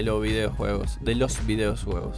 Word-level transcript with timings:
de 0.00 0.06
los 0.06 0.22
videojuegos, 0.22 0.98
de 1.02 1.14
los 1.14 1.46
videojuegos. 1.46 2.16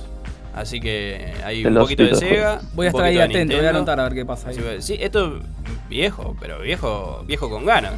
Así 0.55 0.81
que 0.81 1.33
hay 1.45 1.63
De 1.63 1.69
un 1.69 1.75
poquito 1.75 2.05
de. 2.05 2.15
Sega. 2.15 2.61
Voy 2.75 2.87
a 2.87 2.91
estar 2.91 3.05
ahí 3.05 3.19
atento, 3.19 3.57
voy 3.57 3.67
a 3.67 3.71
anotar 3.71 3.99
a 3.99 4.05
ver 4.05 4.15
qué 4.15 4.25
pasa 4.25 4.51
ahí. 4.51 4.55
Sí, 4.55 4.63
Sí, 4.79 4.99
esto 5.01 5.39
es 5.39 5.43
viejo, 5.89 6.37
pero 6.41 6.61
viejo, 6.61 7.25
viejo 7.27 7.51
con 7.51 7.65
ganas. 7.65 7.95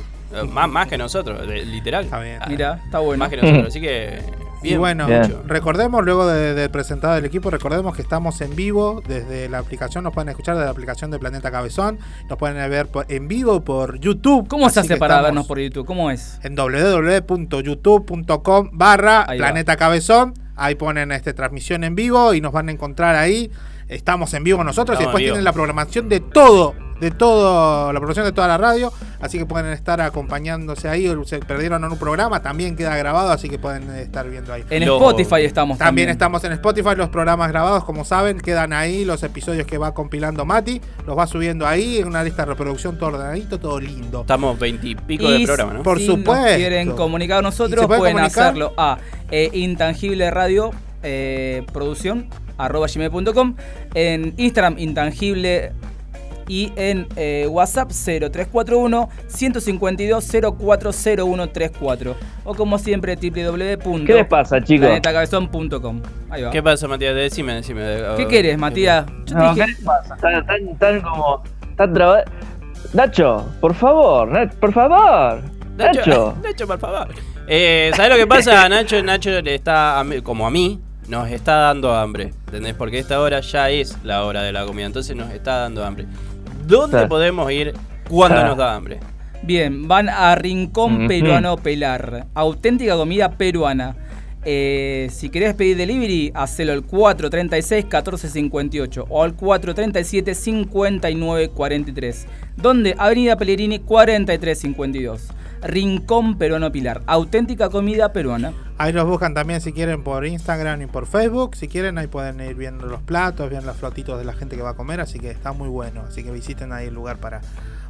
Más, 0.49 0.69
más 0.69 0.89
que 0.89 0.97
nosotros, 0.99 1.47
literal. 1.47 2.05
Está 2.05 2.21
bien. 2.21 2.41
Mira, 2.49 2.81
está 2.85 2.99
bueno. 3.01 3.19
Más 3.19 3.29
que 3.29 3.37
nosotros, 3.37 3.69
así 3.69 3.81
que. 3.81 4.21
Bien, 4.65 4.75
y 4.75 4.79
bueno, 4.79 5.07
Bien. 5.07 5.37
recordemos, 5.47 6.05
luego 6.05 6.27
de, 6.27 6.55
de 6.55 6.69
presentar 6.69 7.19
el 7.19 7.25
equipo, 7.25 7.51
recordemos 7.51 7.95
que 7.95 8.03
estamos 8.03 8.41
en 8.41 8.57
vivo 8.57 9.03
desde 9.07 9.48
la 9.48 9.59
aplicación, 9.59 10.03
nos 10.05 10.12
pueden 10.12 10.30
escuchar 10.30 10.55
desde 10.57 10.65
la 10.65 10.71
aplicación 10.73 11.11
de 11.11 11.19
Planeta 11.19 11.51
Cabezón, 11.51 11.98
nos 12.29 12.39
pueden 12.39 12.57
ver 12.71 12.87
por- 12.89 13.07
en 13.09 13.29
vivo 13.29 13.62
por 13.62 13.98
YouTube. 14.01 14.48
¿Cómo 14.48 14.69
se 14.71 14.80
hace 14.80 14.97
para 14.97 15.21
vernos 15.21 15.47
por 15.47 15.59
YouTube? 15.61 15.87
¿Cómo 15.87 16.11
es? 16.11 16.41
En 16.43 16.57
www.youtube.com 16.57 18.71
barra. 18.73 19.27
Planeta 19.37 19.77
Cabezón, 19.77 20.35
ahí 20.57 20.75
ponen 20.75 21.12
este, 21.12 21.33
transmisión 21.35 21.85
en 21.85 21.95
vivo 21.95 22.35
y 22.35 22.41
nos 22.41 22.52
van 22.52 22.69
a 22.69 22.73
encontrar 22.73 23.15
ahí. 23.16 23.51
Estamos 23.88 24.33
en 24.35 24.45
vivo 24.45 24.65
nosotros 24.65 24.99
y 24.99 25.02
después 25.02 25.23
tienen 25.23 25.45
la 25.45 25.52
programación 25.52 26.09
de 26.09 26.21
todo, 26.21 26.74
de 27.05 27.11
todo, 27.11 27.93
la 27.93 27.99
programación 28.01 28.27
de 28.27 28.33
toda 28.33 28.49
la 28.49 28.59
radio, 28.59 28.93
así 29.21 29.39
que 29.39 29.47
pueden 29.47 29.67
estar 29.73 30.01
acompañándose 30.01 30.89
ahí, 30.89 31.07
o 31.09 31.25
se 31.25 31.39
perdieron 31.41 31.85
en 31.85 31.93
un 31.93 31.99
programa, 31.99 32.41
también 32.43 32.77
queda 32.77 32.97
grabado, 32.97 33.30
así 33.30 33.49
que 33.49 33.59
pueden 33.59 33.91
estar 33.97 34.29
viendo 34.29 34.53
ahí. 34.53 34.65
En 34.71 34.85
Lo- 34.87 34.97
Spotify 34.97 35.45
estamos 35.45 35.79
También 35.79 36.07
también. 36.07 36.09
estamos 36.11 36.45
en 36.45 36.53
Spotify, 36.53 36.91
los 36.97 37.09
programas 37.11 37.49
grabados, 37.51 37.85
como 37.85 38.05
saben, 38.05 38.39
quedan 38.41 38.73
ahí 38.73 39.05
los 39.05 39.23
episodios 39.23 39.67
que 39.67 39.79
va 39.79 39.93
compilando 39.95 40.45
Mati, 40.45 40.80
los 41.07 41.17
va 41.17 41.27
subiendo 41.27 41.67
ahí 41.67 41.99
en 41.99 42.09
una 42.09 42.25
lista 42.25 42.43
de 42.43 42.47
reproducción 42.51 42.99
todo 42.99 43.11
ordenadito, 43.11 43.59
todo 43.61 43.79
lindo. 43.80 44.23
Estamos 44.23 44.59
veintipico 44.59 45.30
de 45.30 45.45
programa, 45.45 45.73
¿no? 45.75 45.83
por 45.83 45.99
si 45.99 46.07
supuesto. 46.07 46.35
nos 46.47 46.57
quieren 46.57 46.93
comunicar 46.93 47.37
a 47.37 47.41
¿Y 47.41 47.43
nosotros, 47.45 47.87
pueden 47.87 48.15
comunicar? 48.16 48.45
hacerlo 48.45 48.73
a 48.77 48.99
eh, 49.30 49.51
Intangible 49.52 50.30
Radio 50.30 50.71
eh, 51.02 51.65
Producción 51.73 52.29
arroba 52.57 52.87
gmail.com 52.87 53.57
en 53.95 54.33
Instagram 54.37 54.79
Intangible 54.79 55.73
y 56.48 56.73
en 56.76 57.06
eh, 57.16 57.46
WhatsApp 57.50 57.90
0341 57.90 59.09
152 59.28 60.24
040134 60.59 62.16
o 62.45 62.54
como 62.54 62.78
siempre 62.78 63.16
¿Qué 63.16 63.30
les 63.30 64.26
pasa, 64.26 64.62
chicos? 64.62 64.88
www.planetacabezón.com 64.88 66.03
Ahí 66.31 66.42
va. 66.42 66.50
¿Qué 66.50 66.62
pasa, 66.62 66.88
Matías? 66.88 67.15
Decime, 67.15 67.54
decime. 67.54 67.82
¿Qué 68.16 68.26
querés, 68.26 68.59
Matías? 68.59 69.06
Yo 69.25 69.25
te 69.25 69.34
No, 69.34 69.54
¿Qué 69.54 69.66
les 69.66 69.81
pasa? 69.81 70.15
Están, 70.15 70.34
están, 70.34 70.69
están 70.69 71.00
como. 71.03 71.42
Están 71.70 71.92
traba- 71.94 72.25
Nacho, 72.92 73.48
por 73.60 73.75
favor, 73.75 74.28
Nach- 74.28 74.54
por 74.54 74.72
favor. 74.72 75.42
Nacho, 75.76 75.98
Nacho. 76.00 76.37
Nacho, 76.42 76.66
por 76.66 76.78
favor. 76.78 77.09
Eh, 77.47 77.91
¿Sabes 77.97 78.10
lo 78.12 78.16
que 78.16 78.26
pasa? 78.26 78.69
Nacho, 78.70 79.03
Nacho 79.03 79.41
le 79.41 79.54
está, 79.54 79.98
a 79.98 80.04
mí- 80.04 80.20
como 80.20 80.47
a 80.47 80.50
mí, 80.50 80.81
nos 81.09 81.28
está 81.31 81.54
dando 81.56 81.92
hambre. 81.94 82.32
¿Entendés? 82.47 82.75
Porque 82.75 82.98
esta 82.98 83.20
hora 83.20 83.41
ya 83.41 83.70
es 83.70 83.98
la 84.04 84.25
hora 84.25 84.42
de 84.42 84.53
la 84.53 84.65
comida. 84.65 84.87
Entonces 84.87 85.16
nos 85.16 85.31
está 85.32 85.59
dando 85.59 85.84
hambre. 85.84 86.06
¿Dónde 86.66 87.06
podemos 87.06 87.50
ir 87.50 87.72
cuando 88.09 88.43
nos 88.44 88.56
da 88.56 88.75
hambre? 88.75 89.00
Bien, 89.43 89.87
van 89.87 90.09
a 90.09 90.34
Rincón. 90.34 91.06
Peruano 91.06 91.59
Pelar. 91.59 92.26
Auténtica 92.34 92.97
comida 92.97 93.32
peruana. 93.32 93.94
Eh, 94.47 95.09
si 95.10 95.31
querés 95.31 95.54
pedir 95.54 95.75
delivery, 95.76 96.31
hacelo 96.34 96.72
al 96.72 96.87
436-1458 96.87 99.04
o 99.09 99.22
al 99.22 99.37
437-5943. 99.37 102.26
Donde 102.56 102.94
Avenida 102.99 103.37
Pellegrini 103.37 103.78
4352. 103.81 105.28
Rincón 105.65 106.37
Peruano 106.38 106.70
Pilar. 106.70 107.03
Auténtica 107.06 107.69
comida 107.70 108.12
peruana. 108.12 108.53
Ahí 108.78 108.93
los 108.93 109.06
buscan 109.06 109.34
también 109.34 109.60
si 109.60 109.72
quieren 109.72 110.03
por 110.03 110.26
Instagram 110.26 110.82
y 110.82 110.87
por 110.87 111.06
Facebook. 111.06 111.56
Si 111.56 111.69
quieren, 111.69 111.98
ahí 111.98 112.06
pueden 112.06 112.41
ir 112.41 112.54
viendo 112.54 112.87
los 112.87 113.00
platos, 113.03 113.48
viendo 113.50 113.66
los 113.69 113.76
flotitos 113.76 114.19
de 114.19 114.25
la 114.25 114.32
gente 114.34 114.56
que 114.56 114.62
va 114.62 114.71
a 114.71 114.75
comer. 114.75 115.00
Así 115.00 115.19
que 115.19 115.31
está 115.31 115.53
muy 115.53 115.69
bueno. 115.69 116.03
Así 116.09 116.22
que 116.25 116.31
visiten 116.31 116.72
ahí 116.72 116.87
el 116.88 116.94
lugar 116.94 117.16
para, 117.19 117.41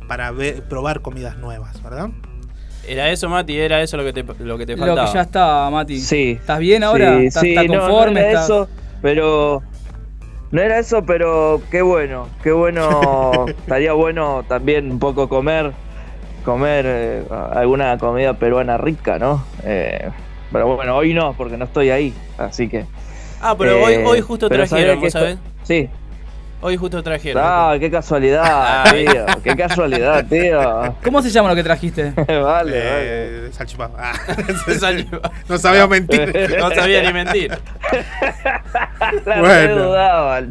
para 0.09 0.31
ver- 0.31 0.63
probar 0.65 1.01
comidas 1.01 1.37
nuevas, 1.39 1.83
¿verdad? 1.83 2.11
Era 2.87 3.11
eso, 3.11 3.29
Mati, 3.31 3.57
era 3.59 3.81
eso 3.81 3.97
lo 3.97 4.05
que 4.05 4.13
te, 4.13 4.23
lo 4.45 4.59
que 4.59 4.67
te 4.67 4.77
Lo 4.77 4.85
faltaba. 4.87 5.07
que 5.09 5.15
ya 5.15 5.23
está, 5.23 5.71
Mati. 5.71 6.01
Sí. 6.01 6.33
¿Estás 6.33 6.59
bien 6.59 6.85
ahora? 6.85 7.19
Sí, 7.19 7.27
¿Estás, 7.27 7.41
sí, 7.43 7.49
estás 7.51 7.67
no, 7.67 7.81
conforme? 7.81 8.13
No, 8.15 8.21
era 8.21 8.29
¿Estás- 8.31 8.45
eso, 8.45 8.69
pero. 9.01 9.63
No 10.51 10.61
era 10.61 10.79
eso, 10.79 11.03
pero 11.05 11.63
qué 11.71 11.81
bueno. 11.83 12.29
Qué 12.43 12.53
bueno. 12.53 13.47
estaría 13.49 13.93
bueno 13.95 14.45
también 14.47 14.91
un 14.93 14.99
poco 14.99 15.29
comer. 15.29 15.73
Comer 16.45 16.85
eh, 16.87 17.25
alguna 17.53 17.97
comida 17.99 18.35
peruana 18.35 18.77
rica, 18.77 19.19
¿no? 19.19 19.45
Eh, 19.65 20.11
pero 20.53 20.77
bueno, 20.77 20.97
hoy 20.97 21.15
no, 21.15 21.33
porque 21.33 21.57
no 21.57 21.65
estoy 21.65 21.91
ahí. 21.91 22.15
Así 22.39 22.69
que. 22.69 22.85
Ah, 23.41 23.55
pero 23.59 23.83
hoy, 23.83 23.95
eh, 23.95 24.05
hoy 24.07 24.21
justo 24.21 24.49
trajeron, 24.49 25.03
esto- 25.05 25.39
Sí. 25.63 25.89
Hoy 26.67 26.79
justo 26.79 27.03
trajeron. 27.03 27.43
Ah, 27.45 27.75
qué 27.79 27.91
casualidad, 27.91 28.43
Ah. 28.47 28.85
tío. 28.91 29.27
Qué 29.43 29.55
casualidad, 29.55 30.25
tío. 30.27 30.97
¿Cómo 31.05 31.21
se 31.21 31.29
llama 31.29 31.51
lo 31.51 31.55
que 31.55 31.63
trajiste? 31.63 32.13
vale, 32.17 32.43
vale. 32.43 32.73
Eh, 32.75 33.51
salchipapa. 33.53 33.99
Ah, 33.99 34.15
no 35.49 35.59
sabía 35.59 35.87
mentir. 35.87 36.57
No 36.59 36.71
sabía 36.71 37.03
ni 37.03 37.13
mentir. 37.13 37.51
La 39.27 39.41
Bueno. 39.41 39.85
dudaba 39.85 40.39
el 40.39 40.51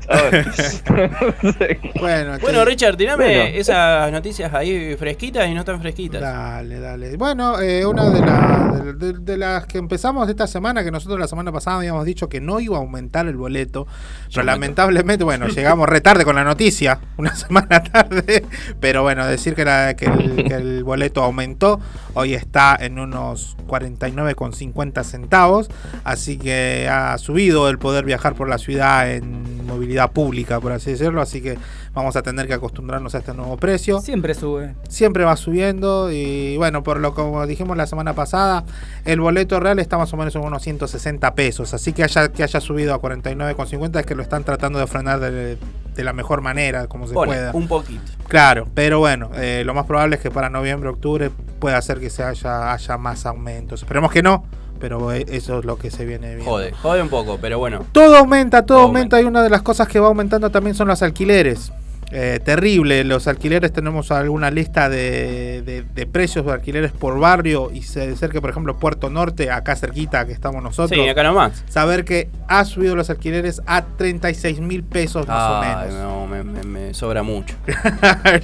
bueno, 2.00 2.38
Bueno, 2.42 2.64
Richard, 2.66 2.96
tirame 2.96 3.26
Bueno. 3.26 3.42
esas 3.58 4.12
noticias 4.12 4.54
ahí 4.54 4.96
fresquitas 4.98 5.48
y 5.48 5.56
no 5.56 5.66
tan 5.66 5.82
fresquitas. 5.82 6.22
Dale, 6.22 6.80
dale. 6.80 7.18
Bueno, 7.18 7.60
eh, 7.60 7.86
una 7.88 8.10
de, 8.12 8.20
la- 8.20 8.72
de- 8.84 8.94
de- 8.94 9.20
de 9.20 9.38
las 9.38 9.66
que 9.66 9.80
empezamos 9.80 10.30
esta 10.30 10.46
semana, 10.46 10.84
que 10.84 10.92
nosotros 10.92 11.20
la 11.20 11.28
semana 11.28 11.52
pasada 11.52 11.78
habíamos 11.78 12.06
dicho 12.06 12.30
que 12.30 12.40
no 12.40 12.60
iba 12.60 12.78
a 12.78 12.82
aumentar 12.82 13.26
el 13.28 13.36
boleto, 13.36 13.88
pero 14.32 14.46
lamentablemente, 14.46 15.24
bueno, 15.24 15.48
llegamos 15.48 15.90
re 15.90 16.02
tarde 16.04 16.24
con 16.26 16.36
la 16.36 16.44
noticia, 16.44 17.00
una 17.18 17.36
semana 17.36 17.82
tarde, 17.82 18.46
pero 18.80 19.02
bueno, 19.02 19.26
decir 19.26 19.56
que, 19.56 19.66
la- 19.66 19.96
que 19.96 20.06
el, 20.06 20.44
que 20.48 20.54
el 20.54 20.84
boleto 20.84 21.24
aumentó, 21.24 21.80
hoy 22.14 22.36
está 22.36 22.78
en 22.80 23.00
unos 23.00 23.58
49,50 23.68 25.04
centavos, 25.04 25.70
así 26.04 26.38
que 26.38 26.88
ha 26.90 27.18
subido 27.18 27.70
el 27.70 27.80
poder 27.80 28.06
viajar 28.06 28.36
por 28.36 28.48
la 28.50 28.58
ciudad 28.58 29.10
en 29.12 29.66
movilidad 29.66 30.12
pública, 30.12 30.60
por 30.60 30.72
así 30.72 30.92
decirlo, 30.92 31.22
así 31.22 31.42
que 31.42 31.58
vamos 31.94 32.16
a 32.16 32.22
tener 32.22 32.48
que 32.48 32.54
acostumbrarnos 32.54 33.16
a 33.16 33.20
este 33.20 33.34
nuevo 33.34 33.56
precio 33.58 34.00
Siempre 34.02 34.34
sube. 34.34 34.74
siempre 34.90 35.24
va 35.24 35.36
subiendo 35.36 36.12
y 36.12 36.58
bueno, 36.58 36.84
por 36.84 37.00
lo 37.00 37.14
como 37.14 37.46
dijimos 37.48 37.78
la 37.78 37.88
semana 37.88 38.14
pasada, 38.14 38.66
el 39.06 39.20
boleto 39.22 39.60
real 39.60 39.80
está 39.80 39.98
más 39.98 40.12
o 40.14 40.18
menos 40.18 40.36
en 40.36 40.42
unos 40.42 40.62
160 40.64 41.34
pesos, 41.36 41.74
así 41.74 41.94
que 41.94 42.04
haya, 42.04 42.30
que 42.30 42.44
haya 42.44 42.60
subido 42.60 42.94
a 42.94 43.02
49,50 43.02 44.00
es 44.00 44.06
que 44.06 44.16
lo 44.16 44.24
están 44.24 44.44
tratando 44.44 44.80
de 44.80 44.88
frenar 44.88 45.20
de, 45.20 45.58
de 45.96 46.04
la 46.04 46.14
mejor 46.14 46.42
manera, 46.42 46.88
como 46.88 47.08
se 47.08 47.14
Pone, 47.14 47.34
pueda. 47.34 47.52
un 47.54 47.68
poquito. 47.68 48.12
Claro, 48.28 48.68
pero 48.74 49.00
bueno, 49.00 49.30
eh, 49.36 49.64
lo 49.66 49.74
más 49.74 49.86
probable 49.86 50.16
es 50.16 50.22
que 50.22 50.32
para 50.32 50.50
noviembre, 50.50 50.90
octubre 50.90 51.30
pueda 51.60 51.82
ser 51.82 52.00
que 52.00 52.10
se 52.10 52.24
haya, 52.24 52.74
haya 52.74 52.98
más 52.98 53.26
aumentos. 53.26 53.82
Esperemos 53.82 54.12
que 54.12 54.24
no, 54.24 54.44
pero 54.80 55.12
eh, 55.14 55.26
eso 55.30 55.60
es 55.60 55.66
lo 55.66 55.78
que 55.78 55.92
se 55.92 56.06
viene 56.06 56.36
viendo. 56.36 56.52
Jode, 56.52 56.72
jode 56.74 57.02
un 57.02 57.10
poco, 57.10 57.38
pero 57.40 57.60
bueno. 57.60 57.86
Todo 57.92 58.18
aumenta, 58.18 58.66
todo 58.66 58.78
Todo 58.80 58.88
aumenta. 58.88 59.22
Y 59.22 59.26
una 59.26 59.44
de 59.44 59.50
las 59.50 59.62
cosas 59.62 59.88
que 59.88 60.00
va 60.00 60.08
aumentando 60.08 60.50
también 60.50 60.76
son 60.76 60.88
los 60.88 61.02
alquileres. 61.04 61.72
Eh, 62.16 62.40
terrible, 62.46 63.04
los 63.04 63.28
alquileres 63.28 63.74
tenemos 63.74 64.12
alguna 64.12 64.52
lista 64.52 64.88
de, 64.88 65.64
de- 65.64 65.82
de 65.82 66.06
precios 66.06 66.46
de 66.46 66.52
alquileres 66.52 66.92
por 66.92 67.20
barrio 67.20 67.72
y 67.74 67.82
se 67.82 68.16
cerca, 68.16 68.40
por 68.40 68.52
ejemplo, 68.52 68.78
Puerto 68.78 69.10
Norte, 69.10 69.50
acá 69.50 69.76
cerquita 69.76 70.26
que 70.28 70.32
estamos 70.32 70.62
nosotros. 70.62 71.00
Sí, 71.02 71.10
acá 71.10 71.24
nomás. 71.24 71.64
Saber 71.70 72.06
que 72.06 72.30
ha 72.48 72.66
subido 72.66 72.96
los 72.96 73.10
alquileres 73.10 73.62
a 73.66 73.84
36 73.84 74.60
mil 74.60 74.84
pesos 74.84 75.28
más 75.28 75.52
o 75.52 75.60
menos. 75.62 75.94
no, 76.04 76.28
me, 76.28 76.44
me- 76.44 76.64
me 76.64 76.94
sobra 76.94 77.24
mucho. 77.24 77.56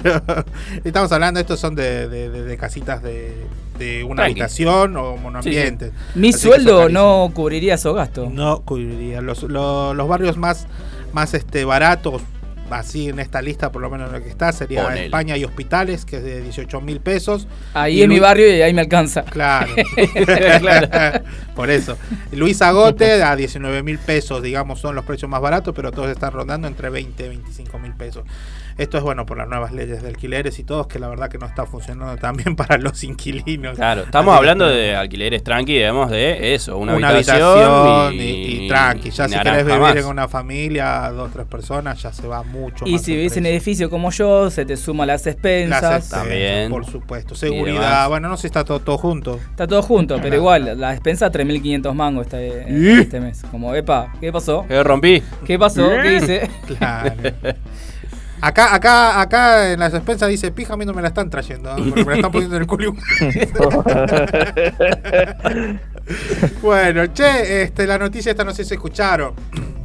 Claro. 0.00 0.44
Estamos 0.84 1.12
hablando, 1.12 1.38
estos 1.40 1.60
son 1.60 1.74
de, 1.74 2.08
de- 2.08 2.28
de- 2.30 2.42
de 2.42 2.56
casitas 2.56 3.02
de, 3.02 3.46
de 3.78 4.02
una 4.04 4.16
Tranqui. 4.22 4.32
habitación 4.40 4.96
o 4.96 5.16
monoambiente. 5.16 5.92
Mi 6.14 6.30
Así 6.30 6.40
sueldo 6.40 6.88
no 6.88 7.30
cubriría 7.34 7.74
esos 7.74 7.94
gastos. 7.94 8.32
No 8.32 8.62
cubriría. 8.62 9.20
Los, 9.20 9.42
lo- 9.44 9.94
los 9.94 10.08
barrios 10.08 10.36
más, 10.36 10.66
más 11.12 11.34
este, 11.34 11.64
baratos, 11.64 12.22
así 12.72 13.08
en 13.08 13.18
esta 13.18 13.42
lista, 13.42 13.72
por 13.72 13.82
lo 13.82 13.90
menos 13.90 14.08
en 14.08 14.18
lo 14.18 14.22
que 14.22 14.28
está, 14.28 14.52
sería 14.52 14.84
Ponele. 14.84 15.06
España 15.06 15.36
y 15.36 15.44
Hospitales, 15.44 16.04
que 16.04 16.16
es 16.16 16.24
de 16.24 16.40
18 16.42 16.80
mil 16.80 17.00
pesos. 17.00 17.46
Ahí 17.74 17.98
Y 17.98 18.02
en 18.02 18.10
mi 18.10 18.18
barrio 18.18 18.54
y 18.54 18.62
ahí 18.62 18.72
me 18.72 18.82
alcanza. 18.82 19.22
Claro. 19.24 19.72
por 21.54 21.70
eso. 21.70 21.96
Luis 22.32 22.62
Agote 22.62 23.22
a 23.22 23.36
19 23.36 23.82
mil 23.82 23.98
pesos, 23.98 24.42
digamos, 24.42 24.80
son 24.80 24.94
los 24.94 25.04
precios 25.04 25.30
más 25.30 25.40
baratos, 25.40 25.74
pero 25.74 25.92
todos 25.92 26.10
están 26.10 26.32
rondando 26.32 26.68
entre 26.68 26.90
20 26.90 27.24
y 27.24 27.28
25 27.28 27.78
mil 27.78 27.94
pesos. 27.94 28.24
Esto 28.78 28.98
es 28.98 29.02
bueno 29.02 29.26
por 29.26 29.38
las 29.38 29.48
nuevas 29.48 29.72
leyes 29.72 30.02
de 30.02 30.08
alquileres 30.08 30.58
y 30.58 30.64
todos, 30.64 30.86
que 30.86 30.98
la 30.98 31.08
verdad 31.08 31.28
que 31.28 31.38
no 31.38 31.46
está 31.46 31.66
funcionando 31.66 32.16
tan 32.16 32.36
bien 32.36 32.56
para 32.56 32.78
los 32.78 33.02
inquilinos. 33.04 33.76
Claro, 33.76 34.02
estamos 34.02 34.32
Así 34.32 34.38
hablando 34.38 34.66
de 34.66 34.94
alquileres 34.94 35.42
tranqui, 35.42 35.74
digamos, 35.74 36.10
de 36.10 36.54
eso, 36.54 36.78
una, 36.78 36.94
una, 36.96 37.08
habitación, 37.08 37.42
habitación, 37.42 38.14
y, 38.14 38.64
y 38.64 38.68
tranqui. 38.68 39.10
Ya 39.10 39.28
si 39.28 39.38
querés 39.38 39.64
vivir 39.66 39.80
más. 39.80 39.96
en 39.96 40.06
una 40.06 40.28
familia, 40.28 41.10
dos 41.10 41.30
tres 41.32 41.46
personas, 41.46 42.00
ya 42.02 42.12
se 42.12 42.26
va 42.26 42.42
mucho 42.42 42.86
Y 42.86 42.92
más 42.92 43.02
si 43.02 43.14
vivís 43.16 43.36
en 43.36 43.46
edificio 43.46 43.90
como 43.90 44.10
yo, 44.10 44.50
se 44.50 44.64
te 44.64 44.76
suma 44.76 45.06
las 45.06 45.26
expensas. 45.26 45.82
Las 45.82 45.92
expensas, 45.92 46.20
También. 46.20 46.70
Por 46.70 46.86
supuesto. 46.86 47.34
Seguridad. 47.34 48.08
Bueno, 48.08 48.28
no 48.28 48.36
sé 48.36 48.42
si 48.42 48.46
está 48.48 48.64
todo, 48.64 48.80
todo 48.80 48.98
junto. 48.98 49.36
Está 49.50 49.66
todo 49.66 49.82
junto, 49.82 50.16
pero 50.16 50.28
Claro. 50.28 50.36
igual, 50.36 50.80
la 50.80 50.90
despensa 50.92 51.30
3.500 51.30 51.94
mangos 51.94 52.26
este, 52.26 53.00
este 53.00 53.20
mes. 53.20 53.42
Como, 53.50 53.74
epa, 53.74 54.12
¿qué 54.20 54.32
pasó? 54.32 54.64
¿Qué 54.66 54.82
rompí? 54.82 55.22
¿Qué 55.44 55.58
pasó? 55.58 55.88
¿Qué 56.02 56.16
hice? 56.16 56.50
Claro. 56.66 57.14
Acá, 58.42 58.74
acá, 58.74 59.20
acá 59.20 59.72
en 59.72 59.80
las 59.80 59.92
expensas 59.92 60.28
dice, 60.28 60.50
pija, 60.50 60.74
a 60.74 60.76
mí 60.76 60.86
no 60.86 60.94
me 60.94 61.02
la 61.02 61.08
están 61.08 61.28
trayendo, 61.28 61.70
¿eh? 61.70 61.82
porque 61.88 62.04
me 62.04 62.10
la 62.10 62.16
están 62.16 62.32
poniendo 62.32 62.56
en 62.56 62.62
el 62.62 62.68
culo. 62.68 62.94
bueno, 66.62 67.06
che, 67.08 67.62
este, 67.62 67.86
la 67.86 67.98
noticia 67.98 68.30
esta 68.30 68.44
no 68.44 68.52
sé 68.52 68.64
si 68.64 68.74
escucharon. 68.74 69.34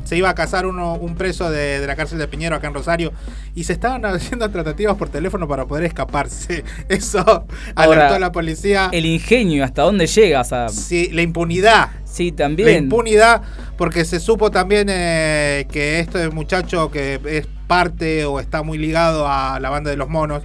Se 0.03 0.15
iba 0.15 0.29
a 0.29 0.35
casar 0.35 0.67
uno, 0.67 0.93
un 0.93 1.15
preso 1.15 1.49
de, 1.49 1.79
de 1.79 1.87
la 1.87 1.95
cárcel 1.95 2.19
de 2.19 2.27
Piñero 2.27 2.55
acá 2.55 2.67
en 2.67 2.75
Rosario 2.75 3.11
y 3.55 3.63
se 3.63 3.73
estaban 3.73 4.05
haciendo 4.05 4.47
tratativas 4.51 4.95
por 4.97 5.09
teléfono 5.09 5.47
para 5.47 5.65
poder 5.65 5.85
escaparse. 5.85 6.63
Eso 6.89 7.47
Ahora, 7.75 8.01
alertó 8.01 8.15
a 8.15 8.19
la 8.19 8.31
policía. 8.31 8.89
El 8.91 9.05
ingenio, 9.05 9.63
¿hasta 9.63 9.81
dónde 9.81 10.05
llegas? 10.05 10.53
A... 10.53 10.69
Sí, 10.69 11.09
la 11.11 11.23
impunidad. 11.23 11.89
Sí, 12.03 12.29
La 12.29 12.35
también. 12.37 12.83
impunidad, 12.83 13.41
porque 13.77 14.05
se 14.05 14.19
supo 14.19 14.51
también 14.51 14.87
eh, 14.91 15.65
que 15.71 15.99
este 15.99 16.29
muchacho 16.29 16.91
que 16.91 17.19
es 17.25 17.47
parte 17.65 18.25
o 18.25 18.39
está 18.39 18.63
muy 18.63 18.77
ligado 18.77 19.27
a 19.27 19.59
la 19.59 19.69
banda 19.69 19.91
de 19.91 19.97
los 19.97 20.09
monos, 20.09 20.43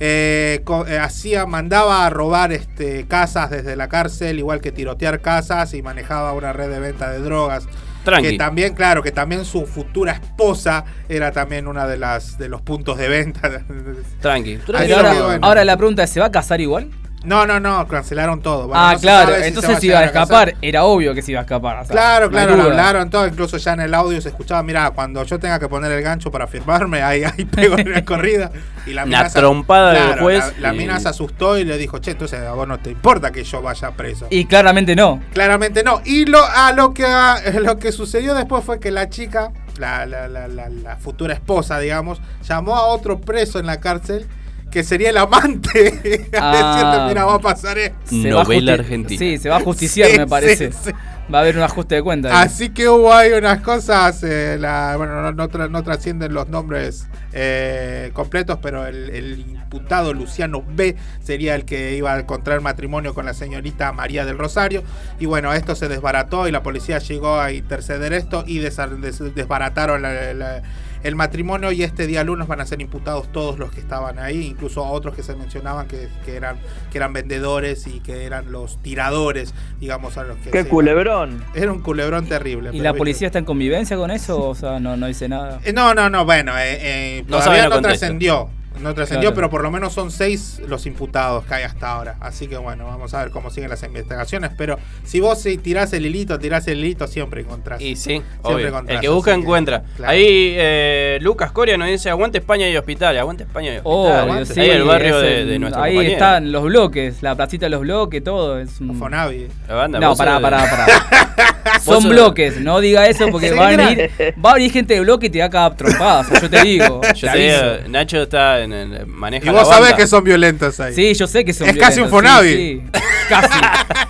eh, 0.00 0.62
eh, 0.86 0.98
hacía, 0.98 1.46
mandaba 1.46 2.06
a 2.06 2.10
robar 2.10 2.52
este, 2.52 3.06
casas 3.06 3.50
desde 3.50 3.74
la 3.74 3.88
cárcel, 3.88 4.38
igual 4.38 4.60
que 4.60 4.70
tirotear 4.70 5.20
casas 5.20 5.74
y 5.74 5.82
manejaba 5.82 6.32
una 6.32 6.52
red 6.52 6.70
de 6.70 6.78
venta 6.78 7.10
de 7.10 7.18
drogas. 7.18 7.66
Tranqui. 8.04 8.30
Que 8.30 8.38
también, 8.38 8.74
claro, 8.74 9.02
que 9.02 9.10
también 9.10 9.44
su 9.44 9.66
futura 9.66 10.12
esposa 10.12 10.84
era 11.08 11.32
también 11.32 11.66
una 11.66 11.86
de 11.86 11.98
las 11.98 12.38
de 12.38 12.48
los 12.48 12.62
puntos 12.62 12.96
de 12.96 13.08
venta. 13.08 13.64
Tranqui. 14.20 14.60
Ahora, 14.68 15.22
bueno. 15.22 15.46
ahora 15.46 15.64
la 15.64 15.76
pregunta 15.76 16.04
es, 16.04 16.10
¿se 16.10 16.20
va 16.20 16.26
a 16.26 16.32
casar 16.32 16.60
igual? 16.60 16.90
No, 17.24 17.46
no, 17.46 17.58
no, 17.58 17.86
cancelaron 17.88 18.40
todo. 18.42 18.68
Bueno, 18.68 18.80
ah, 18.80 18.92
no 18.92 18.98
se 18.98 19.02
claro, 19.02 19.34
si 19.34 19.40
se 19.42 19.48
entonces 19.48 19.78
si 19.80 19.86
iba 19.88 19.98
a 19.98 20.04
escapar, 20.04 20.54
era 20.62 20.84
obvio 20.84 21.14
que 21.14 21.22
se 21.22 21.32
iba 21.32 21.40
a 21.40 21.42
escapar. 21.42 21.78
o 21.78 21.84
sea, 21.84 21.92
Claro, 21.92 22.30
claro, 22.30 22.54
lo 22.56 22.62
hablaron 22.64 23.10
todo, 23.10 23.26
incluso 23.26 23.56
ya 23.56 23.72
en 23.72 23.80
el 23.80 23.92
audio 23.94 24.20
se 24.20 24.28
escuchaba, 24.28 24.62
mira, 24.62 24.88
cuando 24.92 25.24
yo 25.24 25.38
tenga 25.40 25.58
que 25.58 25.68
poner 25.68 25.90
el 25.90 26.02
gancho 26.02 26.30
para 26.30 26.46
firmarme, 26.46 27.02
ahí, 27.02 27.24
ahí 27.24 27.44
pego 27.44 27.76
en 27.76 27.90
la 27.92 28.04
corrida. 28.04 28.50
Y 28.86 28.92
la 28.92 29.04
mina 29.04 29.28
se- 29.28 29.38
trompada 29.40 29.92
del 29.92 30.02
claro, 30.04 30.22
juez 30.22 30.44
La, 30.60 30.68
la 30.68 30.74
y- 30.74 30.78
mina 30.78 31.00
se 31.00 31.08
asustó 31.08 31.58
y 31.58 31.64
le 31.64 31.76
dijo, 31.76 31.98
che, 31.98 32.12
entonces 32.12 32.40
a 32.40 32.52
vos 32.52 32.68
no 32.68 32.78
te 32.78 32.90
importa 32.90 33.32
que 33.32 33.42
yo 33.42 33.60
vaya 33.62 33.90
preso. 33.90 34.26
Y 34.30 34.44
claramente 34.46 34.94
no. 34.94 35.20
Claramente 35.32 35.82
no. 35.82 36.00
Y 36.04 36.24
lo, 36.24 36.42
a 36.44 36.72
lo 36.72 36.94
que 36.94 37.04
a- 37.04 37.40
lo 37.60 37.78
que 37.78 37.90
sucedió 37.90 38.34
después 38.34 38.64
fue 38.64 38.78
que 38.78 38.92
la 38.92 39.08
chica, 39.10 39.50
la, 39.78 40.06
la- 40.06 40.28
la- 40.28 40.46
la- 40.46 40.68
la 40.68 40.96
futura 40.96 41.34
esposa, 41.34 41.80
digamos, 41.80 42.20
llamó 42.44 42.76
a 42.76 42.86
otro 42.86 43.20
preso 43.20 43.58
en 43.58 43.66
la 43.66 43.80
cárcel 43.80 44.26
que 44.70 44.84
sería 44.84 45.10
el 45.10 45.16
amante 45.16 46.28
a 46.38 46.50
Ah. 46.50 46.74
decirle, 46.76 47.08
mira, 47.08 47.24
va 47.24 47.34
a 47.34 47.38
pasar 47.40 47.78
esto. 47.78 47.96
Se 48.08 48.32
va 48.32 48.40
a 48.40 48.44
Novela 48.44 48.74
argentina. 48.74 49.18
Sí, 49.18 49.38
se 49.38 49.48
va 49.48 49.56
a 49.56 49.60
justiciar, 49.60 50.10
Sí, 50.10 50.18
me 50.18 50.26
parece. 50.26 50.72
sí, 50.72 50.78
sí. 50.86 50.90
Va 51.32 51.38
a 51.38 51.40
haber 51.42 51.58
un 51.58 51.62
ajuste 51.62 51.94
de 51.96 52.02
cuenta. 52.02 52.28
ahí. 52.30 52.46
Así 52.46 52.70
que 52.70 52.88
hubo 52.88 53.12
ahí 53.12 53.32
unas 53.32 53.60
cosas, 53.60 54.22
eh, 54.22 54.56
la- 54.58 54.94
bueno, 54.96 55.20
no, 55.20 55.32
no 55.32 55.48
tra- 55.50 55.70
no 55.70 55.82
trascienden 55.82 56.32
los 56.32 56.48
nombres 56.48 57.06
eh, 57.34 58.10
completos, 58.14 58.58
pero 58.62 58.86
el, 58.86 59.10
el 59.10 59.40
imputado 59.40 60.14
Luciano 60.14 60.64
B 60.66 60.96
sería 61.22 61.54
el 61.54 61.66
que 61.66 61.94
iba 61.96 62.14
a 62.14 62.24
contraer 62.26 62.62
matrimonio 62.62 63.12
con 63.12 63.26
la 63.26 63.34
señorita 63.34 63.92
María 63.92 64.24
del 64.24 64.38
Rosario. 64.38 64.82
Y 65.20 65.26
bueno, 65.26 65.52
esto 65.52 65.74
se 65.74 65.88
desbarató 65.88 66.48
y 66.48 66.50
la 66.52 66.62
policía 66.62 66.98
llegó 66.98 67.38
a 67.38 67.52
interceder 67.52 68.14
esto 68.14 68.44
y 68.46 68.60
desa- 68.60 68.88
des- 68.88 69.34
desbarataron 69.34 70.00
la- 70.00 70.32
la- 70.32 70.62
el 71.02 71.14
matrimonio 71.16 71.72
y 71.72 71.82
este 71.82 72.06
día 72.06 72.24
lunes 72.24 72.46
van 72.48 72.60
a 72.60 72.66
ser 72.66 72.80
imputados 72.80 73.30
todos 73.32 73.58
los 73.58 73.70
que 73.70 73.80
estaban 73.80 74.18
ahí, 74.18 74.46
incluso 74.46 74.84
otros 74.84 75.14
que 75.14 75.22
se 75.22 75.34
mencionaban 75.36 75.86
que, 75.88 76.08
que 76.24 76.36
eran, 76.36 76.58
que 76.90 76.98
eran 76.98 77.12
vendedores 77.12 77.86
y 77.86 78.00
que 78.00 78.24
eran 78.24 78.50
los 78.52 78.82
tiradores, 78.82 79.54
digamos, 79.80 80.16
a 80.18 80.24
los 80.24 80.36
que... 80.38 80.50
Qué 80.50 80.62
se- 80.64 80.68
culebrón. 80.68 81.44
era 81.54 81.72
un 81.72 81.80
culebrón 81.80 82.26
terrible. 82.26 82.70
¿Y 82.72 82.80
la 82.80 82.90
viste. 82.92 82.98
policía 82.98 83.26
está 83.28 83.38
en 83.38 83.44
convivencia 83.44 83.96
con 83.96 84.10
eso? 84.10 84.48
O 84.48 84.54
sea, 84.54 84.80
no, 84.80 84.96
no 84.96 85.06
dice 85.06 85.28
nada. 85.28 85.60
Eh, 85.64 85.72
no, 85.72 85.94
no, 85.94 86.10
no, 86.10 86.24
bueno, 86.24 86.56
eh, 86.58 86.78
eh, 86.80 87.24
No 87.28 87.38
todavía 87.38 87.64
lo 87.64 87.68
no 87.70 87.74
contexto. 87.76 87.98
trascendió. 88.00 88.50
No 88.80 88.94
trascendió, 88.94 89.30
Claro. 89.30 89.34
pero 89.34 89.50
por 89.50 89.62
lo 89.62 89.70
menos 89.70 89.92
son 89.92 90.10
seis 90.10 90.60
los 90.66 90.86
imputados 90.86 91.44
que 91.44 91.54
hay 91.54 91.62
hasta 91.64 91.90
ahora. 91.90 92.16
Así 92.20 92.46
que 92.46 92.56
bueno, 92.56 92.86
vamos 92.86 93.12
a 93.14 93.22
ver 93.22 93.30
cómo 93.32 93.50
siguen 93.50 93.70
las 93.70 93.82
investigaciones. 93.82 94.50
Pero 94.56 94.78
si 95.04 95.20
vos 95.20 95.42
tirás 95.62 95.92
el 95.92 96.06
hilito, 96.06 96.38
tirás 96.38 96.66
el 96.68 96.78
hilito, 96.78 97.06
siempre 97.06 97.40
encontrás. 97.40 97.80
Y 97.80 97.96
sí, 97.96 98.02
Siempre 98.10 98.28
obvio. 98.42 98.68
encontrás, 98.68 98.94
El 98.96 99.00
que 99.00 99.08
busca 99.08 99.32
que, 99.34 99.40
encuentra. 99.40 99.82
claro. 99.96 100.12
Ahí 100.12 100.54
eh, 100.56 101.18
Lucas 101.20 101.50
Coria 101.52 101.76
nos 101.76 101.88
dice 101.88 102.10
aguante 102.10 102.38
España 102.38 102.68
y 102.68 102.76
hospital, 102.76 103.18
aguante 103.18 103.44
España 103.44 103.74
y 103.74 103.80
Oh, 103.82 104.02
hospital. 104.04 104.20
aguante. 104.22 104.54
sí, 104.54 104.60
ahí 104.60 104.70
el 104.70 104.84
barrio 104.84 105.16
es 105.16 105.22
de, 105.22 105.40
el- 105.42 105.48
de 105.48 105.58
nuestro 105.58 105.82
Ahí 105.82 105.92
compañero. 105.94 106.12
están 106.14 106.52
los 106.52 106.62
bloques, 106.64 107.22
la 107.22 107.34
placita 107.34 107.66
de 107.66 107.70
los 107.70 107.80
bloques, 107.80 108.22
todo. 108.22 108.58
Es 108.60 108.80
un- 108.80 108.96
Fonavi. 108.98 109.48
La 109.68 109.74
banda, 109.74 109.98
No, 110.00 110.14
pará, 110.16 110.40
pará, 110.40 110.58
pará. 110.70 111.80
Son 111.80 112.02
sos- 112.02 112.10
bloques, 112.10 112.60
no 112.60 112.80
diga 112.80 113.06
eso 113.08 113.28
porque 113.30 113.52
va 113.52 113.68
a 113.68 113.76
venir, 113.76 114.10
va 114.44 114.50
a 114.52 114.54
venir 114.54 114.72
gente 114.72 114.94
de 114.94 115.00
bloque 115.00 115.26
y 115.26 115.30
te 115.30 115.38
va 115.40 115.46
a 115.46 115.50
cagar 115.50 115.76
trompadas. 115.76 116.42
Yo 116.42 116.50
te 116.50 116.62
digo. 116.62 117.00
Yo 117.14 117.32
te 117.32 117.38
digo, 117.38 117.88
Nacho 117.88 118.22
está 118.22 118.60
en 118.60 118.67
el 118.72 119.06
maneja 119.06 119.44
Y 119.44 119.46
la 119.46 119.52
vos 119.52 119.68
sabés 119.68 119.82
banda. 119.90 119.96
que 119.96 120.06
son 120.06 120.24
violentos 120.24 120.78
ahí. 120.80 120.94
Sí, 120.94 121.14
yo 121.14 121.26
sé 121.26 121.44
que 121.44 121.52
son 121.52 121.68
Es 121.68 121.76
casi 121.76 122.00
un 122.00 122.08
violentos, 122.10 122.30
Fonavi. 122.32 122.48
sí, 122.56 122.82
sí. 122.84 123.00
Casi. 123.28 123.58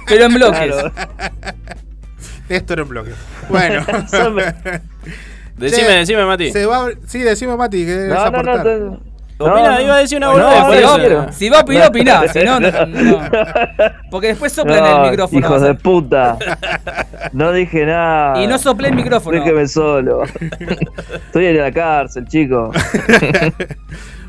Pero 0.06 0.25
en 0.25 0.34
bloques. 0.34 0.75
Claro. 0.75 0.93
Esto 2.49 2.72
era 2.72 2.82
un 2.82 2.88
bloque. 2.88 3.10
Bueno. 3.49 3.84
Decime, 5.58 5.87
Che, 5.88 5.93
decime, 5.94 6.25
Mati. 6.25 6.52
Se 6.52 6.66
va, 6.66 6.88
sí, 7.06 7.19
decime, 7.19 7.56
Mati, 7.56 7.84
que 7.84 8.06
No, 8.08 8.31
no, 8.31 8.43
no. 8.43 8.62
te- 8.62 9.08
Opina, 9.40 9.70
no, 9.75 9.81
iba 9.81 9.94
a 9.94 9.99
decir 9.99 10.19
una 10.19 10.26
no, 10.26 10.32
boludez, 10.32 10.82
no, 10.82 11.32
si, 11.32 11.49
va, 11.49 11.58
a 11.58 11.62
opinar, 11.62 11.88
opiná. 11.90 12.26
Si 12.26 12.40
no, 12.40 12.58
no, 12.58 12.70
no. 12.87 13.20
Porque 14.10 14.28
después 14.28 14.52
sopla 14.52 14.78
en 14.78 14.84
No, 14.84 15.05
el 15.05 15.10
micrófono. 15.12 15.38
Hijos 15.46 15.62
de 15.62 15.75
puta. 15.75 16.37
No 17.32 17.52
dije 17.52 17.87
nada. 17.87 18.43
Y 18.43 18.49
no 18.49 18.58
soplé 18.58 18.88
el 18.88 18.96
micrófono. 18.96 19.38
Déjeme 19.38 19.69
solo. 19.69 20.25
Estoy 21.26 21.46
en 21.46 21.58
la 21.58 21.70
cárcel, 21.70 22.26
chico. 22.26 22.72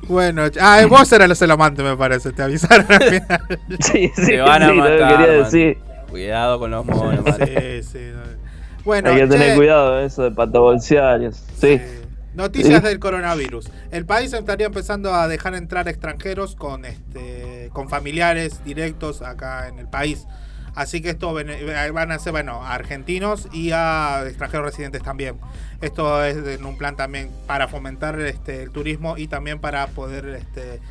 Bueno, 0.10 0.42
ah, 0.60 0.82
vos 0.90 1.12
eras 1.14 1.42
el 1.42 1.52
amante, 1.52 1.84
me 1.84 1.96
parece. 1.96 2.32
Te 2.34 2.42
avisaron 2.42 2.86
al 2.90 3.04
final. 3.10 3.60
Sí, 3.80 4.12
sí, 4.16 4.26
Te 4.26 4.42
van 4.42 4.64
a 4.64 4.70
sí, 4.70 4.76
lo 4.76 4.84
que 4.84 4.90
matar, 4.90 4.98
quería 5.18 5.34
man. 5.34 5.44
decir. 5.44 5.78
Cuidado 6.10 6.60
con 6.60 6.72
los 6.72 6.86
monos. 6.86 7.24
Sí, 7.38 7.84
sí. 7.84 8.00
no. 8.14 8.22
Bueno, 8.84 9.10
Hay 9.12 9.18
que 9.20 9.28
tener 9.28 9.50
che, 9.52 9.56
cuidado 9.56 9.96
de 9.98 10.06
eso 10.08 10.24
de 10.24 10.32
patobolsiarios. 10.32 11.36
Sí. 11.60 11.68
Eh, 11.74 11.96
Noticias 12.34 12.82
Sí. 12.82 12.88
del 12.88 13.00
coronavirus. 13.00 13.70
El 13.92 14.06
país 14.06 14.34
estaría 14.34 14.68
empezando 14.68 15.14
a 15.14 15.28
dejar 15.28 15.56
entrar 15.56 15.88
extranjeros 15.88 16.56
con 16.56 16.86
este 16.86 17.70
con 17.74 17.90
familiares 17.90 18.64
directos 18.64 19.22
acá 19.22 19.68
en 19.68 19.78
el 19.80 19.88
país. 19.88 20.26
Así 20.76 21.02
que 21.02 21.10
esto 21.10 21.38
eh, 21.40 21.92
van 21.92 22.12
a 22.12 22.20
ser, 22.20 22.32
bueno, 22.32 22.64
a 22.64 22.74
argentinos 22.74 23.48
y 23.52 23.72
a 23.72 24.24
extranjeros 24.28 24.66
residentes 24.66 25.04
también. 25.04 25.38
Esto 25.82 26.24
es 26.24 26.38
en 26.38 26.66
un 26.66 26.78
plan 26.78 26.96
también 26.96 27.32
para 27.48 27.68
fomentar 27.68 28.20
este, 28.20 28.64
el 28.64 28.72
turismo 28.72 29.18
y 29.18 29.28
también 29.28 29.60
para 29.60 29.88
poder 29.88 30.26
este, 30.28 30.82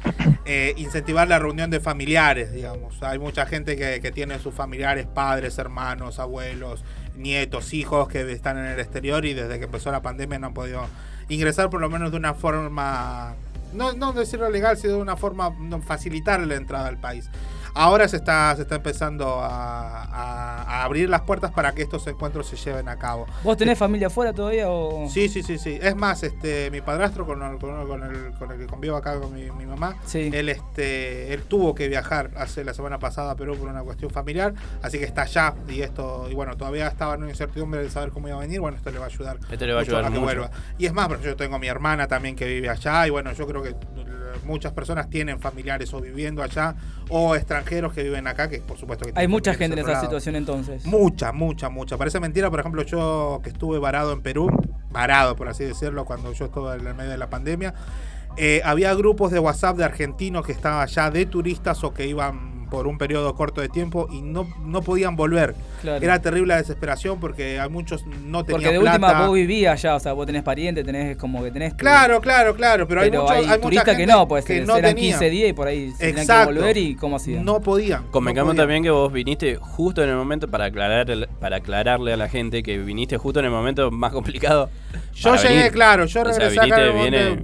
eh, 0.45 0.75
incentivar 0.77 1.29
la 1.29 1.39
reunión 1.39 1.71
de 1.71 1.81
familiares, 1.81 2.53
digamos. 2.53 3.03
Hay 3.03 3.19
mucha 3.19 3.45
gente 3.47 3.77
que, 3.77 4.09
tiene 4.09 4.39
sus 4.39 4.55
familiares, 4.55 5.07
padres, 5.07 5.59
hermanos, 5.59 6.19
abuelos, 6.19 6.83
nietos, 7.15 7.75
hijos 7.75 8.09
que 8.09 8.33
están 8.33 8.57
en 8.57 8.65
el 8.65 8.81
exterior 8.81 9.27
y 9.27 9.35
desde 9.35 9.59
que 9.59 9.67
empezó 9.67 9.93
la 9.93 10.01
pandemia 10.01 10.39
no 10.39 10.47
han 10.49 10.55
podido 10.55 10.87
ingresar 11.29 11.69
por 11.69 11.81
lo 11.81 11.91
menos 11.91 12.11
de 12.11 12.17
una 12.17 12.33
forma, 12.33 13.35
no, 13.75 13.93
no 13.93 14.13
decirlo 14.15 14.49
legal, 14.49 14.79
sino 14.79 14.95
de 14.95 15.03
una 15.03 15.17
forma, 15.17 15.55
no, 15.61 15.83
facilitar 15.83 16.41
la 16.41 16.55
entrada 16.55 16.89
al 16.89 16.99
país. 16.99 17.29
Ahora 17.81 18.09
se 18.09 18.17
está, 18.17 18.57
se 18.57 18.63
está 18.63 18.75
empezando 18.75 19.41
a, 19.41 20.03
a- 20.03 20.63
a 20.65 20.83
abrir 20.85 21.09
las 21.09 21.21
puertas 21.21 21.53
para 21.53 21.71
que 21.73 21.83
estos 21.83 22.05
encuentros 22.09 22.49
se 22.49 22.57
lleven 22.57 22.89
a 22.89 22.97
cabo. 22.99 23.25
¿Vos 23.45 23.57
tenés 23.57 23.79
familia 23.79 24.09
afuera 24.09 24.33
todavía 24.33 24.69
o...? 24.69 25.09
Sí, 25.09 25.29
sí, 25.29 25.45
sí, 25.45 25.59
sí. 25.59 25.79
Es 25.81 25.95
más, 25.95 26.25
este, 26.25 26.73
mi 26.73 26.81
padrastro 26.81 27.25
con 27.25 27.41
el, 27.41 27.57
con 27.59 27.81
el- 27.81 27.87
con 27.87 28.03
el- 28.03 28.33
con 28.37 28.51
el 28.51 28.59
que 28.59 28.67
convivo 28.67 28.97
acá 28.97 29.21
con 29.21 29.33
mi, 29.33 29.49
mi 29.53 29.65
mamá, 29.65 29.95
Sí. 30.05 30.29
él, 30.35 30.49
este, 30.49 31.33
él 31.33 31.43
tuvo 31.45 31.73
que 31.77 31.87
viajar 31.87 32.31
hace 32.37 32.65
la 32.65 32.75
semana 32.75 32.99
pasada 32.99 33.31
a 33.31 33.37
Perú 33.37 33.57
por 33.57 33.69
una 33.69 33.83
cuestión 33.85 34.11
familiar, 34.11 34.55
así 34.83 34.99
que 34.99 35.05
está 35.05 35.23
allá 35.23 35.55
y 35.69 35.81
esto, 35.83 36.27
y 36.29 36.35
bueno, 36.35 36.57
todavía 36.57 36.89
estaba 36.89 37.15
en 37.15 37.21
una 37.23 37.31
incertidumbre 37.31 37.81
de 37.81 37.91
saber 37.91 38.11
cómo 38.11 38.27
iba 38.27 38.37
a 38.39 38.41
venir, 38.41 38.61
bueno, 38.61 38.77
esto 38.77 38.91
le 38.91 38.99
va 38.99 39.05
a 39.05 39.09
ayudar. 39.09 39.39
Este 39.51 39.67
le 39.67 39.73
va 39.73 39.81
a 39.81 39.83
mucho 39.85 39.97
ayudar 39.97 40.13
que 40.13 40.19
mucho. 40.19 40.25
vuelva. 40.25 40.51
Y 40.79 40.87
es 40.87 40.93
más, 40.93 41.07
pero 41.07 41.21
yo 41.23 41.37
tengo 41.37 41.55
a 41.55 41.59
mi 41.61 41.69
hermana 41.69 42.09
también 42.09 42.35
que 42.35 42.45
vive 42.47 42.69
allá 42.69 43.07
y 43.07 43.11
bueno, 43.11 43.33
yo 43.35 43.47
creo 43.47 43.63
que 43.63 43.75
muchas 44.45 44.73
personas 44.73 45.09
tienen 45.11 45.41
familiares 45.41 45.93
o 45.95 46.01
viviendo 46.01 46.43
allá 46.43 46.75
o 47.09 47.35
extranjeros 47.35 47.93
que 47.93 48.03
viven 48.03 48.27
acá, 48.27 48.49
que 48.49 48.61
por 48.61 48.79
supuesto 48.79 49.05
que 49.07 49.13
Hay 49.15 49.29
mucha 49.29 49.55
gente 49.55 49.75
en 49.75 49.81
esa 49.81 49.93
lado. 49.93 50.05
situación 50.05 50.37
entonces. 50.37 50.85
Mucha, 50.87 51.33
mucha, 51.33 51.69
mucha. 51.69 51.97
Parece 51.97 52.21
mentira, 52.21 52.51
por 52.51 52.61
ejemplo, 52.61 52.83
yo 52.83 53.41
que 53.43 53.51
estuve 53.51 53.79
varado 53.79 54.13
en 54.13 54.23
Perú, 54.23 54.49
varado 54.91 55.37
por 55.37 55.49
así 55.49 55.65
decirlo, 55.65 56.05
cuando 56.05 56.33
yo 56.33 56.47
estuve 56.47 56.75
en 56.77 56.87
el 56.87 56.95
medio 56.95 57.11
de 57.11 57.19
la 57.19 57.31
pandemia, 57.31 57.75
eh, 58.37 58.61
había 58.65 58.95
grupos 58.95 59.33
de 59.33 59.39
WhatsApp 59.39 59.77
de 59.77 59.85
argentinos 59.85 60.47
que 60.47 60.53
estaban 60.53 60.81
allá 60.81 61.11
de 61.11 61.27
turistas 61.27 61.83
o 61.83 61.93
que 61.93 62.07
iban 62.07 62.58
por 62.71 62.87
un 62.87 62.99
periodo 62.99 63.35
corto 63.35 63.61
de 63.61 63.69
tiempo 63.69 64.09
y 64.11 64.23
no, 64.23 64.47
no 64.65 64.83
podían 64.83 65.17
volver. 65.17 65.55
Claro. 65.81 66.05
Era 66.05 66.21
terrible 66.21 66.49
la 66.49 66.57
desesperación 66.57 67.21
porque 67.21 67.61
hay 67.61 67.69
muchos 67.69 68.05
no 68.07 68.45
tenían 68.45 68.63
Porque 68.63 68.73
de 68.73 68.81
plata. 68.81 68.97
última 69.07 69.27
vos 69.27 69.35
vivías 69.35 69.73
allá, 69.85 69.95
o 69.97 70.01
sea, 70.01 70.13
vos 70.13 70.27
tenés 70.27 70.43
parientes, 70.43 70.85
tenés 70.85 71.17
como 71.17 71.43
que 71.43 71.51
tenés. 71.51 71.73
tu- 71.73 71.79
Claro, 71.79 72.21
claro, 72.21 72.55
claro, 72.55 72.87
pero, 72.89 73.01
hay, 73.03 73.11
muchos, 73.11 73.31
hay, 73.31 73.37
hay 73.39 73.45
mucha 73.47 73.61
turistas 73.61 73.85
que 73.87 74.01
gente 74.03 74.13
no, 74.13 74.29
pues 74.29 74.45
que 74.45 74.55
eran 74.57 74.67
no 74.67 74.75
tenía. 74.77 74.93
15 74.95 75.31
días 75.31 75.51
y 75.51 75.53
por 75.53 75.69
ahí 75.69 75.91
se 75.93 76.13
tenían 76.13 76.27
que 76.27 76.45
volver 76.53 76.77
y 76.77 76.95
cómo 76.97 77.17
hacían. 77.17 77.45
No 77.45 77.61
podían. 77.61 78.05
Convengamos 78.11 78.55
no 78.55 78.63
también 78.63 78.83
que 78.83 78.91
vos 78.91 79.13
viniste 79.13 79.57
justo 79.57 80.03
en 80.03 80.11
el 80.11 80.17
momento 80.17 80.49
para 80.49 80.67
aclarar 80.67 81.07
para 81.41 81.57
aclararle 81.57 82.13
a 82.13 82.17
la 82.17 82.29
gente 82.29 82.63
que 82.63 82.79
viniste 82.79 83.17
justo 83.17 83.41
en 83.41 83.47
el 83.47 83.51
momento 83.53 83.91
más 83.91 84.13
complicado. 84.13 84.71
Yo 85.15 85.35
llegué, 85.35 85.55
venir. 85.57 85.73
claro, 85.73 86.05
yo 86.07 86.21
O 86.23 86.25
sea, 86.25 86.33
regresé 86.33 86.61
acá 86.61 86.77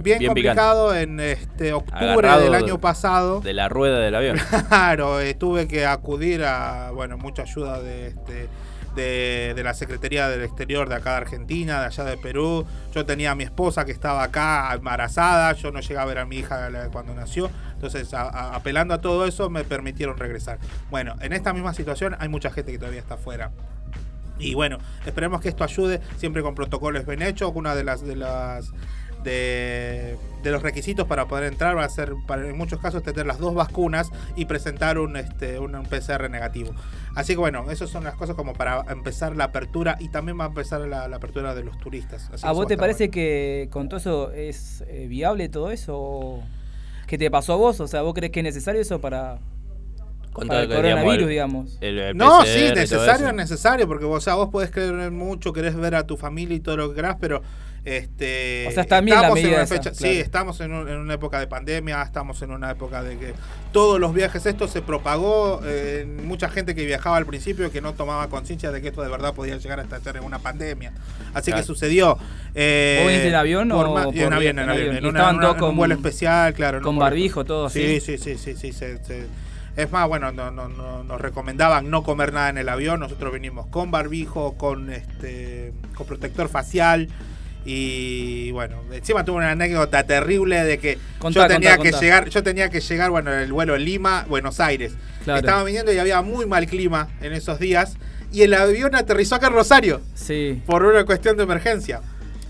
bien- 0.01 0.25
complicado 0.25 0.95
en 0.95 1.19
este 1.19 1.73
octubre 1.73 2.05
Agarrado 2.11 2.43
del 2.43 2.53
año 2.55 2.79
pasado. 2.79 3.41
De 3.41 3.53
la 3.53 3.67
rueda 3.69 3.99
del 3.99 4.15
avión. 4.15 4.37
Claro, 4.69 5.14
eh, 5.19 5.33
tuve 5.33 5.67
que 5.67 5.85
acudir 5.85 6.43
a, 6.43 6.91
bueno, 6.91 7.17
mucha 7.17 7.43
ayuda 7.43 7.81
de, 7.81 8.07
este, 8.07 8.47
de, 8.95 9.53
de 9.55 9.63
la 9.63 9.73
Secretaría 9.73 10.29
del 10.29 10.43
Exterior 10.43 10.87
de 10.89 10.95
acá 10.95 11.11
de 11.11 11.17
Argentina, 11.17 11.81
de 11.81 11.87
allá 11.87 12.03
de 12.03 12.17
Perú. 12.17 12.65
Yo 12.93 13.05
tenía 13.05 13.31
a 13.31 13.35
mi 13.35 13.43
esposa 13.43 13.85
que 13.85 13.91
estaba 13.91 14.23
acá 14.23 14.73
embarazada, 14.73 15.53
yo 15.53 15.71
no 15.71 15.79
llegué 15.79 15.97
a 15.97 16.05
ver 16.05 16.19
a 16.19 16.25
mi 16.25 16.37
hija 16.37 16.69
cuando 16.91 17.13
nació. 17.13 17.49
Entonces, 17.73 18.13
apelando 18.13 18.93
a 18.93 19.01
todo 19.01 19.25
eso, 19.25 19.49
me 19.49 19.63
permitieron 19.63 20.17
regresar. 20.17 20.59
Bueno, 20.89 21.15
en 21.21 21.33
esta 21.33 21.53
misma 21.53 21.73
situación 21.73 22.15
hay 22.19 22.29
mucha 22.29 22.49
gente 22.51 22.71
que 22.71 22.79
todavía 22.79 23.01
está 23.01 23.15
afuera. 23.15 23.51
Y 24.37 24.53
bueno, 24.53 24.79
esperemos 25.05 25.39
que 25.39 25.49
esto 25.49 25.63
ayude 25.63 26.01
siempre 26.17 26.41
con 26.41 26.55
protocolos 26.55 27.05
bien 27.05 27.21
hechos. 27.21 27.51
Una 27.55 27.73
de 27.75 27.83
las 27.83 28.03
de, 29.25 30.17
de 30.43 30.51
los 30.51 30.61
requisitos 30.63 31.05
para 31.07 31.27
poder 31.27 31.51
entrar 31.51 31.75
va 31.75 31.83
a 31.83 31.89
ser 31.89 32.13
para, 32.27 32.47
en 32.47 32.57
muchos 32.57 32.79
casos 32.79 33.03
tener 33.03 33.25
las 33.25 33.39
dos 33.39 33.53
vacunas 33.53 34.11
y 34.37 34.45
presentar 34.45 34.97
un 34.99 35.17
este 35.17 35.59
un, 35.59 35.75
un 35.75 35.85
PCR 35.85 36.29
negativo. 36.29 36.71
Así 37.15 37.33
que 37.33 37.39
bueno, 37.39 37.69
esas 37.71 37.89
son 37.89 38.03
las 38.05 38.15
cosas 38.15 38.35
como 38.35 38.53
para 38.53 38.85
empezar 38.89 39.35
la 39.35 39.45
apertura 39.45 39.97
y 39.99 40.09
también 40.09 40.39
va 40.39 40.45
a 40.45 40.47
empezar 40.47 40.81
la, 40.81 41.07
la 41.09 41.17
apertura 41.17 41.53
de 41.55 41.63
los 41.63 41.77
turistas. 41.79 42.29
Así 42.33 42.45
¿A 42.47 42.51
vos 42.53 42.67
te 42.67 42.77
parece 42.77 43.05
bueno. 43.05 43.13
que 43.13 43.67
con 43.71 43.89
todo 43.89 43.97
eso 43.99 44.31
es 44.31 44.83
eh, 44.87 45.07
viable 45.07 45.49
todo 45.49 45.71
eso? 45.71 46.39
¿Qué 47.07 47.17
te 47.17 47.29
pasó 47.31 47.53
a 47.53 47.55
vos? 47.57 47.79
O 47.81 47.87
sea, 47.87 48.01
¿vos 48.03 48.13
crees 48.13 48.31
que 48.31 48.39
es 48.39 48.43
necesario 48.45 48.81
eso 48.81 48.99
para, 49.01 49.39
el 50.39 50.67
coronavirus, 50.67 51.27
digamos? 51.29 51.77
el- 51.81 51.99
el 51.99 52.17
No, 52.17 52.39
PCR 52.39 52.47
sí, 52.47 52.71
necesario 52.75 53.27
es 53.27 53.33
necesario, 53.33 53.87
porque 53.87 54.05
vos, 54.05 54.17
o 54.17 54.21
sea, 54.21 54.35
vos 54.35 54.49
podés 54.49 54.71
creer 54.71 55.11
mucho, 55.11 55.53
querés 55.53 55.75
ver 55.75 55.95
a 55.95 56.05
tu 56.05 56.17
familia 56.17 56.55
y 56.55 56.59
todo 56.59 56.77
lo 56.77 56.89
que 56.89 56.95
querás, 56.95 57.17
pero 57.19 57.41
este 57.85 58.65
O 58.67 58.71
sea, 58.71 58.81
está 58.83 58.99
bien 59.01 59.15
la 59.15 59.21
estamos 59.21 59.39
en 59.39 59.47
una 59.47 59.61
esa, 59.61 59.75
fecha, 59.75 59.91
claro. 59.91 60.13
sí, 60.13 60.19
estamos 60.19 60.59
en, 60.59 60.73
un- 60.73 60.89
en 60.89 60.97
una 60.97 61.13
época 61.13 61.39
de 61.39 61.47
pandemia, 61.47 62.01
estamos 62.01 62.41
en 62.41 62.51
una 62.51 62.71
época 62.71 63.03
de 63.03 63.17
que 63.17 63.33
todos 63.71 63.99
los 63.99 64.13
viajes 64.13 64.45
esto 64.47 64.67
se 64.67 64.81
propagó, 64.81 65.61
eh, 65.63 66.05
mucha 66.23 66.49
gente 66.49 66.73
que 66.75 66.83
viajaba 66.85 67.17
al 67.17 67.25
principio 67.27 67.71
que 67.71 67.81
no 67.81 67.93
tomaba 67.93 68.27
conciencia 68.27 68.71
de 68.71 68.81
que 68.81 68.87
esto 68.87 69.03
de 69.03 69.09
verdad 69.09 69.33
podía 69.35 69.55
llegar 69.57 69.79
hasta 69.79 69.99
ser 69.99 70.19
una 70.21 70.39
pandemia. 70.39 70.93
Así 71.33 71.51
Claro. 71.51 71.61
que 71.61 71.67
sucedió. 71.67 72.17
Eh, 72.55 72.97
¿Vos 73.01 73.07
viniste 73.09 73.27
en 73.29 73.35
avión 73.35 73.71
o 73.71 73.75
por 73.77 73.87
en 74.15 74.33
avión, 74.33 74.59
en 74.59 74.59
en 74.65 74.69
avión, 74.69 74.95
en 74.97 75.05
estaban 75.05 75.39
todos 75.39 75.55
en 75.57 75.61
un 75.61 75.67
con- 75.69 75.75
vuelo 75.77 75.93
especial, 75.93 76.53
claro. 76.55 76.77
en 76.79 76.83
con 76.83 76.97
barbijo, 76.97 77.45
todo 77.45 77.67
así. 77.67 77.99
Sí, 77.99 78.17
sí, 78.17 78.17
sí, 78.17 78.37
sí, 78.37 78.55
sí. 78.55 78.71
se- 78.73 79.03
se- 79.05 79.27
es 79.77 79.91
más, 79.91 80.07
bueno, 80.07 80.31
no, 80.31 80.51
no, 80.51 80.69
no- 80.69 81.03
nos 81.03 81.19
recomendaban 81.21 81.89
no 81.89 82.01
comer 82.01 82.31
nada 82.33 82.49
en 82.49 82.57
el 82.57 82.69
avión. 82.69 82.99
Nosotros 83.01 83.33
vinimos 83.33 83.67
con 83.67 83.91
barbijo, 83.91 84.53
con 84.57 84.89
este, 84.89 85.73
con 85.95 86.07
protector 86.07 86.47
facial. 86.49 87.09
Y 87.65 88.51
bueno, 88.51 88.77
encima 88.93 89.25
tuve 89.25 89.37
una 89.37 89.51
anécdota 89.51 90.03
terrible 90.03 90.63
de 90.63 90.77
que 90.77 90.99
Contá, 91.17 91.41
yo 91.41 91.47
tenía 91.47 91.71
contá, 91.71 91.83
que 91.83 91.91
contá. 91.91 92.03
llegar, 92.05 92.29
yo 92.29 92.43
tenía 92.43 92.69
que 92.69 92.79
llegar, 92.79 93.09
bueno, 93.09 93.33
el 93.33 93.51
vuelo 93.51 93.75
Lima, 93.77 94.25
Buenos 94.29 94.59
Aires. 94.59 94.93
Claro. 95.23 95.39
Estaba 95.39 95.63
viniendo 95.63 95.91
y 95.91 95.97
había 95.97 96.21
muy 96.21 96.45
mal 96.45 96.67
clima 96.67 97.09
en 97.21 97.33
esos 97.33 97.57
días. 97.59 97.97
Y 98.31 98.43
el 98.43 98.53
avión 98.53 98.93
aterrizó 98.95 99.35
acá 99.35 99.47
en 99.47 99.53
Rosario 99.53 100.01
Sí. 100.13 100.61
por 100.65 100.83
una 100.83 101.05
cuestión 101.05 101.37
de 101.37 101.43
emergencia. 101.43 102.01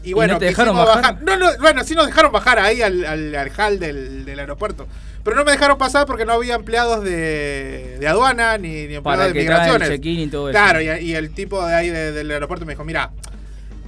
Y 0.04 0.14
bueno, 0.14 0.34
no 0.34 0.40
te 0.40 0.46
dejaron 0.46 0.76
bajar? 0.76 1.22
No, 1.24 1.38
no, 1.38 1.48
bueno, 1.62 1.84
sí 1.84 1.96
nos 1.96 2.06
dejaron 2.08 2.32
bajar 2.32 2.60
ahí 2.60 2.82
al, 2.82 3.06
al, 3.06 3.34
al 3.36 3.52
hall 3.58 3.80
del, 3.80 4.26
del 4.26 4.40
aeropuerto. 4.40 4.88
Pero 5.24 5.36
no 5.38 5.44
me 5.46 5.52
dejaron 5.54 5.78
pasar 5.80 6.06
porque 6.06 6.26
no 6.26 6.34
había 6.34 6.54
empleados 6.56 7.04
de, 7.04 7.98
de 8.00 8.08
aduana 8.08 8.58
ni, 8.60 8.68
ni 8.70 8.96
empleados 8.96 9.04
Para 9.04 9.24
de 9.24 9.30
el 9.30 9.36
migraciones. 9.36 9.90
check-in 9.90 10.20
y 10.20 10.28
todo 10.28 10.50
eso. 10.50 10.60
Claro, 10.60 10.82
y, 10.82 10.88
y 11.06 11.16
el 11.16 11.32
tipo 11.34 11.66
de 11.66 11.74
ahí 11.74 11.90
de- 11.90 12.12
del 12.12 12.30
aeropuerto 12.30 12.66
me 12.68 12.74
dijo, 12.74 12.84
mira, 12.84 13.12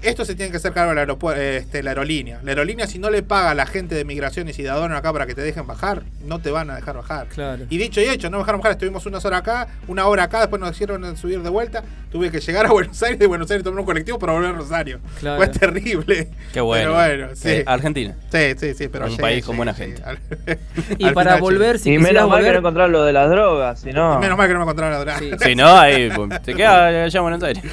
esto 0.02 0.26
se 0.26 0.36
tiene 0.36 0.52
que 0.52 0.58
hacer 0.58 0.74
cargo 0.74 0.94
la, 0.94 1.04
este, 1.38 1.84
la 1.84 1.92
aerolínea. 1.92 2.40
La 2.44 2.52
aerolínea 2.52 2.88
si 2.88 3.00
no 3.00 3.10
le 3.10 3.24
paga 3.24 3.52
a 3.52 3.56
la 3.56 3.66
gente 3.66 3.96
de 3.96 4.06
migraciones 4.06 4.58
y 4.60 4.64
de 4.64 4.70
aduana 4.70 4.98
acá 4.98 5.12
para 5.14 5.26
que 5.26 5.36
te 5.36 5.42
dejen 5.42 5.66
bajar, 5.68 6.04
no 6.26 6.40
te 6.40 6.52
van 6.52 6.70
a 6.70 6.76
dejar 6.76 6.96
bajar. 6.96 7.28
Claro. 7.28 7.66
Y 7.70 7.78
dicho 7.78 8.02
y 8.02 8.06
hecho, 8.06 8.30
no 8.30 8.38
me 8.38 8.44
dejaron 8.44 8.62
bajar, 8.62 8.74
estuvimos 8.74 9.06
unas 9.06 9.24
horas 9.26 9.40
acá, 9.42 9.68
una 9.88 10.06
hora 10.08 10.24
acá, 10.24 10.40
después 10.42 10.60
nos 10.60 10.72
hicieron 10.72 11.16
subir 11.18 11.42
de 11.42 11.50
vuelta, 11.50 11.84
tuve 12.12 12.32
que 12.32 12.40
llegar 12.40 12.66
a 12.66 12.70
Buenos 12.78 13.02
Aires, 13.04 13.20
de 13.20 13.28
Buenos 13.28 13.50
Aires 13.52 13.64
tomar 13.64 13.80
un 13.80 13.86
colectivo 13.86 14.20
para 14.20 14.34
volver 14.34 14.50
a 14.50 14.54
Rosario. 14.54 15.00
Claro. 15.20 15.38
Fue 15.38 15.48
terrible. 15.48 16.30
Qué 16.54 16.62
bueno. 16.62 16.94
Pero 16.94 16.94
bueno, 16.94 17.36
sí. 17.36 17.50
Eh, 17.50 17.64
Argentina. 17.66 18.16
Sí, 18.32 18.40
sí, 18.58 18.74
sí, 18.74 18.88
pero 18.88 19.06
Un 19.06 19.12
llegué, 19.12 19.22
país 19.22 19.46
con 19.46 19.58
buena 19.58 19.74
gente. 19.74 20.02
Al- 20.04 20.20
Y 21.00 21.06
al 21.06 21.14
para 21.14 21.32
final 21.36 21.42
volver, 21.42 21.80
si 21.80 21.94
y 21.94 21.98
menos 21.98 22.30
mal 22.30 22.44
que 22.44 22.52
no 22.52 22.60
encontraron 22.60 22.92
lo 22.92 23.04
de 23.04 23.14
las 23.14 23.30
drogas, 23.30 23.80
si 23.80 23.92
no. 23.92 24.20
Menos 24.28 24.38
mal 24.38 24.48
que 24.48 24.54
no 24.54 24.60
me 24.60 24.64
encontraron 24.64 24.94
la 24.94 25.00
droga. 25.00 25.20
Sí. 25.20 25.32
Si 25.42 25.56
no, 25.56 25.78
ahí 25.78 26.10
pum, 26.10 26.30
te 26.44 26.54
queda 26.54 26.88
allá 27.04 27.18
en 27.18 27.24
Buenos 27.24 27.44
Aires. 27.44 27.64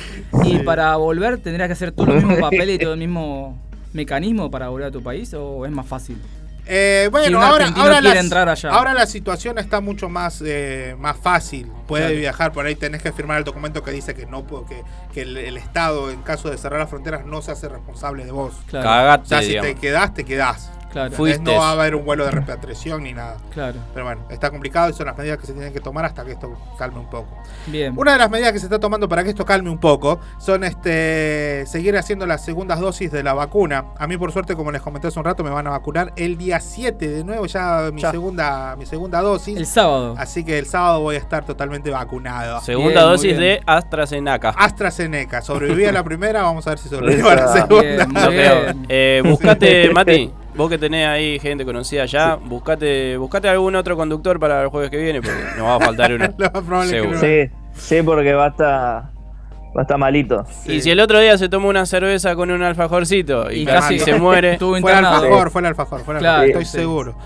y 0.44 0.58
para 0.58 0.94
volver 0.96 1.38
tendrías 1.38 1.68
que 1.68 1.72
hacer 1.72 1.92
todos 1.92 2.13
los 2.14 2.24
mismos 2.24 2.40
papeles 2.50 2.76
y 2.76 2.78
todo 2.78 2.92
el 2.94 2.98
mismo 2.98 3.58
mecanismo 3.92 4.50
para 4.50 4.68
volver 4.68 4.88
a 4.88 4.90
tu 4.90 5.02
país 5.02 5.32
o 5.34 5.64
es 5.66 5.72
más 5.72 5.86
fácil. 5.86 6.20
Eh, 6.66 7.08
bueno, 7.12 7.26
Si 7.26 7.34
ahora, 7.34 7.68
ahora, 7.76 8.00
la, 8.00 8.18
entrar 8.18 8.48
allá. 8.48 8.70
ahora 8.70 8.94
la 8.94 9.04
situación 9.06 9.58
está 9.58 9.82
mucho 9.82 10.08
más, 10.08 10.42
eh, 10.44 10.96
más 10.98 11.14
fácil. 11.18 11.70
Puede 11.86 12.04
Claro. 12.06 12.18
viajar 12.20 12.52
por 12.52 12.64
ahí, 12.64 12.74
tenés 12.74 13.02
que 13.02 13.12
firmar 13.12 13.36
el 13.36 13.44
documento 13.44 13.82
que 13.82 13.90
dice 13.90 14.14
que 14.14 14.24
no 14.24 14.46
puedo- 14.46 14.64
que, 14.64 14.82
que 15.12 15.22
el, 15.22 15.36
el 15.36 15.58
Estado, 15.58 16.10
en 16.10 16.22
caso 16.22 16.50
de 16.50 16.56
cerrar 16.56 16.80
las 16.80 16.88
fronteras, 16.88 17.26
no 17.26 17.42
se 17.42 17.50
hace 17.52 17.68
responsable 17.68 18.24
de 18.24 18.32
vos. 18.32 18.54
Claro. 18.68 18.88
O 18.88 18.90
Cagate, 18.90 19.28
sea, 19.28 19.42
si 19.42 19.48
digamos. 19.48 19.74
te 19.74 19.78
quedás, 19.78 20.14
te 20.14 20.24
quedás. 20.24 20.70
Claro. 20.94 21.10
Fuiste. 21.16 21.42
No 21.42 21.56
va 21.58 21.70
a 21.70 21.72
haber 21.72 21.96
un 21.96 22.04
vuelo 22.04 22.24
de 22.24 22.30
repatriación 22.30 23.02
ni 23.02 23.12
nada. 23.12 23.36
Claro. 23.52 23.80
Pero 23.92 24.06
bueno, 24.06 24.22
está 24.30 24.48
complicado 24.50 24.90
y 24.90 24.92
son 24.92 25.06
las 25.06 25.18
medidas 25.18 25.38
que 25.38 25.46
se 25.46 25.52
tienen 25.52 25.72
que 25.72 25.80
tomar 25.80 26.04
hasta 26.04 26.24
que 26.24 26.30
esto 26.32 26.56
calme 26.78 27.00
un 27.00 27.10
poco. 27.10 27.36
Bien. 27.66 27.92
Una 27.96 28.12
de 28.12 28.18
las 28.18 28.30
medidas 28.30 28.52
que 28.52 28.60
se 28.60 28.66
está 28.66 28.78
tomando 28.78 29.08
para 29.08 29.24
que 29.24 29.30
esto 29.30 29.44
calme 29.44 29.70
un 29.70 29.78
poco 29.78 30.20
son 30.38 30.62
este 30.62 31.64
seguir 31.66 31.96
haciendo 31.96 32.26
las 32.26 32.44
segundas 32.44 32.78
dosis 32.78 33.10
de 33.10 33.24
la 33.24 33.34
vacuna. 33.34 33.86
A 33.98 34.06
mí 34.06 34.16
por 34.16 34.30
suerte, 34.30 34.54
como 34.54 34.70
les 34.70 34.80
comenté 34.82 35.08
hace 35.08 35.18
un 35.18 35.24
rato, 35.24 35.42
me 35.42 35.50
van 35.50 35.66
a 35.66 35.70
vacunar 35.70 36.12
el 36.16 36.38
día 36.38 36.60
7 36.60 37.08
de 37.08 37.24
nuevo 37.24 37.44
ya 37.46 37.90
mi 37.92 38.00
Ya. 38.00 38.12
segunda 38.12 38.76
mi 38.78 38.86
segunda 38.86 39.20
dosis. 39.20 39.56
El 39.56 39.66
sábado. 39.66 40.14
Así 40.16 40.44
que 40.44 40.58
el 40.60 40.66
sábado 40.66 41.00
voy 41.00 41.16
a 41.16 41.18
estar 41.18 41.44
totalmente 41.44 41.90
vacunado. 41.90 42.60
Segunda 42.60 43.00
Bien, 43.00 43.10
dosis 43.12 43.36
de 43.36 43.60
AstraZeneca. 43.66 44.50
AstraZeneca. 44.50 45.42
Sobreviví 45.42 45.86
a 45.86 45.92
la 45.92 46.04
primera, 46.04 46.42
vamos 46.42 46.66
a 46.68 46.70
ver 46.70 46.78
si 46.78 46.88
sobrevivo 46.88 47.28
a 47.30 47.34
la 47.34 47.48
segunda. 47.48 47.80
Bien, 47.82 48.12
No 48.12 48.26
creo. 48.28 48.74
Eh, 48.88 49.22
buscate, 49.24 49.90
Mati, 49.92 50.32
vos 50.56 50.68
que 50.70 50.78
tenés 50.78 51.06
ahí 51.08 51.38
gente 51.40 51.64
conocida 51.64 52.06
ya, 52.06 52.36
buscate, 52.36 53.16
buscate 53.16 53.48
algún 53.48 53.74
otro 53.76 53.96
conductor 53.96 54.38
para 54.38 54.62
el 54.62 54.68
jueves 54.68 54.90
que 54.90 54.98
viene, 54.98 55.20
porque 55.20 55.38
nos 55.56 55.66
va 55.66 55.76
a 55.76 55.80
faltar 55.80 56.12
uno. 56.12 56.26
Lo 56.38 56.50
más 56.50 56.62
probable 56.62 56.84
es 56.86 56.92
que 56.92 57.00
Seguro. 57.00 57.14
no. 57.14 57.20
Sí, 57.20 57.50
sí, 57.96 58.02
porque 58.02 58.32
va 58.34 58.44
a 58.46 58.48
estar, 58.48 58.66
va 58.66 59.80
a 59.80 59.82
estar 59.82 59.98
malito. 59.98 60.44
Y 60.66 60.80
si 60.80 60.90
el 60.90 61.00
otro 61.00 61.18
día 61.20 61.36
se 61.38 61.48
tomó 61.48 61.68
una 61.68 61.86
cerveza 61.86 62.34
con 62.36 62.50
un 62.50 62.62
alfajorcito 62.62 63.50
y, 63.50 63.62
Y 63.62 63.66
casi 63.66 63.98
se 63.98 64.14
muere, 64.14 64.58
Fue 64.58 64.78
el 64.78 64.86
alfajor, 65.04 65.50
fue 65.50 65.60
el 65.62 65.66
alfajor, 65.66 66.00
fue 66.04 66.14
el 66.14 66.20
Claro, 66.20 66.42
alfajor, 66.42 66.62
estoy 66.62 66.64
sí. 66.64 66.78
seguro. 66.78 67.16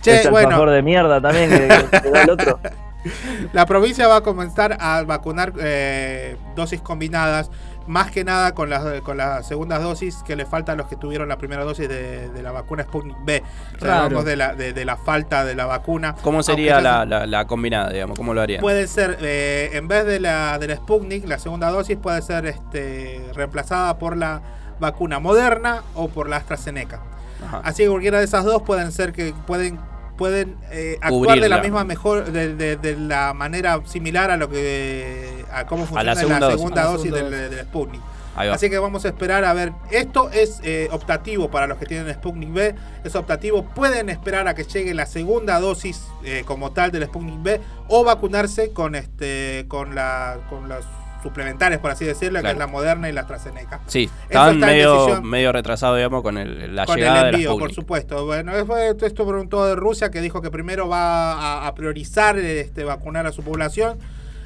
Che, 0.00 0.28
bueno, 0.30 0.48
alfajor 0.48 0.70
de 0.70 0.82
mierda 0.82 1.20
también 1.20 1.50
que, 1.50 1.68
que- 1.90 2.00
que 2.02 2.10
da 2.10 2.22
el 2.22 2.30
otro. 2.30 2.60
La 3.52 3.64
provincia 3.66 4.06
va 4.08 4.16
a 4.16 4.20
comenzar 4.22 4.76
a 4.80 5.02
vacunar 5.04 5.52
eh, 5.60 6.36
dosis 6.56 6.80
combinadas, 6.80 7.50
más 7.88 8.10
que 8.10 8.22
nada 8.22 8.54
con 8.54 8.70
las, 8.70 9.00
con 9.00 9.16
las 9.16 9.48
segundas 9.48 9.82
dosis 9.82 10.22
que 10.24 10.36
le 10.36 10.46
falta 10.46 10.72
a 10.72 10.74
los 10.76 10.86
que 10.86 10.96
tuvieron 10.96 11.28
la 11.28 11.38
primera 11.38 11.64
dosis 11.64 11.88
de, 11.88 12.28
de 12.28 12.42
la 12.42 12.52
vacuna 12.52 12.84
Sputnik 12.84 13.16
B. 13.24 13.42
O 13.76 13.80
sea, 13.80 14.04
hablamos 14.04 14.24
de 14.24 14.36
la, 14.36 14.54
de, 14.54 14.72
de 14.72 14.84
la 14.84 14.96
falta 14.96 15.44
de 15.44 15.54
la 15.54 15.66
vacuna. 15.66 16.14
¿cómo 16.22 16.42
sería 16.42 16.80
la, 16.80 17.04
la, 17.04 17.26
la 17.26 17.46
combinada, 17.46 17.90
digamos? 17.90 18.16
¿Cómo 18.16 18.34
lo 18.34 18.40
harían? 18.42 18.60
Puede 18.60 18.86
ser, 18.86 19.18
eh, 19.22 19.70
en 19.72 19.88
vez 19.88 20.04
de 20.06 20.20
la, 20.20 20.58
de 20.58 20.68
la 20.68 20.76
Sputnik, 20.76 21.26
la 21.26 21.38
segunda 21.38 21.70
dosis 21.70 21.96
puede 21.96 22.20
ser 22.22 22.46
este, 22.46 23.24
reemplazada 23.34 23.98
por 23.98 24.16
la 24.16 24.42
vacuna 24.78 25.18
Moderna 25.18 25.82
o 25.94 26.08
por 26.08 26.28
la 26.28 26.36
AstraZeneca. 26.36 27.00
Ajá. 27.44 27.60
Así 27.64 27.84
que 27.84 27.88
cualquiera 27.88 28.18
de 28.18 28.24
esas 28.24 28.44
dos 28.44 28.62
pueden 28.62 28.92
ser 28.92 29.12
que 29.12 29.32
pueden 29.46 29.78
pueden 30.18 30.56
eh, 30.70 30.98
actuar 31.00 31.40
de 31.40 31.48
la 31.48 31.62
misma 31.62 31.84
mejor 31.84 32.30
de, 32.30 32.54
de- 32.54 32.76
de 32.76 32.96
la 32.98 33.32
manera 33.32 33.80
similar 33.86 34.30
a 34.30 34.36
lo 34.36 34.50
que 34.50 35.44
a 35.50 35.64
cómo 35.64 35.86
funciona 35.86 36.02
la 36.04 36.14
la 36.14 36.20
segunda 36.20 36.50
segunda, 36.50 36.82
dosis. 36.84 37.10
dosis, 37.10 37.12
A 37.12 37.14
la 37.14 37.20
segunda 37.30 37.36
del, 37.40 37.50
del 37.56 37.64
Sputnik. 37.66 38.00
Así 38.36 38.70
que 38.70 38.78
vamos 38.78 39.04
a 39.04 39.08
esperar 39.08 39.44
a 39.44 39.52
ver. 39.52 39.72
Esto 39.90 40.30
es 40.30 40.60
eh, 40.62 40.88
optativo 40.92 41.50
para 41.50 41.66
los 41.66 41.76
que 41.78 41.86
tienen 41.86 42.12
Sputnik 42.14 42.52
B. 42.52 42.74
Es 43.02 43.16
optativo. 43.16 43.64
Pueden 43.64 44.10
esperar 44.10 44.46
a 44.46 44.54
que 44.54 44.62
llegue 44.62 44.94
la 44.94 45.06
segunda 45.06 45.58
dosis 45.58 46.04
eh, 46.22 46.42
como 46.46 46.70
tal 46.70 46.92
del 46.92 47.04
Sputnik 47.06 47.42
B 47.42 47.60
o 47.88 48.04
vacunarse 48.04 48.72
con 48.72 48.94
este 48.94 49.64
con 49.66 49.94
la 49.96 50.36
con 50.50 50.68
las 50.68 50.84
suplementarias, 51.22 51.80
por 51.80 51.90
así 51.90 52.04
decirlo, 52.04 52.40
que 52.40 52.50
es 52.52 52.58
la 52.58 52.66
Moderna 52.66 53.08
y 53.08 53.12
la 53.12 53.22
AstraZeneca. 53.22 53.80
Sí, 53.86 54.08
estaban 54.24 54.58
medio, 54.60 55.22
medio 55.22 55.52
retrasados, 55.52 55.96
digamos, 55.96 56.22
con 56.22 56.38
el, 56.38 56.74
la 56.76 56.86
con 56.86 56.96
llegada 56.96 57.20
el 57.20 57.24
de 57.24 57.30
envío, 57.30 57.50
las 57.50 57.58
por 57.58 57.72
supuesto. 57.74 58.24
Bueno, 58.24 58.52
fue 58.66 58.88
esto 59.02 59.26
preguntó 59.26 59.66
de 59.66 59.74
Rusia 59.76 60.10
que 60.10 60.20
dijo 60.20 60.40
que 60.42 60.50
primero 60.50 60.88
va 60.88 61.32
a, 61.32 61.66
a 61.66 61.74
priorizar 61.74 62.38
este, 62.38 62.84
vacunar 62.84 63.26
a 63.26 63.32
su 63.32 63.42
población, 63.42 63.98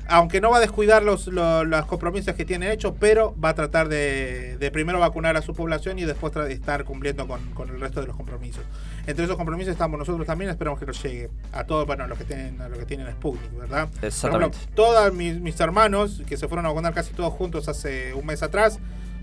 aunque 0.08 0.40
no 0.40 0.50
va 0.50 0.56
a 0.56 0.60
descuidar 0.60 1.02
los, 1.02 1.28
lo- 1.28 1.64
los 1.64 1.86
compromisos 1.86 2.34
que 2.34 2.44
tiene 2.44 2.72
hechos, 2.72 2.92
pero 2.98 3.34
va 3.42 3.50
a 3.50 3.54
tratar 3.54 3.88
de, 3.88 4.56
de 4.58 4.70
primero 4.70 4.98
vacunar 4.98 5.36
a 5.36 5.42
su 5.42 5.54
población 5.54 5.98
y 5.98 6.04
después 6.04 6.34
estar 6.48 6.84
cumpliendo 6.84 7.26
con, 7.28 7.40
con 7.54 7.68
el 7.70 7.80
resto 7.80 8.00
de 8.00 8.08
los 8.08 8.16
compromisos. 8.16 8.62
Entre 9.06 9.24
esos 9.24 9.36
compromisos 9.36 9.72
estamos 9.72 9.98
nosotros 9.98 10.26
también, 10.26 10.50
esperamos 10.50 10.78
que 10.78 10.86
nos 10.86 11.02
llegue 11.02 11.30
a 11.52 11.64
todos, 11.64 11.86
bueno, 11.86 12.04
a 12.04 12.06
los 12.06 12.16
que 12.18 12.24
tienen, 12.24 12.60
a 12.60 12.68
los 12.68 12.78
que 12.78 12.86
tienen 12.86 13.10
Sputnik, 13.10 13.56
¿verdad? 13.56 13.88
Exactamente. 14.00 14.56
ejemplo, 14.56 14.74
todos 14.76 15.12
mis, 15.12 15.40
mis 15.40 15.58
hermanos, 15.58 16.22
que 16.26 16.36
se 16.36 16.46
fueron 16.46 16.66
a 16.66 16.68
vacunar 16.68 16.94
casi 16.94 17.12
todos 17.12 17.32
juntos 17.32 17.68
hace 17.68 18.14
un 18.14 18.24
mes 18.26 18.42
atrás, 18.42 18.78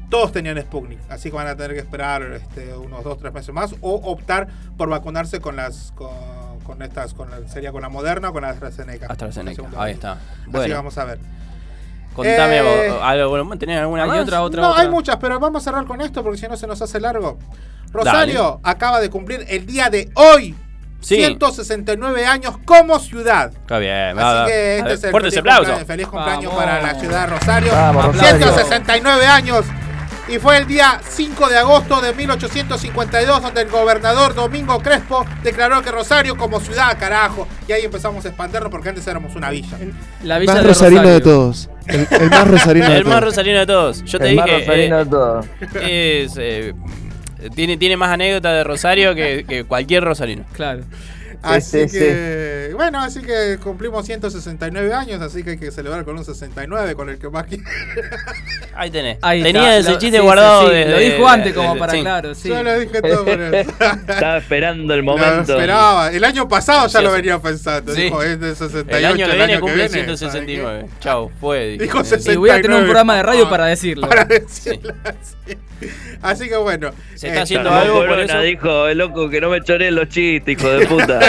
todos 0.10 0.32
tenían 0.32 0.60
Sputnik, 0.60 1.00
así 1.10 1.30
que 1.30 1.36
van 1.38 1.48
a 1.48 1.56
tener 1.56 1.74
que 1.74 1.80
esperar 1.80 2.24
este, 2.24 2.76
unos 2.76 3.04
dos, 3.04 3.20
tres 3.20 3.32
meses 3.32 3.54
más 3.54 3.74
o 3.82 3.96
optar 3.96 4.48
por 4.76 4.90
vacunarse 4.90 5.40
con 5.40 5.56
las 5.56 5.94
con, 5.96 6.10
con 6.66 6.82
estas, 6.82 7.14
con 7.14 7.30
la, 7.30 7.48
sería 7.48 7.72
con 7.72 7.82
la 7.82 7.90
Moderna 7.90 8.30
o 8.30 8.34
con 8.34 8.42
la 8.42 8.50
AstraZeneca. 8.50 9.06
AstraZeneca, 9.08 9.64
ahí 9.78 9.94
está. 9.94 10.14
Así 10.14 10.22
Bueno, 10.48 10.76
vamos 10.76 10.98
a 10.98 11.06
ver. 11.06 11.20
contame 12.14 12.58
Eh, 12.58 13.00
algo, 13.02 13.30
bueno, 13.30 13.58
¿tenés 13.58 13.80
alguna 13.80 14.08
más? 14.08 14.20
otra, 14.20 14.42
otra, 14.42 14.62
no, 14.62 14.72
otra. 14.72 14.82
hay 14.82 14.90
muchas, 14.90 15.18
pero 15.18 15.40
vamos 15.40 15.62
a 15.62 15.64
cerrar 15.64 15.86
con 15.86 16.02
esto 16.02 16.22
porque 16.24 16.38
si 16.38 16.48
no 16.48 16.58
se 16.58 16.68
nos 16.68 16.82
hace 16.82 17.00
largo. 17.00 17.38
Rosario 17.92 18.60
acaba 18.64 19.00
de 19.00 19.10
cumplir 19.10 19.46
el 19.48 19.66
día 19.66 19.90
de 19.90 20.10
hoy 20.16 20.56
Sí. 21.02 21.16
169 21.16 22.26
años 22.26 22.56
como 22.66 23.00
ciudad. 23.00 23.54
Está 23.56 23.78
bien, 23.80 24.18
va. 24.18 24.44
Así 24.44 24.52
que 24.52 24.78
este 24.80 24.94
es 24.96 25.04
el 25.06 25.12
fuerte 25.12 25.30
feliz 25.32 25.44
cumpleaños, 25.46 25.88
feliz 25.88 26.08
cumpleaños 26.08 26.46
Vamos. 26.54 26.60
para 26.66 26.82
la 26.82 27.00
ciudad 27.00 27.22
de 27.22 27.28
Rosario. 27.38 27.72
Vamos, 27.72 28.06
Rosario. 28.08 28.38
169 28.38 29.26
años. 29.26 29.66
Y 30.28 30.38
fue 30.40 30.58
el 30.58 30.68
día 30.68 31.00
5 31.08 31.48
de 31.48 31.58
agosto 31.58 32.02
de 32.02 32.14
1852 32.14 33.42
donde 33.42 33.62
el 33.62 33.70
gobernador 33.70 34.36
Domingo 34.36 34.78
Crespo 34.80 35.26
declaró 35.42 35.82
que 35.82 35.90
Rosario 35.90 36.36
como 36.36 36.60
ciudad, 36.60 36.98
carajo. 37.00 37.48
Y 37.66 37.72
ahí 37.72 37.86
empezamos 37.86 38.26
a 38.26 38.28
expandirnos 38.28 38.70
porque 38.70 38.90
antes 38.90 39.08
éramos 39.08 39.36
una 39.38 39.50
villa. 39.50 39.78
La 40.24 40.38
villa 40.38 40.54
más 40.54 40.62
de 40.64 40.68
rosarino 40.68 41.02
Rosario. 41.02 41.18
de 41.18 41.22
todos. 41.24 41.70
El, 41.88 42.08
el 42.12 42.30
más 42.30 42.48
rosarino 42.48 42.90
de 42.90 42.98
El 42.98 43.06
más 43.06 43.14
todos. 43.14 43.24
rosarino 43.24 43.60
de 43.60 43.66
todos. 43.66 44.04
Yo 44.04 44.20
te 44.20 44.30
el 44.30 44.36
más 44.36 44.50
rosarino 44.52 44.96
eh, 45.00 45.04
de 45.06 45.10
todo. 45.10 45.46
es, 45.82 46.34
eh, 46.38 46.74
tiene, 47.56 47.78
tiene 47.78 47.98
más 47.98 48.10
anécdotas 48.10 48.54
de 48.54 48.64
Rosario 48.64 49.16
que, 49.16 49.46
que 49.48 49.64
cualquier 49.64 50.04
rosarino. 50.04 50.44
Claro. 50.54 50.84
Así 51.42 51.88
sí, 51.88 51.98
que, 52.00 52.72
bueno, 52.76 53.00
así 53.02 53.22
que 53.22 53.58
cumplimos 53.64 54.06
169 54.06 54.94
años, 54.94 55.22
así 55.22 55.42
que 55.42 55.52
hay 55.52 55.58
que 55.58 55.72
celebrar 55.72 56.04
con 56.04 56.18
un 56.18 56.26
69, 56.26 56.96
con 56.96 57.10
el 57.10 57.18
que 57.18 57.30
más 57.30 57.46
quiera. 57.46 57.64
Ahí 58.76 58.92
tenés. 58.92 59.18
Ahí 59.22 59.42
Tenía 59.42 59.78
está. 59.78 59.80
ese 59.80 59.92
Lo- 59.92 60.00
chiste 60.00 60.18
sí, 60.18 60.24
guardado 60.24 60.62
sí, 60.64 60.68
sí. 60.68 60.74
desde- 60.76 60.92
Lo 60.92 60.98
dijo 61.00 61.28
antes 61.30 61.54
como 61.54 61.68
desde- 61.70 61.80
para 61.80 61.92
sí. 61.94 62.02
claro, 62.02 62.36
sí. 62.36 62.50
Yo 62.50 62.64
lo 62.64 62.80
dije 62.80 63.02
todo 63.02 63.26
por 63.26 63.42
eso. 63.42 63.72
Estaba 64.10 64.38
esperando 64.38 64.94
el 64.94 65.00
Lo 65.00 65.06
momento. 65.06 65.54
esperaba. 65.54 66.12
El 66.12 66.24
año 66.24 66.48
pasado 66.50 66.88
ya 66.88 67.00
Sí, 67.00 67.04
lo 67.06 67.10
sí. 67.12 67.16
venía 67.16 67.40
pensando. 67.40 67.96
Sí. 67.96 68.02
Dijo, 68.04 68.22
es 68.24 68.40
de 68.40 68.56
68. 68.56 68.98
El 68.98 69.06
año 69.06 69.28
que 69.30 69.36
viene 69.38 69.60
cumple 69.62 69.88
¿sabe 69.90 70.04
169. 70.04 70.86
Chau, 71.00 71.32
fue. 71.40 71.68
dijo. 71.70 71.84
Dijo 71.84 72.00
Eh, 72.02 72.06
69. 72.06 72.34
Y 72.34 72.38
voy 72.38 72.50
a 72.50 72.62
tener 72.62 72.78
un 72.78 72.84
programa 72.84 73.16
de 73.16 73.24
radio 73.24 73.50
para 73.50 73.66
decirlo. 73.66 74.08
Para 74.10 74.26
decirlo 74.26 74.94
así. 75.06 75.58
Así 76.22 76.50
que 76.50 76.58
bueno. 76.58 76.92
Se 77.16 77.28
está 77.28 77.40
eh, 77.40 77.44
haciendo 77.44 77.72
algo 77.72 78.06
por 78.06 78.20
eso. 78.20 78.40
dijo, 78.42 78.88
el 78.88 78.98
loco, 78.98 79.30
que 79.30 79.40
no 79.40 79.50
me 79.50 79.62
choreen 79.64 79.96
los 79.96 80.10
chistes, 80.10 80.58
hijo 80.60 80.70
de 80.70 80.86
puta. 80.86 81.20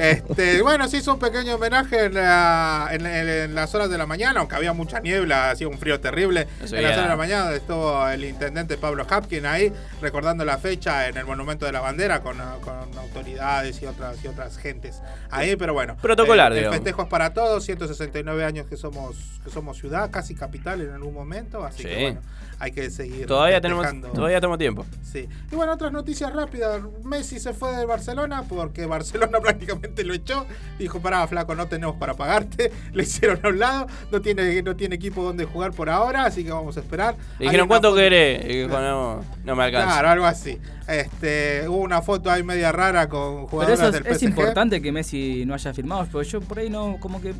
Este, 0.00 0.62
bueno, 0.62 0.88
se 0.88 0.98
hizo 0.98 1.12
un 1.14 1.18
pequeño 1.18 1.54
homenaje 1.56 2.06
en, 2.06 2.14
la- 2.14 2.88
en- 2.90 3.06
en- 3.06 3.28
en 3.28 3.54
las 3.54 3.74
horas 3.74 3.90
de 3.90 3.98
la 3.98 4.06
mañana, 4.06 4.40
aunque 4.40 4.54
había 4.56 4.72
mucha 4.72 5.00
niebla, 5.00 5.50
hacía 5.50 5.68
un 5.68 5.78
frío 5.78 6.00
terrible. 6.00 6.46
Eso 6.62 6.76
en 6.76 6.82
las 6.82 6.92
horas 6.92 7.04
de 7.04 7.08
la 7.10 7.16
mañana 7.16 7.52
estuvo 7.52 8.08
el 8.08 8.24
intendente 8.24 8.76
Pablo 8.78 9.06
Hapkin 9.08 9.46
ahí, 9.46 9.72
recordando 10.00 10.44
la 10.44 10.58
fecha 10.58 11.08
en 11.08 11.16
el 11.16 11.24
Monumento 11.26 11.66
de 11.66 11.72
la 11.72 11.80
Bandera 11.80 12.20
con, 12.20 12.36
con 12.62 12.96
autoridades 12.98 13.80
y 13.82 13.86
otras, 13.86 14.22
y 14.24 14.28
otras 14.28 14.56
gentes 14.58 15.00
ahí, 15.30 15.56
pero 15.56 15.72
bueno. 15.74 15.96
Protocolar, 16.00 16.52
el, 16.52 16.58
el 16.58 16.64
digamos. 16.64 16.76
festejo 16.78 17.02
es 17.02 17.08
para 17.08 17.32
todos, 17.34 17.64
169 17.64 18.44
años 18.44 18.66
que 18.66 18.76
somos, 18.76 19.16
que 19.44 19.50
somos 19.50 19.76
ciudad, 19.78 20.10
casi 20.10 20.34
capital 20.34 20.80
en 20.80 20.90
algún 20.92 21.14
momento, 21.14 21.64
así 21.64 21.82
Sí. 21.82 21.88
que 21.88 22.00
bueno, 22.02 22.20
hay 22.58 22.72
que 22.72 22.90
seguir. 22.90 23.26
Todavía 23.26 23.60
tenemos, 23.60 23.86
todavía 24.12 24.38
tenemos 24.40 24.58
tiempo. 24.58 24.84
Sí. 25.02 25.28
Y 25.50 25.54
bueno, 25.54 25.72
otras 25.72 25.92
noticias 25.92 26.32
rápidas. 26.32 26.80
Messi 27.04 27.40
se 27.40 27.54
fue 27.54 27.74
de 27.76 27.86
Barcelona 27.86 28.44
porque 28.48 28.84
Barcelona 28.86 29.40
prácticamente 29.42 29.89
lo 30.04 30.14
echó. 30.14 30.46
Dijo, 30.78 31.00
pará, 31.00 31.26
flaco, 31.26 31.54
no 31.54 31.66
tenemos 31.66 31.96
para 31.96 32.14
pagarte. 32.14 32.70
Le 32.92 33.02
hicieron 33.02 33.38
a 33.42 33.48
un 33.48 33.58
lado. 33.58 33.86
No 34.10 34.20
tiene, 34.20 34.62
no 34.62 34.76
tiene 34.76 34.94
equipo 34.96 35.22
donde 35.22 35.44
jugar 35.44 35.72
por 35.72 35.90
ahora, 35.90 36.24
así 36.24 36.44
que 36.44 36.50
vamos 36.52 36.76
a 36.76 36.80
esperar. 36.80 37.16
Le 37.38 37.46
dijeron, 37.46 37.68
¿cuánto 37.68 37.88
foto- 37.90 38.00
querés? 38.00 38.44
Y 38.44 38.62
dijo, 38.62 38.78
no, 38.80 39.20
no 39.44 39.56
me 39.56 39.64
alcanza. 39.64 39.86
Claro, 39.86 40.08
algo 40.08 40.24
así. 40.26 40.58
Este, 40.88 41.68
hubo 41.68 41.78
una 41.78 42.02
foto 42.02 42.30
ahí 42.30 42.42
media 42.42 42.72
rara 42.72 43.08
con 43.08 43.34
Pero 43.34 43.48
jugadores 43.48 43.78
eso 43.78 43.88
es, 43.88 44.02
del 44.02 44.12
es 44.12 44.22
importante 44.22 44.82
que 44.82 44.90
Messi 44.90 45.44
no 45.46 45.54
haya 45.54 45.72
firmado, 45.72 46.06
porque 46.10 46.28
yo 46.28 46.40
por 46.40 46.58
ahí 46.58 46.68
no, 46.70 46.96
como 46.98 47.20
que. 47.20 47.32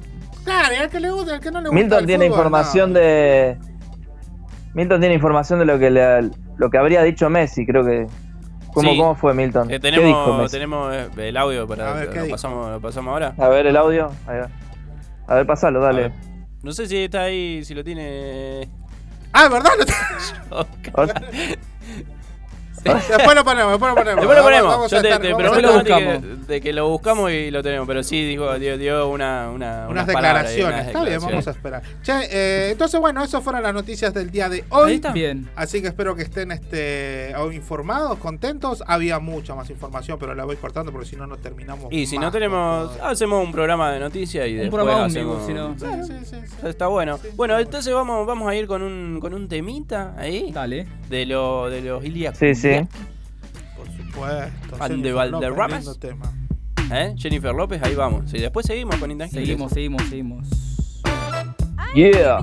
Claro, 0.44 0.74
y 0.74 0.76
al 0.76 0.88
que 0.88 1.00
le 1.00 1.10
gusta, 1.10 1.34
al 1.34 1.40
que 1.40 1.50
no 1.50 1.60
le 1.60 1.68
gusta. 1.68 1.74
Milton 1.82 1.98
el 2.00 2.06
tiene 2.06 2.26
fútbol, 2.26 2.36
información 2.38 2.92
no. 2.92 2.98
de. 3.00 3.58
Milton 4.74 5.00
tiene 5.00 5.14
información 5.16 5.58
de 5.58 5.64
lo 5.64 5.78
que 5.78 5.90
le, 5.90 6.30
lo 6.56 6.70
que 6.70 6.78
habría 6.78 7.02
dicho 7.02 7.28
Messi, 7.28 7.66
creo 7.66 7.84
que. 7.84 8.06
¿Cómo, 8.72 8.90
Sí. 8.90 8.96
cómo 8.98 9.14
fue 9.14 9.34
Milton? 9.34 9.70
Eh, 9.70 9.80
¿Qué 9.80 9.90
dijo 9.90 10.02
tenemos 10.02 10.38
Messi? 10.38 10.52
tenemos 10.56 10.94
eh, 10.94 11.08
el 11.16 11.36
audio 11.36 11.64
A 11.64 11.66
para 11.66 11.92
ver, 11.92 12.10
¿qué 12.10 12.20
lo 12.20 12.28
pasamos, 12.28 12.70
lo 12.70 12.80
pasamos 12.80 13.12
ahora. 13.12 13.34
A 13.38 13.48
ver 13.48 13.66
el 13.66 13.76
audio. 13.76 14.10
Ahí 14.26 14.38
va. 14.38 14.48
A 15.26 15.34
ver, 15.34 15.46
pasalo, 15.46 15.80
A 15.82 15.86
dale. 15.86 16.02
ver. 16.02 16.12
No 16.62 16.72
sé 16.72 16.86
si 16.86 16.96
está 17.04 17.22
ahí, 17.22 17.64
si 17.64 17.74
lo 17.74 17.82
tiene. 17.82 18.68
Ah, 19.32 19.48
¿verdad? 19.48 19.70
Lo 20.50 20.56
Oscar. 21.02 21.22
Después 22.84 23.34
lo 23.34 23.44
ponemos, 23.44 23.70
después 23.72 23.90
lo 23.90 23.94
ponemos. 23.94 24.16
Después 24.20 24.38
lo 24.38 24.42
ponemos. 24.44 24.68
vamos 24.68 24.90
Yo 24.90 25.00
te, 25.02 25.08
estar- 25.08 25.20
te 25.20 25.28
lo 25.30 25.36
que- 25.36 25.66
buscamos. 25.66 26.46
de 26.48 26.60
que 26.60 26.72
lo 26.72 26.88
buscamos 26.88 27.30
y 27.30 27.50
lo 27.50 27.62
tenemos. 27.62 27.86
Pero 27.86 28.02
sí, 28.02 28.24
dijo, 28.26 28.58
dio, 28.58 28.76
dio 28.78 29.08
una, 29.08 29.50
una, 29.50 29.86
unas 29.88 30.08
ahí, 30.08 30.14
declaraciones. 30.14 30.74
unas 30.74 30.86
Está 30.88 31.04
bien, 31.04 31.20
vamos 31.20 31.46
a 31.46 31.50
esperar. 31.50 31.82
Che, 32.02 32.12
eh, 32.30 32.70
entonces, 32.72 33.00
bueno, 33.00 33.22
esas 33.22 33.42
fueron 33.42 33.62
las 33.62 33.74
noticias 33.74 34.12
del 34.14 34.30
día 34.30 34.48
de 34.48 34.56
Ahí 34.58 34.64
hoy. 34.70 34.94
está. 34.94 35.12
Bien. 35.12 35.48
Así 35.56 35.80
que 35.82 35.88
espero 35.88 36.14
que 36.16 36.22
estén 36.22 36.50
este, 36.52 37.34
informados, 37.52 38.18
contentos. 38.18 38.82
Había 38.86 39.18
mucha 39.18 39.54
más 39.54 39.68
información, 39.70 40.18
pero 40.18 40.34
la 40.34 40.44
voy 40.44 40.56
cortando 40.56 40.92
porque 40.92 41.08
si 41.08 41.16
no, 41.16 41.26
no 41.26 41.36
terminamos. 41.36 41.86
Y 41.92 42.06
si 42.06 42.16
más 42.16 42.26
no 42.26 42.32
tenemos. 42.32 42.96
todo. 42.96 43.04
Hacemos 43.06 43.44
un 43.44 43.52
programa 43.52 43.92
de 43.92 44.00
noticias 44.00 44.46
y 44.48 44.52
Un 44.54 44.58
después 44.60 44.82
programa 44.82 45.04
hacemos. 45.06 45.42
ómnibus, 45.42 45.46
si 45.78 45.84
no. 45.86 46.06
Sí, 46.06 46.12
sí, 46.12 46.18
sí, 46.24 46.36
sí. 46.46 46.66
Está 46.66 46.86
bueno. 46.88 47.18
Sí. 47.22 47.28
Bueno, 47.36 47.58
entonces 47.58 47.92
vamos, 47.94 48.26
vamos 48.26 48.48
a 48.48 48.54
ir 48.54 48.66
con 48.66 48.82
un, 48.82 49.18
con 49.20 49.34
un 49.34 49.48
temita 49.48 50.14
ahí. 50.18 50.50
Dale. 50.52 50.86
De, 51.08 51.26
lo, 51.26 51.68
de 51.70 51.82
los 51.82 52.04
Ilias. 52.04 52.38
Sí, 52.38 52.54
sí. 52.54 52.69
Por 53.76 53.86
supuesto. 53.86 54.76
Fan 54.76 54.90
Jennifer 54.90 55.02
de 55.02 55.30
López, 55.30 55.30
Valderramas. 55.30 55.98
¿Eh? 56.92 57.14
Jennifer 57.16 57.54
López, 57.54 57.82
ahí 57.82 57.94
vamos. 57.94 58.32
Y 58.34 58.38
después 58.38 58.66
seguimos 58.66 58.96
con 58.96 59.10
Intangibles. 59.10 59.46
Seguimos, 59.46 59.72
seguimos, 59.72 60.02
seguimos. 60.08 60.48
Yeah. 61.94 62.40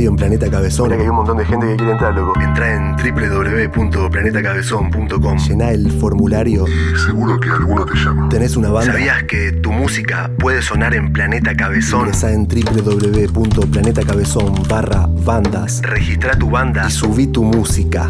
Radio 0.00 0.10
en 0.10 0.16
Planeta 0.16 0.50
Cabezón. 0.50 0.86
Mira 0.86 0.96
que 0.96 1.02
hay 1.02 1.10
un 1.10 1.16
montón 1.16 1.36
de 1.36 1.44
gente 1.44 1.66
que 1.66 1.76
quiere 1.76 1.92
entrar, 1.92 2.14
loco. 2.14 2.40
Entra 2.40 2.74
en 2.74 2.96
www.planetacabezón.com. 2.96 5.38
Llená 5.38 5.72
el 5.72 5.92
formulario. 5.92 6.64
Y 6.66 6.96
seguro 6.98 7.38
que 7.38 7.50
alguno 7.50 7.84
te 7.84 7.94
llama. 7.96 8.30
¿Tenés 8.30 8.56
una 8.56 8.70
banda? 8.70 8.92
¿Sabías 8.92 9.24
que 9.24 9.52
tu 9.52 9.72
música 9.72 10.30
puede 10.38 10.62
sonar 10.62 10.94
en 10.94 11.12
Planeta 11.12 11.54
Cabezón? 11.54 12.06
Ingresa 12.06 12.32
en 12.32 12.48
www.planetacabezón 12.48 14.54
barra 14.68 15.06
bandas. 15.06 15.82
Registra 15.82 16.38
tu 16.38 16.48
banda 16.48 16.86
y 16.88 16.90
subí 16.90 17.26
tu 17.26 17.44
música. 17.44 18.08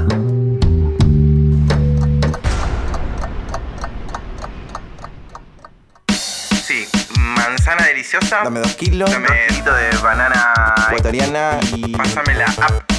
Dame 8.30 8.60
dos 8.60 8.74
kilos. 8.74 9.10
Dame 9.10 9.26
un 9.28 9.48
poquito 9.48 9.74
de 9.74 9.96
banana 10.02 10.74
Ecuatoriana 10.88 11.58
y. 11.74 11.96
Pásame 11.96 12.34
la 12.34 12.44
app 12.46 12.90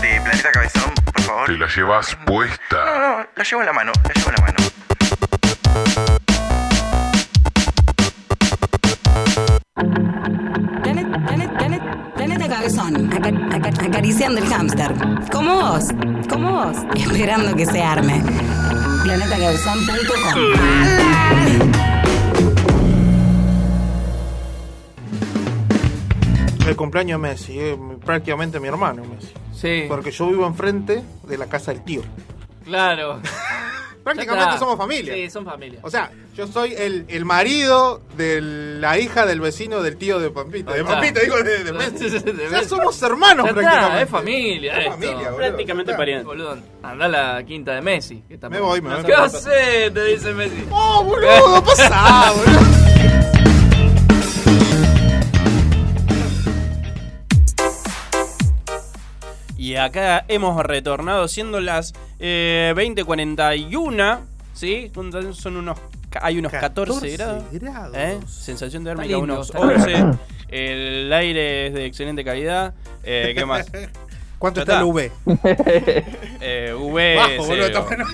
de 0.00 0.20
Planeta 0.20 0.50
Cabezón, 0.52 0.92
por 1.04 1.20
favor. 1.22 1.46
Te 1.46 1.52
la 1.58 1.66
llevas 1.66 2.16
puesta. 2.26 2.84
No, 2.84 2.98
no, 3.18 3.26
la 3.34 3.44
llevo 3.44 3.62
en 3.62 3.66
la 3.66 3.72
mano, 3.72 3.92
la 4.04 4.12
llevo 4.14 4.30
en 4.30 4.34
la 4.36 4.42
mano. 4.42 5.68
Planeta, 10.82 11.18
planeta, 11.26 11.58
planeta, 11.58 11.84
planeta 12.16 12.48
Cabezón, 12.48 13.12
aca- 13.12 13.56
aca- 13.56 13.84
acariciando 13.86 14.40
el 14.40 14.46
hámster. 14.48 14.92
Como 15.32 15.54
vos, 15.56 15.84
como 16.28 16.52
vos, 16.52 16.76
esperando 16.96 17.54
que 17.56 17.66
se 17.66 17.82
arme. 17.82 18.22
Planetacabezón.com 19.04 21.77
El 26.68 26.76
cumpleaños 26.76 27.20
de 27.20 27.28
Messi, 27.28 27.58
es 27.58 27.76
prácticamente 28.04 28.60
mi 28.60 28.68
hermano 28.68 29.02
Messi. 29.04 29.32
Sí. 29.54 29.84
Porque 29.88 30.10
yo 30.10 30.26
vivo 30.28 30.46
enfrente 30.46 31.02
de 31.26 31.38
la 31.38 31.46
casa 31.46 31.72
del 31.72 31.82
tío. 31.82 32.02
Claro. 32.64 33.20
Prácticamente 34.04 34.58
somos 34.58 34.78
familia. 34.78 35.12
Sí, 35.12 35.28
son 35.28 35.44
familia. 35.44 35.80
O 35.82 35.90
sea, 35.90 36.10
yo 36.34 36.46
soy 36.46 36.72
el, 36.72 37.04
el 37.08 37.24
marido 37.26 38.00
de 38.16 38.40
la 38.40 38.98
hija 38.98 39.26
del 39.26 39.40
vecino 39.40 39.82
del 39.82 39.98
tío 39.98 40.18
de 40.18 40.30
Pampita. 40.30 40.72
De. 40.72 40.82
Pampita, 40.84 41.20
digo, 41.20 41.36
de, 41.42 41.64
de 41.64 41.72
Messi. 41.74 42.08
De 42.08 42.16
O 42.16 42.20
sea, 42.20 42.50
Messi. 42.50 42.68
somos 42.70 43.02
hermanos 43.02 43.44
Ya 43.46 43.50
está, 43.50 43.60
prácticamente. 43.60 44.02
es 44.04 44.08
familia. 44.10 44.72
Es 44.72 44.78
esto. 44.78 44.90
familia, 44.92 45.16
boludo. 45.30 45.36
Prácticamente 45.36 45.94
pariente. 45.94 46.24
Boludo, 46.24 46.58
anda 46.82 47.04
a 47.04 47.08
la 47.08 47.42
quinta 47.44 47.74
de 47.74 47.82
Messi. 47.82 48.22
que 48.26 48.34
está 48.34 48.48
Me 48.48 48.60
voy, 48.60 48.80
me 48.80 48.94
voy. 48.94 49.04
¿Qué 49.04 49.14
haces? 49.14 49.92
Te 49.92 50.04
dice 50.04 50.32
Messi. 50.32 50.64
¡Oh, 50.70 51.04
boludo! 51.04 51.62
¡Pasá, 51.64 52.32
boludo! 52.32 52.88
Acá 59.78 60.24
hemos 60.28 60.62
retornado 60.64 61.28
siendo 61.28 61.60
las 61.60 61.92
eh, 62.18 62.72
20.41. 62.76 64.18
¿Sí? 64.54 64.90
Son 65.32 65.56
unos. 65.56 65.78
Hay 66.22 66.38
unos 66.38 66.50
14, 66.52 67.10
grados. 67.16 67.44
grados. 67.52 67.96
¿eh? 67.96 68.18
Sensación 68.26 68.82
Está 68.86 68.96
térmica 69.02 69.18
lindo, 69.18 69.34
unos 69.34 69.46
está 69.46 69.60
11. 69.60 70.18
El 70.48 71.12
aire 71.12 71.66
es 71.68 71.74
de 71.74 71.84
excelente 71.86 72.24
calidad. 72.24 72.74
Eh, 73.04 73.32
¿Qué 73.36 73.44
más? 73.44 73.66
¿Cuánto 74.38 74.60
Ya 74.60 74.62
está 74.62 74.80
el 74.80 74.86
está. 74.86 74.86
V? 74.86 75.12
Eh, 76.40 76.74
V, 76.74 77.14
Bajo, 77.16 77.28
sí, 77.30 77.36
boludo, 77.48 77.66
está 77.66 77.80
o- 77.80 77.84
bueno. 77.86 78.04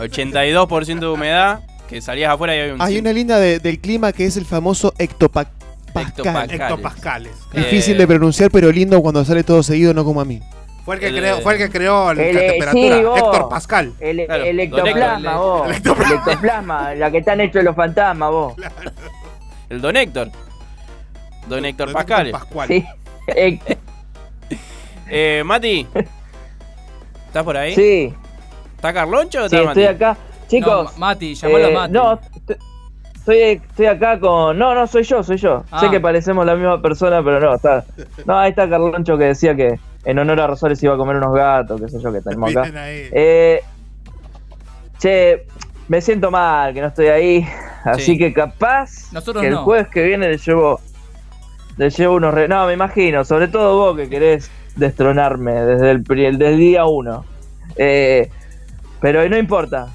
82% 0.00 0.98
de 1.00 1.06
humedad. 1.08 1.60
Que 1.88 2.02
salías 2.02 2.32
afuera 2.34 2.54
y 2.56 2.60
había 2.60 2.74
un. 2.74 2.82
Hay 2.82 2.98
una 2.98 3.12
linda 3.12 3.38
de- 3.38 3.60
del 3.60 3.78
clima 3.78 4.12
que 4.12 4.24
es 4.26 4.36
el 4.36 4.44
famoso 4.44 4.92
hectopa- 4.98 5.48
Hectopascal. 5.94 6.50
Hectopascales. 6.50 7.32
Difícil 7.52 7.94
Eh, 7.96 7.98
de 8.00 8.06
pronunciar, 8.06 8.50
pero 8.50 8.70
lindo 8.70 9.00
cuando 9.00 9.24
sale 9.24 9.42
todo 9.42 9.62
seguido, 9.62 9.94
no 9.94 10.04
como 10.04 10.20
a 10.20 10.24
mí. 10.24 10.40
Fue 10.88 10.94
el 10.94 11.00
que 11.02 11.06
El- 11.08 11.16
creó, 11.18 11.40
fue 11.42 11.52
el 11.52 11.58
que 11.58 11.68
creó 11.70 12.14
la 12.14 12.22
El, 12.22 12.34
eh, 12.38 12.48
temperatura. 12.48 12.96
sí, 12.96 13.04
vos. 13.04 13.18
Héctor 13.18 13.48
Pascal. 13.50 13.92
El, 14.00 14.24
Claro, 14.24 14.44
el 14.44 14.60
ectoplasma, 14.60 15.16
Héctor. 15.18 15.36
vos. 15.36 15.62
El 15.66 15.70
El 15.70 15.76
ectoplasma. 15.76 16.14
ectoplasma, 16.32 16.94
la 16.94 17.10
que 17.10 17.18
están 17.18 17.40
hechos 17.42 17.62
los 17.62 17.76
fantasmas, 17.76 18.30
vos. 18.30 18.54
El 19.68 19.80
Don 19.82 19.96
Héctor. 19.98 20.30
Don 21.46 21.62
Héctor 21.66 21.88
Don 21.88 21.94
Pascal. 21.94 22.30
Pascual. 22.30 22.68
Sí. 22.68 22.86
Ec- 23.26 23.76
Eh, 25.10 25.42
Mati. 25.44 25.86
¿Estás 27.26 27.42
por 27.44 27.56
ahí? 27.58 27.74
sí, 27.74 28.14
¿Está 28.76 28.94
Carloncho 28.94 29.44
o 29.44 29.48
sí, 29.50 29.56
está 29.56 29.68
Mati? 29.68 29.82
estoy 29.82 29.94
acá. 29.94 30.16
Chicos, 30.48 30.92
No, 30.94 30.98
Mati, 30.98 31.34
llamalo 31.34 31.66
a 31.66 31.68
eh, 31.68 31.74
Mati. 31.74 31.92
no, 31.92 32.20
estoy, 33.14 33.38
estoy 33.38 33.86
acá 33.86 34.18
con. 34.18 34.58
No, 34.58 34.74
no, 34.74 34.86
soy 34.86 35.02
yo, 35.02 35.22
soy 35.22 35.36
yo. 35.36 35.64
Ah. 35.70 35.80
Sé 35.80 35.90
que 35.90 36.00
parecemos 36.00 36.46
la 36.46 36.54
misma 36.54 36.80
persona, 36.80 37.22
pero 37.22 37.40
no, 37.40 37.54
está. 37.54 37.84
No, 38.24 38.38
ahí 38.38 38.50
está 38.50 38.68
Carloncho 38.70 39.18
que 39.18 39.24
decía 39.24 39.54
que 39.54 39.78
en 40.10 40.18
honor 40.18 40.40
a 40.40 40.46
Rosales 40.46 40.82
iba 40.82 40.94
a 40.94 40.96
comer 40.96 41.16
unos 41.16 41.34
gatos, 41.34 41.80
qué 41.80 41.88
sé 41.88 42.00
yo, 42.00 42.10
que 42.12 42.20
tenemos 42.22 42.56
acá. 42.56 42.70
Eh, 42.74 43.60
che, 44.98 45.46
me 45.88 46.00
siento 46.00 46.30
mal 46.30 46.72
que 46.74 46.80
no 46.80 46.88
estoy 46.88 47.06
ahí. 47.08 47.48
Así 47.84 48.02
Sí. 48.12 48.18
que 48.18 48.32
capaz 48.32 49.12
Nosotros 49.12 49.40
que 49.42 49.48
el 49.48 49.54
no. 49.54 49.62
jueves 49.64 49.88
que 49.88 50.02
viene 50.02 50.28
le 50.28 50.38
llevo. 50.38 50.80
Le 51.76 51.90
llevo 51.90 52.16
unos 52.16 52.34
re... 52.34 52.48
No, 52.48 52.66
me 52.66 52.72
imagino, 52.72 53.24
sobre 53.24 53.46
todo 53.46 53.78
vos 53.78 53.96
que 53.96 54.08
querés 54.08 54.50
destronarme 54.74 55.52
desde 55.52 55.92
el, 55.92 56.02
pri- 56.02 56.32
desde 56.36 56.48
el 56.54 56.58
día 56.58 56.86
uno. 56.86 57.24
Eh, 57.76 58.28
pero 59.00 59.26
no 59.28 59.36
importa. 59.38 59.86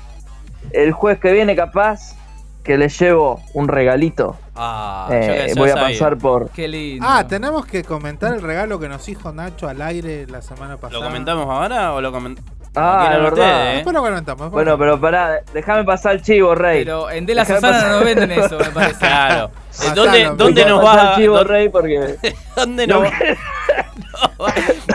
El 0.72 0.94
jueves 0.94 1.20
que 1.20 1.34
viene 1.34 1.56
capaz 1.58 2.16
que 2.64 2.78
le 2.78 2.88
llevo 2.90 3.42
un 3.54 3.68
regalito. 3.68 4.38
Ah, 4.56 5.08
Eh, 5.12 5.54
voy 5.58 5.70
a 5.70 5.74
ahí. 5.74 5.94
pasar 5.94 6.18
por... 6.18 6.50
Qué 6.52 6.68
lindo. 6.68 7.06
Ah, 7.08 7.26
tenemos 7.28 7.66
que 7.66 7.84
comentar 7.84 8.34
el 8.34 8.42
regalo 8.42 8.80
que 8.80 8.88
nos 8.88 9.08
hizo 9.10 9.34
Nacho 9.34 9.68
al 9.68 9.82
aire 9.82 10.26
la 10.28 10.42
semana 10.42 10.78
pasada. 10.78 11.00
¿Lo 11.02 11.06
comentamos 11.08 11.46
ahora 11.50 11.94
o 11.94 12.02
lo 12.02 12.12
comentamos? 12.12 12.52
Ah, 12.76 13.12
es 13.16 13.22
verdad. 13.22 13.74
Después 13.74 13.94
lo 13.94 14.02
comentamos. 14.02 14.46
después 14.46 14.52
Bueno, 14.66 14.78
pero 14.80 15.00
pará, 15.00 15.42
déjame 15.54 15.84
pasar 15.84 16.14
el 16.14 16.22
chivo, 16.24 16.56
Rey. 16.56 16.84
Pero 16.84 17.12
en 17.12 17.26
De 17.26 17.36
la 17.36 17.44
Dejame 17.44 17.60
Susana 17.60 17.78
pasar. 17.78 17.92
no 17.92 17.96
nos 17.98 18.06
venden 18.06 18.32
eso, 18.44 18.58
me 18.58 18.66
parece. 18.66 19.00
Claro. 19.00 19.46
Eh, 19.46 19.50
Pasalo, 19.78 19.96
¿Dónde, 20.04 20.24
dónde 20.38 20.66
nos 20.66 20.84
vas 20.84 21.10
el 21.10 21.16
chivo, 21.24 21.44
Rey, 21.44 21.70
porque... 21.70 22.16
¿Dónde 22.56 22.88
nos 22.88 23.04
que- 23.12 23.38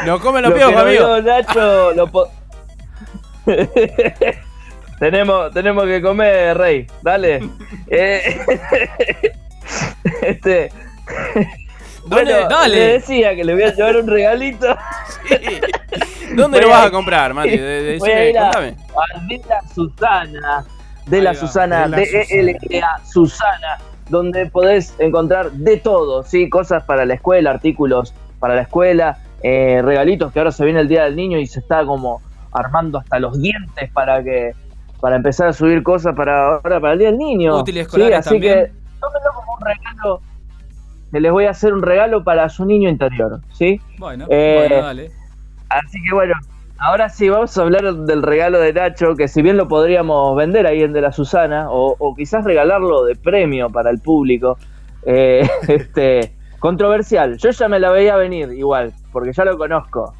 Nos 0.07 0.21
come 0.21 0.41
los 0.41 0.51
lo 0.51 0.57
piojos, 0.57 0.77
amigo. 0.77 1.21
Nacho 1.21 1.93
lo 1.93 2.07
po- 2.09 2.29
tenemos, 4.99 5.53
tenemos 5.53 5.85
que 5.85 6.01
comer, 6.03 6.57
Rey. 6.57 6.87
Dale. 7.03 7.41
Eh, 7.91 8.39
este. 10.23 10.71
¿Dónde? 12.07 12.25
Bueno, 12.33 12.49
Dale. 12.49 12.75
le 12.77 12.93
decía 12.95 13.35
que 13.35 13.45
le 13.45 13.55
voy 13.55 13.63
a 13.65 13.75
llevar 13.75 13.97
un 13.97 14.07
regalito. 14.07 14.67
¿Dónde 16.35 16.59
Voy 16.59 16.61
lo 16.67 16.69
vas 16.71 16.85
a- 16.85 16.87
a 16.87 16.91
comprar, 16.91 17.35
Mati? 17.35 17.51
De- 17.57 17.83
de- 17.83 17.99
Voy 17.99 18.11
a 18.11 18.31
ir 18.31 18.39
a 18.39 18.43
contame. 18.45 18.77
a 19.15 19.19
Villa 19.27 19.61
Susana. 19.75 20.65
de 21.07 21.21
la 21.23 21.31
va, 21.31 21.37
Susana, 21.37 21.83
de 21.85 21.89
la 21.89 21.97
de 21.97 22.27
ELA 22.69 23.01
Susana, 23.05 23.79
donde 24.11 24.47
podés 24.47 24.95
encontrar 24.99 25.51
de 25.53 25.77
todo, 25.79 26.23
¿sí? 26.23 26.49
Cosas 26.51 26.85
para 26.85 27.05
la 27.07 27.15
escuela, 27.15 27.51
artículos 27.51 28.15
para 28.39 28.55
la 28.55 28.63
escuela, 28.63 29.19
eh, 29.43 29.81
regalitos 29.83 30.33
que 30.33 30.39
ahora 30.39 30.53
se 30.53 30.65
viene 30.65 30.81
el 30.81 30.89
Día 30.89 31.05
del 31.05 31.17
Niño 31.17 31.39
y 31.39 31.47
se 31.47 31.61
está 31.61 31.85
como 31.87 32.21
armando 32.53 32.99
hasta 32.99 33.19
los 33.19 33.41
dientes 33.41 33.91
para 33.93 34.23
que 34.23 34.53
para 35.01 35.17
empezar 35.17 35.49
a 35.49 35.53
subir 35.53 35.83
cosas 35.83 36.15
para 36.15 36.55
ahora 36.57 36.81
para 36.81 36.93
el 36.93 36.99
Día 36.99 37.09
del 37.09 37.19
Niño. 37.19 37.59
Útiles 37.59 37.85
¿sí? 37.85 37.87
escolares 37.87 38.19
Así 38.19 38.31
también. 38.31 38.55
que 38.55 38.73
tómenlo 39.01 39.31
como 39.35 39.55
un 39.55 39.61
regalo. 39.61 40.21
Que 41.13 41.21
les 41.21 41.33
voy 41.33 41.45
a 41.47 41.51
hacer 41.51 41.73
un 41.73 41.83
regalo 41.83 42.23
para 42.23 42.49
su 42.49 42.65
niño 42.67 42.89
interior, 42.89 43.41
¿sí? 43.53 43.81
Bueno, 43.99 44.27
Eh, 44.29 44.67
bueno, 44.69 44.85
dale. 44.85 45.11
Así 45.71 45.99
que 46.07 46.15
bueno, 46.15 46.35
ahora 46.79 47.09
sí 47.09 47.29
vamos 47.29 47.57
a 47.57 47.63
hablar 47.63 47.95
del 47.95 48.23
regalo 48.23 48.59
de 48.61 48.73
Nacho, 48.73 49.15
que 49.15 49.29
si 49.29 49.41
bien 49.41 49.57
lo 49.57 49.69
podríamos 49.69 50.37
vender 50.37 50.67
ahí 50.67 50.83
en 50.83 50.93
De 50.93 51.01
la 51.01 51.13
Susana, 51.13 51.71
o, 51.71 51.97
o 51.99 52.15
quizás 52.15 52.45
regalarlo 52.45 53.05
de 53.05 53.17
premio 53.17 53.71
para 53.71 53.91
el 53.91 54.01
público, 54.01 54.59
eh, 55.05 55.49
este, 55.69 56.33
controversial. 56.59 57.39
Yo 57.39 57.51
ya 57.51 57.69
me 57.69 57.79
la 57.79 57.91
veía 57.91 58.17
venir 58.17 58.53
igual, 58.53 58.93
porque 59.13 59.33
ya 59.33 59.45
lo 59.45 59.57
conozco. 59.57 60.15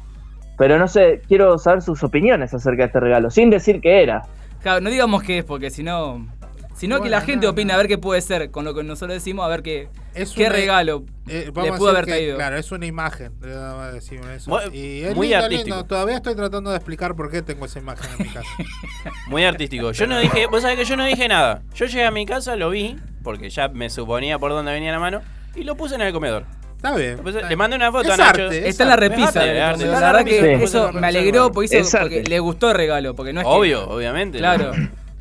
Pero 0.57 0.77
no 0.77 0.87
sé, 0.87 1.21
quiero 1.27 1.57
saber 1.57 1.81
sus 1.81 2.03
opiniones 2.03 2.53
acerca 2.53 2.83
de 2.83 2.87
este 2.87 2.99
regalo, 2.99 3.29
sin 3.29 3.49
decir 3.49 3.79
que 3.79 4.01
era. 4.03 4.23
Claro, 4.61 4.81
no 4.81 4.89
digamos 4.89 5.23
qué 5.23 5.39
es, 5.39 5.45
porque 5.45 5.69
si 5.69 5.83
no. 5.83 6.27
Sino 6.75 6.95
que 6.95 6.99
Bueno, 7.01 7.11
la 7.17 7.21
gente 7.21 7.45
no, 7.45 7.51
opina 7.51 7.73
no. 7.73 7.73
a 7.73 7.77
ver 7.77 7.87
qué 7.89 7.97
puede 7.97 8.21
ser 8.21 8.51
con 8.51 8.63
lo 8.63 8.73
que 8.73 8.83
nosotros 8.83 9.13
decimos, 9.13 9.43
a 9.45 9.49
ver 9.49 9.61
qué, 9.63 9.89
Es 10.13 10.31
qué 10.31 10.43
una- 10.45 10.51
regalo 10.55 11.03
Eh, 11.27 11.51
le 11.53 11.73
pudo 11.73 11.89
haber 11.89 12.05
que, 12.05 12.11
traído. 12.11 12.37
Claro, 12.37 12.55
es 12.55 12.71
una 12.71 12.85
imagen. 12.85 13.33
eso. 13.43 14.49
Muy- 14.49 14.77
y 14.77 15.01
es 15.03 15.13
muy 15.13 15.27
lindo, 15.27 15.43
artístico. 15.43 15.75
lindo. 15.75 15.85
Todavía 15.85 16.15
estoy 16.15 16.35
tratando 16.35 16.69
de 16.71 16.77
explicar 16.77 17.15
por 17.17 17.29
qué 17.29 17.41
tengo 17.41 17.65
esa 17.65 17.79
imagen 17.79 18.09
en 18.17 18.27
mi 18.27 18.33
casa. 18.33 18.47
Muy 19.27 19.43
artístico. 19.43 19.91
Yo 19.91 20.07
no 20.07 20.17
dije, 20.19 20.47
vos 20.47 20.61
sabés 20.61 20.77
que 20.77 20.85
yo 20.85 20.95
no 20.95 21.03
dije 21.05 21.27
nada. 21.27 21.63
Yo 21.75 21.85
llegué 21.85 22.05
a 22.05 22.11
mi 22.11 22.25
casa, 22.25 22.55
lo 22.55 22.69
vi, 22.69 22.95
porque 23.23 23.49
ya 23.49 23.67
me 23.67 23.89
suponía 23.89 24.39
por 24.39 24.51
dónde 24.51 24.71
venía 24.71 24.93
la 24.93 24.99
mano, 24.99 25.21
y 25.55 25.63
lo 25.65 25.75
puse 25.75 25.95
en 25.95 26.01
el 26.01 26.13
comedor. 26.13 26.45
Está 26.79 26.95
bien. 26.95 27.19
Está 27.27 27.49
le 27.49 27.55
mandé 27.57 27.75
una 27.75 27.91
foto 27.91 28.07
Es 28.07 28.13
a 28.13 28.17
Nacho. 28.17 28.43
arte, 28.43 28.59
es 28.59 28.65
Está 28.67 28.83
en 28.83 28.89
la 28.89 28.95
repisa. 28.95 29.39
arte, 29.41 29.83
es 29.83 29.89
La 29.89 29.99
verdad 29.99 30.23
que 30.23 30.53
eso 30.63 30.93
me 30.93 31.07
alegró 31.07 31.51
porque, 31.51 31.79
hizo- 31.79 32.07
le 32.07 32.39
gustó 32.39 32.69
el 32.71 32.77
regalo. 32.77 33.15
Porque 33.15 33.33
no 33.33 33.41
es 33.41 33.45
que- 33.47 33.51
Obvio, 33.53 33.89
obviamente. 33.89 34.37
Claro. 34.37 34.71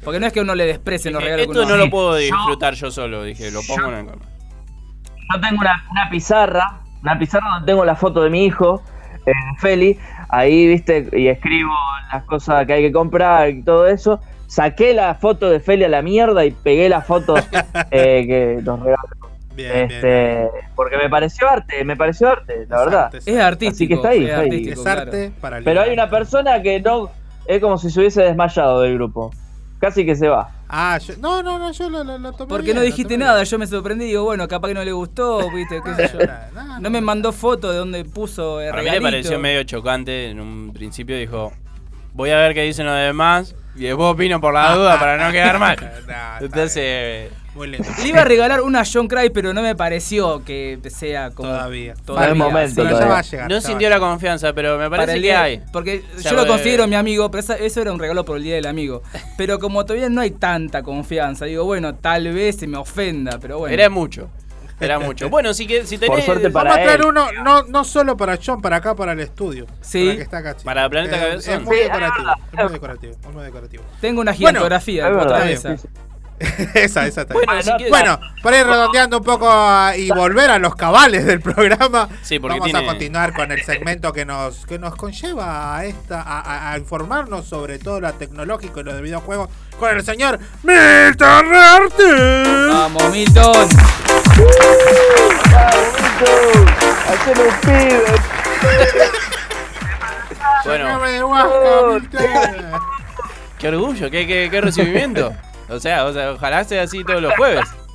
Porque 0.04 0.20
no 0.20 0.26
es 0.28 0.32
que 0.32 0.40
uno 0.40 0.54
le 0.54 0.64
desprecie 0.66 1.10
los 1.10 1.20
regalos 1.22 1.46
que 1.46 1.52
Esto 1.52 1.62
uno 1.64 1.70
no 1.70 1.74
hace. 1.74 1.84
lo 1.86 1.90
puedo 1.90 2.14
disfrutar 2.14 2.74
yo 2.74 2.90
solo, 2.92 3.24
dije, 3.24 3.50
lo 3.50 3.60
pongo 3.62 3.88
en 3.88 3.94
el. 3.94 4.06
Yo 4.06 5.40
tengo 5.40 5.60
una, 5.60 5.84
una 5.90 6.08
pizarra, 6.10 6.80
una 7.02 7.18
pizarra 7.18 7.46
donde 7.54 7.66
tengo 7.66 7.84
la 7.84 7.96
foto 7.96 8.22
de 8.22 8.30
mi 8.30 8.44
hijo, 8.46 8.82
eh, 9.26 9.32
Feli, 9.58 9.98
ahí, 10.28 10.68
viste, 10.68 11.08
y 11.12 11.26
escribo 11.26 11.74
las 12.12 12.22
cosas 12.22 12.66
que 12.66 12.72
hay 12.74 12.82
que 12.82 12.92
comprar 12.92 13.50
y 13.50 13.62
todo 13.64 13.86
eso. 13.88 14.20
Saqué 14.46 14.94
la 14.94 15.14
foto 15.16 15.50
de 15.50 15.58
Feli 15.60 15.84
a 15.84 15.88
la 15.88 16.00
mierda 16.02 16.44
y 16.46 16.52
pegué 16.52 16.88
la 16.88 17.02
foto 17.02 17.34
eh, 17.90 18.24
que 18.26 18.60
nos 18.62 18.78
regaló. 18.80 19.27
Bien, 19.58 19.88
bien, 19.88 19.90
Este, 19.90 20.48
porque 20.74 20.96
me 20.96 21.10
pareció 21.10 21.48
arte, 21.50 21.84
me 21.84 21.96
pareció 21.96 22.28
arte, 22.30 22.66
la 22.68 22.78
Es 22.78 22.84
verdad. 22.84 23.04
arte, 23.06 23.18
Es 23.26 23.38
artístico. 23.40 23.74
Así 23.74 23.88
que 23.88 23.94
está 23.94 24.08
ahí, 24.10 24.24
es 24.24 24.28
está 24.30 24.40
ahí. 24.40 24.68
Es 24.68 24.80
claro. 24.80 25.00
arte 25.02 25.32
para 25.40 25.58
el 25.58 25.64
Pero 25.64 25.80
hay 25.82 25.92
una 25.92 26.08
persona 26.08 26.62
que 26.62 26.80
no, 26.80 27.10
es 27.46 27.60
como 27.60 27.76
si 27.78 27.90
se 27.90 28.00
hubiese 28.00 28.22
desmayado 28.22 28.80
del 28.82 28.94
grupo. 28.94 29.30
Casi 29.80 30.04
que 30.04 30.16
se 30.16 30.28
va. 30.28 30.50
Ah, 30.68 30.98
yo- 30.98 31.14
no, 31.20 31.42
no, 31.42 31.58
no, 31.58 31.70
yo 31.72 31.88
lo, 31.88 32.02
lo, 32.04 32.18
lo 32.18 32.32
tomé 32.32 32.48
Porque 32.48 32.64
bien, 32.66 32.76
no 32.76 32.82
dijiste 32.82 33.16
nada, 33.16 33.36
bien. 33.36 33.44
yo 33.46 33.58
me 33.58 33.66
sorprendí 33.66 34.06
digo, 34.06 34.24
bueno, 34.24 34.46
capaz 34.48 34.68
que 34.68 34.74
no 34.74 34.84
le 34.84 34.92
gustó, 34.92 35.50
viste, 35.52 35.80
qué 35.84 35.94
sé 35.94 36.18
yo. 36.18 36.26
No, 36.54 36.80
No 36.80 36.90
me 36.90 37.00
mandó 37.00 37.32
foto 37.32 37.70
de 37.72 37.78
donde 37.78 38.04
puso 38.04 38.60
el 38.60 38.70
Para 38.70 38.82
mí 38.82 38.86
le 38.90 38.90
regalito. 38.98 39.10
pareció 39.18 39.38
medio 39.38 39.62
chocante. 39.62 40.30
En 40.30 40.40
un 40.40 40.72
principio 40.74 41.16
dijo, 41.16 41.52
voy 42.12 42.30
a 42.30 42.36
ver 42.38 42.54
qué 42.54 42.62
dicen 42.62 42.86
los 42.86 42.96
demás, 42.96 43.54
y 43.76 43.82
después 43.84 44.08
opino 44.14 44.40
por 44.40 44.52
la 44.52 44.74
duda 44.74 44.98
para 44.98 45.16
no 45.24 45.30
quedar 45.32 45.58
mal. 45.60 45.76
Entonces, 46.40 47.30
bien. 47.30 47.47
Muy 47.58 47.66
lindo. 47.68 47.86
Le 48.02 48.08
iba 48.08 48.20
a 48.22 48.24
regalar 48.24 48.60
una 48.62 48.84
John 48.90 49.08
Cry, 49.08 49.30
pero 49.30 49.52
no 49.52 49.60
me 49.62 49.74
pareció 49.74 50.44
que 50.44 50.78
sea 50.88 51.30
como. 51.32 51.48
Todavía. 51.50 51.94
Momento 52.36 52.82
ya 52.84 52.88
todavía. 52.90 53.08
va 53.08 53.18
a 53.18 53.22
llegar. 53.22 53.50
no 53.50 53.60
sintió 53.60 53.88
a 53.88 53.90
la 53.90 53.98
confianza, 54.00 54.52
pero 54.52 54.78
me 54.78 54.88
para 54.88 55.02
parece 55.02 55.16
el 55.16 55.22
que 55.22 55.28
día- 55.28 55.42
hay. 55.42 55.62
Porque 55.72 56.04
Ya 56.22 56.30
yo 56.30 56.36
lo 56.36 56.46
considero 56.46 56.86
mi 56.86 56.94
amigo, 56.94 57.30
pero 57.30 57.44
eso 57.54 57.80
era 57.82 57.92
un 57.92 57.98
regalo 57.98 58.24
por 58.24 58.36
el 58.38 58.44
día 58.44 58.54
del 58.54 58.66
amigo. 58.66 59.02
Pero 59.36 59.58
como 59.58 59.84
todavía 59.84 60.08
no 60.08 60.20
hay 60.20 60.30
tanta 60.30 60.82
confianza, 60.82 61.44
digo, 61.46 61.64
bueno, 61.64 61.94
tal 61.96 62.32
vez 62.32 62.56
se 62.56 62.66
me 62.66 62.78
ofenda, 62.78 63.38
pero 63.40 63.58
bueno. 63.58 63.74
Era 63.74 63.88
mucho. 63.90 64.30
Era 64.80 64.98
mucho. 65.00 65.28
Bueno, 65.30 65.52
si, 65.54 65.66
que, 65.66 65.84
si 65.84 65.98
tenés. 65.98 66.16
Por 66.16 66.24
suerte 66.24 66.48
Vamos 66.50 66.70
a 66.70 66.74
para 66.74 66.84
traer 66.84 67.00
él. 67.00 67.06
uno, 67.06 67.26
no, 67.44 67.62
no 67.64 67.84
solo 67.84 68.16
para 68.16 68.38
John, 68.44 68.60
para 68.62 68.76
acá, 68.76 68.94
para 68.94 69.12
el 69.12 69.20
estudio. 69.20 69.66
Sí. 69.80 70.04
Para 70.04 70.16
que 70.16 70.22
está 70.22 70.38
acá, 70.38 70.52
chico. 70.54 70.64
Para 70.64 70.88
Planeta 70.88 71.16
Eh, 71.16 71.20
Cabezón. 71.20 71.54
Es 71.54 71.62
muy 71.62 71.76
Sí, 71.76 71.82
decorativo. 71.82 72.30
Es 72.52 72.62
muy 72.64 72.72
decorativo. 72.72 73.12
es 73.28 73.34
muy 73.34 73.44
decorativo. 73.44 73.82
Tengo 74.00 74.20
una 74.20 74.30
Bueno, 74.32 74.38
gigantografía 74.38 75.08
es 75.08 75.62
de 75.64 75.76
esa, 76.74 77.06
esa 77.06 77.22
está 77.22 77.34
Bueno, 77.34 77.62
si 77.62 77.70
quieres- 77.72 77.90
Bueno, 77.90 78.20
para 78.42 78.58
ir 78.60 78.66
redondeando 78.66 79.18
un 79.18 79.24
poco 79.24 79.46
ah, 79.50 79.92
y 79.96 80.10
volver 80.10 80.50
a 80.50 80.58
los 80.58 80.74
cabales 80.76 81.24
del 81.26 81.40
programa, 81.40 82.08
Sí, 82.22 82.38
porque 82.38 82.58
vamos 82.58 82.72
tiene- 82.72 82.86
a 82.86 82.90
continuar 82.90 83.32
con 83.34 83.50
el 83.52 83.62
segmento 83.64 84.12
que 84.12 84.24
nos, 84.24 84.64
que 84.66 84.78
nos 84.78 84.94
conlleva 84.96 85.76
a 85.76 85.84
esta 85.84 86.22
a, 86.22 86.40
a- 86.40 86.72
a 86.72 86.78
informarnos 86.78 87.46
sobre 87.46 87.78
todo 87.78 88.00
lo 88.00 88.12
tecnológico 88.14 88.80
y 88.80 88.84
lo 88.84 88.94
de 88.94 89.02
videojuegos 89.02 89.48
con 89.78 89.90
el 89.96 90.04
señor 90.04 90.38
Milton 90.62 91.50
Martín. 91.50 92.68
Vamos, 92.70 93.10
Milton. 93.12 93.68
Hacelo 97.08 97.42
un 97.48 97.54
pibe. 97.60 98.04
Bueno, 100.64 100.84
Señor 100.86 101.08
de 101.08 101.24
Huasca, 101.24 101.86
Milton. 101.92 102.80
qué 103.58 103.68
orgullo, 103.68 104.10
qué, 104.10 104.26
qué, 104.26 104.48
qué 104.50 104.60
recibimiento. 104.60 105.32
O 105.68 105.78
sea, 105.80 106.06
o 106.06 106.12
sea, 106.12 106.32
ojalá 106.32 106.64
sea 106.64 106.82
así 106.82 107.04
todos 107.04 107.22
los 107.22 107.34
jueves. 107.34 107.64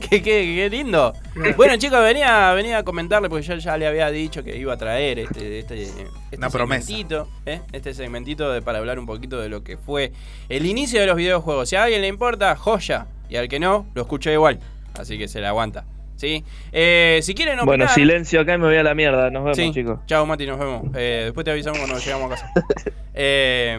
Qué, 0.00 0.22
qué, 0.22 0.54
qué 0.56 0.70
lindo. 0.70 1.12
Bueno, 1.58 1.76
chicos, 1.76 2.00
venía, 2.02 2.54
venía 2.54 2.78
a 2.78 2.82
comentarle 2.82 3.28
porque 3.28 3.46
yo 3.46 3.56
ya 3.56 3.76
le 3.76 3.86
había 3.86 4.10
dicho 4.10 4.42
que 4.42 4.56
iba 4.56 4.72
a 4.72 4.78
traer 4.78 5.18
este, 5.18 5.58
este, 5.58 5.82
este 5.82 6.06
Una 6.38 6.48
segmentito, 6.48 7.28
¿eh? 7.44 7.60
este 7.70 7.92
segmentito 7.92 8.50
de, 8.50 8.62
para 8.62 8.78
hablar 8.78 8.98
un 8.98 9.04
poquito 9.04 9.38
de 9.38 9.50
lo 9.50 9.62
que 9.62 9.76
fue 9.76 10.12
el 10.48 10.64
inicio 10.64 11.02
de 11.02 11.06
los 11.06 11.16
videojuegos. 11.16 11.68
Si 11.68 11.76
a 11.76 11.84
alguien 11.84 12.00
le 12.00 12.08
importa, 12.08 12.56
joya. 12.56 13.08
Y 13.28 13.36
al 13.36 13.48
que 13.48 13.60
no, 13.60 13.86
lo 13.94 14.00
escucha 14.00 14.32
igual. 14.32 14.58
Así 14.94 15.18
que 15.18 15.28
se 15.28 15.42
la 15.42 15.50
aguanta. 15.50 15.84
¿Sí? 16.20 16.44
Eh, 16.70 17.20
si 17.22 17.34
quieren 17.34 17.56
Bueno, 17.64 17.84
opinar- 17.86 17.94
silencio 17.94 18.42
acá 18.42 18.54
y 18.54 18.58
me 18.58 18.66
voy 18.66 18.76
a 18.76 18.82
la 18.82 18.94
mierda. 18.94 19.30
Nos 19.30 19.42
vemos, 19.44 19.56
Sí. 19.56 19.72
chicos. 19.72 20.00
Chao, 20.06 20.26
Mati, 20.26 20.46
nos 20.46 20.58
vemos. 20.58 20.82
Eh, 20.94 21.22
después 21.24 21.44
te 21.46 21.50
avisamos 21.50 21.78
cuando 21.78 21.98
llegamos 21.98 22.26
a 22.30 22.34
casa. 22.34 22.52
Eh, 23.12 23.76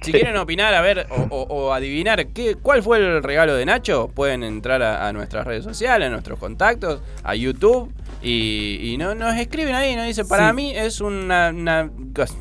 si 0.00 0.12
quieren 0.12 0.36
opinar, 0.38 0.72
a 0.74 0.80
ver, 0.80 1.06
o, 1.10 1.22
o- 1.30 1.42
o 1.42 1.72
adivinar 1.72 2.26
qué, 2.28 2.54
cuál 2.56 2.82
fue 2.82 2.98
el 2.98 3.22
regalo 3.22 3.54
de 3.54 3.66
Nacho, 3.66 4.10
pueden 4.14 4.42
entrar 4.42 4.82
a, 4.82 5.06
a 5.06 5.12
nuestras 5.12 5.46
redes 5.46 5.62
sociales, 5.62 6.08
a 6.08 6.10
nuestros 6.10 6.38
contactos, 6.38 7.02
a 7.22 7.34
YouTube. 7.34 7.92
Y, 8.22 8.78
y 8.82 8.96
no, 8.96 9.14
nos 9.14 9.36
escriben 9.36 9.74
ahí, 9.74 9.94
nos 9.94 10.06
dicen, 10.06 10.26
para 10.26 10.48
Sí. 10.50 10.54
mí 10.56 10.72
es 10.74 11.00
una... 11.00 11.50
una 11.54 11.90
cosa". 12.14 12.34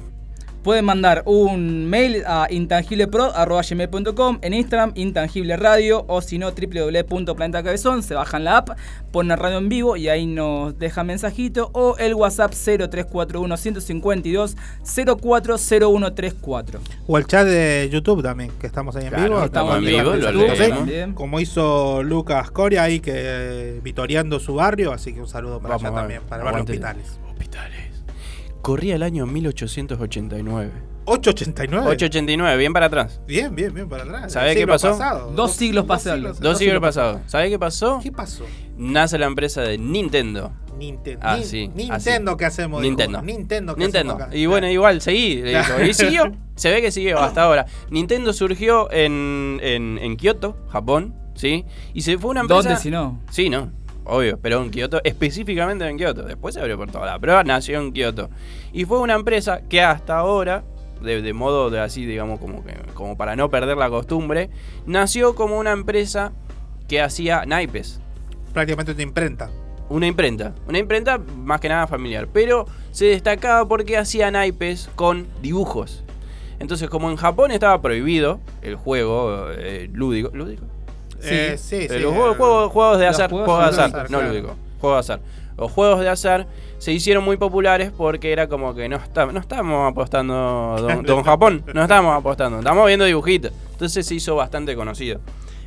Pueden 0.63 0.85
mandar 0.85 1.23
un 1.25 1.89
mail 1.89 2.23
a 2.27 2.45
intangiblepro.com, 2.49 4.37
en 4.41 4.53
Instagram 4.53 4.91
intangible 4.93 5.57
radio 5.57 6.05
o 6.07 6.21
si 6.21 6.37
no 6.37 6.51
www.planetacabezón, 6.51 8.03
se 8.03 8.13
bajan 8.13 8.43
la 8.43 8.57
app, 8.57 8.69
ponen 9.11 9.37
radio 9.37 9.57
en 9.57 9.69
vivo 9.69 9.97
y 9.97 10.07
ahí 10.09 10.27
nos 10.27 10.77
dejan 10.77 11.07
mensajito 11.07 11.71
o 11.73 11.97
el 11.97 12.13
WhatsApp 12.13 12.53
0341 12.53 13.57
152 13.57 14.55
040134. 14.83 16.79
O 17.07 17.17
el 17.17 17.25
chat 17.25 17.47
de 17.47 17.89
YouTube 17.91 18.21
también, 18.21 18.51
que 18.59 18.67
estamos 18.67 18.95
ahí 18.95 19.05
en 19.05 19.09
Claro, 19.09 19.23
vivo. 19.33 19.43
estamos 19.45 19.77
en 19.77 19.85
vivo, 19.85 20.13
lo 20.13 20.31
leemos. 20.31 21.15
Como 21.15 21.39
hizo 21.39 22.03
Lucas 22.03 22.51
Coria 22.51 22.83
ahí, 22.83 22.99
que 22.99 23.11
eh, 23.15 23.79
vitoreando 23.81 24.39
su 24.39 24.53
barrio, 24.55 24.91
así 24.93 25.11
que 25.13 25.21
un 25.21 25.27
saludo 25.27 25.59
para 25.59 25.75
Vamos, 25.75 25.87
allá 25.89 25.95
también, 26.01 26.21
para 26.29 26.41
el 26.41 26.45
barrio. 26.45 26.63
Hospitales. 26.63 27.19
Corría 28.61 28.95
el 28.95 29.03
año 29.03 29.25
1889. 29.25 30.71
889. 31.05 31.87
889, 31.87 32.57
bien 32.57 32.73
para 32.73 32.85
atrás. 32.85 33.19
Bien, 33.27 33.53
bien, 33.55 33.73
bien 33.73 33.89
para 33.89 34.03
atrás. 34.03 34.31
¿Sabe 34.33 34.55
qué 34.55 34.67
pasó? 34.67 34.91
pasado. 34.91 35.31
Dos 35.31 35.53
siglos 35.53 35.85
pasados. 35.85 36.39
Dos 36.39 36.57
siglos 36.59 36.79
pasados. 36.79 37.21
¿Sabés 37.25 37.49
qué 37.49 37.57
pasó? 37.57 37.99
¿Qué 38.03 38.11
pasó? 38.11 38.45
Nace 38.77 39.17
la 39.17 39.25
empresa 39.25 39.61
de 39.61 39.77
Nintendo. 39.77 40.51
Nintendo. 40.77 41.19
Ah, 41.23 41.39
sí, 41.43 41.69
Nintendo, 41.75 42.37
¿qué 42.37 42.45
hacemos? 42.45 42.81
Nintendo. 42.81 43.21
Dijo. 43.21 43.37
Nintendo, 43.37 43.75
¿qué 43.75 43.83
Nintendo. 43.83 44.13
hacemos 44.13 44.27
acá? 44.29 44.37
Y 44.37 44.45
bueno, 44.47 44.69
igual, 44.69 45.01
seguí. 45.01 45.41
le 45.41 45.57
dijo. 45.57 45.81
Y 45.87 45.93
siguió. 45.93 46.31
Se 46.55 46.71
ve 46.71 46.81
que 46.81 46.91
siguió 46.91 47.19
hasta 47.19 47.43
ahora. 47.43 47.65
Nintendo 47.89 48.33
surgió 48.33 48.91
en, 48.91 49.59
en, 49.61 49.97
en 49.99 50.17
Kioto, 50.17 50.57
Japón, 50.69 51.15
¿sí? 51.35 51.65
Y 51.93 52.01
se 52.01 52.17
fue 52.17 52.31
una 52.31 52.41
empresa... 52.41 52.61
¿Dónde 52.69 52.81
si 52.81 52.89
no? 52.91 53.19
Sí, 53.31 53.49
no. 53.49 53.71
Obvio, 54.05 54.39
pero 54.41 54.61
en 54.61 54.71
Kioto, 54.71 54.99
específicamente 55.03 55.87
en 55.87 55.97
Kioto. 55.97 56.23
Después 56.23 56.55
se 56.55 56.61
abrió 56.61 56.77
por 56.77 56.91
toda 56.91 57.05
la 57.05 57.19
prueba, 57.19 57.43
nació 57.43 57.79
en 57.79 57.93
Kioto. 57.93 58.29
Y 58.73 58.85
fue 58.85 58.99
una 58.99 59.13
empresa 59.13 59.61
que 59.69 59.81
hasta 59.81 60.17
ahora, 60.17 60.63
de, 61.01 61.21
de 61.21 61.33
modo 61.33 61.69
de 61.69 61.79
así, 61.79 62.05
digamos, 62.05 62.39
como, 62.39 62.63
que, 62.63 62.73
como 62.93 63.15
para 63.17 63.35
no 63.35 63.49
perder 63.49 63.77
la 63.77 63.89
costumbre, 63.89 64.49
nació 64.85 65.35
como 65.35 65.59
una 65.59 65.71
empresa 65.71 66.33
que 66.87 67.01
hacía 67.01 67.45
naipes. 67.45 68.01
Prácticamente 68.53 68.91
una 68.91 69.03
imprenta. 69.03 69.49
Una 69.89 70.07
imprenta, 70.07 70.55
una 70.67 70.79
imprenta 70.79 71.17
más 71.17 71.59
que 71.59 71.67
nada 71.67 71.85
familiar, 71.85 72.27
pero 72.31 72.65
se 72.91 73.05
destacaba 73.05 73.67
porque 73.67 73.97
hacía 73.97 74.31
naipes 74.31 74.89
con 74.95 75.27
dibujos. 75.41 76.03
Entonces, 76.59 76.89
como 76.89 77.09
en 77.09 77.17
Japón 77.17 77.51
estaba 77.51 77.81
prohibido 77.81 78.39
el 78.61 78.75
juego 78.75 79.47
eh, 79.51 79.89
lúdico. 79.91 80.29
¿Lúdico? 80.33 80.63
Eh, 81.23 81.57
sí, 81.57 81.75
Eh, 81.75 81.87
sí. 81.89 81.99
los 81.99 82.13
eh, 82.13 82.15
juegos, 82.15 82.37
juegos- 82.37 82.71
juegos 82.71 82.99
de 82.99 83.07
azar, 83.07 83.29
juegos 83.29 83.45
juegos 83.47 83.63
de 83.63 83.69
azar, 83.69 83.85
azar, 83.89 84.11
no 84.11 84.17
claro. 84.19 84.33
lúdico, 84.33 84.55
juegos 84.79 85.07
de 85.07 85.13
azar. 85.13 85.25
Los 85.57 85.71
juegos 85.71 85.99
de 85.99 86.09
azar 86.09 86.47
se 86.79 86.91
hicieron 86.91 87.23
muy 87.23 87.37
populares 87.37 87.91
porque 87.95 88.31
era 88.31 88.47
como 88.47 88.73
que 88.73 88.89
no, 88.89 88.95
está, 88.95 89.25
no 89.27 89.39
estábamos 89.39 89.91
apostando 89.91 90.75
don, 90.79 91.03
don 91.05 91.23
Japón, 91.23 91.63
no 91.73 91.81
estábamos 91.83 92.15
apostando, 92.17 92.59
estamos 92.59 92.87
viendo 92.87 93.05
dibujitos. 93.05 93.51
Entonces 93.73 94.05
se 94.05 94.15
hizo 94.15 94.35
bastante 94.35 94.75
conocido. 94.75 95.19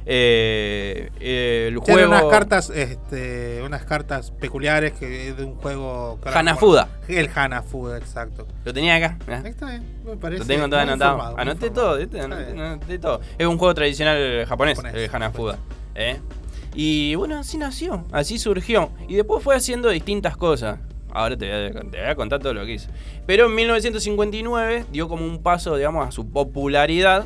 Eh, 0.06 1.10
eh, 1.18 1.68
el 1.68 1.80
Tiene 1.80 2.06
unas 2.06 2.24
cartas, 2.24 2.70
este, 2.70 3.62
unas 3.62 3.84
cartas 3.84 4.30
peculiares 4.32 4.92
que 4.92 5.28
es 5.28 5.36
de 5.36 5.44
un 5.44 5.54
juego. 5.54 6.18
Hanafuda. 6.24 6.88
El 7.08 7.30
Hanafuda, 7.34 7.96
exacto. 7.96 8.46
lo 8.64 8.74
tenía 8.74 8.96
acá. 8.96 9.18
Está 9.44 9.66
bien, 9.66 9.84
me 10.04 10.16
parece. 10.16 10.40
Lo 10.40 10.46
tengo 10.46 10.68
todo 10.68 10.80
anotado. 10.80 11.38
Anoté 11.38 11.70
todo, 11.70 11.98
anoté 12.22 12.98
todo. 12.98 13.20
Es 13.38 13.46
un 13.46 13.56
juego 13.56 13.74
tradicional 13.74 14.44
japonés, 14.46 14.76
Japonés, 14.76 14.94
el 14.94 15.14
Hanafuda. 15.14 15.58
¿eh? 15.94 16.20
Y 16.74 17.14
bueno, 17.14 17.38
así 17.38 17.56
nació, 17.56 18.04
así 18.12 18.38
surgió. 18.38 18.90
Y 19.08 19.14
después 19.14 19.42
fue 19.42 19.54
haciendo 19.54 19.88
distintas 19.90 20.36
cosas. 20.36 20.80
Ahora 21.10 21.36
te 21.36 21.46
voy, 21.46 21.66
a, 21.66 21.90
te 21.90 22.00
voy 22.00 22.08
a 22.08 22.14
contar 22.16 22.40
todo 22.40 22.52
lo 22.52 22.66
que 22.66 22.72
hizo. 22.72 22.90
Pero 23.24 23.46
en 23.46 23.54
1959 23.54 24.86
dio 24.90 25.08
como 25.08 25.24
un 25.24 25.42
paso, 25.42 25.76
digamos, 25.76 26.08
a 26.08 26.10
su 26.10 26.28
popularidad, 26.28 27.24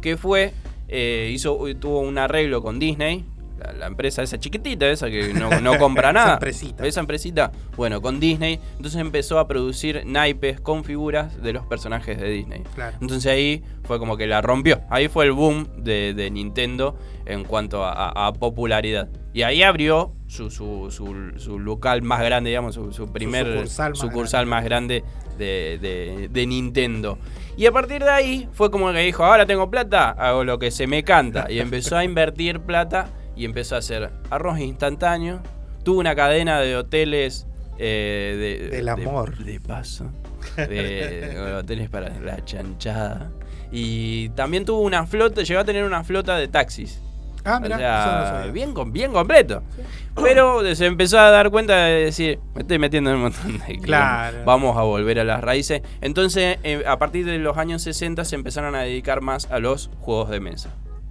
que 0.00 0.16
fue, 0.16 0.52
eh, 0.88 1.30
hizo, 1.32 1.58
tuvo 1.78 2.00
un 2.00 2.18
arreglo 2.18 2.62
con 2.62 2.78
Disney, 2.78 3.24
la, 3.58 3.72
la 3.72 3.86
empresa 3.88 4.22
esa 4.22 4.38
chiquitita, 4.38 4.88
esa 4.88 5.10
que 5.10 5.32
no, 5.34 5.60
no 5.60 5.78
compra 5.78 6.04
Esa 6.10 6.12
nada. 6.12 6.32
empresita. 6.34 6.86
Esa 6.86 7.00
empresita, 7.00 7.50
bueno, 7.76 8.00
con 8.00 8.20
Disney. 8.20 8.60
Entonces 8.76 9.00
empezó 9.00 9.38
a 9.40 9.48
producir 9.48 10.02
naipes 10.06 10.60
con 10.60 10.84
figuras 10.84 11.42
de 11.42 11.52
los 11.52 11.66
personajes 11.66 12.20
de 12.20 12.30
Disney. 12.30 12.62
Claro. 12.76 12.96
Entonces 13.00 13.30
ahí 13.32 13.62
fue 13.82 13.98
como 13.98 14.16
que 14.16 14.26
la 14.28 14.40
rompió. 14.42 14.80
Ahí 14.90 15.08
fue 15.08 15.24
el 15.24 15.32
boom 15.32 15.68
de, 15.78 16.14
de 16.14 16.30
Nintendo 16.30 16.96
en 17.26 17.42
cuanto 17.44 17.84
a, 17.84 17.92
a- 17.92 18.28
a 18.28 18.32
popularidad. 18.32 19.08
Y 19.34 19.42
ahí 19.42 19.62
abrió 19.64 20.12
su, 20.28 20.50
su, 20.50 20.90
su- 20.92 21.32
su 21.38 21.58
local 21.58 22.02
más 22.02 22.20
grande, 22.22 22.50
digamos, 22.50 22.74
su, 22.76 23.12
primer 23.12 23.46
sucursal 23.46 23.96
sucursal, 23.96 24.46
más 24.46 24.58
más 24.60 24.64
grande 24.64 25.02
de, 25.36 25.78
de- 25.80 26.28
de 26.30 26.46
Nintendo. 26.46 27.18
Y 27.58 27.66
a 27.66 27.72
partir 27.72 28.04
de 28.04 28.08
ahí 28.10 28.48
fue 28.52 28.70
como 28.70 28.92
que 28.92 29.00
dijo, 29.00 29.24
ahora 29.24 29.44
tengo 29.44 29.68
plata, 29.68 30.10
hago 30.10 30.44
lo 30.44 30.60
que 30.60 30.70
se 30.70 30.86
me 30.86 31.02
canta. 31.02 31.50
Y 31.50 31.58
empezó 31.58 31.96
a 31.96 32.04
invertir 32.04 32.60
plata 32.60 33.08
y 33.34 33.44
empezó 33.44 33.74
a 33.74 33.78
hacer 33.78 34.10
arroz 34.30 34.60
instantáneo. 34.60 35.42
Tuvo 35.82 35.98
una 35.98 36.14
cadena 36.14 36.60
de 36.60 36.76
hoteles 36.76 37.48
eh, 37.76 38.58
de, 38.70 38.76
Del 38.76 38.84
de- 38.84 38.90
amor. 38.92 39.36
De, 39.38 39.58
paso. 39.58 40.12
De 40.56 41.54
hoteles 41.58 41.90
para 41.90 42.10
la 42.20 42.44
chanchada. 42.44 43.32
Y 43.72 44.28
también 44.30 44.64
tuvo 44.64 44.80
una 44.82 45.04
flota, 45.06 45.42
llegó 45.42 45.58
a 45.60 45.64
tener 45.64 45.82
una 45.82 46.04
flota 46.04 46.36
de 46.36 46.46
taxis. 46.46 47.02
Ah, 47.44 47.56
O 47.58 47.60
mira, 47.60 47.78
sea, 47.78 48.50
bien, 48.52 48.74
bien 48.92 49.12
completo. 49.12 49.62
Pero 50.22 50.74
se 50.74 50.86
empezó 50.86 51.18
a 51.18 51.30
dar 51.30 51.50
cuenta 51.50 51.76
de 51.84 52.04
decir, 52.06 52.40
me 52.54 52.62
estoy 52.62 52.78
metiendo 52.78 53.10
en 53.10 53.16
un 53.16 53.22
montón 53.22 53.58
de. 53.66 53.78
Claro. 53.78 54.38
Vamos 54.44 54.76
a 54.76 54.82
volver 54.82 55.20
a 55.20 55.24
las 55.24 55.40
raíces. 55.42 55.82
Entonces, 56.00 56.58
eh, 56.64 56.82
a 56.86 56.98
partir 56.98 57.24
de 57.24 57.38
los 57.38 57.56
años 57.56 57.82
60 57.82 58.24
se 58.24 58.34
empezaron 58.34 58.74
a 58.74 58.80
dedicar 58.82 59.20
más 59.20 59.50
a 59.50 59.58
los 59.60 59.90
juegos 60.00 60.30
de 60.30 60.40
mesa. 60.40 60.70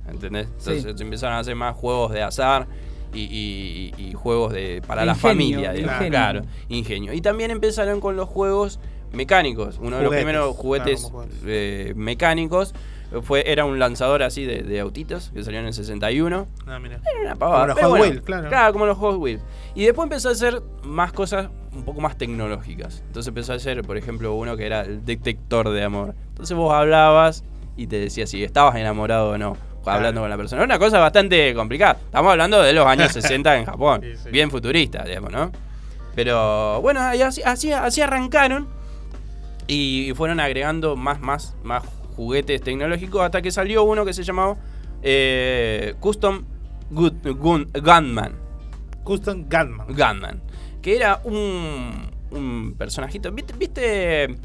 ¿Entendés? 0.10 0.48
Entonces 0.48 0.84
Sí. 0.84 0.94
se 0.98 1.04
empezaron 1.04 1.36
a 1.36 1.40
hacer 1.40 1.56
más 1.56 1.76
juegos 1.76 2.12
de 2.12 2.22
azar 2.24 2.68
y, 3.13 3.22
y- 3.22 3.94
y- 3.98 4.08
y 4.10 4.13
juegos 4.13 4.54
de 4.54 4.82
para 4.86 5.06
la 5.06 5.16
familia. 5.16 5.72
digamos. 5.72 5.96
ingenio. 5.96 6.10
Claro, 6.12 6.42
ingenio. 6.70 7.13
Y 7.13 7.22
también 7.22 7.52
empezaron 7.52 8.00
con 8.00 8.16
los 8.16 8.28
juegos 8.30 8.80
mecánicos. 9.13 9.80
Uno 9.82 9.98
de 9.98 10.04
los 10.04 10.13
primeros 10.13 10.56
juguetes 10.56 11.00
claro, 11.02 11.12
como 11.13 11.24
juguetes. 11.24 11.44
eh, 11.46 11.94
mecánicos 11.96 12.74
fue, 13.22 13.50
era 13.50 13.63
un 13.63 13.80
lanzador 13.80 14.22
así 14.22 14.46
de, 14.46 14.63
de 14.63 14.80
autitos 14.80 15.32
que 15.34 15.43
salió 15.43 15.60
en 15.60 15.67
el 15.67 15.74
61. 15.74 16.48
Ah, 16.65 16.80
mira. 16.80 17.00
Era 17.10 17.22
una 17.22 17.36
pavada. 17.36 17.60
Como 17.60 17.67
los 17.67 17.76
pero 17.76 17.88
Hot 17.88 17.98
bueno, 17.98 18.12
Wheels, 18.13 18.26
claro. 18.50 18.74
como 18.74 18.86
los 18.86 18.98
Hot 18.98 19.15
Wheels. 19.17 19.41
Y 19.76 19.86
después 19.86 20.06
empezó 20.06 20.30
a 20.30 20.34
hacer 20.34 20.62
más 20.84 21.13
cosas 21.13 21.50
un 21.74 21.84
poco 21.84 22.02
más 22.02 22.17
tecnológicas. 22.17 23.04
Entonces 23.08 23.30
empezó 23.30 23.54
a 23.54 23.56
hacer, 23.56 23.82
por 23.84 23.98
ejemplo, 23.98 24.34
uno 24.34 24.58
que 24.58 24.65
era 24.65 24.82
el 24.82 25.06
detector 25.06 25.70
de 25.70 25.84
amor. 25.84 26.15
Entonces 26.30 26.56
vos 26.58 26.74
hablabas 26.74 27.43
y 27.78 27.88
te 27.88 27.98
decía 27.98 28.28
si 28.28 28.43
estabas 28.43 28.76
enamorado 28.76 29.32
o 29.32 29.38
no. 29.38 29.56
Hablando 29.86 30.20
con 30.20 30.30
la 30.30 30.36
persona. 30.36 30.63
Era 30.63 30.65
una 30.76 30.80
cosa 30.80 31.00
bastante 31.00 31.54
complicada. 31.54 31.93
Estamos 31.93 32.32
hablando 32.32 32.62
de 32.62 32.74
los 32.74 32.86
años 32.86 33.10
60 33.13 33.58
en 33.58 33.65
Japón. 33.65 34.02
Sí, 34.04 34.17
sí. 34.22 34.30
Bien 34.32 34.52
futurista, 34.52 35.06
digamos, 35.06 35.32
¿no? 35.32 35.50
Pero 36.13 36.82
bueno, 36.82 37.00
así, 37.00 37.41
así, 37.41 37.72
así 37.72 38.02
arrancaron. 38.02 38.67
Y 39.67 40.12
fueron 40.15 40.41
agregando 40.41 40.98
más, 40.98 41.22
más, 41.22 41.56
más 41.63 41.84
juguetes 42.18 42.62
tecnológicos 42.62 43.22
hasta 43.22 43.42
que 43.42 43.52
salió 43.52 43.84
uno 43.84 44.04
que 44.04 44.12
se 44.12 44.24
llamaba 44.24 44.58
eh, 45.02 45.94
Custom 46.02 46.44
Good- 46.92 47.22
Gun- 47.38 47.70
Gunman. 47.74 48.34
Custom 49.04 49.46
Gunman. 49.50 49.88
Gunman. 49.88 50.42
Que 50.82 50.96
era 50.98 51.22
un, 51.24 52.10
un 52.32 52.76
personajito. 52.78 53.32
¿Viste, 53.32 53.54
¿Viste 53.58 54.36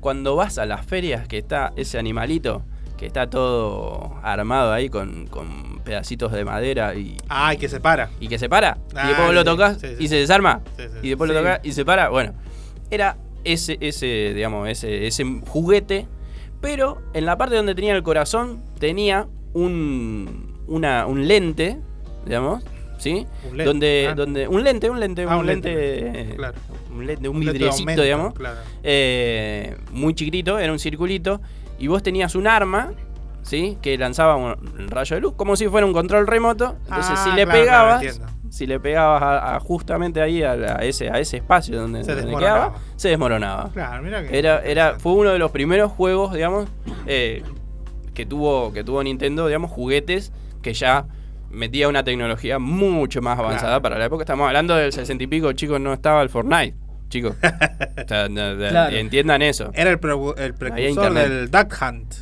cuando 0.00 0.34
vas 0.36 0.58
a 0.58 0.66
las 0.66 0.84
ferias 0.84 1.26
que 1.28 1.38
está 1.38 1.72
ese 1.76 1.98
animalito? 1.98 2.62
Que 2.98 3.06
está 3.06 3.30
todo 3.30 4.16
armado 4.22 4.72
ahí 4.74 4.90
con, 4.90 5.26
con 5.28 5.78
pedacitos 5.84 6.32
de 6.32 6.44
madera 6.44 6.94
y, 6.94 7.16
Ay, 7.30 7.56
que 7.56 7.66
se 7.68 7.80
para. 7.80 8.10
y 8.20 8.28
que 8.28 8.38
se 8.38 8.48
para. 8.50 8.76
Ah, 8.94 9.04
y 9.04 9.08
después 9.08 9.26
vos 9.28 9.34
lo 9.34 9.44
tocas 9.44 9.78
sí, 9.80 9.86
sí. 9.88 9.94
y 10.04 10.08
se 10.08 10.16
desarma. 10.16 10.60
Y 11.02 11.08
después 11.08 11.30
lo 11.30 11.36
tocas 11.38 11.60
y 11.62 11.72
se 11.72 11.84
para. 11.86 12.10
Bueno, 12.10 12.34
era 12.90 13.16
ese, 13.44 13.78
ese, 13.80 14.34
digamos, 14.34 14.68
ese, 14.68 15.06
ese 15.06 15.24
juguete. 15.48 16.06
Pero 16.60 17.00
en 17.14 17.24
la 17.26 17.36
parte 17.38 17.56
donde 17.56 17.74
tenía 17.74 17.94
el 17.94 18.02
corazón 18.02 18.62
tenía 18.78 19.26
un, 19.52 20.62
una, 20.66 21.06
un 21.06 21.26
lente, 21.26 21.78
digamos, 22.26 22.62
¿sí? 22.98 23.26
Un 23.50 23.56
lente, 23.56 23.64
Donde, 23.64 24.08
ah. 24.10 24.14
donde, 24.14 24.48
un 24.48 24.62
lente, 24.64 24.90
un 24.90 25.00
lente, 25.00 25.22
Ah, 25.28 25.34
un, 25.36 25.40
un 25.40 25.46
lente, 25.46 25.74
lente, 25.74 26.20
eh, 26.32 26.36
claro. 26.36 26.54
un 26.94 27.06
lente, 27.06 27.28
un 27.28 27.36
Un 27.36 27.40
vidriecito, 27.40 27.80
aumento, 27.82 28.02
digamos, 28.02 28.34
claro. 28.34 28.58
eh, 28.82 29.76
muy 29.92 30.14
chiquitito, 30.14 30.58
era 30.58 30.70
un 30.72 30.78
circulito, 30.78 31.40
y 31.78 31.86
vos 31.86 32.02
tenías 32.02 32.34
un 32.34 32.46
arma, 32.46 32.92
¿sí? 33.42 33.78
Que 33.80 33.96
lanzaba 33.96 34.36
un 34.36 34.88
rayo 34.88 35.16
de 35.16 35.22
luz, 35.22 35.32
como 35.34 35.56
si 35.56 35.66
fuera 35.66 35.86
un 35.86 35.94
control 35.94 36.26
remoto. 36.26 36.76
Entonces, 36.84 37.14
Ah, 37.16 37.24
si 37.24 37.30
le 37.30 37.44
claro, 37.46 37.50
claro, 37.64 38.00
pegabas. 38.00 38.20
Si 38.50 38.66
le 38.66 38.78
pegabas 38.80 39.22
a, 39.22 39.56
a 39.56 39.60
justamente 39.60 40.20
ahí 40.20 40.42
a, 40.42 40.54
la- 40.56 40.72
a 40.74 40.84
ese, 40.84 41.08
a 41.08 41.18
ese 41.18 41.38
espacio 41.38 41.80
donde, 41.80 42.04
Se 42.04 42.10
donde 42.10 42.26
desmoronaba. 42.26 42.58
quedaba, 42.72 42.78
se 42.96 43.08
desmoronaba. 43.08 43.70
Claro, 43.72 44.02
mira 44.02 44.22
que. 44.26 44.38
Era, 44.38 44.60
era, 44.62 44.98
fue 44.98 45.12
uno 45.12 45.30
de 45.30 45.38
los 45.38 45.50
primeros 45.50 45.90
juegos, 45.92 46.34
digamos, 46.34 46.68
eh, 47.06 47.42
que 48.12 48.26
tuvo, 48.26 48.72
que 48.72 48.84
tuvo 48.84 49.02
Nintendo, 49.02 49.46
digamos, 49.46 49.70
juguetes 49.70 50.32
que 50.62 50.74
ya 50.74 51.06
metía 51.50 51.88
una 51.88 52.04
tecnología 52.04 52.58
mucho 52.58 53.22
más 53.22 53.38
avanzada 53.38 53.68
Claro. 53.70 53.82
para 53.82 53.98
la 53.98 54.04
época. 54.04 54.22
Estamos 54.24 54.46
hablando 54.46 54.74
del 54.76 54.92
60 54.92 55.24
y 55.24 55.26
pico, 55.26 55.52
chicos, 55.52 55.80
no 55.80 55.92
estaba 55.92 56.20
el 56.22 56.28
Fortnite, 56.28 56.76
chicos. 57.08 57.34
O 58.04 58.08
sea, 58.08 58.28
no- 58.28 58.54
no- 58.54 58.68
Claro. 58.68 58.96
Entiendan 58.96 59.42
eso. 59.42 59.70
Era 59.74 59.90
el, 59.90 59.98
pre- 60.00 60.12
el 60.38 60.54
precursor 60.54 61.14
del 61.14 61.50
Duck 61.50 61.74
Hunt. 61.80 62.14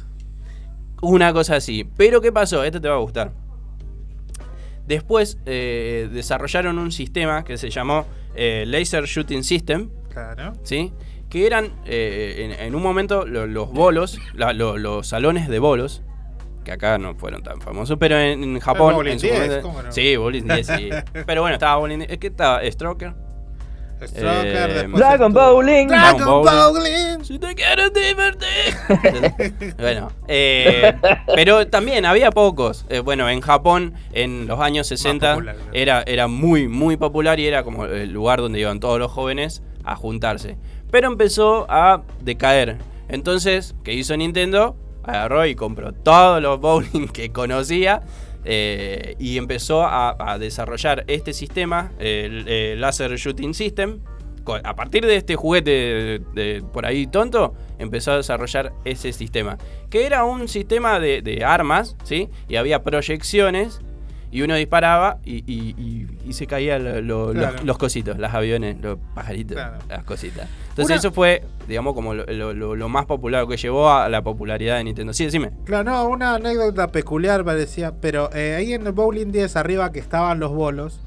Una 1.01 1.33
cosa 1.33 1.57
así. 1.57 1.89
Pero 1.97 2.21
¿qué 2.21 2.33
pasó? 2.33 2.65
Este 2.65 2.81
te 2.81 2.89
va 2.89 2.97
a 2.97 2.99
gustar. 2.99 3.33
Después 4.89 5.39
eh, 5.47 6.09
desarrollaron 6.13 6.79
un 6.79 6.91
sistema 6.91 7.45
que 7.45 7.57
se 7.59 7.71
llamó 7.71 8.07
eh, 8.35 8.65
Laser 8.67 9.05
Shooting 9.05 9.45
System, 9.45 9.91
Claro. 10.13 10.55
¿sí? 10.65 10.93
Que 11.29 11.47
eran 11.47 11.71
eh, 11.85 12.55
en, 12.59 12.67
en 12.67 12.75
un 12.75 12.83
momento 12.83 13.27
lo- 13.27 13.47
los 13.47 13.71
bolos, 13.71 14.19
la- 14.35 14.53
lo- 14.55 14.79
los 14.79 15.07
salones 15.07 15.49
de 15.49 15.59
bolos, 15.59 16.03
que 16.65 16.73
acá 16.73 16.97
no 16.99 17.15
fueron 17.15 17.43
tan 17.43 17.61
famosos, 17.61 17.99
pero 18.01 18.19
en, 18.19 18.43
en 18.43 18.61
Japón. 18.61 19.07
En 19.07 19.21
su 19.21 19.27
10, 19.27 19.39
momento- 19.41 19.63
¿cómo 19.63 19.83
no? 19.83 19.93
Sí, 19.93 20.17
Bowling 20.17 20.43
10, 20.45 20.67
sí. 20.67 20.89
pero 21.27 21.43
bueno, 21.43 21.55
estaba 21.55 21.77
Bowling 21.77 21.99
10. 21.99 22.11
Es 22.11 22.19
que 22.19 22.27
estaba 22.29 22.61
Stroker. 22.71 23.15
Stroker, 24.07 24.71
Eh, 24.71 24.87
Dragon 24.95 25.33
estuvo- 25.33 25.53
Bowling. 25.53 25.87
Dragon 25.89 26.25
Bowling. 26.27 26.53
Bowling. 27.19 27.25
Si 27.25 27.39
te 27.39 27.55
quieres 27.55 27.91
divertir. 27.93 29.75
bueno, 29.79 30.13
eh, 30.29 30.95
pero 31.35 31.67
también 31.69 32.07
había 32.07 32.31
pocos. 32.31 32.85
Eh, 32.89 33.01
bueno, 33.01 33.29
en 33.29 33.41
Japón, 33.41 33.95
en 34.13 34.47
los 34.47 34.61
años 34.61 34.87
60, 34.87 35.35
popular, 35.35 35.55
claro. 35.57 35.71
era, 35.73 36.03
era 36.07 36.29
muy, 36.29 36.69
muy 36.69 36.97
popular 36.97 37.39
y 37.41 37.47
era 37.47 37.63
como 37.65 37.85
el 37.87 38.13
lugar 38.13 38.41
donde 38.41 38.61
iban 38.61 38.81
todos 38.81 38.99
los 38.99 39.11
jóvenes 39.11 39.63
a 39.85 39.97
juntarse. 39.97 40.57
Pero 40.91 41.09
empezó 41.09 41.67
a 41.69 42.03
decaer. 42.21 42.77
Entonces, 43.09 43.75
¿qué 43.85 43.95
hizo 43.95 44.17
Nintendo? 44.17 44.77
Agarró 45.03 45.47
y 45.47 45.55
compró 45.55 45.93
todos 45.93 46.43
los 46.43 46.61
bowling 46.61 47.09
que 47.09 47.33
conocía. 47.33 48.03
Eh, 48.45 49.17
y 49.19 49.39
empezó 49.39 49.85
a, 49.85 50.37
desarrollar 50.39 51.05
este 51.07 51.33
sistema, 51.33 51.93
el, 51.99 52.49
el 52.49 52.81
Laser 52.81 53.17
Shooting 53.17 53.55
System, 53.55 54.01
a 54.65 54.75
partir 54.75 55.05
de 55.05 55.17
este 55.17 55.37
juguete 55.37 56.21
por 56.73 56.87
ahí 56.87 57.07
tonto, 57.07 57.55
empezó 57.79 58.13
a 58.13 58.17
desarrollar 58.17 58.73
ese 58.85 59.13
sistema. 59.13 59.59
Que 59.91 60.07
era 60.07 60.25
un 60.25 60.49
sistema 60.49 61.01
de, 61.01 61.23
de 61.23 61.45
armas, 61.45 61.97
¿sí? 62.05 62.29
Y 62.49 62.57
había 62.57 62.83
proyecciones. 62.83 63.81
Y 64.31 64.43
uno 64.43 64.55
disparaba 64.57 65.19
y, 65.25 65.37
y- 65.51 65.75
y- 65.79 66.07
y 66.27 66.33
se 66.35 66.47
caían 66.47 66.85
lo- 66.85 67.01
lo- 67.01 67.33
Claro. 67.33 67.57
los, 67.57 67.65
los 67.65 67.79
cositos, 67.79 68.19
las 68.19 68.35
aviones, 68.35 68.77
los 68.81 68.99
pajaritos, 69.15 69.55
Claro. 69.57 69.79
las 69.89 70.05
cositas. 70.05 70.49
Entonces 70.71 70.87
Una- 70.87 70.95
eso 70.97 71.13
fue, 71.13 71.45
digamos, 71.67 71.95
como 71.95 72.15
lo, 72.15 72.53
lo- 72.55 72.89
más 72.89 73.07
popular, 73.07 73.43
lo 73.43 73.49
que 73.49 73.57
llevó 73.57 73.91
a 73.91 74.09
la 74.09 74.23
popularidad 74.23 74.77
de 74.79 74.85
Nintendo. 74.85 75.13
Sí, 75.13 75.25
decime. 75.25 75.51
Claro, 75.65 75.91
no, 75.91 76.09
una 76.09 76.35
anécdota 76.35 76.89
peculiar 76.89 77.45
parecía, 77.45 77.93
pero 78.01 78.31
eh, 78.35 78.55
ahí 78.57 78.73
en 78.75 78.87
el 78.87 78.93
Bowling 78.93 79.33
10 79.33 79.57
arriba 79.57 79.91
que 79.93 79.99
estaban 79.99 80.39
los 80.41 80.53
bolos, 80.53 81.01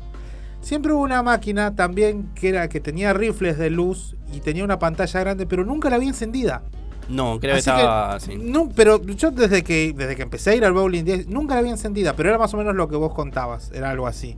siempre 0.61 0.91
hubo 0.93 1.01
una 1.01 1.23
máquina 1.23 1.75
también 1.75 2.29
que 2.35 2.49
era 2.49 2.67
que 2.69 2.79
tenía 2.79 3.13
rifles 3.13 3.57
de 3.57 3.69
luz 3.69 4.15
y 4.33 4.39
tenía 4.41 4.63
una 4.63 4.79
pantalla 4.79 5.19
grande, 5.19 5.45
pero 5.45 5.63
nunca 5.65 5.89
la 5.89 5.95
había 5.97 6.09
encendida. 6.09 6.63
No, 7.11 7.39
creo 7.39 7.53
que 7.53 7.59
estaba 7.59 8.15
así. 8.15 8.35
No, 8.37 8.69
pero 8.75 9.03
yo 9.03 9.31
desde 9.31 9.63
que 9.63 9.93
desde 9.95 10.15
que 10.15 10.21
empecé 10.21 10.51
a 10.51 10.55
ir 10.55 10.65
al 10.65 10.73
Bowling 10.73 11.03
10 11.03 11.27
nunca 11.27 11.55
la 11.55 11.59
había 11.59 11.71
encendida, 11.71 12.15
pero 12.15 12.29
era 12.29 12.37
más 12.37 12.53
o 12.53 12.57
menos 12.57 12.75
lo 12.75 12.87
que 12.87 12.95
vos 12.95 13.13
contabas, 13.13 13.71
era 13.73 13.89
algo 13.89 14.07
así. 14.07 14.37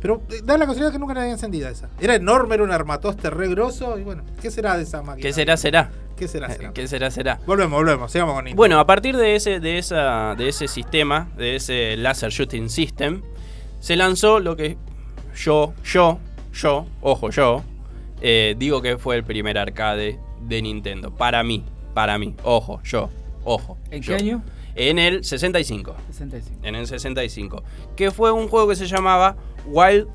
Pero 0.00 0.22
eh, 0.30 0.40
da 0.44 0.56
la 0.58 0.66
casualidad 0.66 0.92
que 0.92 0.98
nunca 0.98 1.14
la 1.14 1.22
había 1.22 1.32
encendida 1.32 1.70
esa. 1.70 1.88
Era 2.00 2.14
enorme, 2.14 2.54
era 2.54 2.64
un 2.64 2.70
armatoste 2.70 3.30
re 3.30 3.48
grosso 3.48 3.98
y 3.98 4.02
bueno, 4.02 4.24
¿qué 4.40 4.50
será 4.50 4.76
de 4.76 4.84
esa 4.84 5.02
máquina? 5.02 5.22
¿Qué 5.22 5.32
será, 5.32 5.56
será? 5.56 5.90
¿Qué 6.16 6.28
será, 6.28 6.48
será? 6.48 6.72
¿Qué 6.72 6.88
será, 6.88 7.10
será? 7.10 7.40
Volvemos, 7.46 7.78
volvemos, 7.78 8.10
sigamos 8.10 8.34
con 8.34 8.44
Nintendo. 8.44 8.56
Bueno, 8.56 8.78
a 8.78 8.86
partir 8.86 9.16
de 9.16 9.36
ese, 9.36 9.60
de, 9.60 9.78
esa, 9.78 10.34
de 10.34 10.48
ese 10.48 10.68
sistema, 10.68 11.28
de 11.36 11.56
ese 11.56 11.96
Laser 11.96 12.30
Shooting 12.30 12.70
System, 12.70 13.22
se 13.80 13.96
lanzó 13.96 14.40
lo 14.40 14.56
que 14.56 14.78
yo, 15.34 15.74
yo, 15.84 16.18
yo, 16.54 16.86
ojo, 17.02 17.30
yo, 17.30 17.62
eh, 18.22 18.54
digo 18.56 18.80
que 18.80 18.96
fue 18.96 19.16
el 19.16 19.24
primer 19.24 19.58
arcade 19.58 20.18
de 20.40 20.62
Nintendo. 20.62 21.10
Para 21.10 21.42
mí, 21.42 21.64
para 21.96 22.18
mí, 22.18 22.34
ojo, 22.42 22.82
yo, 22.82 23.08
ojo. 23.42 23.78
¿En 23.90 24.02
yo. 24.02 24.14
qué 24.14 24.22
año? 24.22 24.42
En 24.74 24.98
el 24.98 25.24
65. 25.24 25.96
65. 26.08 26.58
En 26.62 26.74
el 26.74 26.86
65. 26.86 27.62
Que 27.96 28.10
fue 28.10 28.32
un 28.32 28.48
juego 28.48 28.68
que 28.68 28.76
se 28.76 28.86
llamaba 28.86 29.34
Wild 29.64 30.06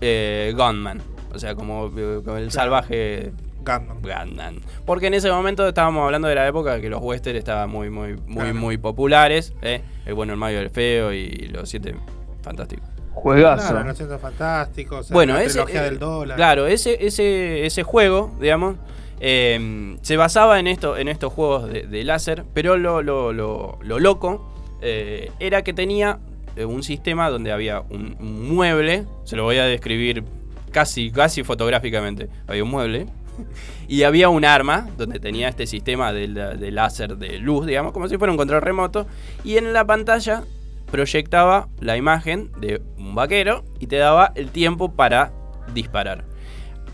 eh, 0.00 0.54
Gunman. 0.56 1.02
O 1.34 1.38
sea, 1.40 1.56
como, 1.56 1.90
eh, 1.96 2.20
como 2.24 2.36
el 2.36 2.52
salvaje 2.52 3.32
Gunman. 3.58 4.02
Gunman. 4.02 4.60
Porque 4.84 5.08
en 5.08 5.14
ese 5.14 5.28
momento 5.32 5.66
estábamos 5.66 6.04
hablando 6.04 6.28
de 6.28 6.36
la 6.36 6.46
época 6.46 6.80
que 6.80 6.88
los 6.88 7.02
westerns 7.02 7.40
estaban 7.40 7.70
muy, 7.70 7.90
muy, 7.90 8.14
muy, 8.28 8.52
muy 8.52 8.78
populares. 8.78 9.52
¿eh? 9.62 9.82
El 10.04 10.14
bueno, 10.14 10.32
el 10.32 10.38
mayo, 10.38 10.60
el 10.60 10.70
feo 10.70 11.12
y 11.12 11.48
los 11.52 11.68
siete 11.68 11.96
fantásticos. 12.40 12.88
Juegazo. 13.14 13.72
Claro, 13.72 13.88
los 13.88 13.96
Centros 13.96 14.20
Fantásticos, 14.20 15.10
Bueno, 15.10 15.32
la 15.32 15.42
ese, 15.42 15.54
trilogía 15.54 15.80
eh, 15.80 15.84
del 15.86 15.98
dólar. 15.98 16.36
Claro, 16.36 16.68
ese, 16.68 17.04
ese, 17.04 17.66
ese 17.66 17.82
juego, 17.82 18.32
digamos, 18.40 18.76
eh, 19.20 19.96
se 20.02 20.16
basaba 20.16 20.58
en, 20.60 20.66
esto, 20.66 20.96
en 20.96 21.08
estos 21.08 21.32
juegos 21.32 21.70
de, 21.70 22.04
láser, 22.04 22.44
pero 22.54 22.76
lo, 22.76 23.02
lo, 23.02 23.32
lo- 23.32 23.78
lo 23.82 23.98
loco 23.98 24.52
eh, 24.82 25.30
era 25.40 25.62
que 25.62 25.72
tenía 25.72 26.18
eh, 26.56 26.64
un 26.64 26.82
sistema 26.82 27.30
donde 27.30 27.52
había 27.52 27.80
un, 27.80 28.16
mueble, 28.20 29.04
se 29.24 29.36
lo 29.36 29.44
voy 29.44 29.56
a 29.58 29.64
describir 29.64 30.24
casi, 30.70 31.10
casi 31.10 31.42
fotográficamente, 31.44 32.28
había 32.46 32.64
un 32.64 32.70
mueble. 32.70 33.06
Y 33.88 34.02
había 34.02 34.30
un 34.30 34.44
arma 34.44 34.88
donde 34.96 35.20
tenía 35.20 35.48
este 35.48 35.66
sistema 35.66 36.12
de, 36.12 36.26
de 36.26 36.70
láser 36.72 37.18
de 37.18 37.38
luz, 37.38 37.66
digamos, 37.66 37.92
como 37.92 38.08
si 38.08 38.16
fuera 38.18 38.32
un 38.32 38.36
control 38.38 38.62
remoto. 38.62 39.06
Y 39.44 39.58
en 39.58 39.72
la 39.74 39.84
pantalla 39.86 40.42
proyectaba 40.90 41.68
la 41.80 41.96
imagen 41.96 42.50
de 42.60 42.80
un 42.98 43.14
vaquero 43.14 43.62
y 43.78 43.86
te 43.86 43.96
daba 43.96 44.32
el 44.34 44.50
tiempo 44.50 44.92
para 44.92 45.32
disparar. 45.74 46.24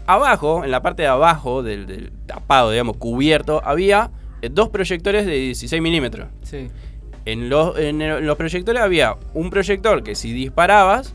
Abajo, 0.07 0.65
en 0.65 0.71
la 0.71 0.83
parte 0.83 1.03
de 1.03 1.09
abajo 1.09 1.63
del, 1.63 1.87
del 1.87 2.13
tapado, 2.27 2.71
digamos, 2.71 2.97
cubierto, 2.97 3.61
había 3.65 4.11
eh, 4.43 4.49
dos 4.51 4.69
proyectores 4.71 5.27
de 5.27 5.33
16 5.33 5.81
milímetros. 5.83 6.29
Sí. 6.43 6.69
En 7.25 7.49
los, 7.49 7.79
en 7.79 8.03
el- 8.03 8.27
los 8.27 8.37
proyectores 8.37 8.83
había 8.83 9.17
un 9.35 9.51
proyector 9.51 10.03
que 10.03 10.15
si 10.15 10.33
disparabas, 10.33 11.15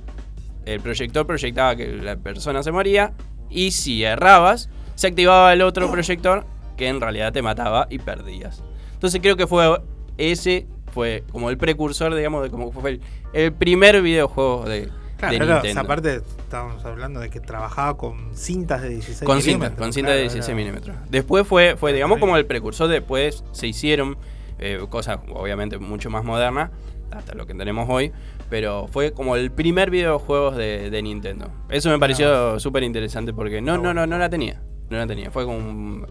el 0.65 0.79
proyector 0.79 1.25
proyectaba 1.27 1.75
que 1.75 1.87
la 1.97 2.15
persona 2.15 2.63
se 2.63 2.71
moría. 2.71 3.13
Y 3.49 3.71
si 3.71 4.03
errabas, 4.03 4.69
se 4.95 5.07
activaba 5.07 5.53
el 5.53 5.61
otro 5.61 5.89
proyector 5.91 6.45
que 6.75 6.87
en 6.87 6.99
realidad 7.01 7.31
te 7.33 7.41
mataba 7.41 7.87
y 7.89 7.99
perdías. 7.99 8.63
Entonces 8.93 9.19
creo 9.21 9.35
que 9.37 9.47
fue 9.47 9.81
ese, 10.17 10.65
fue 10.93 11.23
como 11.31 11.49
el 11.49 11.57
precursor, 11.57 12.13
digamos, 12.15 12.43
de 12.43 12.49
como 12.49 12.71
fue 12.71 12.89
el, 12.91 13.01
el 13.33 13.53
primer 13.53 14.01
videojuego 14.01 14.65
de, 14.65 14.89
Claro, 15.17 15.31
Nintendo. 15.33 15.59
o 15.59 15.73
sea, 15.73 15.81
aparte 15.81 16.15
estábamos 16.17 16.85
hablando 16.85 17.19
de 17.19 17.29
que 17.29 17.39
trabajaba 17.39 17.97
con 17.97 18.35
cintas 18.35 18.81
de 18.83 18.89
16 18.89 19.23
Con 19.25 19.41
cinta, 19.41 19.57
milímetros. 19.57 19.77
con 19.79 19.93
cinta 19.93 20.11
de 20.11 20.17
claro, 20.17 20.33
16 20.33 20.47
era- 20.47 20.55
milímetros. 20.55 20.95
Después 21.09 21.47
fue, 21.47 21.75
fue 21.75 21.91
digamos, 21.93 22.19
como 22.19 22.37
el 22.37 22.45
precursor. 22.45 22.87
Después 22.87 23.43
se 23.51 23.67
hicieron 23.67 24.17
eh, 24.59 24.79
cosas, 24.89 25.19
obviamente, 25.33 25.77
mucho 25.79 26.09
más 26.09 26.23
modernas, 26.23 26.71
hasta 27.11 27.33
lo 27.35 27.45
que 27.47 27.53
tenemos 27.53 27.87
hoy. 27.89 28.11
Pero 28.49 28.87
fue 28.87 29.11
como 29.11 29.35
el 29.35 29.51
primer 29.51 29.89
videojuego 29.91 30.51
de, 30.51 30.89
de 30.89 31.01
Nintendo. 31.01 31.51
Eso 31.69 31.89
me 31.89 31.99
pareció 31.99 32.59
súper 32.59 32.83
interesante 32.83 33.33
porque 33.33 33.59
no, 33.61 33.77
no, 33.77 33.93
no, 33.93 34.05
no 34.07 34.17
la 34.17 34.29
tenía. 34.29 34.61
No 34.89 34.97
la 34.97 35.05
tenía. 35.07 35.31
Fue 35.31 35.43
como 35.45 35.57
un- 35.57 36.07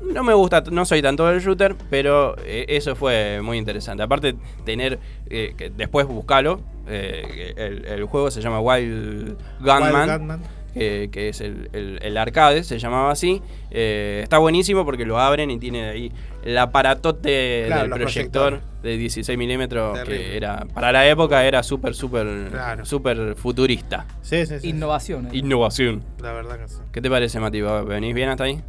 No 0.00 0.22
me 0.22 0.32
gusta, 0.34 0.62
no 0.70 0.84
soy 0.84 1.02
tanto 1.02 1.26
del 1.26 1.40
shooter, 1.40 1.74
pero 1.90 2.36
eh, 2.44 2.64
eso 2.68 2.94
fue 2.96 3.40
muy 3.42 3.58
interesante. 3.58 4.02
Aparte, 4.02 4.36
tener, 4.64 4.98
eh, 5.28 5.54
que 5.56 5.70
después 5.70 6.06
buscarlo, 6.06 6.60
el, 6.86 7.84
el 7.84 8.04
juego 8.04 8.30
se 8.30 8.40
llama 8.40 8.60
Wild 8.60 9.36
Gunman 9.60 9.94
Wild 9.94 10.18
Gunman. 10.18 10.42
que, 10.72 11.08
que 11.12 11.28
es 11.28 11.40
el, 11.40 11.68
el- 11.72 11.98
el 12.02 12.16
arcade, 12.16 12.64
se 12.64 12.78
llamaba 12.78 13.10
así. 13.10 13.42
Eh, 13.70 14.20
está 14.22 14.38
buenísimo 14.38 14.84
porque 14.84 15.04
lo 15.04 15.18
abren 15.18 15.50
y 15.50 15.58
tiene 15.58 15.88
ahí 15.88 16.12
el 16.44 16.56
aparatote 16.56 17.64
Claro, 17.66 17.82
del 17.82 17.90
proyector 17.90 18.60
de 18.82 18.96
16 18.96 19.36
milímetros 19.36 19.98
que 20.06 20.36
era 20.36 20.64
para 20.72 20.92
la 20.92 21.06
época 21.08 21.44
era 21.44 21.62
súper, 21.62 21.94
súper, 21.94 22.48
Claro. 22.50 22.84
súper 22.86 23.34
futurista. 23.34 24.06
Sí, 24.22 24.46
sí, 24.46 24.60
sí. 24.60 24.68
Innovación. 24.68 25.26
eh. 25.26 25.30
Innovación. 25.32 26.02
La 26.22 26.32
verdad 26.32 26.58
que 26.60 26.68
sí. 26.68 26.78
¿Qué 26.92 27.02
te 27.02 27.10
parece, 27.10 27.40
Mati? 27.40 27.60
¿Va- 27.60 27.82
¿Venís 27.82 28.14
bien 28.14 28.28
hasta 28.30 28.44
ahí? 28.44 28.62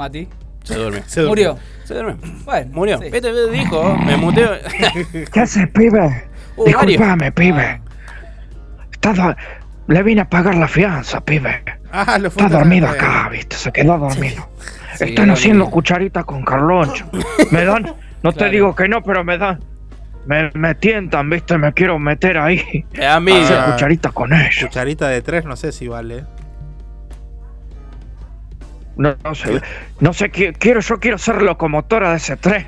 Mati. 0.00 0.28
Se 0.64 0.74
duerme. 0.74 1.02
Se 1.06 1.20
durmió. 1.20 1.28
Murió. 1.54 1.58
Se 1.84 1.94
duerme. 1.94 2.16
Bueno. 2.44 2.70
Murió. 2.72 2.98
sí. 2.98 3.04
Este 3.12 3.50
dijo, 3.50 3.96
me 3.98 4.16
muteo. 4.16 4.52
¿Qué 5.32 5.40
haces, 5.40 5.68
pibe? 5.68 6.24
Uh, 6.56 6.64
Disculpame, 6.64 7.32
pibe. 7.32 7.80
Está 8.92 9.12
do- 9.12 9.36
Le 9.88 10.02
vine 10.02 10.22
a 10.22 10.28
pagar 10.28 10.54
la 10.54 10.68
fianza, 10.68 11.20
pibe. 11.24 11.62
Ah, 11.92 12.18
lo 12.18 12.28
Está 12.28 12.48
dormido 12.48 12.88
acá, 12.88 13.28
viste, 13.30 13.56
se 13.56 13.72
quedó 13.72 13.98
dormido. 13.98 14.48
Sí, 14.96 15.04
Están 15.04 15.30
haciendo 15.30 15.64
dormido. 15.64 15.70
cucharitas 15.74 16.24
con 16.24 16.44
Carloncho. 16.44 17.08
Me 17.50 17.64
dan, 17.64 17.94
no 18.22 18.32
te 18.32 18.48
digo 18.50 18.74
que 18.74 18.88
no, 18.88 19.02
pero 19.02 19.24
me 19.24 19.38
dan. 19.38 19.60
Me, 20.26 20.50
me 20.54 20.74
tientan, 20.74 21.28
viste, 21.30 21.56
me 21.58 21.72
quiero 21.72 21.98
meter 21.98 22.36
ahí. 22.38 22.84
Da 22.96 23.14
a 23.14 23.18
hacer 23.18 23.58
Ah. 23.58 23.72
cucharitas 23.72 24.12
con 24.12 24.32
ellos. 24.32 24.64
Cucharita 24.66 25.08
de 25.08 25.22
tres, 25.22 25.44
no 25.46 25.56
sé 25.56 25.72
si 25.72 25.88
vale. 25.88 26.24
No, 29.00 29.16
no 29.24 29.34
sé, 29.34 29.60
no 30.00 30.12
sé, 30.12 30.30
qui- 30.30 30.54
quiero, 30.58 30.80
yo 30.80 31.00
quiero 31.00 31.16
ser 31.16 31.40
locomotora 31.42 32.10
de 32.10 32.16
ese 32.18 32.36
tren. 32.36 32.66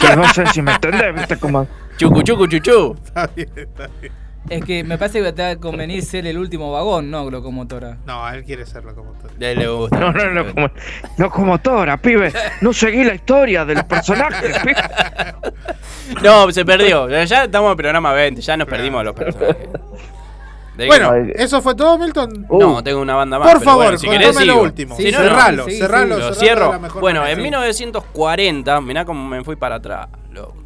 Que 0.00 0.14
no 0.14 0.28
sé 0.32 0.46
si 0.48 0.60
me 0.60 0.72
entendés, 0.72 1.14
viste, 1.14 1.38
como. 1.38 1.66
Chucu, 1.96 2.22
chucu, 2.22 2.46
chuchu. 2.46 2.94
Está 3.04 3.26
bien, 3.34 3.48
está 3.56 3.88
bien. 4.00 4.12
Es 4.50 4.64
que 4.64 4.84
me 4.84 4.96
parece 4.96 5.20
que 5.22 5.32
te 5.32 5.42
va 5.42 5.50
a 5.50 5.56
convenir 5.56 6.04
ser 6.04 6.24
el 6.26 6.38
último 6.38 6.70
vagón, 6.70 7.10
no 7.10 7.28
locomotora. 7.30 7.96
No, 8.06 8.28
él 8.28 8.44
quiere 8.44 8.64
ser 8.66 8.84
locomotora. 8.84 9.32
Le, 9.38 9.56
le 9.56 9.66
gusta. 9.66 9.98
No, 9.98 10.12
no, 10.12 10.30
no, 10.30 10.54
como, 10.54 10.70
locomotora, 11.18 11.96
pibe. 11.96 12.32
No 12.60 12.72
seguí 12.72 13.02
la 13.02 13.14
historia 13.14 13.64
del 13.64 13.84
personaje, 13.86 14.52
pibe. 14.62 14.76
No, 16.22 16.52
se 16.52 16.64
perdió. 16.64 17.08
Ya 17.24 17.44
estamos 17.44 17.68
en 17.68 17.70
el 17.72 17.76
programa 17.76 18.12
20, 18.12 18.40
ya 18.40 18.56
nos 18.56 18.68
perdimos 18.68 19.02
los 19.04 19.14
personajes. 19.14 19.68
Bueno, 20.76 21.14
eso 21.34 21.62
fue 21.62 21.74
todo, 21.74 21.98
Milton. 21.98 22.46
No, 22.50 22.82
tengo 22.82 23.00
una 23.00 23.14
banda 23.14 23.38
más. 23.38 23.52
Por 23.52 23.62
favor, 23.62 23.84
bueno, 23.84 23.98
si 23.98 24.06
contame 24.06 24.24
querés 24.24 24.36
lo 24.46 24.52
sigo. 24.52 24.62
último. 24.62 24.96
Sí, 24.96 25.02
Si 25.04 25.12
no, 25.12 25.18
no. 25.18 25.24
cerralo, 25.24 25.64
sí, 25.64 25.70
sí. 25.72 25.78
cerralo, 25.78 26.06
Lo 26.08 26.14
cerralo 26.16 26.34
cierro. 26.34 26.80
mejor 26.80 27.00
Bueno, 27.00 27.20
en 27.20 27.24
manera. 27.38 27.42
1940, 27.42 28.80
mirá 28.82 29.04
cómo 29.04 29.26
me 29.28 29.42
fui 29.44 29.56
para 29.56 29.76
atrás. 29.76 30.08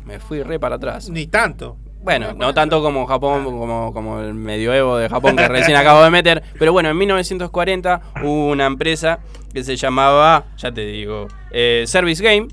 me 0.05 0.19
fui 0.19 0.43
re 0.43 0.59
para 0.59 0.77
atrás. 0.77 1.09
Ni 1.11 1.27
tanto. 1.27 1.77
Bueno, 2.03 2.33
no 2.35 2.55
tanto 2.55 2.81
como 2.83 3.07
Japón, 3.07 3.45
como, 3.45 3.93
como 3.93 4.21
el 4.21 4.33
medioevo 4.33 4.97
de 4.97 5.09
Japón 5.11 5.37
que 5.37 5.47
recién 5.47 5.77
acabo 5.77 6.03
de 6.03 6.11
meter. 6.11 6.43
Pero 6.59 6.73
bueno, 6.73 6.89
en 6.89 6.97
1940 6.97 8.01
hubo 8.23 8.49
una 8.49 8.65
empresa 8.67 9.19
que 9.53 9.63
se 9.63 9.77
llamaba, 9.77 10.45
ya 10.57 10.73
te 10.73 10.81
digo, 10.81 11.29
eh, 11.51 11.85
Service 11.87 12.23
Game. 12.23 12.49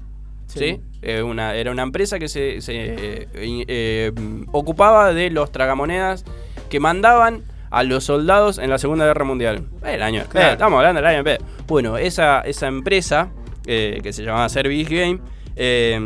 ¿sí? 0.48 0.60
Sí. 0.60 0.82
Eh, 1.02 1.22
una, 1.22 1.56
era 1.56 1.72
una 1.72 1.84
empresa 1.84 2.20
que 2.20 2.28
se, 2.28 2.60
se, 2.60 2.74
eh, 2.76 3.28
eh, 3.34 4.12
ocupaba 4.52 5.14
de 5.14 5.30
los 5.30 5.52
tragamonedas 5.52 6.26
que 6.70 6.80
mandaban 6.80 7.44
a 7.70 7.84
los 7.84 8.06
soldados 8.06 8.58
en 8.60 8.70
la 8.70 8.78
Segunda 8.78 9.06
Guerra 9.06 9.26
Mundial. 9.26 9.66
El 9.86 10.02
año, 10.02 10.24
Claro. 10.30 10.48
eh, 10.50 10.52
estamos 10.54 10.78
hablando 10.78 11.02
del 11.02 11.08
año. 11.18 11.30
eh. 11.30 11.38
Bueno, 11.68 11.98
esa, 11.98 12.40
esa 12.42 12.68
empresa 12.68 13.30
eh, 13.66 14.00
que 14.02 14.14
se 14.14 14.24
llamaba 14.24 14.48
Service 14.50 14.90
Game, 14.96 15.20
eh, 15.58 16.00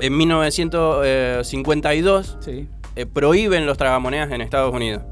en 0.00 0.16
1952 0.16 2.36
Sí. 2.40 2.68
eh, 2.96 3.06
prohíben 3.06 3.66
los 3.66 3.78
tragamonedas 3.78 4.30
en 4.32 4.40
Estados 4.40 4.74
Unidos. 4.74 5.02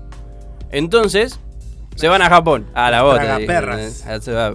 Entonces, 0.71 1.39
se 1.95 2.09
van 2.09 2.23
a 2.23 2.29
Japón. 2.31 2.67
A 2.75 2.91
la 2.91 3.03
bota. 3.03 3.39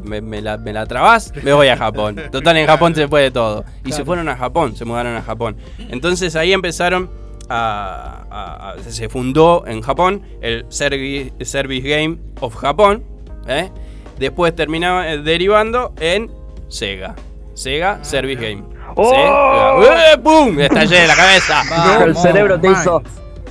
Me, 0.04 0.22
me 0.22 0.42
la, 0.42 0.58
me 0.58 0.74
la 0.74 0.86
trabas, 0.88 1.32
me 1.44 1.54
voy 1.54 1.68
a 1.68 1.78
Japón. 1.78 2.20
Total, 2.32 2.58
en 2.58 2.66
Japón 2.68 2.96
se 2.96 3.08
puede 3.08 3.30
todo. 3.32 3.64
Y 3.86 3.92
se 3.92 4.04
fueron 4.04 4.28
a 4.30 4.36
Japón, 4.36 4.76
se 4.76 4.86
mudaron 4.86 5.16
a 5.16 5.22
Japón. 5.22 5.56
Entonces 5.90 6.36
ahí 6.36 6.54
empezaron 6.54 7.10
a, 7.50 8.26
a- 8.30 8.70
a- 8.72 8.84
se 8.84 9.10
fundó 9.10 9.64
en 9.68 9.82
Japón 9.82 10.22
el 10.42 10.66
Servi- 10.70 11.32
Service 11.44 11.88
Game 11.88 12.18
of 12.42 12.56
Japón. 12.56 13.04
¿eh? 13.48 13.70
Después 14.20 14.56
terminaba 14.56 15.10
eh, 15.12 15.18
derivando 15.20 15.94
en 16.00 16.32
Sega. 16.70 17.16
Sega 17.54 18.04
Service 18.04 18.42
Game. 18.42 18.64
¡Oh! 18.96 19.10
Sega. 19.10 20.14
¡Eh, 20.14 20.18
¡Pum! 20.18 20.60
Estallé 20.60 21.02
de 21.02 21.08
la 21.08 21.16
cabeza. 21.16 21.62
el 22.06 22.16
cerebro 22.16 22.60
te 22.60 22.72
hizo. 22.72 23.02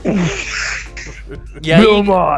Y 1.63 1.71
ahí, 1.73 1.85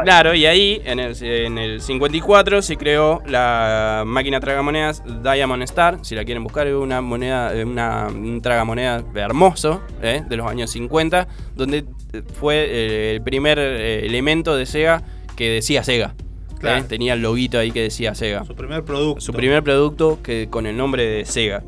claro, 0.03 0.33
y 0.33 0.45
ahí 0.45 0.81
en 0.85 0.99
el, 0.99 1.15
en 1.23 1.57
el 1.57 1.81
54 1.81 2.61
se 2.61 2.75
creó 2.77 3.21
la 3.25 4.03
máquina 4.05 4.39
tragamonedas 4.39 5.03
Diamond 5.23 5.63
Star. 5.63 5.99
Si 6.03 6.15
la 6.15 6.23
quieren 6.25 6.43
buscar, 6.43 6.67
es 6.67 6.73
una 6.73 7.01
moneda, 7.01 7.51
una, 7.65 8.07
un 8.07 8.41
tragamonedas 8.41 9.03
hermoso 9.13 9.81
eh, 10.01 10.23
de 10.27 10.37
los 10.37 10.47
años 10.47 10.71
50, 10.71 11.27
donde 11.55 11.85
eh, 12.13 12.21
fue 12.39 12.55
eh, 12.67 13.11
el 13.15 13.21
primer 13.21 13.59
eh, 13.59 14.05
elemento 14.05 14.55
de 14.55 14.65
Sega 14.65 15.03
que 15.35 15.49
decía 15.49 15.83
Sega. 15.83 16.15
Claro. 16.59 16.83
tenía 16.85 17.13
el 17.13 17.21
loguito 17.21 17.57
ahí 17.57 17.71
que 17.71 17.83
decía 17.83 18.15
Sega. 18.15 18.43
Su 18.43 18.53
primer 18.55 18.83
producto. 18.83 19.21
Su 19.21 19.31
primer 19.31 19.63
producto 19.63 20.19
que, 20.21 20.47
con 20.49 20.65
el 20.65 20.75
nombre 20.75 21.05
de 21.05 21.25
Sega. 21.25 21.63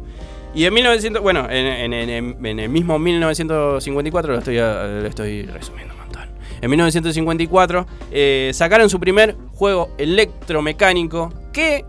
Y 0.53 0.65
en 0.65 0.73
1900, 0.73 1.21
bueno, 1.21 1.47
en, 1.49 1.93
en- 1.93 2.35
en- 2.45 2.59
el 2.59 2.67
mismo 2.67 2.99
1954, 2.99 4.33
lo 4.33 4.39
estoy, 4.39 4.57
lo 4.57 5.05
estoy 5.07 5.43
resumiendo. 5.43 5.93
En 6.61 6.69
1954 6.69 7.85
eh, 8.11 8.51
sacaron 8.53 8.89
su 8.89 8.99
primer 8.99 9.35
juego 9.53 9.89
electromecánico 9.97 11.31
que 11.53 11.85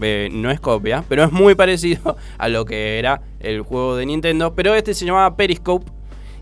eh, 0.00 0.28
no 0.32 0.50
es 0.50 0.60
copia, 0.60 1.04
pero 1.08 1.24
es 1.24 1.32
muy 1.32 1.54
parecido 1.56 2.16
a 2.38 2.48
lo 2.48 2.64
que 2.64 2.98
era 2.98 3.20
el 3.40 3.62
juego 3.62 3.96
de 3.96 4.06
Nintendo. 4.06 4.54
Pero 4.54 4.74
este 4.74 4.94
se 4.94 5.04
llamaba 5.04 5.36
Periscope 5.36 5.90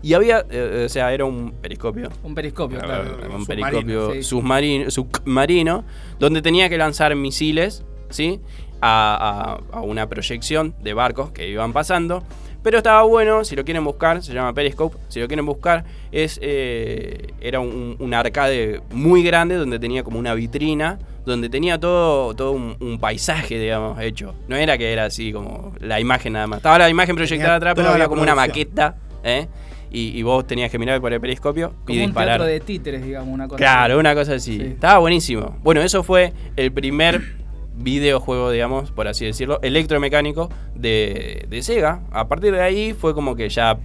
y 0.01 0.13
había, 0.13 0.45
eh, 0.49 0.83
o 0.85 0.89
sea, 0.89 1.13
era 1.13 1.25
un 1.25 1.51
periscopio. 1.61 2.09
Un 2.23 2.33
periscopio, 2.33 2.79
claro. 2.79 3.17
Un 3.35 3.45
Submarino, 3.45 3.45
periscopio 3.45 4.13
sí. 4.13 4.23
submarino, 4.23 4.89
submarino, 4.91 5.83
donde 6.19 6.41
tenía 6.41 6.69
que 6.69 6.77
lanzar 6.77 7.15
misiles, 7.15 7.83
¿sí? 8.09 8.39
A, 8.81 9.59
a- 9.71 9.77
a 9.77 9.81
una 9.81 10.07
proyección 10.09 10.73
de 10.81 10.93
barcos 10.95 11.31
que 11.31 11.47
iban 11.47 11.71
pasando. 11.71 12.23
Pero 12.63 12.77
estaba 12.77 13.01
bueno, 13.03 13.43
si 13.43 13.55
lo 13.55 13.63
quieren 13.65 13.83
buscar, 13.83 14.21
se 14.21 14.33
llama 14.33 14.53
Periscope, 14.53 14.95
si 15.07 15.19
lo 15.19 15.27
quieren 15.27 15.45
buscar, 15.45 15.83
es 16.11 16.39
eh, 16.43 17.33
era 17.41 17.59
un, 17.59 17.95
un 17.99 18.13
arcade 18.13 18.81
muy 18.91 19.23
grande 19.23 19.55
donde 19.55 19.79
tenía 19.79 20.03
como 20.03 20.19
una 20.19 20.33
vitrina, 20.35 20.99
donde 21.25 21.49
tenía 21.49 21.79
todo, 21.79 22.35
todo 22.35 22.51
un, 22.51 22.75
un 22.79 22.99
paisaje, 22.99 23.57
digamos, 23.59 23.99
hecho. 24.01 24.35
No 24.47 24.55
era 24.55 24.77
que 24.77 24.93
era 24.93 25.05
así 25.05 25.31
como 25.33 25.73
la 25.79 25.99
imagen 25.99 26.33
nada 26.33 26.45
más. 26.47 26.57
Estaba 26.57 26.77
la 26.79 26.89
imagen 26.89 27.15
proyectada 27.15 27.55
atrás, 27.55 27.73
pero 27.75 27.89
había 27.89 28.07
como 28.07 28.21
una 28.21 28.35
maqueta, 28.35 28.95
¿eh? 29.23 29.47
Y, 29.93 30.17
y 30.17 30.23
vos 30.23 30.47
tenías 30.47 30.71
que 30.71 30.79
mirar 30.79 31.01
por 31.01 31.11
el 31.11 31.19
periscopio 31.19 31.73
y 31.83 31.85
Como 31.87 31.99
un 31.99 32.05
disparar. 32.05 32.37
teatro 32.37 32.45
de 32.45 32.59
títeres, 32.61 33.03
digamos, 33.03 33.33
una 33.33 33.47
cosa 33.47 33.57
Claro, 33.57 33.95
así. 33.95 33.99
una 33.99 34.15
cosa 34.15 34.33
así. 34.35 34.57
Sí. 34.57 34.63
Estaba 34.67 34.99
buenísimo. 34.99 35.57
Bueno, 35.63 35.81
eso 35.81 36.01
fue 36.03 36.31
el 36.55 36.71
primer 36.71 37.40
videojuego, 37.75 38.51
digamos, 38.51 38.91
por 38.91 39.07
así 39.07 39.25
decirlo, 39.25 39.59
electromecánico 39.61 40.49
de, 40.75 41.45
de 41.49 41.61
Sega. 41.63 42.01
A 42.11 42.27
partir 42.27 42.51
de 42.53 42.61
ahí 42.61 42.93
fue 42.93 43.13
como 43.13 43.35
que 43.35 43.49
ya 43.49 43.77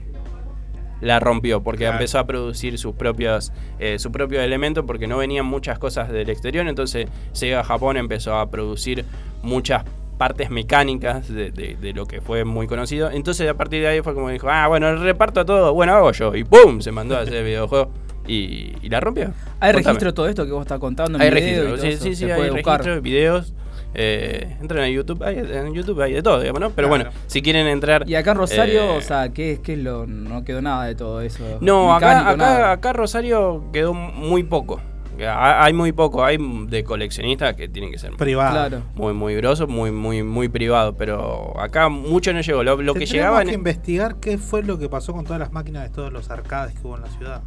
la 1.01 1.21
rompió, 1.21 1.63
porque 1.63 1.85
Claro. 1.85 1.95
empezó 1.97 2.19
a 2.19 2.27
producir 2.27 2.79
sus 2.79 2.95
propios, 2.95 3.53
eh, 3.79 3.99
su 3.99 4.11
propio 4.11 4.41
elemento, 4.41 4.87
porque 4.87 5.07
no 5.07 5.19
venían 5.19 5.45
muchas 5.47 5.79
cosas 5.79 6.11
del 6.11 6.31
exterior. 6.31 6.67
Entonces 6.67 7.07
Sega 7.33 7.63
Japón 7.65 7.97
empezó 7.97 8.35
a 8.37 8.51
producir 8.51 9.05
muchas 9.43 9.85
partes 10.17 10.49
mecánicas 10.49 11.29
de, 11.29 11.51
de- 11.51 11.77
de 11.79 11.93
lo 11.93 12.07
que 12.07 12.23
fue 12.23 12.45
muy 12.45 12.67
conocido. 12.67 13.11
Entonces 13.11 13.47
a 13.49 13.55
partir 13.55 13.83
de 13.83 13.89
ahí 13.89 14.01
fue 14.01 14.15
como 14.15 14.31
dijo, 14.31 14.49
ah, 14.51 14.67
bueno, 14.69 14.97
reparto 14.97 15.45
todo, 15.45 15.75
bueno, 15.75 15.93
hago 15.95 16.13
yo. 16.13 16.35
Y 16.35 16.45
¡pum! 16.45 16.81
Se 16.81 16.91
mandó 16.93 17.15
a 17.17 17.21
hacer 17.21 17.35
el 17.35 17.45
videojuego 17.45 17.91
y, 18.27 18.73
y 18.81 18.89
la 18.89 18.99
rompió. 19.01 19.25
¿Hay 19.61 19.73
Contame. 19.73 19.73
registro 19.85 20.09
de 20.09 20.13
todo 20.15 20.29
esto 20.29 20.47
que 20.47 20.53
vos 20.53 20.63
estás 20.63 20.79
contando 20.81 21.19
en 21.19 21.23
Hay 21.23 21.31
video 21.31 21.43
y 21.43 21.51
registro, 21.51 21.77
todo 21.77 21.83
sí, 21.83 21.89
eso? 21.89 22.19
sí, 22.19 22.31
hay 22.31 22.49
registro, 22.51 23.03
videos. 23.03 23.53
Eh, 23.99 24.57
entran 24.61 24.83
a 24.85 24.89
YouTube, 24.91 25.23
hay, 25.23 25.39
en 25.39 25.73
YouTube 25.73 25.99
hay 26.03 26.13
de 26.13 26.23
todo, 26.23 26.39
digamos, 26.41 26.61
¿no? 26.61 26.71
Pero 26.71 26.89
Claro. 26.89 27.05
bueno, 27.05 27.19
si 27.29 27.41
quieren 27.41 27.67
entrar. 27.67 28.05
Y 28.07 28.15
acá 28.15 28.33
en 28.33 28.37
Rosario, 28.37 28.83
eh, 28.85 28.97
o 28.99 29.01
sea, 29.01 29.31
¿qué 29.31 29.53
es, 29.53 29.59
qué 29.61 29.73
es 29.73 29.79
lo.? 29.79 30.07
No 30.07 30.45
quedó 30.45 30.61
nada 30.61 30.85
de 30.85 30.95
todo 30.95 31.23
eso. 31.23 31.43
No, 31.63 31.95
acá, 31.95 32.09
mecánico, 32.19 32.45
acá, 32.45 32.73
acá 32.73 32.93
Rosario 32.93 33.65
quedó 33.73 33.95
muy 33.95 34.43
poco. 34.43 34.81
Ha- 35.19 35.65
Hay 35.65 35.73
muy 35.73 35.93
poco, 35.93 36.23
hay 36.27 36.37
de 36.69 36.85
coleccionistas 36.85 37.57
que 37.57 37.69
tienen 37.69 37.91
que 37.91 37.99
ser 37.99 38.13
Privado. 38.17 38.51
Claro. 38.53 38.83
muy, 38.97 39.15
muy 39.15 39.35
grosos, 39.35 39.67
muy, 39.67 39.91
muy, 39.91 40.23
muy 40.23 40.51
privado. 40.51 40.95
Pero 40.95 41.59
acá 41.59 41.89
mucho 41.89 42.35
no 42.35 42.43
llegó. 42.43 42.63
Lo, 42.63 42.83
lo 42.83 42.93
que 42.93 43.07
llegaba. 43.07 43.43
que 43.43 43.55
investigar 43.55 44.17
qué 44.17 44.37
fue 44.37 44.63
lo 44.63 44.79
que 44.79 44.91
pasó 44.91 45.15
con 45.15 45.25
todas 45.25 45.41
las 45.41 45.53
máquinas 45.53 45.85
de 45.85 45.89
todos 45.89 46.13
los 46.13 46.29
arcades 46.31 46.75
que 46.79 46.87
hubo 46.87 46.97
en 46.97 47.03
la 47.03 47.09
ciudad. 47.09 47.41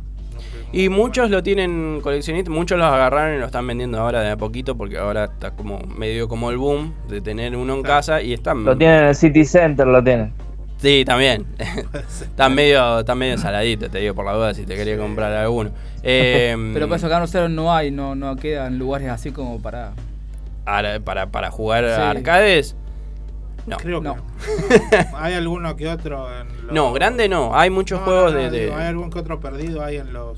Y 0.71 0.89
muchos 0.89 1.29
lo 1.29 1.41
tienen 1.43 1.99
coleccionistas, 2.01 2.53
muchos 2.53 2.77
los 2.77 2.87
agarraron 2.87 3.35
y 3.37 3.39
lo 3.39 3.45
están 3.45 3.65
vendiendo 3.67 3.99
ahora 3.99 4.21
de 4.21 4.31
a 4.31 4.37
poquito 4.37 4.75
porque 4.75 4.97
ahora 4.97 5.25
está 5.25 5.51
como 5.51 5.79
medio 5.79 6.27
como 6.27 6.49
el 6.51 6.57
boom 6.57 6.93
de 7.07 7.21
tener 7.21 7.55
uno 7.55 7.75
en 7.75 7.83
casa 7.83 8.21
y 8.21 8.33
están... 8.33 8.63
Lo 8.65 8.77
tienen 8.77 8.99
en 8.99 9.05
el 9.09 9.15
City 9.15 9.45
Center, 9.45 9.87
lo 9.87 10.03
tienen. 10.03 10.31
Sí, 10.77 11.03
también. 11.05 11.45
están 12.21 12.55
medio, 12.55 12.99
están 12.99 13.17
medio 13.17 13.37
saladitos, 13.37 13.89
te 13.89 13.99
digo 13.99 14.13
por 14.15 14.25
la 14.25 14.33
duda 14.33 14.53
si 14.53 14.65
te 14.65 14.75
quería 14.75 14.97
comprar 14.97 15.31
alguno. 15.33 15.71
Eh, 16.01 16.55
Pero 16.73 16.87
por 16.87 16.95
eso 16.95 17.07
acá 17.07 17.15
en 17.17 17.21
Rosario 17.23 17.49
no 17.49 17.75
hay, 17.75 17.91
no, 17.91 18.15
no 18.15 18.37
quedan 18.37 18.79
lugares 18.79 19.09
así 19.09 19.31
como 19.31 19.61
para. 19.61 19.91
ahora, 20.65 20.97
para, 21.01 21.25
para 21.25 21.51
jugar 21.51 21.83
Sí. 21.83 22.01
arcades, 22.01 22.77
no. 23.69 23.77
Creo 23.77 24.01
que 24.01 24.07
No. 24.09 24.15
hay 25.17 25.33
alguno 25.33 25.75
que 25.75 25.87
otro 25.87 26.27
en 26.39 26.47
los... 26.67 26.71
No, 26.73 26.91
grande 26.93 27.29
no. 27.29 27.55
Hay 27.57 27.69
muchos 27.69 27.99
No, 27.99 28.05
juegos 28.05 28.33
de... 28.33 28.49
de- 28.49 28.65
digo, 28.65 28.75
Hay 28.75 28.87
algún 28.87 29.09
que 29.09 29.19
otro 29.19 29.39
perdido 29.39 29.83
ahí 29.83 29.97
en 29.97 30.11
los... 30.13 30.37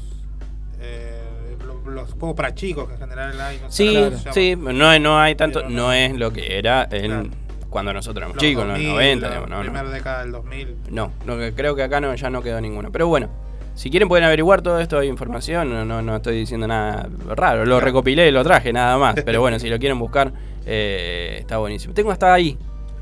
eh, 0.79 1.57
lo- 1.65 1.89
los 1.91 2.11
juegos 2.13 2.35
para 2.35 2.53
chicos 2.53 2.87
que 2.87 2.93
en 2.95 2.99
general 2.99 3.39
hay. 3.41 3.59
No 3.59 3.71
Sí, 3.71 3.97
sí, 4.31 4.55
no, 4.55 4.99
no 4.99 5.19
hay 5.19 5.35
tanto, 5.35 5.67
no, 5.69 5.91
es 5.93 6.13
lo 6.15 6.31
que 6.31 6.57
era 6.57 6.87
en, 6.91 7.05
Claro. 7.11 7.29
cuando 7.69 7.93
nosotros 7.93 8.17
éramos 8.21 8.35
Los 8.35 8.41
chicos, 8.43 8.63
en 8.63 8.69
2000, 8.69 8.87
los 8.87 8.95
90, 8.95 9.21
la 9.27 9.33
digamos, 9.35 9.49
no, 9.49 9.61
primera 9.61 9.89
década 9.89 10.21
del 10.23 10.31
2000. 10.31 10.75
No, 10.89 11.11
no, 11.25 11.35
creo 11.55 11.75
que 11.75 11.83
acá 11.83 11.99
no, 12.01 12.13
ya 12.15 12.29
no 12.29 12.41
quedó 12.41 12.59
ninguno. 12.61 12.91
Pero 12.91 13.07
bueno, 13.07 13.29
si 13.73 13.89
quieren 13.89 14.09
pueden 14.09 14.25
averiguar 14.25 14.61
todo 14.61 14.79
esto, 14.79 14.99
hay 14.99 15.07
información, 15.07 15.69
no, 15.69 15.85
no, 15.85 16.01
no 16.01 16.15
estoy 16.17 16.35
diciendo 16.37 16.67
nada 16.67 17.07
raro, 17.29 17.65
lo 17.65 17.79
recopilé 17.79 18.27
y 18.27 18.31
lo 18.31 18.43
traje, 18.43 18.73
nada 18.73 18.97
más. 18.97 19.15
Pero 19.23 19.39
bueno, 19.41 19.57
si 19.59 19.69
lo 19.69 19.79
quieren 19.79 19.97
buscar, 19.97 20.31
eh, 20.65 21.37
está 21.39 21.57
buenísimo. 21.57 21.93
Tengo 21.93 22.11
hasta 22.11 22.33
ahí, 22.33 22.57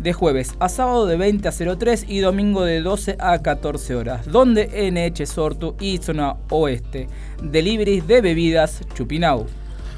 De 0.00 0.12
jueves 0.12 0.56
a 0.58 0.68
sábado 0.68 1.06
de 1.06 1.16
20 1.16 1.46
a 1.46 1.52
03 1.52 2.06
y 2.08 2.18
domingo 2.18 2.64
de 2.64 2.80
12 2.80 3.14
a 3.20 3.40
14 3.40 3.94
horas. 3.94 4.26
Donde 4.26 4.90
NH 4.90 5.26
Sortu 5.26 5.76
y 5.78 5.98
zona 5.98 6.34
oeste. 6.48 7.06
Deliveries 7.40 8.08
de 8.08 8.20
bebidas 8.20 8.80
Chupinau. 8.94 9.46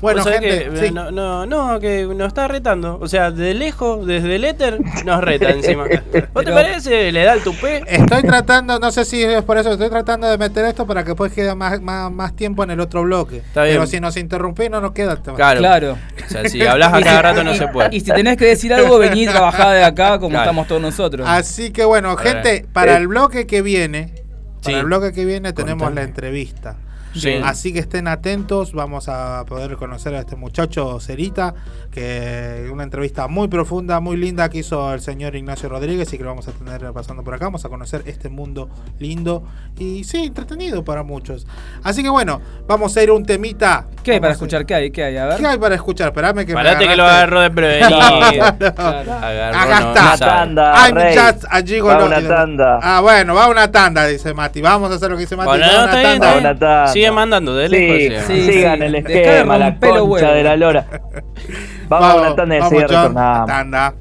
Bueno, 0.03 0.25
gente, 0.25 0.69
que, 0.69 0.77
sí. 0.79 0.85
eh, 0.87 0.91
no, 0.91 1.11
no, 1.13 1.47
no, 1.47 1.79
que 1.79 2.05
nos 2.07 2.27
está 2.29 2.49
retando. 2.49 2.99
O 3.01 3.07
sea, 3.07 3.31
de 3.31 3.55
lejos, 3.55 4.05
desde 4.05 4.35
el 4.37 4.45
éter, 4.45 4.81
nos 5.05 5.23
reta 5.23 5.51
encima. 5.51 5.85
¿Vos 6.35 6.45
te 6.45 6.51
parece? 6.53 7.13
Le 7.13 7.23
da 7.23 7.35
el 7.35 7.43
tupé. 7.43 7.83
Estoy 7.87 8.23
tratando, 8.23 8.79
no 8.81 8.91
sé 8.91 9.05
si 9.05 9.23
es 9.23 9.43
por 9.45 9.59
eso, 9.59 9.71
estoy 9.73 9.89
tratando 9.91 10.29
de 10.29 10.37
meter 10.39 10.65
esto 10.65 10.87
para 10.89 11.05
que 11.05 11.11
después 11.11 11.33
quede 11.33 11.55
más, 11.55 11.81
más, 11.81 12.11
más 12.11 12.35
tiempo 12.35 12.65
en 12.65 12.73
el 12.73 12.81
otro 12.81 13.03
bloque. 13.05 13.39
Está 13.39 13.63
bien. 13.63 13.77
Pero 13.77 13.87
si 13.87 14.01
nos 14.01 14.17
interrumpís 14.17 14.69
no 14.71 14.81
nos 14.81 14.91
queda 14.91 15.17
tema. 15.23 15.37
Claro. 15.37 15.61
Claro. 15.61 15.99
O 16.27 16.29
sea, 16.29 16.49
si 16.49 16.61
hablas 16.67 16.93
a 16.93 17.01
cada 17.01 17.23
rato 17.23 17.45
no 17.45 17.55
se 17.55 17.69
puede. 17.69 17.89
Y 17.95 18.01
si 18.01 18.11
tenés 18.11 18.37
que 18.37 18.47
decir 18.47 18.75
algo, 18.75 18.99
vení 18.99 19.23
y 19.23 19.27
trabajá 19.27 19.71
de 19.71 19.85
acá 19.85 20.19
como 20.19 20.31
Claro. 20.31 20.43
estamos 20.45 20.67
todos 20.67 20.83
nosotros. 20.83 21.29
Así 21.29 21.71
que 21.71 21.85
bueno, 21.85 22.17
gente, 22.17 22.67
para 22.73 22.97
el 22.97 23.07
bloque 23.07 23.47
que 23.47 23.63
viene, 23.63 24.15
Sí. 24.63 24.67
para 24.71 24.79
el 24.79 24.85
bloque 24.85 25.13
que 25.13 25.25
viene 25.25 25.53
tenemos 25.53 25.85
Contame. 25.85 26.01
la 26.03 26.09
entrevista. 26.09 26.77
Sí. 27.15 27.33
Así 27.43 27.73
que 27.73 27.81
estén 27.81 28.09
atentos, 28.09 28.73
vamos 28.73 29.09
a 29.09 29.45
poder 29.47 29.77
conocer 29.77 30.15
a 30.15 30.21
este 30.21 30.37
muchacho 30.37 30.99
Cerita, 31.01 31.55
que 31.93 32.69
una 32.73 32.85
entrevista 32.85 33.29
muy 33.29 33.49
profunda, 33.49 34.01
muy 34.01 34.17
linda 34.17 34.49
que 34.49 34.59
hizo 34.59 34.95
el 34.95 35.01
señor 35.03 35.37
Ignacio 35.37 35.69
Rodríguez 35.69 36.11
y 36.13 36.17
que 36.17 36.25
lo 36.25 36.31
vamos 36.31 36.49
a 36.49 36.53
tener 36.53 36.91
pasando 36.93 37.23
por 37.23 37.35
acá. 37.35 37.45
Vamos 37.45 37.65
a 37.67 37.69
conocer 37.69 38.03
este 38.07 38.31
mundo 38.31 38.71
lindo 38.99 39.45
y 39.79 40.03
sí, 40.05 40.25
entretenido 40.25 40.83
para 40.85 41.03
muchos. 41.03 41.47
Así 41.83 42.03
que 42.03 42.09
bueno, 42.09 42.41
vamos 42.67 42.97
a 42.97 43.03
ir 43.03 43.11
a 43.11 43.13
un 43.13 43.25
temita. 43.27 43.87
¿Qué 44.03 44.13
hay 44.13 44.21
para 44.21 44.33
escuchar? 44.33 44.65
¿Qué 44.65 44.75
hay? 44.75 44.91
¿Qué 44.91 45.05
hay? 45.05 45.17
A 45.19 45.27
ver. 45.27 45.37
¿Qué 45.39 45.47
hay 45.47 45.59
para 45.59 45.75
escuchar? 45.75 46.09
Esperame 46.09 46.47
que 46.47 46.53
me 46.55 46.63
Parate 46.63 46.89
que 46.89 46.97
lo 46.97 47.05
agarraste. 47.05 47.23
agarró 47.23 47.41
de 47.43 47.51
prevenido. 47.53 47.99
Claro. 47.99 49.13
Agarró, 49.23 49.59
Acá 49.59 49.81
no, 49.81 49.89
está. 49.89 50.03
no 50.03 50.09
Una 50.09 50.19
tanda, 50.19 50.75
I'm 50.89 50.95
Rey. 50.97 51.17
just. 51.17 51.45
Va 51.45 52.05
una 52.07 52.29
tanda. 52.29 52.79
Ah, 52.83 53.01
bueno, 53.03 53.35
va 53.35 53.49
una 53.49 53.71
tanda, 53.71 54.07
dice 54.07 54.33
Mati. 54.33 54.63
Vamos 54.63 54.91
a 54.91 54.95
hacer 54.95 55.11
lo 55.11 55.17
que 55.17 55.23
dice 55.23 55.37
Mati. 55.37 55.49
Bueno, 55.49 55.67
va 55.67 55.73
no, 55.73 55.79
una 55.85 55.85
está 55.85 55.99
bien, 56.09 56.21
tanda. 56.21 56.27
está 56.27 56.35
Va 56.35 56.41
una 56.41 56.59
tanda. 56.59 56.87
Sigue 56.89 57.11
mandando, 57.11 57.55
de 57.55 57.69
Sí, 57.69 57.75
lejos. 58.09 58.27
sí. 58.27 58.33
sí. 58.47 58.53
sigan 58.53 58.83
el 58.83 58.93
Dejá 58.93 59.09
de 59.09 59.23
esquema, 59.23 59.59
la 59.59 59.79
concha 59.79 60.33
de 60.33 60.43
la 60.43 60.57
lora. 60.57 60.87
Vamos 61.93 62.11
a 62.11 62.17
una 62.17 62.35
tanda 62.35 62.57
y 62.57 62.61
vamos, 62.61 62.81
retornamos. 62.81 63.47
tanda. 63.47 63.95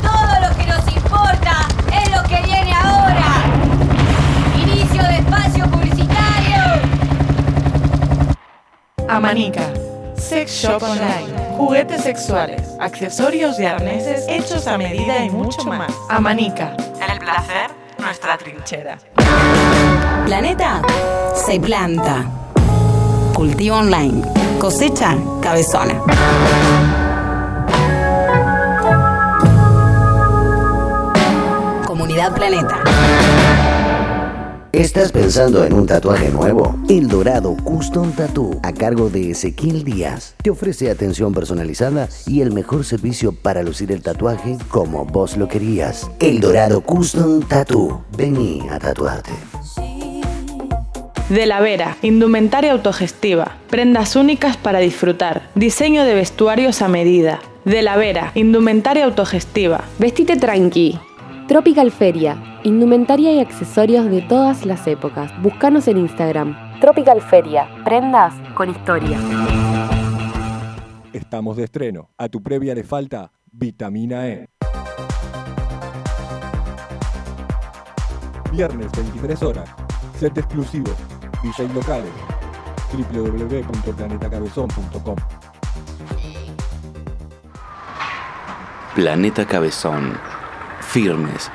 Todo 0.00 0.40
lo 0.40 0.56
que 0.56 0.66
nos 0.66 0.96
importa 0.96 1.68
es 1.92 2.16
lo 2.16 2.22
que 2.22 2.40
viene 2.46 2.72
ahora. 2.72 3.26
Inicio 4.56 5.02
de 5.02 5.16
espacio 5.16 5.70
publicitario. 5.70 6.62
Amanica. 9.06 9.64
Sex 10.14 10.50
Shop 10.50 10.82
Online. 10.82 11.46
Juguetes 11.58 12.00
sexuales, 12.04 12.74
accesorios 12.80 13.60
y 13.60 13.66
arneses 13.66 14.24
hechos 14.30 14.66
a 14.66 14.78
medida 14.78 15.22
y 15.26 15.28
mucho 15.28 15.62
más. 15.64 15.92
Amanica. 16.08 16.74
El 17.06 17.18
placer, 17.18 17.70
nuestra 17.98 18.38
trinchera. 18.38 18.96
Planeta 20.24 20.80
se 21.34 21.60
planta. 21.60 22.24
Cultivo 23.36 23.76
online. 23.76 24.22
Cosecha 24.58 25.14
cabezona. 25.42 26.00
Comunidad 31.86 32.34
Planeta. 32.34 32.82
¿Estás 34.72 35.12
pensando 35.12 35.66
en 35.66 35.74
un 35.74 35.86
tatuaje 35.86 36.30
nuevo? 36.30 36.78
El 36.88 37.08
Dorado 37.08 37.54
Custom 37.62 38.12
Tattoo, 38.12 38.58
a 38.62 38.72
cargo 38.72 39.10
de 39.10 39.32
Ezequiel 39.32 39.84
Díaz, 39.84 40.34
te 40.42 40.48
ofrece 40.48 40.90
atención 40.90 41.34
personalizada 41.34 42.08
y 42.26 42.40
el 42.40 42.52
mejor 42.52 42.86
servicio 42.86 43.32
para 43.32 43.62
lucir 43.62 43.92
el 43.92 44.00
tatuaje 44.00 44.56
como 44.70 45.04
vos 45.04 45.36
lo 45.36 45.46
querías. 45.46 46.10
El 46.20 46.40
Dorado 46.40 46.80
Custom 46.80 47.42
Tattoo. 47.42 48.02
Vení 48.16 48.66
a 48.70 48.78
tatuarte. 48.78 49.32
De 51.28 51.44
la 51.44 51.58
Vera, 51.58 51.96
indumentaria 52.02 52.70
autogestiva, 52.70 53.56
prendas 53.68 54.14
únicas 54.14 54.56
para 54.56 54.78
disfrutar, 54.78 55.50
diseño 55.56 56.04
de 56.04 56.14
vestuarios 56.14 56.82
a 56.82 56.88
medida. 56.88 57.40
De 57.64 57.82
la 57.82 57.96
Vera, 57.96 58.30
indumentaria 58.36 59.04
autogestiva. 59.04 59.82
Vestite 59.98 60.36
tranqui. 60.36 61.00
Tropical 61.48 61.90
Feria, 61.90 62.60
indumentaria 62.62 63.32
y 63.32 63.40
accesorios 63.40 64.08
de 64.08 64.22
todas 64.22 64.64
las 64.64 64.86
épocas. 64.86 65.32
Búscanos 65.42 65.88
en 65.88 65.98
Instagram. 65.98 66.56
Tropical 66.80 67.20
Feria, 67.20 67.68
prendas 67.84 68.32
con 68.54 68.70
historia. 68.70 69.18
Estamos 71.12 71.56
de 71.56 71.64
estreno. 71.64 72.10
A 72.18 72.28
tu 72.28 72.40
previa 72.40 72.72
le 72.72 72.84
falta 72.84 73.32
vitamina 73.50 74.28
E. 74.28 74.46
Viernes 78.52 78.92
23 78.92 79.42
horas. 79.42 79.85
Set 80.18 80.38
exclusivo. 80.38 80.90
DJ 81.42 81.68
locales. 81.74 82.10
www.planetacabezón.com 82.92 85.16
Planeta 88.94 89.44
Cabezón. 89.44 90.18
Firmes 90.80 91.50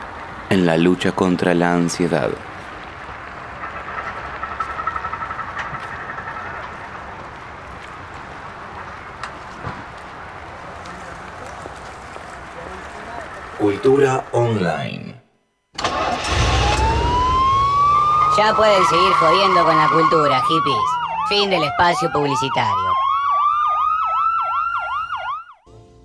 en 0.52 0.68
la 0.68 0.78
lucha 0.78 1.14
contra 1.14 1.56
la 1.56 1.74
ansiedad. 1.74 2.30
Cultura 13.58 14.26
online. 14.34 15.11
Ya 18.38 18.54
pueden 18.56 18.84
seguir 18.86 19.12
jodiendo 19.14 19.64
con 19.66 19.76
la 19.78 19.90
cultura, 19.90 20.42
hippies. 20.48 20.78
Fin 21.30 21.50
del 21.50 21.64
espacio 21.64 22.12
publicitario. 22.12 22.90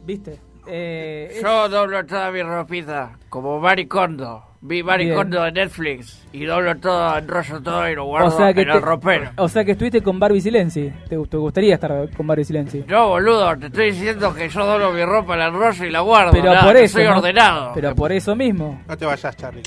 ¿Viste? 0.04 0.40
Eh, 0.66 1.38
Yo 1.42 1.68
doblo 1.68 2.04
toda 2.04 2.30
mi 2.32 2.42
ropita, 2.42 3.12
como 3.28 3.60
Maricondo. 3.60 4.42
Vi 4.60 4.82
Maricondo 4.82 5.42
de 5.42 5.52
Netflix 5.52 6.26
y 6.32 6.44
doblo 6.44 6.76
todo, 6.78 7.18
enrollo 7.18 7.62
todo 7.62 7.88
y 7.88 7.94
lo 7.94 8.04
guardo 8.06 8.28
o 8.28 8.30
sea 8.32 8.52
que 8.52 8.62
en 8.62 8.68
te- 8.68 8.76
el 8.76 8.82
ropero. 8.82 9.30
O 9.36 9.48
sea 9.48 9.64
que 9.64 9.72
estuviste 9.72 10.02
con 10.02 10.18
Barbie 10.18 10.40
Silenzi. 10.40 10.90
¿Te, 11.08 11.16
te 11.16 11.36
gustaría 11.36 11.74
estar 11.74 11.92
con 12.16 12.26
Barbie 12.26 12.44
Silenzi? 12.44 12.84
No, 12.88 13.08
boludo, 13.10 13.56
te 13.58 13.66
estoy 13.66 13.92
diciendo 13.92 14.34
que 14.34 14.48
yo 14.48 14.66
doblo 14.66 14.90
mi 14.92 15.04
ropa, 15.04 15.36
la 15.36 15.46
enrollo 15.46 15.84
y 15.84 15.90
la 15.90 16.00
guardo. 16.00 16.32
Pero 16.32 16.52
nada, 16.52 16.64
por 16.64 16.76
eso. 16.76 16.94
Soy 16.98 17.04
¿no? 17.04 17.18
ordenado. 17.18 17.72
Pero 17.74 17.94
por 17.94 18.10
eso 18.10 18.34
mismo. 18.34 18.80
No 18.88 18.96
te 18.96 19.06
vayas, 19.06 19.36
Charlie. 19.36 19.62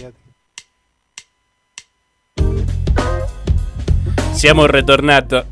Siamo 4.33 4.67
retornato. 4.67 5.43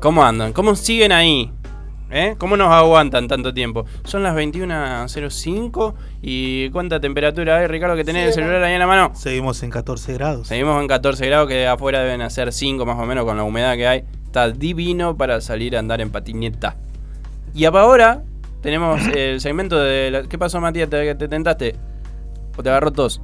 ¿Cómo 0.00 0.24
andan? 0.24 0.52
¿Cómo 0.52 0.74
siguen 0.74 1.12
ahí? 1.12 1.52
¿Eh? 2.10 2.34
¿Cómo 2.38 2.56
nos 2.56 2.68
aguantan 2.72 3.26
tanto 3.28 3.52
tiempo? 3.52 3.84
Son 4.04 4.22
las 4.22 4.34
21.05 4.36 5.94
y 6.22 6.70
¿cuánta 6.70 7.00
temperatura 7.00 7.56
hay, 7.58 7.66
Ricardo, 7.66 7.96
que 7.96 8.04
tenés 8.04 8.28
el 8.28 8.32
celular 8.32 8.62
ahí 8.62 8.74
en 8.74 8.78
la 8.78 8.86
mano? 8.86 9.10
Seguimos 9.14 9.62
en 9.62 9.70
14 9.70 10.12
grados. 10.14 10.48
Seguimos 10.48 10.80
en 10.80 10.86
14 10.88 11.26
grados, 11.26 11.48
que 11.48 11.66
afuera 11.66 12.00
deben 12.00 12.22
hacer 12.22 12.52
5 12.52 12.84
más 12.86 12.98
o 12.98 13.06
menos 13.06 13.24
con 13.24 13.36
la 13.36 13.42
humedad 13.42 13.74
que 13.76 13.86
hay. 13.88 14.04
Está 14.24 14.50
divino 14.50 15.16
para 15.16 15.40
salir 15.40 15.76
a 15.76 15.80
andar 15.80 16.00
en 16.00 16.10
patineta. 16.10 16.76
Y 17.54 17.64
ahora 17.64 18.22
tenemos 18.60 19.00
el 19.14 19.40
segmento 19.40 19.78
de... 19.80 20.10
la- 20.10 20.22
¿Qué 20.24 20.38
pasó, 20.38 20.60
Matías? 20.60 20.88
¿Te, 20.88 21.14
te 21.14 21.28
tentaste? 21.28 21.74
¿O 22.56 22.62
te 22.62 22.68
agarró 22.68 22.92
tos? 22.92 23.20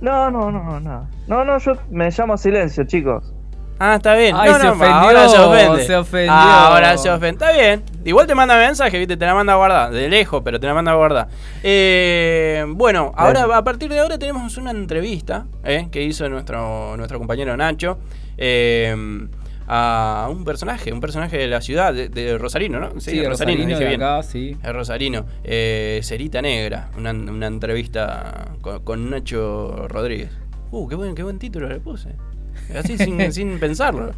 No, 0.00 0.30
no, 0.30 0.50
no, 0.52 0.78
no. 0.80 1.08
No, 1.26 1.44
no, 1.44 1.58
yo 1.58 1.72
me 1.90 2.10
llamo 2.10 2.36
Silencio, 2.36 2.84
chicos. 2.84 3.32
Ah, 3.78 3.96
está 3.96 4.14
bien. 4.14 4.34
Ay, 4.38 4.50
no, 4.52 4.58
se 4.58 4.64
no, 4.64 4.72
ofendió, 4.72 4.94
ahora 4.94 5.28
se 5.28 5.38
ofende. 5.38 5.84
se 5.84 5.96
ofendió. 5.96 6.32
Ah, 6.32 6.68
ahora 6.68 6.96
se 6.96 7.10
ofende. 7.10 7.44
Está 7.44 7.52
bien. 7.52 7.82
Igual 8.04 8.26
te 8.26 8.34
manda 8.34 8.56
mensaje, 8.56 8.98
viste, 8.98 9.16
te 9.16 9.26
la 9.26 9.34
manda 9.34 9.52
a 9.54 9.56
guardar. 9.56 9.90
De 9.90 10.08
lejos, 10.08 10.42
pero 10.44 10.60
te 10.60 10.66
la 10.66 10.74
manda 10.74 10.92
a 10.92 10.94
guardar. 10.94 11.28
Eh, 11.62 12.64
bueno, 12.68 13.12
ahora 13.16 13.44
a 13.56 13.64
partir 13.64 13.90
de 13.90 13.98
ahora 13.98 14.16
tenemos 14.18 14.56
una 14.58 14.70
entrevista 14.70 15.46
eh, 15.64 15.88
que 15.90 16.02
hizo 16.02 16.28
nuestro, 16.28 16.96
nuestro 16.96 17.18
compañero 17.18 17.56
Nacho. 17.56 17.98
eh, 18.38 19.26
a 19.66 20.28
un 20.30 20.44
personaje, 20.44 20.92
un 20.92 21.00
personaje 21.00 21.38
de 21.38 21.46
la 21.46 21.62
ciudad, 21.62 21.94
de, 21.94 22.10
de 22.10 22.36
Rosarino, 22.36 22.78
¿no? 22.80 23.00
Sí, 23.00 23.18
de 23.18 23.26
Rosarino, 23.28 23.78
bien. 23.78 23.94
acá, 24.02 24.22
sí. 24.22 24.56
Rosarino. 24.62 25.24
Eh, 25.42 26.00
Cerita 26.02 26.42
Negra, 26.42 26.90
una, 26.98 27.12
una 27.12 27.46
entrevista 27.46 28.52
con, 28.60 28.84
con 28.84 29.08
Nacho 29.10 29.86
Rodríguez. 29.88 30.30
Uh, 30.70 30.86
qué 30.86 30.94
buen, 30.96 31.14
qué 31.14 31.22
buen 31.22 31.38
título 31.38 31.68
le 31.68 31.80
puse. 31.80 32.10
Así 32.76 32.96
sin, 32.98 33.32
sin 33.32 33.58
pensarlo. 33.58 34.12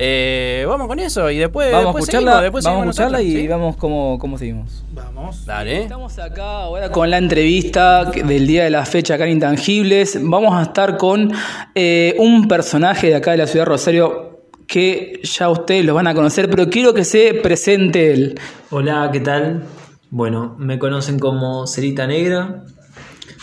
Eh, 0.00 0.64
vamos 0.68 0.86
con 0.86 1.00
eso 1.00 1.28
y 1.28 1.38
después, 1.38 1.72
Vamos 1.72 1.96
a 1.96 1.98
escucharla, 1.98 2.30
seguimos, 2.30 2.42
después 2.42 2.64
vamos 2.64 2.78
a 2.78 2.84
escucharla 2.90 3.18
nosotros, 3.18 3.34
y 3.34 3.40
¿sí? 3.42 3.48
vamos 3.48 3.76
cómo, 3.76 4.18
cómo 4.20 4.38
seguimos. 4.38 4.84
Vamos. 4.92 5.44
Dale. 5.44 5.82
Estamos 5.82 6.16
acá 6.20 6.62
ahora 6.62 6.92
con 6.92 7.10
la 7.10 7.18
entrevista 7.18 8.04
del 8.04 8.46
día 8.46 8.62
de 8.62 8.70
la 8.70 8.86
fecha 8.86 9.14
acá 9.14 9.24
en 9.24 9.32
Intangibles. 9.32 10.20
Vamos 10.22 10.54
a 10.54 10.62
estar 10.62 10.96
con 10.98 11.32
eh, 11.74 12.14
un 12.20 12.46
personaje 12.46 13.08
de 13.08 13.16
acá 13.16 13.32
de 13.32 13.38
la 13.38 13.48
ciudad 13.48 13.64
de 13.64 13.70
Rosario 13.70 14.28
que 14.68 15.20
ya 15.24 15.48
ustedes 15.48 15.84
lo 15.84 15.94
van 15.94 16.06
a 16.06 16.14
conocer, 16.14 16.48
pero 16.48 16.70
quiero 16.70 16.94
que 16.94 17.02
se 17.02 17.34
presente 17.34 18.12
él. 18.12 18.38
Hola, 18.70 19.10
¿qué 19.12 19.18
tal? 19.18 19.64
Bueno, 20.10 20.54
me 20.58 20.78
conocen 20.78 21.18
como 21.18 21.66
Cerita 21.66 22.06
Negra. 22.06 22.62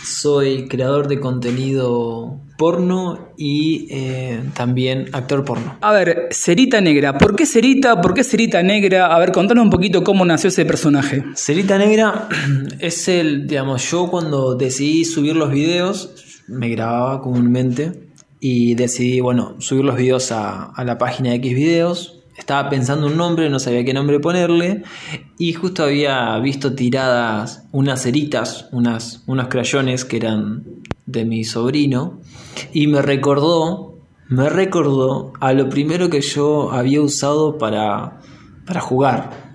Soy 0.02 0.68
creador 0.68 1.08
de 1.08 1.20
contenido 1.20 2.40
porno 2.56 3.28
y 3.36 3.86
eh, 3.90 4.42
también 4.54 5.06
actor 5.12 5.44
porno. 5.44 5.76
A 5.80 5.92
ver, 5.92 6.28
Cerita 6.30 6.80
Negra, 6.80 7.18
¿por 7.18 7.36
qué 7.36 7.46
Cerita? 7.46 8.00
¿Por 8.00 8.14
qué 8.14 8.24
Cerita 8.24 8.62
Negra? 8.62 9.14
A 9.14 9.18
ver, 9.18 9.32
contanos 9.32 9.64
un 9.64 9.70
poquito 9.70 10.02
cómo 10.02 10.24
nació 10.24 10.48
ese 10.48 10.64
personaje. 10.64 11.24
Cerita 11.34 11.78
Negra 11.78 12.28
es 12.78 13.08
el, 13.08 13.46
digamos, 13.46 13.90
yo 13.90 14.08
cuando 14.08 14.54
decidí 14.54 15.04
subir 15.04 15.36
los 15.36 15.50
videos, 15.50 16.42
me 16.48 16.68
grababa 16.68 17.20
comúnmente 17.20 18.08
y 18.40 18.74
decidí, 18.74 19.20
bueno, 19.20 19.56
subir 19.58 19.84
los 19.84 19.96
videos 19.96 20.32
a, 20.32 20.64
a 20.64 20.84
la 20.84 20.98
página 20.98 21.30
de 21.30 21.36
X 21.36 21.54
videos. 21.54 22.12
Estaba 22.36 22.68
pensando 22.68 23.06
un 23.06 23.16
nombre, 23.16 23.48
no 23.48 23.58
sabía 23.58 23.84
qué 23.84 23.94
nombre 23.94 24.20
ponerle 24.20 24.82
y 25.38 25.52
justo 25.52 25.84
había 25.84 26.38
visto 26.38 26.74
tiradas 26.74 27.64
unas 27.72 28.02
ceritas, 28.02 28.68
unas, 28.72 29.22
unos 29.26 29.48
crayones 29.48 30.04
que 30.04 30.18
eran 30.18 30.64
de 31.06 31.24
mi 31.24 31.44
sobrino 31.44 32.20
y 32.72 32.86
me 32.88 33.00
recordó 33.02 33.94
me 34.28 34.48
recordó 34.48 35.32
a 35.38 35.52
lo 35.52 35.68
primero 35.68 36.10
que 36.10 36.20
yo 36.20 36.72
había 36.72 37.00
usado 37.00 37.58
para, 37.58 38.20
para 38.66 38.80
jugar 38.80 39.45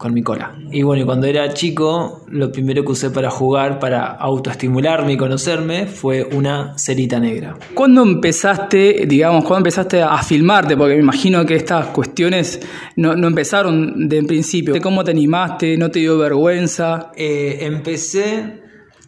con 0.00 0.14
mi 0.14 0.22
cola. 0.22 0.56
Y 0.72 0.80
bueno, 0.82 1.04
cuando 1.04 1.26
era 1.26 1.52
chico, 1.52 2.24
lo 2.28 2.50
primero 2.50 2.82
que 2.82 2.92
usé 2.92 3.10
para 3.10 3.28
jugar, 3.30 3.78
para 3.78 4.06
autoestimularme 4.06 5.12
y 5.12 5.16
conocerme, 5.18 5.86
fue 5.86 6.24
una 6.32 6.72
cerita 6.78 7.20
negra. 7.20 7.54
¿Cuándo 7.74 8.02
empezaste, 8.02 9.04
digamos, 9.06 9.44
cuándo 9.44 9.58
empezaste 9.58 10.00
a 10.02 10.16
filmarte? 10.22 10.74
Porque 10.74 10.94
me 10.94 11.02
imagino 11.02 11.44
que 11.44 11.54
estas 11.56 11.88
cuestiones 11.88 12.60
no, 12.96 13.14
no 13.14 13.26
empezaron 13.26 14.08
de 14.08 14.16
en 14.16 14.26
principio. 14.26 14.74
¿Cómo 14.80 15.04
te 15.04 15.10
animaste? 15.10 15.76
¿No 15.76 15.90
te 15.90 15.98
dio 15.98 16.16
vergüenza? 16.16 17.10
Eh, 17.14 17.58
empecé, 17.60 18.62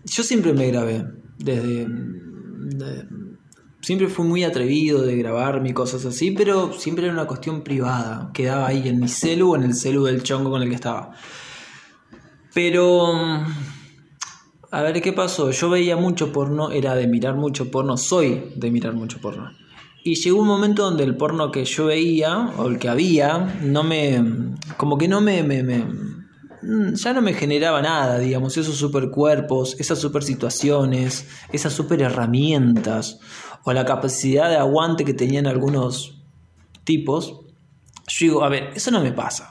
yo 0.05 0.22
siempre 0.22 0.53
me 0.53 0.66
grabé, 0.70 1.05
desde... 1.38 1.86
de- 1.86 3.21
siempre 3.83 4.09
fui 4.09 4.26
muy 4.26 4.45
atrevido 4.45 5.03
de 5.03 5.16
grabarme 5.16 5.70
y 5.70 5.72
cosas 5.74 6.05
así, 6.07 6.30
pero 6.30 6.72
siempre 6.72 7.05
era 7.05 7.12
una 7.14 7.26
cuestión 7.26 7.62
privada. 7.62 8.30
Quedaba 8.33 8.68
ahí 8.68 8.89
en 8.89 9.01
mi 9.01 9.09
celu 9.09 9.53
o 9.53 9.57
en 9.57 9.64
el 9.64 9.74
celu 9.74 10.05
del 10.05 10.22
chongo 10.22 10.51
con 10.51 10.62
el 10.62 10.68
que 10.68 10.74
estaba. 10.76 11.12
Pero... 12.55 13.12
mm, 13.14 13.45
A 14.70 14.83
ver, 14.83 15.03
¿qué 15.03 15.12
pasó? 15.12 15.51
Yo 15.51 15.68
veía 15.68 15.97
mucho 15.97 16.33
porno, 16.33 16.70
era 16.70 16.95
de 16.95 17.07
mirar 17.07 17.35
mucho 17.37 17.70
porno, 17.70 17.97
soy 17.99 18.53
de 18.57 18.70
mirar 18.70 18.95
mucho 18.95 19.20
porno. 19.20 19.51
Y 20.05 20.14
llegó 20.16 20.41
un 20.41 20.49
momento 20.49 20.83
donde 20.83 21.05
el 21.05 21.16
porno 21.16 21.51
que 21.53 21.64
yo 21.64 21.87
veía, 21.87 22.51
o 22.57 22.68
el 22.68 22.78
que 22.78 22.89
había, 22.89 23.59
no 23.62 23.83
me... 23.85 24.22
como 24.76 24.97
que 24.99 25.09
no 25.09 25.20
me... 25.20 25.43
me- 25.43 25.62
mm, 26.62 26.95
ya 26.95 27.12
no 27.12 27.20
me 27.22 27.35
generaba 27.35 27.83
nada, 27.83 28.18
digamos, 28.18 28.57
esos 28.57 28.76
super 28.76 29.11
cuerpos, 29.11 29.76
esas 29.78 29.99
super 29.99 30.22
situaciones, 30.22 31.26
esas 31.53 31.72
super 31.72 32.01
herramientas, 32.03 33.18
o 33.64 33.72
la 33.72 33.84
capacidad 33.84 34.48
de 34.48 34.56
aguante 34.56 35.04
que 35.04 35.14
tenían 35.14 35.46
algunos 35.46 36.22
tipos. 36.84 37.40
Yo 38.08 38.26
digo, 38.26 38.44
a 38.44 38.48
ver, 38.48 38.70
eso 38.74 38.90
no 38.90 39.00
me 39.00 39.12
pasa. 39.12 39.50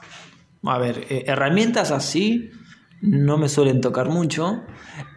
A 0.64 0.78
ver, 0.78 1.06
eh, 1.08 1.24
herramientas 1.26 1.90
así 1.90 2.50
no 3.00 3.36
me 3.36 3.48
suelen 3.48 3.80
tocar 3.80 4.08
mucho. 4.08 4.62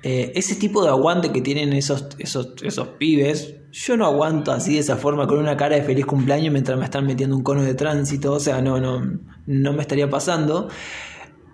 Eh, 0.01 0.31
ese 0.35 0.55
tipo 0.55 0.83
de 0.83 0.89
aguante 0.89 1.31
que 1.31 1.41
tienen 1.41 1.73
esos, 1.73 2.07
esos, 2.17 2.55
esos 2.63 2.87
pibes, 2.99 3.55
yo 3.71 3.95
no 3.97 4.05
aguanto 4.05 4.51
así 4.51 4.73
de 4.73 4.79
esa 4.79 4.97
forma 4.97 5.27
con 5.27 5.37
una 5.37 5.55
cara 5.55 5.75
de 5.75 5.83
feliz 5.83 6.05
cumpleaños 6.05 6.51
mientras 6.51 6.79
me 6.79 6.85
están 6.85 7.05
metiendo 7.05 7.35
un 7.35 7.43
cono 7.43 7.61
de 7.61 7.75
tránsito. 7.75 8.33
O 8.33 8.39
sea, 8.39 8.61
no, 8.61 8.79
no, 8.79 9.19
no 9.45 9.73
me 9.73 9.81
estaría 9.81 10.09
pasando. 10.09 10.69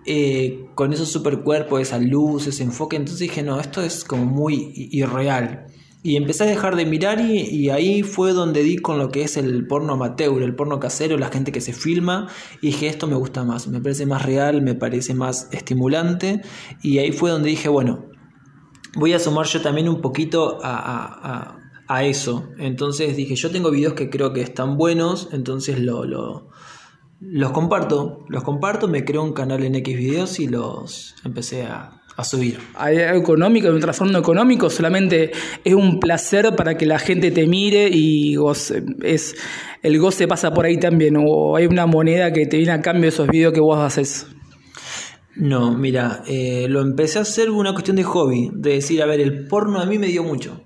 Eh, 0.06 0.66
con 0.74 0.92
esos 0.92 1.10
super 1.10 1.40
cuerpos, 1.40 1.80
esa 1.80 1.98
luz, 1.98 2.46
ese 2.46 2.62
enfoque. 2.62 2.96
Entonces 2.96 3.20
dije, 3.20 3.42
no, 3.42 3.60
esto 3.60 3.82
es 3.82 4.04
como 4.04 4.24
muy 4.24 4.72
irreal. 4.74 5.66
Y 6.04 6.16
empecé 6.16 6.42
a 6.42 6.46
dejar 6.48 6.74
de 6.74 6.84
mirar 6.84 7.20
y, 7.20 7.70
ahí 7.70 8.02
fue 8.02 8.32
donde 8.32 8.64
di 8.64 8.76
con 8.78 8.98
lo 8.98 9.08
que 9.10 9.22
es 9.22 9.36
el 9.36 9.66
porno 9.68 9.92
amateur, 9.92 10.42
el 10.42 10.56
porno 10.56 10.80
casero, 10.80 11.16
la 11.16 11.28
gente 11.28 11.52
que 11.52 11.60
se 11.60 11.72
filma. 11.72 12.26
Y 12.60 12.68
dije, 12.68 12.88
esto 12.88 13.06
me 13.06 13.14
gusta 13.14 13.44
más, 13.44 13.68
me 13.68 13.80
parece 13.80 14.04
más 14.04 14.22
real, 14.26 14.62
me 14.62 14.74
parece 14.74 15.14
más 15.14 15.48
estimulante. 15.52 16.42
Y 16.82 16.98
ahí 16.98 17.12
fue 17.12 17.30
donde 17.30 17.50
dije, 17.50 17.68
bueno, 17.68 18.06
voy 18.96 19.12
a 19.12 19.20
sumar 19.20 19.46
yo 19.46 19.60
también 19.62 19.88
un 19.88 20.00
poquito 20.00 20.58
a, 20.64 20.74
a- 20.76 21.58
a- 21.88 22.04
eso. 22.04 22.48
Entonces 22.58 23.16
dije, 23.16 23.36
yo 23.36 23.50
tengo 23.50 23.70
videos 23.70 23.92
que 23.92 24.08
creo 24.10 24.32
que 24.32 24.40
están 24.40 24.76
buenos, 24.78 25.28
entonces 25.32 25.78
lo- 25.78 26.04
los 27.20 27.50
comparto. 27.52 28.24
Los 28.28 28.42
comparto, 28.42 28.88
me 28.88 29.04
creo 29.04 29.22
un 29.22 29.34
canal 29.34 29.62
en 29.62 29.74
X 29.76 29.96
videos 29.96 30.40
y 30.40 30.48
los 30.48 31.14
empecé 31.24 31.62
a, 31.64 32.01
a 32.16 32.24
subir. 32.24 32.58
¿Hay 32.74 32.98
algo 32.98 33.20
económico, 33.22 33.68
hay 33.68 33.74
un 33.74 33.80
trasfondo 33.80 34.18
económico? 34.18 34.68
¿Solamente 34.70 35.32
es 35.64 35.74
un 35.74 35.98
placer 35.98 36.54
para 36.56 36.76
que 36.76 36.86
la 36.86 36.98
gente 36.98 37.30
te 37.30 37.46
mire 37.46 37.88
y 37.90 38.34
goce- 38.36 38.84
es, 39.02 39.34
el 39.82 39.98
goce 39.98 40.28
pasa 40.28 40.52
por 40.52 40.64
ahí 40.66 40.78
también? 40.78 41.16
¿O 41.18 41.56
hay 41.56 41.66
una 41.66 41.86
moneda 41.86 42.32
que 42.32 42.46
te 42.46 42.58
viene 42.58 42.72
a 42.72 42.80
cambio 42.82 43.02
de 43.02 43.08
esos 43.08 43.28
videos 43.28 43.52
que 43.52 43.60
vos 43.60 43.78
haces? 43.78 44.26
No, 45.34 45.74
mira, 45.76 46.22
eh, 46.26 46.66
lo 46.68 46.82
empecé 46.82 47.18
a 47.18 47.22
hacer 47.22 47.50
una 47.50 47.72
cuestión 47.72 47.96
de 47.96 48.02
hobby, 48.04 48.50
de 48.52 48.74
decir, 48.74 49.02
a 49.02 49.06
ver, 49.06 49.20
el 49.20 49.46
porno 49.48 49.80
a 49.80 49.86
mí 49.86 49.98
me 49.98 50.08
dio 50.08 50.22
mucho. 50.22 50.62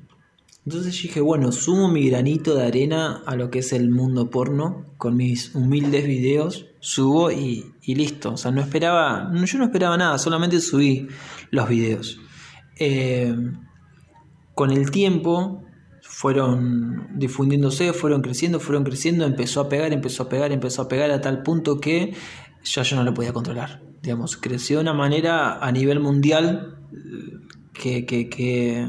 Entonces 0.65 1.01
dije, 1.01 1.21
bueno, 1.21 1.53
sumo 1.53 1.89
mi 1.89 2.11
granito 2.11 2.57
de 2.57 2.65
arena 2.65 3.23
a 3.25 3.37
lo 3.37 3.51
que 3.51 3.61
es 3.61 3.73
el 3.73 3.89
mundo 3.91 4.31
porno, 4.31 4.85
con 4.97 5.17
mis 5.17 5.55
humildes 5.55 6.07
videos, 6.09 6.66
subo 6.81 7.31
y, 7.31 7.72
y 7.83 7.95
listo. 7.95 8.33
O 8.33 8.37
sea, 8.37 8.51
no 8.51 8.61
esperaba, 8.61 9.29
no, 9.33 9.45
yo 9.45 9.59
no 9.59 9.64
esperaba 9.64 9.97
nada, 9.97 10.18
solamente 10.18 10.61
subí 10.61 11.09
los 11.51 11.68
videos. 11.68 12.18
Eh, 12.79 13.35
con 14.55 14.70
el 14.70 14.91
tiempo 14.91 15.62
fueron 16.03 17.09
difundiéndose, 17.14 17.93
fueron 17.93 18.22
creciendo, 18.22 18.61
fueron 18.61 18.85
creciendo, 18.85 19.27
empezó 19.27 19.61
a 19.61 19.68
pegar, 19.68 19.93
empezó 19.93 20.24
a 20.24 20.29
pegar, 20.29 20.53
empezó 20.53 20.83
a 20.83 20.89
pegar 20.89 21.11
a 21.11 21.20
tal 21.20 21.43
punto 21.43 21.79
que 21.81 22.14
ya 22.64 22.83
yo 22.83 22.97
no 22.97 23.05
lo 23.05 23.14
podía 23.14 23.33
controlar. 23.33 23.83
Digamos, 24.03 24.37
creció 24.37 24.77
de 24.77 24.83
una 24.83 24.95
manera 24.95 25.59
a 25.59 25.72
nivel 25.72 26.01
mundial 26.01 26.79
que, 27.72 28.07
que, 28.07 28.29
que 28.29 28.89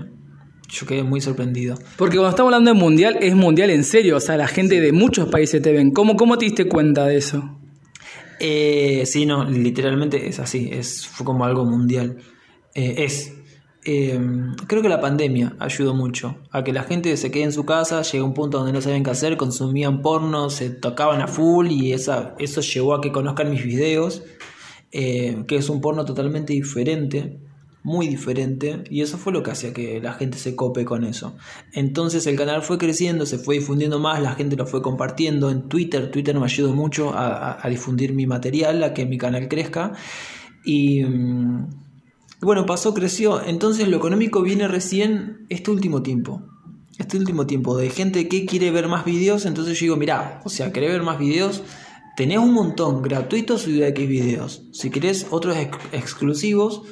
yo 0.69 0.85
quedé 0.85 1.03
muy 1.03 1.21
sorprendido. 1.21 1.77
Porque 1.97 2.17
cuando 2.17 2.29
estamos 2.29 2.53
hablando 2.53 2.73
de 2.73 2.79
mundial, 2.79 3.17
es 3.21 3.35
mundial 3.35 3.69
en 3.69 3.83
serio. 3.83 4.17
O 4.17 4.19
sea, 4.19 4.37
la 4.37 4.47
gente 4.47 4.79
de 4.79 4.91
muchos 4.91 5.29
países 5.29 5.61
te 5.61 5.71
ven. 5.71 5.91
¿Cómo, 5.91 6.15
cómo 6.15 6.37
te 6.37 6.45
diste 6.45 6.67
cuenta 6.67 7.05
de 7.05 7.17
eso? 7.17 7.56
Eh, 8.39 9.03
sí, 9.05 9.25
no, 9.25 9.43
literalmente 9.45 10.27
es 10.27 10.39
así, 10.39 10.69
es, 10.71 11.07
fue 11.07 11.25
como 11.25 11.45
algo 11.45 11.65
mundial. 11.65 12.17
Eh, 12.75 13.03
es. 13.05 13.33
eh, 13.85 14.19
creo 14.67 14.81
que 14.81 14.89
la 14.89 14.99
pandemia 15.01 15.55
ayudó 15.59 15.93
mucho 15.95 16.37
a 16.51 16.63
que 16.63 16.73
la 16.73 16.83
gente 16.83 17.15
se 17.17 17.31
quede 17.31 17.43
en 17.45 17.51
su 17.53 17.65
casa, 17.65 18.01
llegó 18.03 18.25
a 18.25 18.27
un 18.27 18.33
punto 18.33 18.57
donde 18.59 18.73
no 18.73 18.81
sabían 18.81 19.03
qué 19.03 19.11
hacer, 19.11 19.37
consumían 19.37 20.01
porno, 20.01 20.49
se 20.49 20.69
tocaban 20.69 21.21
a 21.21 21.27
full 21.27 21.71
y 21.71 21.93
esa, 21.93 22.35
eso 22.37 22.61
llevó 22.61 22.93
a 22.93 23.01
que 23.01 23.11
conozcan 23.11 23.49
mis 23.49 23.63
videos, 23.63 24.23
eh, 24.91 25.43
que 25.47 25.55
es 25.57 25.69
un 25.69 25.81
porno 25.81 26.05
totalmente 26.05 26.53
diferente, 26.53 27.39
muy 27.87 28.09
diferente, 28.09 28.83
y 28.89 29.01
eso 29.01 29.17
fue 29.17 29.31
lo 29.31 29.43
que 29.43 29.51
hacía 29.51 29.71
que 29.71 30.01
la 30.01 30.11
gente 30.11 30.37
se 30.37 30.57
cope 30.57 30.83
con 30.83 31.05
eso. 31.05 31.37
Entonces 31.71 32.27
el 32.27 32.35
canal 32.35 32.61
fue 32.61 32.77
creciendo, 32.77 33.25
se 33.25 33.37
fue 33.37 33.55
difundiendo 33.59 33.97
más, 33.97 34.21
la 34.21 34.33
gente 34.33 34.57
lo 34.57 34.67
fue 34.67 34.81
compartiendo 34.81 35.49
en 35.49 35.69
Twitter, 35.69 36.11
Twitter 36.11 36.37
me 36.37 36.43
ayudó 36.43 36.73
mucho 36.73 37.13
a, 37.15 37.65
difundir 37.69 38.13
mi 38.13 38.27
material, 38.27 38.83
a 38.83 38.93
que 38.93 39.05
mi 39.05 39.17
canal 39.17 39.47
crezca, 39.47 39.93
y... 40.65 41.01
mm, 41.01 41.67
bueno, 42.41 42.65
pasó, 42.65 42.93
creció. 42.93 43.41
Entonces 43.41 43.87
lo 43.87 43.97
económico 43.97 44.41
viene 44.43 44.67
recién 44.67 45.45
este 45.47 45.71
último 45.71 46.03
tiempo. 46.03 46.43
Este 46.99 47.17
último 47.17 47.47
tiempo 47.47 47.77
de 47.77 47.89
gente 47.89 48.27
que 48.27 48.45
quiere 48.45 48.69
ver 48.69 48.87
más 48.89 49.05
videos. 49.05 49.45
Entonces 49.45 49.79
yo 49.79 49.85
digo, 49.85 49.95
mirá, 49.95 50.41
o 50.45 50.49
sea, 50.49 50.71
querés 50.71 50.91
ver 50.91 51.03
más 51.03 51.17
videos. 51.17 51.63
Tenés 52.15 52.37
un 52.37 52.53
montón 52.53 53.01
gratuitos 53.01 53.67
y 53.67 53.71
de 53.73 53.87
X 53.87 54.07
videos. 54.07 54.61
Si 54.71 54.91
querés 54.91 55.25
otros 55.31 55.57
ex- 55.57 55.77
exclusivos, 55.93 56.83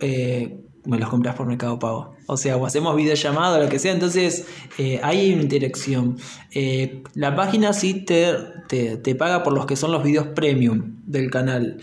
eh, 0.00 0.60
me 0.88 0.98
los 0.98 1.10
compras 1.10 1.34
por 1.34 1.46
Mercado 1.46 1.78
Pago. 1.78 2.14
O 2.26 2.36
sea, 2.36 2.56
o 2.56 2.64
hacemos 2.64 2.96
videollamada 2.96 3.58
o 3.58 3.62
lo 3.62 3.68
que 3.68 3.78
sea. 3.78 3.92
Entonces, 3.92 4.46
eh, 4.78 4.98
hay 5.02 5.32
una 5.34 5.42
interacción. 5.42 6.16
Eh, 6.52 7.02
la 7.14 7.36
página 7.36 7.74
sí 7.74 8.04
te, 8.06 8.34
te, 8.68 8.96
te 8.96 9.14
paga 9.14 9.42
por 9.42 9.52
los 9.52 9.66
que 9.66 9.76
son 9.76 9.92
los 9.92 10.02
videos 10.02 10.28
premium 10.28 10.96
del 11.06 11.30
canal. 11.30 11.78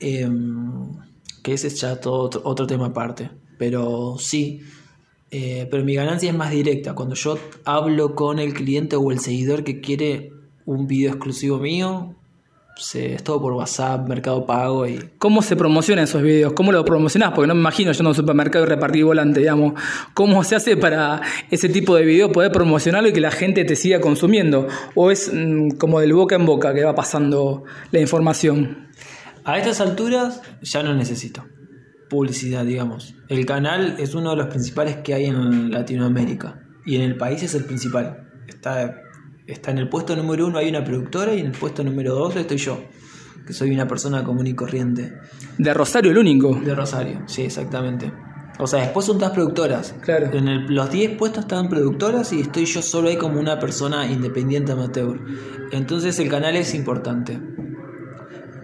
Em, 0.00 0.92
que 1.42 1.54
ese 1.54 1.68
es 1.68 1.80
ya 1.80 2.00
todo 2.00 2.18
otro, 2.20 2.42
otro 2.44 2.66
tema 2.66 2.86
aparte. 2.86 3.30
Pero 3.58 4.16
sí. 4.18 4.60
Eh, 5.30 5.66
pero 5.70 5.82
mi 5.82 5.94
ganancia 5.94 6.28
es 6.30 6.36
más 6.36 6.50
directa. 6.50 6.94
Cuando 6.94 7.14
yo 7.14 7.38
hablo 7.64 8.14
con 8.14 8.38
el 8.38 8.52
cliente 8.52 8.96
o 8.96 9.10
el 9.10 9.18
seguidor 9.18 9.64
que 9.64 9.80
quiere 9.80 10.32
un 10.66 10.86
video 10.86 11.10
exclusivo 11.10 11.58
mío, 11.58 12.14
se, 12.76 13.14
es 13.14 13.22
todo 13.22 13.40
por 13.40 13.52
WhatsApp, 13.52 14.08
Mercado 14.08 14.46
Pago 14.46 14.86
y 14.86 14.98
¿Cómo 15.18 15.42
se 15.42 15.56
promocionan 15.56 16.04
esos 16.04 16.22
videos? 16.22 16.52
¿Cómo 16.52 16.72
lo 16.72 16.84
promocionás? 16.84 17.32
Porque 17.32 17.46
no 17.46 17.54
me 17.54 17.60
imagino 17.60 17.92
yendo 17.92 18.08
a 18.08 18.12
un 18.12 18.16
supermercado 18.16 18.64
y 18.64 18.68
repartir 18.68 19.04
volante, 19.04 19.40
digamos. 19.40 19.74
¿Cómo 20.14 20.42
se 20.44 20.56
hace 20.56 20.76
para 20.76 21.20
ese 21.50 21.68
tipo 21.68 21.94
de 21.96 22.04
video 22.04 22.32
poder 22.32 22.50
promocionarlo 22.52 23.08
y 23.08 23.12
que 23.12 23.20
la 23.20 23.30
gente 23.30 23.64
te 23.64 23.76
siga 23.76 24.00
consumiendo? 24.00 24.66
¿O 24.94 25.10
es 25.10 25.30
mm, 25.32 25.76
como 25.78 26.00
del 26.00 26.12
boca 26.12 26.34
en 26.34 26.46
boca 26.46 26.74
que 26.74 26.84
va 26.84 26.94
pasando 26.94 27.64
la 27.90 28.00
información? 28.00 28.88
A 29.44 29.58
estas 29.58 29.80
alturas 29.80 30.40
ya 30.62 30.82
no 30.82 30.94
necesito 30.94 31.44
publicidad, 32.12 32.66
digamos. 32.66 33.14
El 33.28 33.46
canal 33.46 33.96
es 33.98 34.14
uno 34.14 34.30
de 34.32 34.36
los 34.36 34.48
principales 34.48 34.96
que 34.96 35.14
hay 35.14 35.24
en 35.24 35.70
Latinoamérica. 35.70 36.60
Y 36.84 36.96
en 36.96 37.02
el 37.02 37.16
país 37.16 37.42
es 37.42 37.54
el 37.54 37.64
principal. 37.64 38.28
Está, 38.46 39.01
está 39.46 39.70
en 39.70 39.78
el 39.78 39.88
puesto 39.88 40.14
número 40.16 40.46
uno 40.46 40.58
hay 40.58 40.68
una 40.68 40.84
productora 40.84 41.34
y 41.34 41.40
en 41.40 41.46
el 41.46 41.52
puesto 41.52 41.82
número 41.84 42.14
dos 42.14 42.36
estoy 42.36 42.56
yo. 42.58 42.82
Que 43.46 43.52
soy 43.52 43.72
una 43.72 43.88
persona 43.88 44.22
común 44.22 44.46
y 44.46 44.54
corriente. 44.54 45.14
De 45.58 45.74
Rosario 45.74 46.12
el 46.12 46.18
único. 46.18 46.54
De 46.54 46.74
Rosario, 46.74 47.22
sí, 47.26 47.42
exactamente. 47.42 48.12
O 48.58 48.66
sea, 48.68 48.80
después 48.82 49.04
son 49.06 49.18
todas 49.18 49.32
productoras. 49.32 49.94
Claro. 50.02 50.30
En 50.32 50.46
el- 50.46 50.66
los 50.72 50.90
10 50.92 51.16
puestos 51.16 51.44
están 51.44 51.68
productoras 51.68 52.32
y 52.32 52.40
estoy 52.40 52.66
yo 52.66 52.82
solo 52.82 53.08
ahí 53.08 53.16
como 53.16 53.40
una 53.40 53.58
persona 53.58 54.06
independiente 54.06 54.72
amateur. 54.72 55.18
Entonces 55.72 56.18
el 56.20 56.28
canal 56.28 56.54
es 56.54 56.72
importante. 56.74 57.40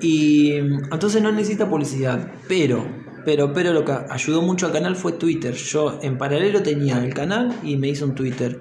Y 0.01 0.53
entonces 0.53 1.21
no 1.23 1.33
necesita 1.33 1.69
publicidad. 1.69 2.31
Pero, 2.47 2.87
pero, 3.25 3.53
pero 3.53 3.73
lo 3.73 3.85
que 3.85 3.93
ayudó 4.11 4.43
mucho 4.43 4.67
al 4.67 4.73
canal 4.73 4.95
fue 4.95 5.13
Twitter. 5.13 5.55
Yo 5.55 5.99
en 6.03 6.19
paralelo 6.19 6.63
tenía 6.63 7.03
el 7.05 7.13
canal 7.15 7.53
y 7.65 7.77
me 7.77 7.89
hice 7.89 8.05
un 8.05 8.15
Twitter. 8.15 8.61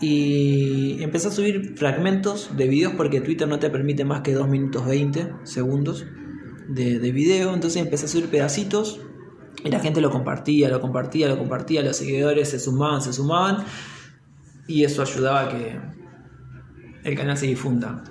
Y 0.00 1.02
empecé 1.02 1.28
a 1.28 1.30
subir 1.30 1.76
fragmentos 1.76 2.56
de 2.56 2.68
videos 2.68 2.94
porque 2.96 3.20
Twitter 3.20 3.48
no 3.48 3.58
te 3.58 3.68
permite 3.68 4.04
más 4.04 4.20
que 4.22 4.32
2 4.32 4.48
minutos 4.48 4.86
20 4.86 5.32
segundos 5.44 6.06
de, 6.68 6.98
de 6.98 7.12
video. 7.12 7.52
Entonces 7.52 7.82
empecé 7.82 8.06
a 8.06 8.08
subir 8.08 8.26
pedacitos 8.26 9.00
y 9.64 9.70
la 9.70 9.80
gente 9.80 10.00
lo 10.00 10.10
compartía, 10.10 10.68
lo 10.68 10.80
compartía, 10.80 11.28
lo 11.28 11.38
compartía. 11.38 11.82
Los 11.82 11.96
seguidores 11.96 12.50
se 12.50 12.60
sumaban, 12.60 13.02
se 13.02 13.12
sumaban. 13.12 13.64
Y 14.68 14.84
eso 14.84 15.02
ayudaba 15.02 15.40
a 15.40 15.48
que 15.48 15.80
el 17.04 17.16
canal 17.16 17.36
se 17.36 17.46
difunda. 17.46 18.04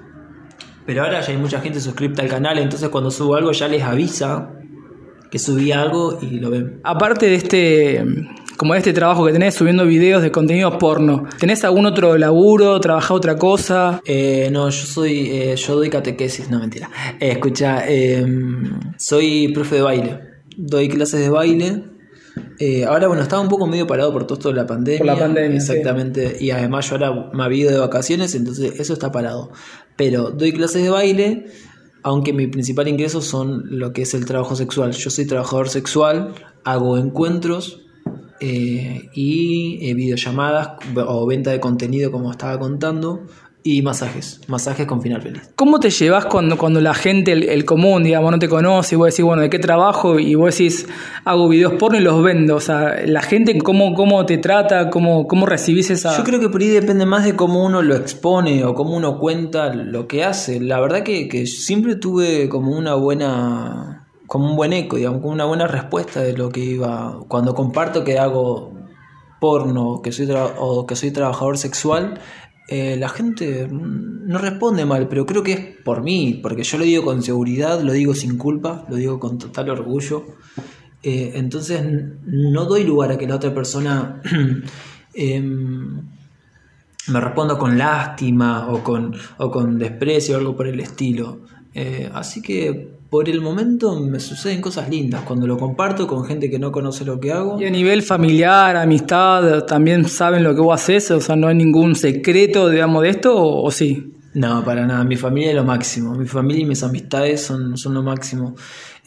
Pero 0.85 1.03
ahora 1.03 1.21
ya 1.21 1.31
hay 1.31 1.37
mucha 1.37 1.59
gente 1.59 1.79
suscripta 1.79 2.21
al 2.21 2.29
canal, 2.29 2.57
entonces 2.59 2.87
cuando 2.89 3.11
subo 3.11 3.35
algo 3.35 3.51
ya 3.51 3.67
les 3.67 3.83
avisa 3.83 4.53
que 5.29 5.37
subí 5.37 5.73
algo 5.73 6.17
y 6.21 6.39
lo 6.39 6.49
ven. 6.49 6.79
Aparte 6.83 7.25
de 7.25 7.35
este, 7.35 8.05
como 8.57 8.73
este 8.73 8.91
trabajo 8.91 9.25
que 9.25 9.31
tenés 9.31 9.53
subiendo 9.53 9.85
videos 9.85 10.23
de 10.23 10.31
contenido 10.31 10.77
porno, 10.79 11.25
¿tenés 11.39 11.63
algún 11.63 11.85
otro 11.85 12.17
laburo, 12.17 12.79
trabajás 12.79 13.11
otra 13.11 13.37
cosa? 13.37 14.01
Eh, 14.03 14.49
no, 14.51 14.69
yo 14.69 14.85
soy, 14.85 15.29
eh, 15.31 15.55
yo 15.55 15.75
doy 15.75 15.89
catequesis, 15.89 16.49
no 16.49 16.59
mentira. 16.59 16.89
Eh, 17.19 17.31
escucha, 17.31 17.87
eh, 17.87 18.25
soy 18.97 19.49
profe 19.53 19.75
de 19.75 19.81
baile, 19.81 20.19
doy 20.57 20.89
clases 20.89 21.21
de 21.21 21.29
baile. 21.29 21.83
Ahora, 22.87 23.07
bueno, 23.07 23.23
estaba 23.23 23.41
un 23.41 23.47
poco 23.47 23.67
medio 23.67 23.87
parado 23.87 24.11
por 24.11 24.25
todo 24.25 24.37
esto 24.37 24.49
de 24.49 24.55
la 24.55 24.65
pandemia. 24.65 24.99
Por 24.99 25.07
la 25.07 25.17
pandemia, 25.17 25.57
Exactamente. 25.57 26.37
Y 26.39 26.51
además 26.51 26.89
yo 26.89 26.95
ahora 26.95 27.29
me 27.33 27.43
había 27.43 27.61
ido 27.61 27.71
de 27.71 27.79
vacaciones, 27.79 28.33
entonces 28.35 28.79
eso 28.79 28.93
está 28.93 29.11
parado. 29.11 29.51
Pero 29.95 30.31
doy 30.31 30.51
clases 30.51 30.83
de 30.83 30.89
baile, 30.89 31.45
aunque 32.03 32.33
mi 32.33 32.47
principal 32.47 32.87
ingreso 32.87 33.21
son 33.21 33.63
lo 33.69 33.93
que 33.93 34.03
es 34.03 34.13
el 34.13 34.25
trabajo 34.25 34.55
sexual. 34.55 34.91
Yo 34.91 35.09
soy 35.09 35.25
trabajador 35.25 35.69
sexual, 35.69 36.33
hago 36.63 36.97
encuentros 36.97 37.86
eh, 38.39 39.09
y 39.13 39.89
eh, 39.89 39.93
videollamadas 39.93 40.69
o 40.95 41.25
venta 41.25 41.51
de 41.51 41.59
contenido, 41.59 42.11
como 42.11 42.31
estaba 42.31 42.57
contando, 42.59 43.23
y 43.63 43.81
masajes. 43.81 44.39
Masajes 44.47 44.87
con 44.87 45.01
final 45.01 45.21
feliz. 45.21 45.49
¿Cómo 45.55 45.79
te 45.81 45.89
llevas 45.89 46.25
cuando, 46.25 46.57
cuando 46.57 46.79
la 46.79 46.93
gente, 46.93 47.33
el, 47.33 47.43
el 47.43 47.65
común, 47.65 48.03
digamos, 48.03 48.31
no 48.31 48.39
te 48.39 48.47
conoce 48.47 48.95
y 48.95 48.97
vos 48.97 49.07
decís, 49.07 49.25
bueno, 49.25 49.41
¿de 49.41 49.49
qué 49.49 49.59
trabajo? 49.59 50.19
Y 50.19 50.35
vos 50.35 50.57
decís, 50.57 50.87
hago 51.25 51.49
videos 51.49 51.73
porno 51.73 51.97
y 51.97 52.01
los 52.01 52.23
vendo. 52.23 52.55
O 52.55 52.59
sea, 52.61 52.95
la 53.05 53.21
gente, 53.21 53.57
¿cómo, 53.57 53.93
cómo 53.93 54.25
te 54.25 54.37
trata? 54.37 54.89
¿Cómo, 54.89 55.27
¿Cómo 55.27 55.45
recibís 55.45 55.89
esa...? 55.89 56.15
Yo 56.17 56.23
creo 56.23 56.39
que 56.39 56.47
por 56.47 56.61
ahí 56.61 56.69
depende 56.69 57.05
más 57.05 57.25
de 57.25 57.35
cómo 57.35 57.65
uno 57.65 57.81
lo 57.81 57.97
expone 57.97 58.63
o 58.63 58.73
cómo 58.73 58.95
uno 58.95 59.19
cuenta 59.19 59.73
lo 59.73 60.07
que 60.07 60.23
hace. 60.23 60.61
La 60.61 60.79
verdad 60.79 61.03
que, 61.03 61.27
que 61.27 61.45
siempre 61.45 61.95
tuve 61.95 62.47
como 62.47 62.71
una 62.71 62.95
buena 62.95 64.06
como 64.27 64.49
un 64.49 64.55
buen 64.55 64.73
eco, 64.73 64.97
digamos, 64.97 65.21
como 65.21 65.33
una 65.33 65.45
buena 65.45 65.67
respuesta 65.67 66.21
de 66.21 66.37
lo 66.37 66.49
que 66.49 66.59
iba. 66.59 67.19
Cuando 67.27 67.55
comparto 67.55 68.03
que 68.03 68.19
hago 68.19 68.73
porno 69.39 70.01
que 70.01 70.11
soy 70.11 70.27
o 70.57 70.85
que 70.85 70.95
soy 70.95 71.11
trabajador 71.11 71.57
sexual, 71.57 72.19
eh, 72.69 72.97
la 72.97 73.07
gente 73.07 73.69
no 73.71 74.37
responde 74.39 74.85
mal, 74.85 75.07
pero 75.07 75.25
creo 75.25 75.41
que 75.41 75.53
es 75.53 75.59
por 75.85 76.03
mí, 76.03 76.39
porque 76.43 76.63
yo 76.63 76.77
lo 76.77 76.83
digo 76.83 77.05
con 77.05 77.23
seguridad, 77.23 77.81
lo 77.81 77.93
digo 77.93 78.13
sin 78.13 78.37
culpa, 78.37 78.85
lo 78.89 78.97
digo 78.97 79.19
con 79.19 79.37
total 79.37 79.69
orgullo. 79.69 80.25
Eh, 81.01 81.33
entonces 81.35 81.81
no 82.25 82.65
doy 82.65 82.83
lugar 82.83 83.11
a 83.11 83.17
que 83.17 83.27
la 83.27 83.35
otra 83.35 83.53
persona 83.53 84.21
em, 85.13 86.01
me 87.07 87.21
responda 87.21 87.57
con 87.57 87.77
lástima 87.77 88.67
o 88.67 88.83
con, 88.83 89.15
o 89.37 89.49
con 89.49 89.79
desprecio 89.79 90.35
o 90.35 90.39
algo 90.39 90.55
por 90.55 90.67
el 90.67 90.81
estilo. 90.81 91.39
Eh, 91.73 92.09
así 92.13 92.41
que 92.41 92.96
por 93.09 93.29
el 93.29 93.41
momento 93.41 93.99
me 93.99 94.19
suceden 94.19 94.61
cosas 94.61 94.89
lindas 94.89 95.21
cuando 95.21 95.47
lo 95.47 95.57
comparto 95.57 96.07
con 96.07 96.25
gente 96.25 96.49
que 96.49 96.59
no 96.59 96.71
conoce 96.71 97.05
lo 97.05 97.19
que 97.19 97.31
hago. 97.31 97.61
Y 97.61 97.65
a 97.65 97.69
nivel 97.69 98.01
familiar, 98.03 98.75
amistad, 98.75 99.63
¿también 99.65 100.07
saben 100.07 100.43
lo 100.43 100.53
que 100.53 100.61
vos 100.61 100.81
haces? 100.81 101.09
O 101.11 101.21
sea, 101.21 101.35
¿no 101.35 101.47
hay 101.47 101.55
ningún 101.55 101.95
secreto, 101.95 102.69
digamos, 102.69 103.03
de 103.03 103.09
esto 103.09 103.35
o, 103.35 103.65
o 103.65 103.71
sí? 103.71 104.13
No, 104.33 104.63
para 104.63 104.85
nada. 104.85 105.03
Mi 105.03 105.15
familia 105.15 105.49
es 105.49 105.55
lo 105.55 105.63
máximo. 105.63 106.13
Mi 106.13 106.27
familia 106.27 106.63
y 106.63 106.65
mis 106.65 106.83
amistades 106.83 107.41
son, 107.41 107.75
son 107.75 107.93
lo 107.95 108.03
máximo. 108.03 108.55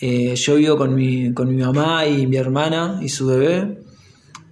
Eh, 0.01 0.35
yo 0.35 0.57
vivo 0.57 0.77
con 0.77 0.95
mi, 0.95 1.33
con 1.35 1.55
mi 1.55 1.63
mamá 1.63 2.07
y 2.07 2.27
mi 2.27 2.37
hermana 2.37 2.99
y 3.01 3.09
su 3.11 3.27
bebé. 3.27 3.79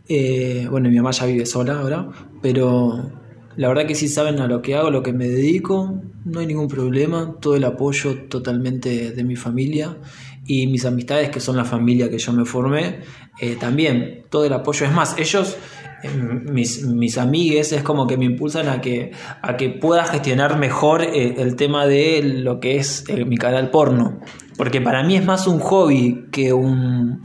Eh, 0.09 0.68
bueno, 0.70 0.88
mi 0.88 0.96
mamá 0.96 1.11
ya 1.11 1.26
vive 1.26 1.46
sola 1.46 1.80
ahora, 1.80 2.09
pero 2.40 3.11
la 3.59 3.67
verdad 3.67 3.87
que 3.87 3.97
sí 3.97 4.07
saben 4.07 4.39
a 4.39 4.47
lo 4.47 4.63
que 4.63 4.77
hago, 4.77 4.87
a 4.87 4.91
lo 4.93 5.03
que 5.03 5.13
me 5.13 5.27
dedico. 5.27 6.01
No 6.25 6.39
hay 6.39 6.47
ningún 6.47 6.69
problema. 6.69 7.35
Todo 7.41 7.57
el 7.57 7.65
apoyo 7.65 8.15
totalmente 8.29 9.11
de 9.11 9.25
mi 9.25 9.35
familia 9.35 9.97
y 10.47 10.69
mis 10.69 10.85
amistades, 10.85 11.31
que 11.31 11.41
son 11.41 11.57
la 11.57 11.65
familia 11.65 12.09
que 12.09 12.19
yo 12.19 12.33
me 12.33 12.45
formé, 12.45 13.01
eh, 13.41 13.57
también. 13.59 14.23
Todo 14.31 14.45
el 14.45 14.53
apoyo. 14.53 14.87
Es 14.87 14.93
más, 14.93 15.19
ellos 15.19 15.57
eh, 16.05 16.09
mis, 16.09 16.85
mis 16.85 17.19
amigues 17.19 17.73
es 17.73 17.83
como 17.83 18.07
que 18.07 18.17
me 18.17 18.27
impulsan 18.27 18.69
a 18.69 18.81
que, 18.81 19.11
a 19.43 19.57
que 19.57 19.71
pueda 19.71 20.05
gestionar 20.05 20.57
mejor 20.57 21.03
eh, 21.03 21.35
el 21.39 21.57
tema 21.57 21.89
de 21.89 22.23
lo 22.23 22.61
que 22.61 22.77
es 22.77 23.07
mi 23.27 23.39
canal 23.39 23.73
porno. 23.73 24.21
Porque 24.57 24.81
para 24.81 25.03
mí 25.03 25.17
es 25.17 25.25
más 25.25 25.49
un 25.49 25.59
hobby 25.59 26.27
que 26.31 26.53
un 26.53 27.25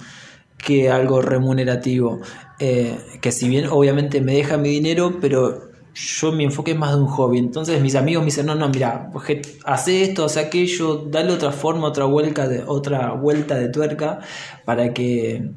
que 0.58 0.90
algo 0.90 1.22
remunerativo. 1.22 2.22
Que 2.58 3.32
si 3.32 3.50
bien 3.50 3.68
obviamente 3.70 4.20
me 4.22 4.34
deja 4.34 4.58
mi 4.58 4.70
dinero, 4.70 5.20
pero 5.20 5.73
yo 5.94 6.32
mi 6.32 6.44
enfoque 6.46 6.72
es 6.72 6.78
más 6.78 6.92
de 6.96 7.02
un 7.02 7.08
hobby. 7.08 7.38
Entonces 7.40 7.82
mis 7.82 7.96
amigos 7.96 8.22
me 8.24 8.26
dicen, 8.26 8.46
no, 8.46 8.56
no, 8.56 8.70
mira, 8.70 9.10
hace 9.66 10.04
esto, 10.04 10.26
hace 10.26 10.40
aquello, 10.40 11.06
dale 11.10 11.32
otra 11.34 11.52
forma, 11.52 11.88
otra 11.88 12.06
vuelta 12.06 12.48
de, 12.48 12.64
otra 12.66 13.12
vuelta 13.14 13.56
de 13.56 13.70
tuerca 13.70 14.20
para 14.66 14.94
que 14.94 15.52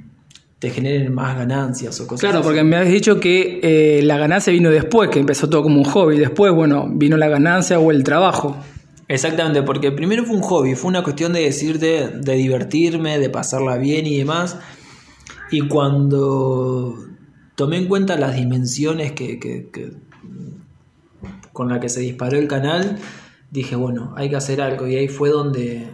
te 0.59 0.71
generen 0.71 1.13
más 1.15 1.37
ganancias 1.37 2.01
o 2.01 2.07
cosas 2.07 2.21
Claro, 2.21 2.39
así. 2.39 2.47
porque 2.47 2.65
me 2.65 2.77
habías 2.77 2.93
dicho 2.93 3.21
que 3.21 3.61
eh, 3.63 4.03
la 4.03 4.17
ganancia 4.17 4.53
vino 4.53 4.71
después, 4.71 5.11
que 5.11 5.19
empezó 5.19 5.49
todo 5.51 5.63
como 5.63 5.77
un 5.79 5.85
hobby. 5.85 6.19
Después, 6.19 6.53
bueno, 6.53 6.87
vino 6.91 7.17
la 7.17 7.29
ganancia 7.29 7.79
o 7.79 7.91
el 7.91 8.03
trabajo. 8.05 8.57
Exactamente, 9.09 9.63
porque 9.63 9.93
primero 9.93 10.25
fue 10.25 10.35
un 10.37 10.43
hobby, 10.43 10.75
fue 10.75 10.89
una 10.89 11.03
cuestión 11.03 11.33
de 11.33 11.41
decirte, 11.43 12.09
de 12.09 12.35
divertirme, 12.35 13.19
de 13.19 13.31
pasarla 13.31 13.77
bien 13.77 14.07
y 14.07 14.17
demás. 14.19 14.59
Y 15.51 15.61
cuando 15.69 16.95
tomé 17.55 17.77
en 17.77 17.87
cuenta 17.87 18.17
las 18.17 18.35
dimensiones 18.37 19.13
que, 19.13 19.39
que- 19.39 19.69
que- 19.73 19.93
con 21.57 21.71
la 21.71 21.81
que 21.81 21.89
se 21.89 22.01
disparó 22.01 22.37
el 22.37 22.49
canal, 22.49 22.99
dije, 23.51 23.77
bueno, 23.77 24.13
hay 24.15 24.29
que 24.29 24.37
hacer 24.37 24.61
algo. 24.61 24.87
Y 24.87 24.97
ahí 24.97 25.09
fue 25.09 25.31
donde, 25.31 25.89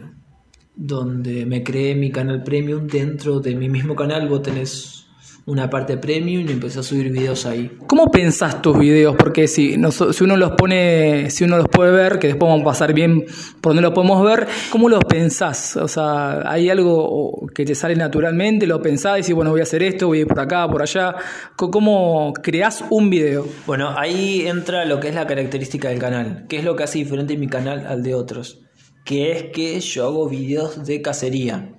donde 0.74 1.46
me 1.46 1.62
creé 1.62 1.94
mi 1.94 2.10
canal 2.10 2.42
premium 2.42 2.88
dentro 2.88 3.38
de 3.38 3.54
mi 3.54 3.68
mismo 3.68 3.94
canal. 3.94 4.28
Vos 4.28 4.42
tenés 4.42 5.01
una 5.44 5.68
parte 5.68 5.96
premium 5.96 6.48
y 6.48 6.52
empecé 6.52 6.78
a 6.80 6.82
subir 6.82 7.10
videos 7.10 7.46
ahí. 7.46 7.70
¿Cómo 7.86 8.10
pensás 8.10 8.62
tus 8.62 8.78
videos? 8.78 9.16
Porque 9.16 9.48
si, 9.48 9.76
noso- 9.76 10.12
si 10.12 10.22
uno 10.24 10.36
los 10.36 10.52
pone, 10.52 11.30
si 11.30 11.44
uno 11.44 11.56
los 11.56 11.68
puede 11.68 11.90
ver, 11.90 12.18
que 12.18 12.28
después 12.28 12.48
vamos 12.48 12.62
a 12.62 12.64
pasar 12.66 12.94
bien 12.94 13.24
por 13.60 13.70
donde 13.70 13.82
lo 13.82 13.92
podemos 13.92 14.24
ver, 14.24 14.46
¿cómo 14.70 14.88
los 14.88 15.00
pensás? 15.04 15.76
O 15.76 15.88
sea, 15.88 16.48
¿hay 16.50 16.70
algo 16.70 17.46
que 17.54 17.64
te 17.64 17.74
sale 17.74 17.96
naturalmente? 17.96 18.66
¿Lo 18.66 18.80
pensás 18.80 19.18
y 19.18 19.20
decís, 19.22 19.34
bueno, 19.34 19.50
voy 19.50 19.60
a 19.60 19.64
hacer 19.64 19.82
esto, 19.82 20.06
voy 20.06 20.18
a 20.18 20.20
ir 20.22 20.26
por 20.28 20.38
acá, 20.40 20.68
por 20.68 20.82
allá? 20.82 21.14
¿Cómo 21.56 22.32
creás 22.42 22.84
un 22.90 23.10
video? 23.10 23.46
Bueno, 23.66 23.94
ahí 23.98 24.46
entra 24.46 24.84
lo 24.84 25.00
que 25.00 25.08
es 25.08 25.14
la 25.14 25.26
característica 25.26 25.88
del 25.88 25.98
canal, 25.98 26.46
que 26.48 26.58
es 26.58 26.64
lo 26.64 26.76
que 26.76 26.84
hace 26.84 26.98
diferente 26.98 27.36
mi 27.36 27.48
canal 27.48 27.86
al 27.86 28.02
de 28.02 28.14
otros, 28.14 28.60
que 29.04 29.32
es 29.32 29.44
que 29.52 29.80
yo 29.80 30.06
hago 30.06 30.28
videos 30.28 30.84
de 30.86 31.02
cacería. 31.02 31.72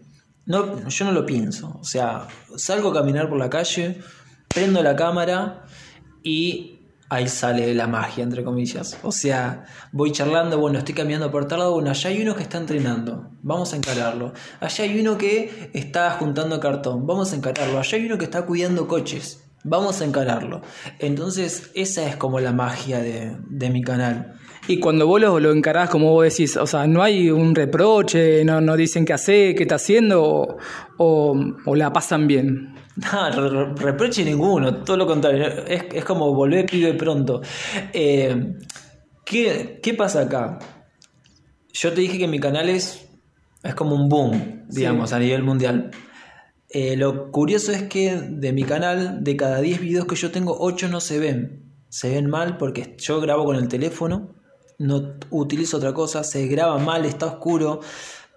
No, 0.45 0.87
yo 0.89 1.05
no 1.05 1.11
lo 1.11 1.25
pienso, 1.25 1.77
o 1.79 1.83
sea, 1.85 2.27
salgo 2.57 2.89
a 2.89 2.93
caminar 2.93 3.29
por 3.29 3.37
la 3.37 3.49
calle, 3.49 4.01
prendo 4.53 4.83
la 4.83 4.95
cámara 4.95 5.63
y 6.21 6.73
ahí 7.09 7.27
sale 7.27 7.73
la 7.73 7.87
magia, 7.87 8.23
entre 8.23 8.43
comillas. 8.43 8.97
O 9.03 9.11
sea, 9.11 9.65
voy 9.91 10.11
charlando, 10.11 10.57
bueno, 10.57 10.79
estoy 10.79 10.95
caminando 10.95 11.31
por 11.31 11.47
tal 11.47 11.59
lado, 11.59 11.73
bueno, 11.73 11.91
allá 11.91 12.09
hay 12.09 12.21
uno 12.21 12.35
que 12.35 12.43
está 12.43 12.57
entrenando, 12.57 13.29
vamos 13.41 13.73
a 13.73 13.77
encararlo. 13.77 14.33
Allá 14.59 14.83
hay 14.83 14.99
uno 14.99 15.17
que 15.17 15.69
está 15.73 16.11
juntando 16.11 16.59
cartón, 16.59 17.05
vamos 17.05 17.31
a 17.33 17.35
encararlo. 17.35 17.79
Allá 17.79 17.97
hay 17.97 18.05
uno 18.05 18.17
que 18.17 18.25
está 18.25 18.45
cuidando 18.45 18.87
coches, 18.87 19.43
vamos 19.63 20.01
a 20.01 20.05
encararlo. 20.05 20.61
Entonces, 20.99 21.71
esa 21.75 22.07
es 22.07 22.15
como 22.15 22.39
la 22.39 22.51
magia 22.51 22.99
de, 22.99 23.37
de 23.47 23.69
mi 23.69 23.81
canal. 23.81 24.39
Y 24.67 24.79
cuando 24.79 25.05
vos 25.07 25.19
lo, 25.19 25.39
lo 25.39 25.51
encarás, 25.51 25.89
como 25.89 26.11
vos 26.11 26.23
decís, 26.23 26.55
o 26.55 26.65
sea, 26.65 26.87
no 26.87 27.03
hay 27.03 27.29
un 27.29 27.53
reproche, 27.53 28.45
no, 28.45 28.61
no 28.61 28.77
dicen 28.77 29.03
qué 29.05 29.13
hace, 29.13 29.55
qué 29.55 29.63
está 29.63 29.75
haciendo, 29.75 30.23
o, 30.23 30.57
o- 30.97 31.35
o 31.65 31.75
la 31.75 31.91
pasan 31.91 32.27
bien. 32.27 32.75
No, 32.95 33.29
re- 33.31 33.49
re- 33.49 33.75
reproche 33.75 34.23
ninguno, 34.23 34.83
todo 34.83 34.97
lo 34.97 35.07
contrario. 35.07 35.47
Es, 35.67 35.85
es 35.93 36.05
como 36.05 36.31
volver 36.35 36.67
pibe 36.67 36.93
pronto. 36.93 37.41
Eh, 37.91 38.53
¿qué, 39.25 39.79
qué 39.81 39.93
pasa 39.95 40.21
acá? 40.21 40.59
Yo 41.73 41.91
te 41.91 42.01
dije 42.01 42.19
que 42.19 42.27
mi 42.27 42.39
canal 42.39 42.69
es, 42.69 43.09
es 43.63 43.73
como 43.73 43.95
un 43.95 44.09
boom, 44.09 44.65
digamos, 44.69 45.09
Sí. 45.09 45.15
a 45.15 45.19
nivel 45.19 45.41
mundial. 45.43 45.89
Eh, 46.69 46.95
lo 46.95 47.31
curioso 47.31 47.71
es 47.71 47.81
que 47.83 48.15
de 48.15 48.53
mi 48.53 48.63
canal, 48.63 49.23
de 49.23 49.35
cada 49.37 49.59
10 49.59 49.81
videos 49.81 50.05
que 50.05 50.15
yo 50.15 50.29
tengo, 50.31 50.55
8 50.59 50.87
no 50.87 50.99
se 51.01 51.17
ven. 51.19 51.73
Se 51.89 52.11
ven 52.11 52.29
mal 52.29 52.57
porque 52.57 52.95
yo 52.99 53.19
grabo 53.21 53.43
con 53.45 53.55
el 53.55 53.67
teléfono, 53.67 54.35
no 54.83 55.13
utilizo 55.29 55.77
otra 55.77 55.93
cosa, 55.93 56.23
se 56.23 56.45
graba 56.47 56.77
mal, 56.77 57.05
está 57.05 57.25
oscuro, 57.25 57.79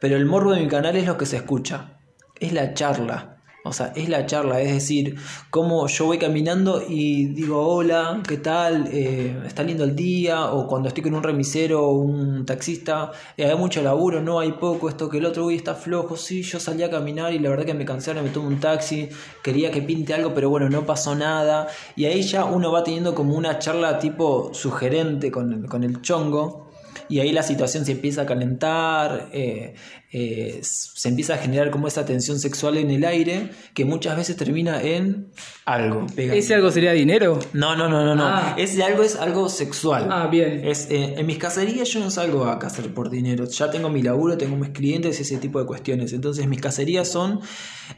pero 0.00 0.16
el 0.16 0.26
morbo 0.26 0.52
de 0.52 0.60
mi 0.60 0.68
canal 0.68 0.96
es 0.96 1.06
lo 1.06 1.18
que 1.18 1.26
se 1.26 1.36
escucha, 1.36 1.98
es 2.38 2.52
la 2.52 2.72
charla. 2.72 3.35
O 3.66 3.72
sea, 3.72 3.92
es 3.96 4.08
la 4.08 4.26
charla, 4.26 4.60
es 4.60 4.72
decir, 4.72 5.16
cómo 5.50 5.86
yo 5.88 6.06
voy 6.06 6.18
caminando 6.18 6.82
y 6.88 7.26
digo, 7.26 7.66
hola, 7.66 8.22
¿qué 8.26 8.38
tal? 8.38 8.88
Eh, 8.92 9.36
¿Está 9.46 9.62
lindo 9.62 9.84
el 9.84 9.94
día? 9.96 10.52
O 10.52 10.66
cuando 10.66 10.88
estoy 10.88 11.02
con 11.02 11.14
un 11.14 11.22
remisero 11.22 11.84
o 11.84 11.92
un 11.92 12.46
taxista, 12.46 13.10
eh, 13.36 13.46
hay 13.46 13.56
mucho 13.56 13.82
laburo, 13.82 14.22
no 14.22 14.38
hay 14.38 14.52
poco, 14.52 14.88
esto 14.88 15.08
que 15.08 15.18
el 15.18 15.26
otro, 15.26 15.46
uy, 15.46 15.56
está 15.56 15.74
flojo, 15.74 16.16
sí, 16.16 16.42
yo 16.42 16.60
salí 16.60 16.82
a 16.82 16.90
caminar 16.90 17.32
y 17.32 17.38
la 17.38 17.50
verdad 17.50 17.64
que 17.64 17.74
me 17.74 17.84
cansé, 17.84 18.10
ahora 18.10 18.22
me 18.22 18.30
tomo 18.30 18.48
un 18.48 18.60
taxi, 18.60 19.08
quería 19.42 19.70
que 19.70 19.82
pinte 19.82 20.14
algo, 20.14 20.32
pero 20.34 20.48
bueno, 20.50 20.68
no 20.68 20.86
pasó 20.86 21.14
nada. 21.14 21.68
Y 21.96 22.04
ahí 22.04 22.22
ya 22.22 22.44
uno 22.44 22.70
va 22.72 22.84
teniendo 22.84 23.14
como 23.14 23.34
una 23.34 23.58
charla 23.58 23.98
tipo 23.98 24.50
sugerente 24.54 25.30
con, 25.30 25.66
con 25.66 25.84
el 25.84 26.02
chongo. 26.02 26.65
Y 27.08 27.20
ahí 27.20 27.32
la 27.32 27.42
situación 27.42 27.84
se 27.84 27.92
empieza 27.92 28.22
a 28.22 28.26
calentar, 28.26 29.28
eh, 29.32 29.74
eh, 30.12 30.58
se 30.62 31.08
empieza 31.08 31.34
a 31.34 31.38
generar 31.38 31.70
como 31.70 31.86
esa 31.88 32.04
tensión 32.04 32.38
sexual 32.38 32.76
en 32.78 32.90
el 32.90 33.04
aire 33.04 33.50
que 33.74 33.84
muchas 33.84 34.16
veces 34.16 34.36
termina 34.36 34.82
en 34.82 35.28
algo. 35.64 36.06
pegando. 36.14 36.38
¿Ese 36.38 36.54
algo 36.54 36.70
sería 36.70 36.92
dinero? 36.92 37.38
No, 37.52 37.76
no, 37.76 37.88
no, 37.88 38.04
no, 38.04 38.14
no. 38.14 38.24
Ah. 38.26 38.54
Ese 38.58 38.82
algo 38.82 39.02
es 39.02 39.16
algo 39.16 39.48
sexual. 39.48 40.08
Ah, 40.10 40.26
bien. 40.26 40.62
Es, 40.64 40.90
eh, 40.90 41.14
en 41.18 41.26
mis 41.26 41.38
cacerías 41.38 41.88
yo 41.90 42.00
no 42.00 42.10
salgo 42.10 42.44
a 42.46 42.58
cazar 42.58 42.86
por 42.94 43.10
dinero. 43.10 43.44
Ya 43.44 43.70
tengo 43.70 43.88
mi 43.88 44.02
laburo, 44.02 44.36
tengo 44.36 44.56
mis 44.56 44.70
clientes 44.70 45.18
y 45.18 45.22
ese 45.22 45.36
tipo 45.38 45.60
de 45.60 45.66
cuestiones. 45.66 46.12
Entonces 46.12 46.46
mis 46.48 46.60
cacerías 46.60 47.08
son 47.08 47.40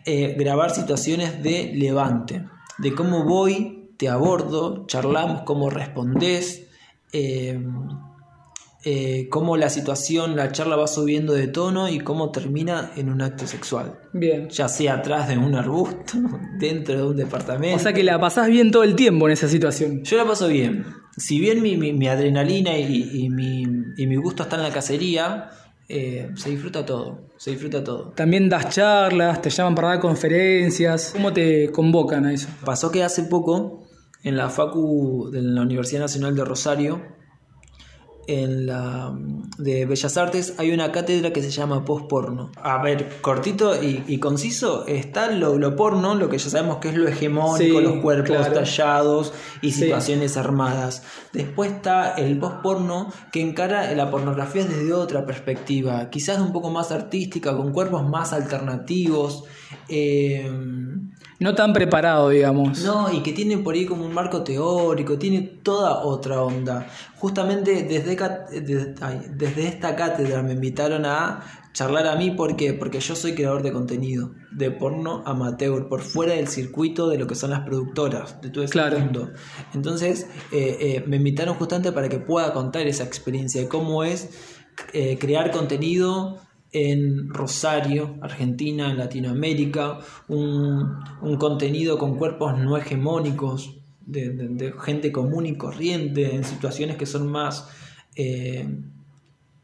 grabar 0.04 0.70
situaciones 0.70 1.42
de 1.42 1.72
levante. 1.74 2.44
De 2.78 2.94
cómo 2.94 3.24
voy, 3.24 3.90
te 3.96 4.08
abordo, 4.08 4.86
charlamos, 4.86 5.42
cómo 5.42 5.70
respondes. 5.70 6.66
eh, 7.12 7.58
eh, 8.84 9.28
cómo 9.30 9.56
la 9.56 9.70
situación, 9.70 10.36
la 10.36 10.52
charla 10.52 10.76
va 10.76 10.86
subiendo 10.86 11.32
de 11.34 11.48
tono 11.48 11.88
y 11.88 11.98
cómo 11.98 12.30
termina 12.30 12.92
en 12.96 13.10
un 13.10 13.20
acto 13.22 13.46
sexual. 13.46 13.98
Bien. 14.12 14.48
Ya 14.50 14.68
sea 14.68 14.94
atrás 14.94 15.28
de 15.28 15.36
un 15.36 15.54
arbusto, 15.54 16.14
dentro 16.60 16.94
de 16.96 17.02
un 17.02 17.16
departamento. 17.16 17.76
O 17.76 17.80
sea 17.80 17.92
que 17.92 18.04
la 18.04 18.20
pasás 18.20 18.48
bien 18.48 18.70
todo 18.70 18.84
el 18.84 18.94
tiempo 18.94 19.26
en 19.26 19.32
esa 19.32 19.48
situación. 19.48 20.02
Yo 20.04 20.16
la 20.16 20.24
paso 20.24 20.48
bien. 20.48 20.84
Si 21.16 21.40
bien 21.40 21.60
mi, 21.62 21.76
mi- 21.76 21.92
mi 21.92 22.06
adrenalina 22.08 22.78
y, 22.78 23.10
y 23.24 23.30
mi, 23.30 23.64
y 23.96 24.06
mi 24.06 24.16
gusto 24.16 24.44
está 24.44 24.54
en 24.56 24.62
la 24.62 24.70
cacería, 24.70 25.50
eh, 25.88 26.30
se 26.36 26.50
disfruta 26.50 26.86
todo. 26.86 27.26
Se 27.36 27.50
disfruta 27.50 27.82
todo. 27.82 28.10
También 28.12 28.48
das 28.48 28.68
charlas, 28.68 29.42
te 29.42 29.50
llaman 29.50 29.74
para 29.74 29.88
dar 29.88 30.00
conferencias. 30.00 31.10
¿Cómo 31.12 31.32
te 31.32 31.70
convocan 31.72 32.26
a 32.26 32.32
eso? 32.32 32.48
Pasó 32.64 32.90
que 32.92 33.02
hace 33.02 33.24
poco, 33.24 33.82
en 34.22 34.36
la 34.36 34.48
Facu 34.50 35.30
de 35.32 35.42
la 35.42 35.62
Universidad 35.62 36.00
Nacional 36.02 36.34
de 36.36 36.44
Rosario, 36.44 37.02
en 38.28 38.66
la 38.66 39.12
de 39.56 39.86
Bellas 39.86 40.16
Artes, 40.16 40.54
hay 40.58 40.70
una 40.70 40.92
cátedra 40.92 41.32
que 41.32 41.42
se 41.42 41.50
llama 41.50 41.84
post-porno. 41.84 42.52
A 42.62 42.80
ver, 42.82 43.20
cortito 43.22 43.82
y, 43.82 44.04
y 44.06 44.18
conciso, 44.18 44.86
está 44.86 45.30
lo, 45.32 45.58
lo 45.58 45.74
porno, 45.74 46.14
lo 46.14 46.28
que 46.28 46.38
ya 46.38 46.48
sabemos 46.50 46.76
que 46.76 46.90
es 46.90 46.94
lo 46.94 47.08
hegemónico, 47.08 47.56
Sí, 47.78 47.84
los 47.84 47.96
cuerpos 48.02 48.36
claro. 48.36 48.52
tallados 48.54 49.32
y 49.62 49.72
Sí. 49.72 49.80
situaciones 49.84 50.36
armadas. 50.36 51.02
Después 51.32 51.72
está 51.72 52.12
el 52.14 52.38
post-porno 52.38 53.10
que 53.32 53.40
encara 53.40 53.92
la 53.94 54.10
pornografía 54.10 54.64
desde 54.64 54.92
otra 54.92 55.24
perspectiva, 55.26 56.08
quizás 56.10 56.38
un 56.38 56.52
poco 56.52 56.70
más 56.70 56.92
artística, 56.92 57.56
con 57.56 57.72
cuerpos 57.72 58.06
más 58.08 58.32
alternativos. 58.32 59.44
eh, 59.88 60.50
No 61.40 61.54
tan 61.54 61.72
preparado, 61.72 62.30
digamos. 62.30 62.82
no, 62.84 63.12
y 63.12 63.22
que 63.22 63.32
tiene 63.32 63.58
por 63.58 63.74
ahí 63.74 63.86
como 63.86 64.04
un 64.04 64.12
marco 64.12 64.42
teórico, 64.42 65.18
tiene 65.18 65.40
toda 65.62 66.02
otra 66.04 66.42
onda. 66.42 66.88
Justamente 67.16 67.84
desde, 67.84 68.16
desde, 68.60 68.94
desde 69.36 69.66
esta 69.68 69.94
cátedra 69.94 70.42
me 70.42 70.54
invitaron 70.54 71.04
a 71.06 71.42
charlar 71.72 72.08
a 72.08 72.16
mí, 72.16 72.32
¿por 72.32 72.56
qué? 72.56 72.72
Porque 72.74 72.98
yo 72.98 73.14
soy 73.14 73.34
creador 73.34 73.62
de 73.62 73.72
contenido, 73.72 74.32
de 74.50 74.72
porno 74.72 75.22
amateur, 75.26 75.88
por 75.88 76.00
fuera 76.00 76.34
del 76.34 76.48
circuito 76.48 77.08
de 77.08 77.18
lo 77.18 77.28
que 77.28 77.36
son 77.36 77.50
las 77.50 77.60
productoras, 77.60 78.40
de 78.40 78.50
todo 78.50 78.64
ese 78.64 78.72
Claro. 78.72 78.98
mundo. 78.98 79.30
Entonces 79.74 80.26
eh, 80.50 80.76
eh, 80.80 81.04
me 81.06 81.16
invitaron 81.18 81.54
justamente 81.54 81.92
para 81.92 82.08
que 82.08 82.18
pueda 82.18 82.52
contar 82.52 82.84
esa 82.88 83.04
experiencia 83.04 83.60
de 83.60 83.68
cómo 83.68 84.02
es 84.02 84.30
eh, 84.92 85.18
crear 85.20 85.52
contenido 85.52 86.40
en 86.72 87.28
Rosario, 87.30 88.16
Argentina, 88.20 88.90
en 88.90 88.98
Latinoamérica, 88.98 89.98
un, 90.28 90.96
un 91.22 91.36
contenido 91.36 91.98
con 91.98 92.16
cuerpos 92.16 92.58
no 92.58 92.76
hegemónicos, 92.76 93.74
de, 94.04 94.30
de- 94.30 94.72
gente 94.80 95.12
común 95.12 95.46
y 95.46 95.56
corriente, 95.56 96.34
en 96.34 96.44
situaciones 96.44 96.96
que 96.96 97.06
son 97.06 97.30
más, 97.30 97.68
eh, 98.16 98.68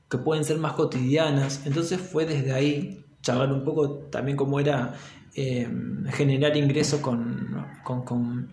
que 0.08 0.18
pueden 0.18 0.44
ser 0.44 0.58
más 0.58 0.72
cotidianas. 0.74 1.62
Entonces 1.66 2.00
fue 2.00 2.26
desde 2.26 2.52
ahí 2.52 3.04
charlar 3.22 3.52
un 3.52 3.64
poco 3.64 3.90
también 4.10 4.36
cómo 4.36 4.60
era 4.60 4.94
eh, 5.34 5.68
generar 6.12 6.56
ingresos 6.56 7.00
con, 7.00 7.56
con, 7.84 8.02
con- 8.04 8.48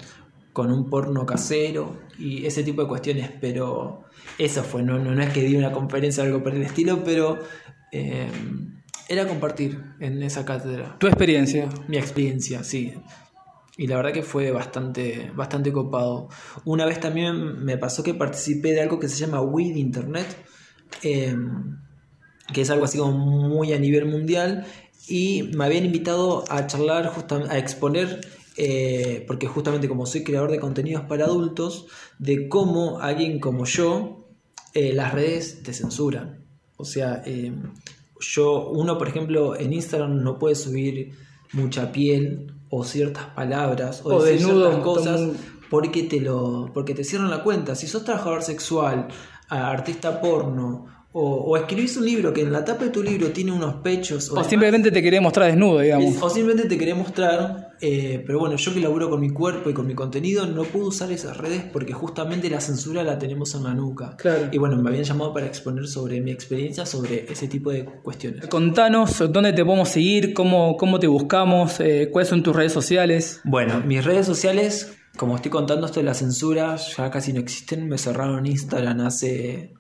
con 0.54 0.70
un 0.70 0.90
porno 0.90 1.26
casero 1.26 2.02
y 2.20 2.46
ese 2.46 2.64
tipo 2.64 2.82
de 2.82 2.88
cuestiones, 2.90 3.30
pero 3.40 4.04
eso 4.38 4.64
fue, 4.64 4.84
no, 4.84 5.00
no, 5.00 5.16
no 5.16 5.22
es 5.24 5.30
que 5.32 5.44
di 5.44 5.56
una 5.56 5.72
conferencia 5.72 6.24
o 6.24 6.26
algo 6.26 6.44
por 6.44 6.54
el 6.54 6.64
estilo, 6.64 7.04
pero 7.06 7.40
eh, 7.92 8.30
era 9.10 9.28
compartir 9.28 9.84
en 10.00 10.24
esa 10.24 10.46
cátedra. 10.46 10.98
Tu 11.00 11.08
experiencia. 11.08 11.68
Mi 11.88 11.98
experiencia, 11.98 12.64
sí. 12.64 12.94
Y 13.78 13.88
la 13.88 13.98
verdad 13.98 14.14
que 14.14 14.24
fue 14.24 14.52
bastante, 14.52 15.32
bastante 15.36 15.72
copado. 15.72 16.30
Una 16.66 16.86
vez 16.86 17.00
también 17.00 17.64
me 17.64 17.78
pasó 17.78 18.04
que 18.04 18.14
participé 18.14 18.74
de 18.74 18.82
algo 18.82 19.00
que 19.00 19.10
se 19.10 19.18
llama 19.18 19.42
WID 19.42 19.76
Internet, 19.76 20.28
eh, 21.04 21.36
que 22.54 22.62
es 22.62 22.70
algo 22.70 22.86
así 22.86 22.98
como 22.98 23.18
muy 23.18 23.74
a 23.74 23.80
nivel 23.80 24.06
mundial, 24.06 24.66
y 25.08 25.50
me 25.56 25.66
habían 25.66 25.86
invitado 25.86 26.44
a 26.50 26.68
charlar, 26.68 27.12
a 27.50 27.58
exponer, 27.58 28.22
eh, 28.58 29.24
porque 29.28 29.48
justamente 29.48 29.88
como 29.88 30.06
soy 30.06 30.24
creador 30.24 30.52
de 30.52 30.60
contenidos 30.60 31.06
para 31.06 31.26
adultos, 31.26 31.88
de 32.20 32.48
cómo 32.48 33.00
alguien 33.00 33.40
como 33.40 33.66
yo, 33.66 34.28
eh, 34.74 34.94
las 34.94 35.14
redes 35.14 35.64
te 35.64 35.74
censuran. 35.74 36.41
O 36.82 36.86
sea, 36.86 37.22
eh, 37.26 37.54
yo, 38.20 38.70
uno 38.70 38.98
por 38.98 39.08
ejemplo 39.08 39.56
en 39.60 39.74
Instagram 39.74 40.22
no 40.24 40.38
puede 40.38 40.56
subir 40.56 41.14
mucha 41.54 41.92
piel 41.92 42.54
o 42.70 42.84
ciertas 42.84 43.26
palabras 43.28 44.02
o, 44.06 44.16
O 44.16 44.24
decir 44.24 44.40
desnudo, 44.46 44.66
ciertas 44.66 44.84
cosas 44.84 45.20
como- 45.22 45.34
porque 45.70 46.04
te 46.04 46.20
lo 46.20 46.70
porque 46.74 46.94
te 46.94 47.04
cierran 47.04 47.30
la 47.30 47.44
cuenta. 47.44 47.76
Si 47.76 47.88
sos 47.88 48.04
trabajador 48.04 48.44
sexual, 48.44 49.08
artista 49.50 50.20
porno 50.22 50.86
o, 51.14 51.22
o 51.22 51.58
escribís 51.58 51.98
un 51.98 52.06
libro 52.06 52.34
que 52.34 52.42
en 52.42 52.54
la 52.54 52.64
tapa 52.64 52.86
de 52.86 52.90
tu 52.90 53.04
libro 53.04 53.32
tiene 53.32 53.52
unos 53.52 53.76
pechos 53.76 54.30
O 54.30 54.36
demás, 54.36 54.48
simplemente 54.48 54.92
te 54.92 55.02
querés 55.02 55.22
mostrar 55.22 55.48
desnudo, 55.48 55.80
digamos. 55.80 56.16
o 56.22 56.30
simplemente 56.30 56.70
te 56.70 56.78
querés 56.78 56.96
mostrar, 56.96 57.76
eh, 57.82 58.24
pero 58.26 58.40
bueno, 58.40 58.56
yo 58.56 58.74
que 58.74 58.80
laburo 58.80 59.10
con 59.10 59.20
mi 59.20 59.30
cuerpo 59.30 59.70
y 59.70 59.74
con 59.74 59.88
mi 59.88 59.94
contenido 59.94 60.48
no 60.48 60.64
puedo 60.64 60.88
usar 60.88 61.12
esas 61.12 61.36
redes 61.36 61.64
porque 61.72 61.92
justamente 61.92 62.50
la 62.50 62.62
censura 62.62 63.04
la 63.04 63.20
tenemos 63.20 63.54
en 63.56 63.64
la 63.64 63.74
nuca. 63.74 64.16
Claro. 64.18 64.48
Y 64.52 64.58
bueno, 64.58 64.78
me 64.78 64.90
habían 64.90 65.04
llamado 65.04 65.34
para 65.34 65.48
exponer 65.48 65.88
sobre 65.88 66.22
mi 66.22 66.32
experiencia 66.32 66.86
sobre 66.86 67.26
ese 67.30 67.48
tipo 67.48 67.72
de 67.72 67.84
cuestiones. 67.84 68.48
Contanos 68.48 69.20
dónde 69.32 69.52
te 69.52 69.66
podemos 69.66 69.90
seguir, 69.90 70.34
cómo, 70.34 70.78
cómo 70.78 71.00
te 71.00 71.08
buscamos, 71.08 71.80
eh, 71.82 72.10
cuáles 72.12 72.30
son 72.30 72.42
tus 72.42 72.56
redes 72.56 72.72
sociales. 72.72 73.42
Bueno, 73.44 73.82
mis 73.86 74.06
redes 74.06 74.26
sociales, 74.26 74.94
como 75.18 75.36
estoy 75.36 75.52
contando 75.52 75.88
esto 75.88 76.00
de 76.00 76.06
la 76.06 76.14
censura, 76.14 76.78
ya 76.78 77.12
casi 77.12 77.34
no 77.34 77.40
existen. 77.42 77.90
Me 77.90 77.98
cerraron 77.98 78.46
Instagram 78.46 79.02
hace 79.02 79.74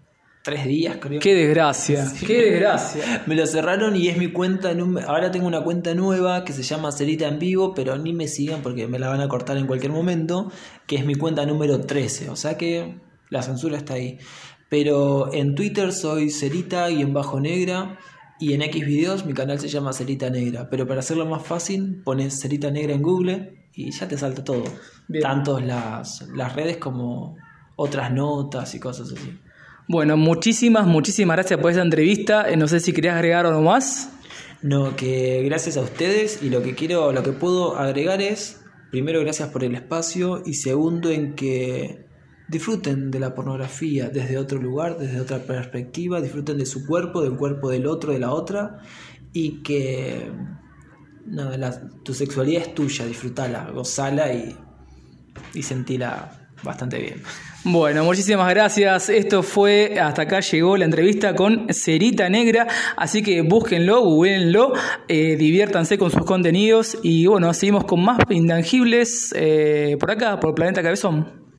tres 0.43 0.65
días, 0.65 0.97
creo. 0.99 1.19
Qué 1.19 1.35
desgracia, 1.35 2.11
qué 2.25 2.51
desgracia. 2.51 3.23
Me 3.27 3.35
lo 3.35 3.45
cerraron 3.45 3.95
y 3.95 4.07
es 4.07 4.17
mi 4.17 4.31
cuenta. 4.31 4.73
Ahora 5.07 5.31
tengo 5.31 5.47
una 5.47 5.61
cuenta 5.61 5.93
nueva 5.93 6.43
que 6.43 6.53
se 6.53 6.63
llama 6.63 6.91
Cerita 6.91 7.27
en 7.27 7.39
Vivo, 7.39 7.73
pero 7.73 7.97
ni 7.97 8.13
me 8.13 8.27
sigan 8.27 8.61
porque 8.61 8.87
me 8.87 8.99
la 8.99 9.09
van 9.09 9.21
a 9.21 9.27
cortar 9.27 9.57
en 9.57 9.67
cualquier 9.67 9.91
momento. 9.91 10.51
Que 10.87 10.95
es 10.97 11.05
mi 11.05 11.15
cuenta 11.15 11.45
número 11.45 11.81
13. 11.81 12.29
O 12.29 12.35
sea 12.35 12.57
que 12.57 12.99
la 13.29 13.41
censura 13.41 13.77
está 13.77 13.95
ahí. 13.95 14.17
Pero 14.69 15.33
en 15.33 15.55
Twitter 15.55 15.91
soy 15.91 16.29
Cerita 16.29 16.89
y 16.89 17.01
en 17.01 17.13
bajo 17.13 17.39
negra. 17.39 17.99
Y 18.39 18.53
en 18.53 18.63
X 18.63 18.85
videos 18.85 19.25
mi 19.25 19.33
canal 19.33 19.59
se 19.59 19.67
llama 19.67 19.93
Cerita 19.93 20.29
Negra. 20.31 20.67
Pero 20.69 20.87
para 20.87 21.01
hacerlo 21.01 21.27
más 21.27 21.43
fácil, 21.43 22.01
pones 22.03 22.39
Cerita 22.41 22.71
Negra 22.71 22.93
en 22.93 23.03
Google 23.03 23.67
y 23.75 23.91
ya 23.91 24.07
te 24.07 24.17
salta 24.17 24.43
todo. 24.43 24.63
Bien. 25.07 25.21
Tanto 25.21 25.59
las, 25.59 26.27
las 26.33 26.55
redes 26.55 26.77
como 26.77 27.37
otras 27.75 28.11
notas 28.11 28.73
y 28.73 28.79
cosas 28.79 29.11
así. 29.11 29.39
Bueno, 29.91 30.15
muchísimas, 30.15 30.87
muchísimas 30.87 31.35
gracias 31.35 31.59
por 31.59 31.69
esta 31.69 31.81
entrevista. 31.83 32.49
Eh, 32.49 32.55
No 32.55 32.69
sé 32.69 32.79
si 32.79 32.93
querías 32.93 33.15
agregar 33.15 33.45
algo 33.45 33.61
más. 33.61 34.09
No, 34.61 34.95
que 34.95 35.41
gracias 35.43 35.75
a 35.75 35.81
ustedes 35.81 36.41
y 36.41 36.49
lo 36.49 36.63
que 36.63 36.75
quiero, 36.75 37.11
lo 37.11 37.23
que 37.23 37.33
puedo 37.33 37.75
agregar 37.77 38.21
es, 38.21 38.61
primero 38.89 39.19
gracias 39.19 39.49
por 39.49 39.65
el 39.65 39.75
espacio 39.75 40.43
y 40.45 40.53
segundo 40.53 41.09
en 41.09 41.35
que 41.35 42.05
disfruten 42.47 43.11
de 43.11 43.19
la 43.19 43.35
pornografía 43.35 44.07
desde 44.07 44.37
otro 44.37 44.61
lugar, 44.61 44.97
desde 44.97 45.19
otra 45.19 45.39
perspectiva, 45.39 46.21
disfruten 46.21 46.57
de 46.57 46.65
su 46.65 46.85
cuerpo, 46.85 47.21
del 47.21 47.35
cuerpo 47.35 47.69
del 47.69 47.85
otro, 47.85 48.13
de 48.13 48.19
la 48.19 48.31
otra 48.31 48.79
y 49.33 49.61
que 49.61 50.31
nada, 51.25 51.57
la- 51.57 51.81
tu 52.03 52.13
sexualidad 52.13 52.61
es 52.61 52.73
tuya, 52.73 53.05
disfrutala, 53.05 53.69
gozala 53.71 54.31
y, 54.33 54.55
y 55.53 55.63
sentila 55.63 56.47
bastante 56.63 56.97
bien. 56.97 57.21
Bueno, 57.63 58.03
muchísimas 58.03 58.49
gracias. 58.49 59.09
Esto 59.09 59.43
fue, 59.43 59.99
hasta 59.99 60.23
acá 60.23 60.39
llegó 60.39 60.77
la 60.77 60.85
entrevista 60.85 61.35
con 61.35 61.67
Cerita 61.71 62.27
Negra, 62.27 62.67
así 62.97 63.21
que 63.21 63.43
búsquenlo, 63.43 64.01
googleenlo, 64.01 64.73
eh, 65.07 65.35
diviértanse 65.37 65.99
con 65.99 66.09
sus 66.09 66.25
contenidos 66.25 66.97
y 67.03 67.27
bueno, 67.27 67.53
seguimos 67.53 67.83
con 67.85 68.03
más 68.03 68.17
intangibles 68.31 69.31
eh, 69.37 69.95
por 69.99 70.09
acá, 70.09 70.39
por 70.39 70.55
Planeta 70.55 70.81
Cabezón. 70.81 71.53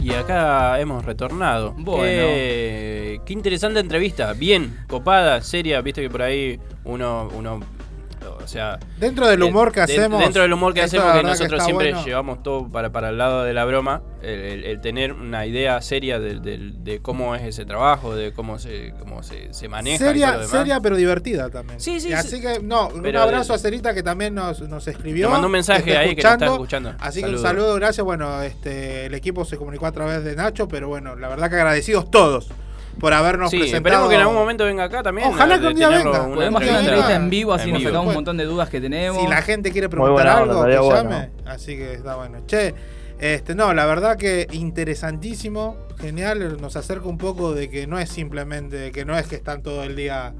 Y 0.00 0.12
acá 0.12 0.78
hemos 0.78 1.04
retornado. 1.04 1.74
Bueno. 1.76 2.04
Qué, 2.04 3.20
qué 3.26 3.32
interesante 3.32 3.80
entrevista. 3.80 4.34
Bien, 4.34 4.84
copada, 4.86 5.40
seria. 5.40 5.80
Viste 5.80 6.02
que 6.02 6.10
por 6.10 6.22
ahí 6.22 6.60
uno, 6.84 7.28
uno 7.34 7.60
o 8.44 8.48
sea... 8.48 8.78
Dentro 8.98 9.26
del 9.26 9.42
humor 9.42 9.72
que 9.72 9.80
de- 9.80 9.84
hacemos, 9.84 10.20
Dentro 10.20 10.42
del 10.42 10.52
humor 10.52 10.72
que 10.74 10.82
hacemos, 10.82 11.12
que 11.12 11.22
nosotros 11.22 11.64
siempre 11.64 11.90
bueno. 11.92 12.06
llevamos 12.06 12.42
todo 12.42 12.70
para, 12.70 12.92
para 12.92 13.08
el 13.10 13.18
lado 13.18 13.42
de 13.42 13.52
la 13.54 13.64
broma, 13.64 14.02
el, 14.22 14.38
el- 14.40 14.64
el 14.64 14.80
tener 14.80 15.12
una 15.12 15.46
idea 15.46 15.80
seria 15.82 16.18
de, 16.18 16.38
de- 16.40 16.72
de 16.74 17.00
cómo 17.00 17.34
es 17.34 17.42
ese 17.42 17.64
trabajo, 17.64 18.14
de 18.14 18.32
cómo 18.32 18.58
se, 18.58 18.94
cómo 18.98 19.22
se, 19.22 19.52
se 19.52 19.68
maneja 19.68 19.96
y 19.96 19.98
todo 19.98 20.08
Seria, 20.08 20.26
lo 20.32 20.32
demás. 20.38 20.50
seria 20.50 20.80
pero 20.80 20.96
divertida 20.96 21.50
también. 21.50 21.80
Sí, 21.80 22.00
sí, 22.00 22.10
Y 22.10 22.12
así 22.12 22.36
sí. 22.36 22.40
que, 22.40 22.60
no, 22.60 22.88
un 22.88 23.16
abrazo 23.16 23.54
a 23.54 23.58
Cerita 23.58 23.92
que 23.94 24.02
también 24.02 24.34
nos, 24.34 24.60
nos 24.60 24.86
escribió. 24.86 25.24
Nos 25.26 25.32
mandó 25.32 25.46
un 25.48 25.52
mensaje 25.52 25.96
ahí 25.96 26.14
que 26.14 26.22
nos 26.22 26.32
está 26.32 26.46
escuchando. 26.46 26.94
Así 27.00 27.22
que 27.22 27.30
un 27.30 27.38
saludo, 27.38 27.74
gracias. 27.74 28.04
Bueno, 28.04 28.42
este, 28.42 29.06
el 29.06 29.14
equipo 29.14 29.44
se 29.44 29.56
comunicó 29.56 29.86
a 29.86 29.92
través 29.92 30.22
de 30.24 30.36
Nacho, 30.36 30.68
pero 30.68 30.88
bueno, 30.88 31.16
la 31.16 31.28
verdad 31.28 31.48
que 31.50 31.56
agradecidos 31.56 32.10
todos 32.10 32.48
por 33.04 33.12
habernos 33.12 33.50
Sí, 33.50 33.58
presentado. 33.58 33.76
esperemos 33.82 34.08
que 34.08 34.14
en 34.14 34.20
algún 34.22 34.34
momento 34.36 34.64
venga 34.64 34.84
acá 34.84 35.02
también. 35.02 35.28
Ojalá 35.28 35.60
que 35.60 35.66
un 35.66 35.74
día 35.74 35.90
venga. 35.90 36.26
Podemos 36.26 36.62
hacer 36.62 36.72
una 36.72 36.80
entrevista 36.80 37.14
en 37.14 37.28
vivo, 37.28 37.52
así 37.52 37.64
en 37.68 37.72
nos 37.74 37.80
vivo. 37.80 37.90
sacamos 37.90 38.08
un 38.08 38.14
montón 38.14 38.36
de 38.38 38.44
dudas 38.44 38.70
que 38.70 38.80
tenemos. 38.80 39.20
Si 39.20 39.28
la 39.28 39.42
gente 39.42 39.70
quiere 39.72 39.90
preguntar 39.90 40.14
buena 40.14 40.38
algo, 40.38 40.60
onda, 40.60 40.66
que 40.66 40.72
estaría 40.74 41.02
llame. 41.02 41.30
Así 41.44 41.76
que 41.76 41.92
está 41.92 42.16
bueno. 42.16 42.38
Che, 42.46 42.74
este, 43.18 43.54
no, 43.54 43.74
la 43.74 43.84
verdad 43.84 44.16
que 44.16 44.46
interesantísimo, 44.52 45.76
genial. 46.00 46.56
Nos 46.62 46.76
acerca 46.76 47.06
un 47.06 47.18
poco 47.18 47.52
de 47.52 47.68
que 47.68 47.86
no 47.86 47.98
es 47.98 48.08
simplemente, 48.08 48.90
que 48.90 49.04
no 49.04 49.18
es 49.18 49.26
que 49.26 49.36
están 49.36 49.62
todo 49.62 49.84
el 49.84 49.96
día 49.96 50.32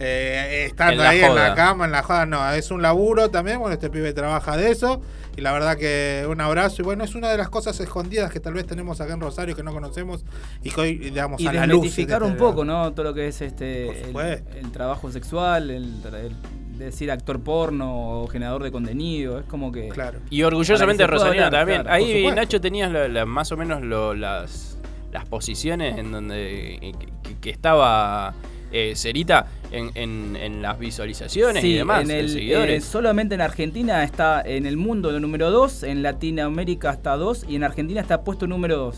eh, 0.00 0.64
estando 0.66 1.02
En 1.02 1.08
ahí 1.08 1.20
en 1.20 1.34
la 1.34 1.54
cama, 1.54 1.84
en 1.86 1.92
la 1.92 2.02
joda, 2.02 2.26
no, 2.26 2.50
es 2.52 2.70
un 2.70 2.82
laburo 2.82 3.30
también. 3.30 3.58
Bueno, 3.58 3.74
este 3.74 3.90
pibe 3.90 4.12
trabaja 4.12 4.56
de 4.56 4.70
eso. 4.70 5.00
Y 5.36 5.40
la 5.40 5.52
verdad 5.52 5.76
que 5.76 6.26
un 6.28 6.40
abrazo. 6.40 6.82
Y 6.82 6.84
bueno, 6.84 7.04
es 7.04 7.14
una 7.14 7.28
de 7.30 7.36
las 7.36 7.48
cosas 7.48 7.78
escondidas 7.78 8.32
que 8.32 8.40
tal 8.40 8.54
vez 8.54 8.66
tenemos 8.66 9.00
acá 9.00 9.14
en 9.14 9.20
Rosario 9.20 9.54
que 9.54 9.62
no 9.62 9.72
conocemos 9.72 10.24
y 10.64 10.70
que 10.70 10.80
hoy, 10.80 10.98
digamos, 10.98 11.40
y 11.40 11.46
a 11.46 11.52
la 11.52 11.66
luz. 11.66 11.96
un 11.96 12.30
este- 12.30 12.32
poco, 12.34 12.64
¿no? 12.64 12.92
Todo 12.92 13.04
lo 13.04 13.14
que 13.14 13.28
es 13.28 13.40
este 13.40 13.88
el, 14.10 14.16
el 14.56 14.72
trabajo 14.72 15.12
sexual, 15.12 15.70
el, 15.70 15.84
el 16.12 16.34
decir 16.76 17.10
actor 17.12 17.40
porno 17.40 18.22
o 18.22 18.26
generador 18.26 18.64
de 18.64 18.72
contenido, 18.72 19.38
es 19.38 19.44
como 19.46 19.70
que 19.70 19.88
Claro. 19.90 20.18
Y 20.28 20.42
orgullosamente 20.42 21.04
hablar, 21.04 21.50
también. 21.52 21.82
claro, 21.82 21.94
Ahí. 21.96 22.26
Nacho 22.34 22.60
tenías 22.60 22.90
la- 22.90 23.06
la- 23.06 23.24
más 23.26 23.52
o 23.52 23.56
menos 23.56 23.82
lo- 23.82 24.14
las, 24.14 24.76
las 25.12 25.24
posiciones 25.28 25.98
en 25.98 26.10
donde 26.10 26.74
eh, 26.74 26.92
que, 27.22 27.36
que 27.40 27.50
estaba 27.50 28.34
eh, 28.72 28.92
Cerita 28.96 29.46
en, 29.72 29.90
en- 29.94 30.36
en 30.36 30.62
las 30.62 30.78
visualizaciones 30.78 31.62
y 31.64 31.74
demás, 31.74 32.02
en 32.04 32.10
en 32.10 32.16
el, 32.18 32.30
seguidores. 32.30 32.84
eh, 32.84 32.86
solamente 32.86 33.34
en 33.34 33.40
Argentina 33.40 34.02
está 34.04 34.42
en 34.44 34.66
el 34.66 34.76
mundo 34.76 35.10
el 35.10 35.20
número 35.20 35.50
2, 35.50 35.82
en 35.84 36.02
Latinoamérica 36.02 36.90
está 36.90 37.16
2 37.16 37.46
y 37.48 37.56
en 37.56 37.64
Argentina 37.64 38.00
está 38.00 38.22
puesto 38.22 38.46
número 38.46 38.76
2. 38.76 38.96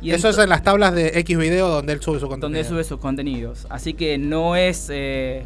Y 0.00 0.12
Eso 0.12 0.28
es 0.28 0.38
en 0.38 0.48
las 0.48 0.62
tablas 0.62 0.94
de 0.94 1.18
X 1.18 1.36
video 1.36 1.68
donde 1.68 1.92
él 1.92 2.00
sube 2.00 2.20
su 2.20 2.28
contenido. 2.28 2.56
donde 2.58 2.68
sube 2.68 2.84
sus 2.84 3.00
contenidos. 3.00 3.66
Así 3.68 3.94
que 3.94 4.16
no 4.18 4.54
es. 4.54 4.88
eh, 4.92 5.44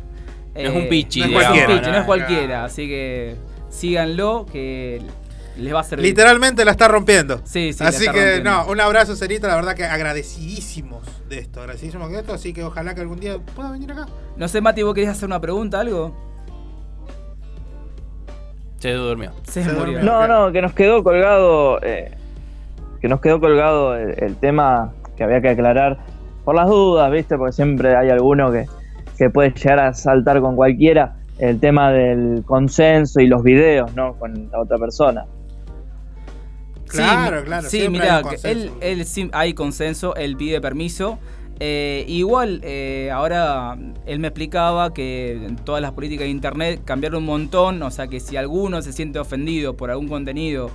No 0.54 0.60
es 0.60 0.70
un 0.74 0.88
pichi, 0.90 1.20
No 1.20 1.24
es 1.26 1.30
digamos, 1.30 1.46
cualquiera. 1.56 1.80
no, 1.80 1.88
no 1.88 1.94
es 1.94 2.00
no. 2.00 2.06
cualquiera. 2.06 2.64
Así 2.64 2.86
que 2.86 3.36
síganlo, 3.70 4.44
que 4.52 5.00
les 5.56 5.74
va 5.74 5.80
a 5.80 5.84
servir. 5.84 6.04
Literalmente 6.04 6.64
la 6.66 6.72
está 6.72 6.86
rompiendo. 6.88 7.40
Sí, 7.44 7.72
sí, 7.72 7.82
la 7.82 7.88
Así 7.88 8.00
está 8.04 8.12
que, 8.12 8.20
rompiendo. 8.36 8.50
no, 8.50 8.66
un 8.66 8.80
abrazo, 8.80 9.16
Cerita. 9.16 9.48
La 9.48 9.54
verdad 9.56 9.74
que 9.74 9.84
agradecidísimos 9.84 11.06
de 11.32 11.40
esto. 11.40 11.66
De 11.66 12.18
esto. 12.18 12.32
Así 12.32 12.52
que 12.52 12.62
ojalá 12.62 12.94
que 12.94 13.00
algún 13.00 13.18
día 13.18 13.38
pueda 13.56 13.70
venir 13.72 13.90
acá. 13.92 14.06
No 14.36 14.48
sé, 14.48 14.60
Mati, 14.60 14.82
¿vos 14.82 14.94
querés 14.94 15.10
hacer 15.10 15.26
una 15.26 15.40
pregunta, 15.40 15.80
algo? 15.80 16.14
Se 18.78 18.92
durmió. 18.92 19.32
Se, 19.44 19.64
murió. 19.72 20.02
No, 20.02 20.26
no, 20.26 20.52
que 20.52 20.60
nos 20.60 20.72
quedó 20.72 21.02
colgado, 21.02 21.80
eh, 21.82 22.12
que 23.00 23.08
nos 23.08 23.20
quedó 23.20 23.40
colgado 23.40 23.96
el, 23.96 24.14
el 24.22 24.36
tema 24.36 24.92
que 25.16 25.24
había 25.24 25.40
que 25.40 25.50
aclarar 25.50 25.98
por 26.44 26.54
las 26.54 26.68
dudas, 26.68 27.10
¿viste? 27.10 27.36
Porque 27.38 27.52
siempre 27.52 27.96
hay 27.96 28.10
alguno 28.10 28.50
que, 28.50 28.66
que 29.16 29.30
puede 29.30 29.52
llegar 29.52 29.78
a 29.78 29.94
saltar 29.94 30.40
con 30.40 30.56
cualquiera, 30.56 31.16
el 31.38 31.60
tema 31.60 31.92
del 31.92 32.42
consenso 32.44 33.20
y 33.20 33.26
los 33.26 33.42
videos, 33.42 33.94
¿no? 33.94 34.14
Con 34.14 34.50
la 34.50 34.60
otra 34.60 34.78
persona. 34.78 35.24
Claro, 36.92 37.38
mi- 37.40 37.46
claro, 37.46 37.68
Sí, 37.70 37.88
mira, 37.88 38.16
hay 38.18 38.22
un 38.22 38.28
consenso. 38.28 38.48
él, 38.48 38.72
él 38.80 39.06
sí- 39.06 39.30
hay 39.32 39.54
consenso, 39.54 40.14
él 40.16 40.36
pide 40.36 40.60
permiso. 40.60 41.18
Eh, 41.60 42.04
igual, 42.08 42.60
eh, 42.64 43.10
ahora 43.12 43.76
él 44.06 44.18
me 44.18 44.28
explicaba 44.28 44.92
que 44.92 45.48
todas 45.64 45.80
las 45.80 45.92
políticas 45.92 46.24
de 46.24 46.30
internet 46.30 46.80
cambiaron 46.84 47.18
un 47.18 47.26
montón, 47.26 47.82
o 47.82 47.90
sea 47.90 48.08
que 48.08 48.18
si 48.20 48.36
alguno 48.36 48.82
se 48.82 48.92
siente 48.92 49.18
ofendido 49.20 49.76
por 49.76 49.90
algún 49.90 50.08
contenido, 50.08 50.70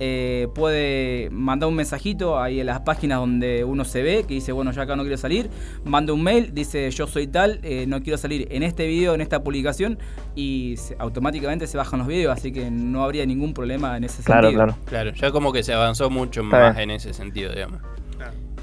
eh, 0.00 0.48
puede 0.54 1.28
mandar 1.30 1.68
un 1.68 1.74
mensajito 1.76 2.40
ahí 2.40 2.60
en 2.60 2.66
las 2.66 2.80
páginas 2.80 3.18
donde 3.20 3.62
uno 3.64 3.84
se 3.84 4.02
ve, 4.02 4.24
que 4.26 4.34
dice, 4.34 4.50
bueno, 4.52 4.72
yo 4.72 4.82
acá 4.82 4.96
no 4.96 5.02
quiero 5.02 5.16
salir, 5.16 5.48
manda 5.84 6.12
un 6.12 6.22
mail, 6.22 6.52
dice, 6.54 6.90
yo 6.90 7.06
soy 7.06 7.26
tal, 7.28 7.60
eh, 7.62 7.84
no 7.86 8.02
quiero 8.02 8.16
salir 8.18 8.48
en 8.50 8.62
este 8.62 8.86
video, 8.86 9.14
en 9.14 9.20
esta 9.20 9.42
publicación, 9.44 9.98
y 10.34 10.74
se- 10.78 10.96
automáticamente 10.98 11.66
se 11.66 11.76
bajan 11.76 11.98
los 12.00 12.08
videos, 12.08 12.36
así 12.36 12.52
que 12.52 12.70
no 12.70 13.04
habría 13.04 13.24
ningún 13.26 13.54
problema 13.54 13.96
en 13.96 14.04
ese 14.04 14.22
Claro, 14.22 14.48
sentido. 14.48 14.64
claro. 14.66 14.78
Claro, 14.86 15.12
ya 15.12 15.30
como 15.30 15.52
que 15.52 15.62
se 15.62 15.72
avanzó 15.72 16.10
mucho 16.10 16.42
más 16.42 16.76
en 16.78 16.90
ese 16.90 17.12
sentido, 17.14 17.52
digamos. 17.52 17.80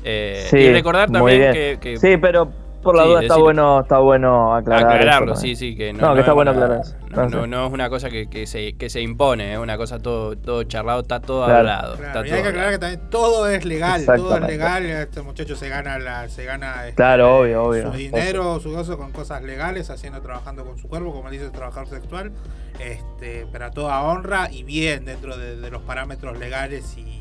Eh, 0.03 0.47
Sí, 0.49 0.57
y 0.57 0.72
recordar 0.72 1.10
muy 1.10 1.18
también 1.19 1.39
bien. 1.39 1.53
que, 1.53 1.77
que- 1.80 1.97
Sí, 1.97 2.15
pero 2.18 2.51
por 2.81 2.95
la 2.95 3.03
Sí, 3.03 3.10
duda 3.10 3.22
está 3.22 3.38
bueno, 3.38 3.80
está 3.81 3.99
bueno 3.99 4.56
aclarar 4.56 4.85
aclararlo, 4.95 5.34
eso 5.34 5.41
sí, 5.41 5.56
sí, 5.56 5.76
que 5.76 5.91
no, 5.93 6.07
No, 6.07 6.14
que 6.14 6.19
está 6.22 6.31
es 6.31 6.35
bueno 6.35 6.51
una- 6.51 6.64
aclarar. 6.65 6.85
No, 7.10 7.27
no- 7.27 7.47
no 7.47 7.65
es 7.68 7.73
una 7.73 7.89
cosa 7.89 8.10
que, 8.10 8.30
que 8.30 8.45
se, 8.47 8.73
que 8.77 8.89
se 8.89 9.01
impone, 9.01 9.53
es 9.53 9.60
una 9.60 9.77
cosa 9.77 9.97
todo, 9.99 10.38
todo 10.38 10.64
charlado, 10.64 11.01
está 11.01 11.19
todo 11.19 11.45
Claro. 11.45 11.60
hablado. 11.60 11.95
Claro, 11.97 12.07
está 12.07 12.19
y 12.19 12.23
todo 12.30 12.35
hay 12.38 12.41
que 12.43 12.47
aclarar 12.49 12.73
hablado. 12.73 12.80
que 12.80 12.80
también 12.97 13.10
todo 13.10 13.47
es 13.49 13.65
legal, 13.65 14.06
todo 14.06 14.35
es 14.38 14.41
legal. 14.43 14.85
Este 14.85 15.22
muchacho 15.22 15.56
se 15.56 15.69
gana, 15.69 15.99
la, 15.99 16.30
se 16.30 16.45
gana 16.45 16.84
este, 16.85 16.95
Claro, 16.95 17.39
obvio, 17.39 17.64
obvio. 17.64 17.91
su 17.91 17.97
dinero, 17.97 18.60
su 18.60 18.72
gozo 18.72 18.97
con 18.97 19.11
cosas 19.11 19.41
legales, 19.43 19.89
haciendo, 19.89 20.22
trabajando 20.22 20.64
con 20.65 20.77
su 20.77 20.88
cuerpo, 20.88 21.11
como 21.11 21.30
dice, 21.30 21.49
trabajador 21.49 21.88
sexual, 21.89 22.31
este, 22.80 23.45
pero 23.51 23.65
a 23.65 23.72
toda 23.72 24.01
honra 24.03 24.49
y 24.51 24.64
bien 24.64 25.06
dentro 25.06 25.35
de, 25.38 25.56
de 25.57 25.69
los 25.72 25.81
parámetros 25.81 26.38
legales 26.39 26.95
y, 26.97 27.18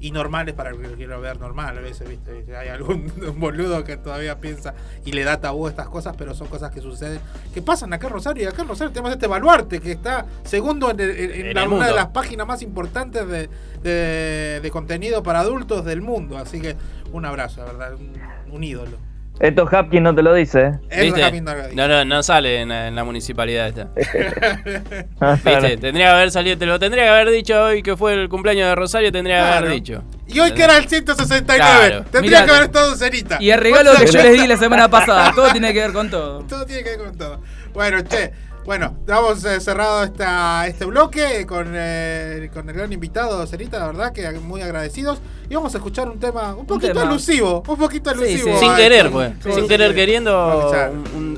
y 0.00 0.12
normales 0.12 0.54
para 0.54 0.70
el 0.70 0.78
que 0.80 0.88
lo 0.88 0.96
quiera 0.96 1.18
ver 1.18 1.38
normal. 1.38 1.76
A 1.76 1.80
veces, 1.80 2.08
viste, 2.08 2.32
Viste, 2.32 2.56
hay 2.56 2.68
algún 2.68 3.12
boludo 3.38 3.84
que 3.84 3.96
todavía 3.98 4.40
piensa 4.40 4.74
y 5.04 5.12
le 5.12 5.24
da 5.24 5.40
tabú 5.40 5.66
a 5.66 5.70
estas 5.70 5.88
cosas, 5.88 6.14
pero 6.16 6.34
son 6.34 6.48
cosas 6.48 6.70
que 6.70 6.80
suceden, 6.80 7.20
que 7.52 7.60
pasan 7.62 7.92
acá 7.92 8.06
en 8.06 8.14
Rosario. 8.14 8.42
Y 8.44 8.46
acá 8.46 8.62
en 8.62 8.68
Rosario 8.68 8.92
tenemos 8.92 9.12
este 9.12 9.26
baluarte 9.26 9.80
que 9.80 9.92
está 9.92 10.26
segundo 10.44 10.90
en, 10.90 11.00
el- 11.00 11.10
en- 11.10 11.46
en 11.48 11.54
la- 11.54 11.68
una 11.68 11.86
de 11.86 11.94
las 11.94 12.06
páginas 12.08 12.46
más 12.46 12.62
importantes 12.62 13.28
de, 13.28 13.48
de- 13.82 14.60
de 14.62 14.70
contenido 14.70 15.22
para 15.22 15.40
adultos 15.40 15.84
del 15.84 16.00
mundo. 16.00 16.38
Así 16.38 16.60
que 16.60 16.76
un 17.12 17.24
abrazo, 17.26 17.60
la 17.60 17.72
verdad, 17.72 17.94
un, 17.94 18.12
un 18.54 18.64
ídolo. 18.64 18.96
Esto 19.40 19.66
Hapkin 19.66 20.02
no 20.02 20.14
te 20.14 20.22
lo 20.22 20.34
dice, 20.34 20.78
¿eh? 20.90 21.02
¿Viste? 21.02 21.40
No 21.40 21.54
lo 21.54 21.62
dice. 21.62 21.74
No, 21.74 21.88
no, 21.88 22.04
no 22.04 22.22
sale 22.22 22.60
en, 22.60 22.70
en 22.70 22.94
la 22.94 23.04
municipalidad 23.04 23.68
esta. 23.68 23.88
Ah, 25.20 25.36
¿Viste? 25.42 25.76
Tendría 25.78 26.06
que 26.06 26.12
haber 26.12 26.30
salido, 26.30 26.58
te 26.58 26.66
lo 26.66 26.78
tendría 26.78 27.04
que 27.04 27.10
haber 27.10 27.30
dicho 27.30 27.58
hoy 27.62 27.82
que 27.82 27.96
fue 27.96 28.12
el 28.14 28.28
cumpleaños 28.28 28.68
de 28.68 28.74
Rosario, 28.74 29.10
tendría 29.12 29.36
que 29.42 29.48
haber 29.58 29.70
dicho. 29.70 30.02
Y 30.26 30.38
hoy 30.40 30.52
que 30.52 30.62
era 30.62 30.76
el 30.76 30.86
169, 30.88 31.56
Claro. 31.56 32.04
tendría 32.10 32.40
Mirá, 32.40 32.44
que 32.44 32.50
haber 32.50 32.62
estado 32.64 32.94
Cerita. 32.96 33.38
Y 33.40 33.50
el 33.50 33.60
regalo 33.60 33.92
que 33.98 34.06
yo 34.06 34.12
les 34.22 34.32
di 34.42 34.46
la 34.46 34.56
semana 34.56 34.88
pasada, 34.88 35.32
todo 35.34 35.50
tiene 35.52 35.72
que 35.72 35.80
ver 35.80 35.92
con 35.92 36.10
todo. 36.10 36.40
Todo 36.44 36.64
tiene 36.66 36.82
que 36.84 36.90
ver 36.90 36.98
con 36.98 37.16
todo. 37.18 37.42
Bueno, 37.72 38.00
che, 38.02 38.32
bueno, 38.70 38.94
damos 39.04 39.44
eh, 39.44 39.58
cerrado 39.58 40.04
esta, 40.04 40.64
este 40.68 40.84
bloque 40.84 41.44
con, 41.44 41.72
eh, 41.74 42.48
con 42.54 42.68
el 42.68 42.74
gran 42.76 42.92
invitado 42.92 43.44
Cerita, 43.44 43.80
la 43.80 43.86
verdad 43.88 44.12
que 44.12 44.30
muy 44.38 44.62
agradecidos. 44.62 45.18
Y 45.48 45.56
vamos 45.56 45.74
a 45.74 45.78
escuchar 45.78 46.08
un 46.08 46.20
tema 46.20 46.54
un 46.54 46.66
poquito 46.66 46.92
tema. 46.92 47.02
alusivo, 47.02 47.64
un 47.66 47.76
poquito 47.76 48.10
alusivo. 48.10 48.52
sí. 48.52 48.64
Sin 48.64 48.76
querer, 48.76 49.10
pues. 49.10 49.32
Sí, 49.42 49.50
Sin 49.54 49.62
sí, 49.62 49.68
querer 49.68 49.90
sí. 49.90 49.96
queriendo, 49.96 50.70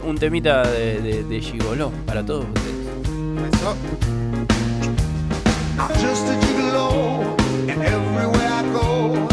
un, 0.05 0.19
temita 0.21 0.63
de, 0.69 1.01
de, 1.01 1.25
de 1.25 1.41
Gigoló 1.41 1.91
para 2.05 2.23
todos 2.23 2.45
ustedes. 2.45 2.77
Eso. 3.55 3.77
I'm 5.79 5.89
just 5.95 6.27
a 6.29 6.39
gigolo, 6.45 7.35
and 7.71 7.83
everywhere 7.83 8.47
I 8.47 8.63
go, 8.75 9.27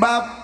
City 0.00 0.39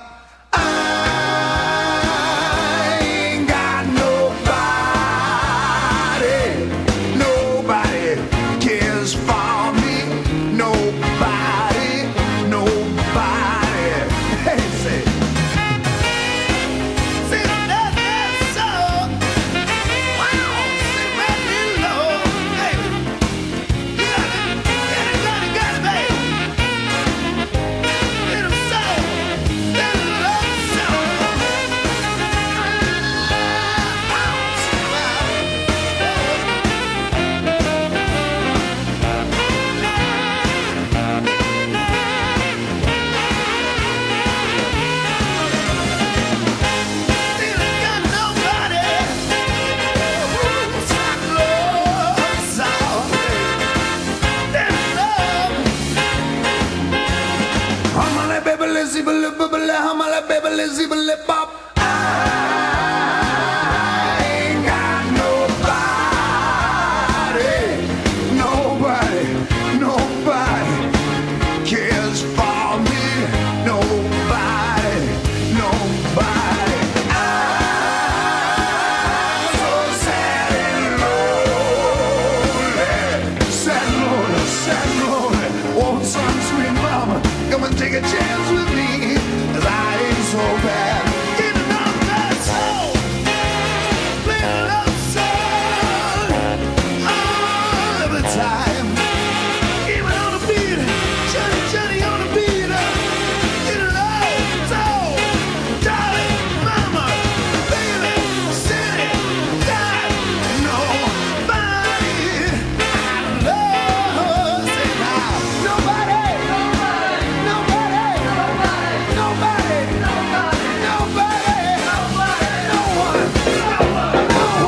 take 88.37 88.45
a 88.45 88.49
chance 88.49 88.51
with 88.51 89.65
I 89.67 89.99
ain't 89.99 90.25
so 90.25 90.39
bad. 90.39 90.86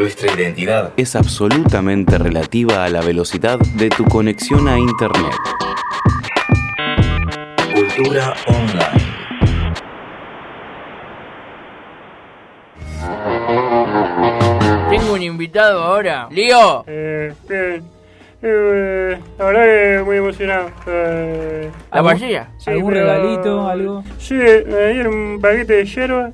Nuestra 0.00 0.32
identidad 0.32 0.94
Es 0.96 1.14
absolutamente 1.14 2.16
relativa 2.16 2.84
a 2.86 2.88
la 2.88 3.02
velocidad 3.02 3.58
de 3.58 3.90
tu 3.90 4.06
conexión 4.06 4.66
a 4.66 4.78
Internet. 4.78 5.34
Cultura 7.74 8.32
online. 8.46 9.10
Tengo 14.88 15.12
un 15.12 15.22
invitado 15.22 15.82
ahora. 15.82 16.28
¡Lío! 16.30 16.82
Eh, 16.86 17.34
bien. 17.46 17.82
Eh, 18.42 19.18
la 19.38 19.44
verdad 19.44 19.64
que 19.64 20.02
muy 20.06 20.16
emocionado. 20.16 20.70
Eh, 20.86 21.70
¿La 21.92 22.02
sí, 22.56 22.70
¿Algún 22.70 22.92
pero- 22.94 23.04
regalito, 23.06 23.68
algo? 23.68 24.02
Sí, 24.18 24.32
me 24.34 24.92
dieron 24.94 25.14
un 25.14 25.40
paquete 25.42 25.74
de 25.74 25.84
hierba. 25.84 26.30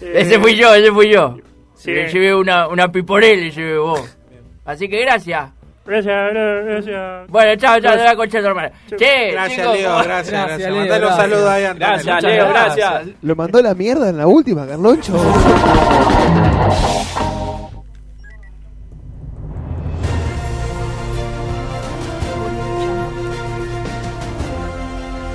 Eh, 0.00 0.12
Ese 0.16 0.38
fui 0.40 0.56
yo, 0.56 0.74
ese 0.74 0.90
fui 0.90 1.10
yo. 1.10 1.36
Sí. 1.84 1.92
Le 1.92 2.08
llevé 2.10 2.34
una, 2.34 2.66
una 2.68 2.90
piporel, 2.90 3.40
le 3.40 3.50
llevé 3.50 3.76
vos. 3.78 4.16
Así 4.64 4.88
que 4.88 5.00
gracias. 5.02 5.50
Gracias, 5.84 6.14
gra- 6.32 6.64
gracias. 6.64 7.28
Bueno, 7.28 7.56
chao, 7.56 7.78
chao, 7.78 7.94
de 7.94 8.04
la 8.04 8.16
concha 8.16 8.38
de 8.38 8.42
tu 8.42 8.48
hermana. 8.48 8.72
Che, 8.96 9.32
Gracias, 9.32 9.58
chicos, 9.60 9.76
Leo, 9.76 9.90
¿cómo- 9.90 10.04
gracias, 10.04 10.46
gracias. 10.46 10.70
Leo, 10.70 10.76
Mandale 10.80 10.94
un 10.94 11.12
gracias. 11.12 11.30
saludo 11.30 11.50
ahí 11.50 11.64
a. 11.64 11.72
Gracias, 11.74 12.22
Leo, 12.22 12.48
gracias. 12.48 12.76
gracias. 12.90 13.16
Lo 13.20 13.36
mandó 13.36 13.58
a 13.58 13.62
la 13.62 13.74
mierda 13.74 14.08
en 14.08 14.16
la 14.16 14.26
última, 14.26 14.66
Carloncho. 14.66 15.12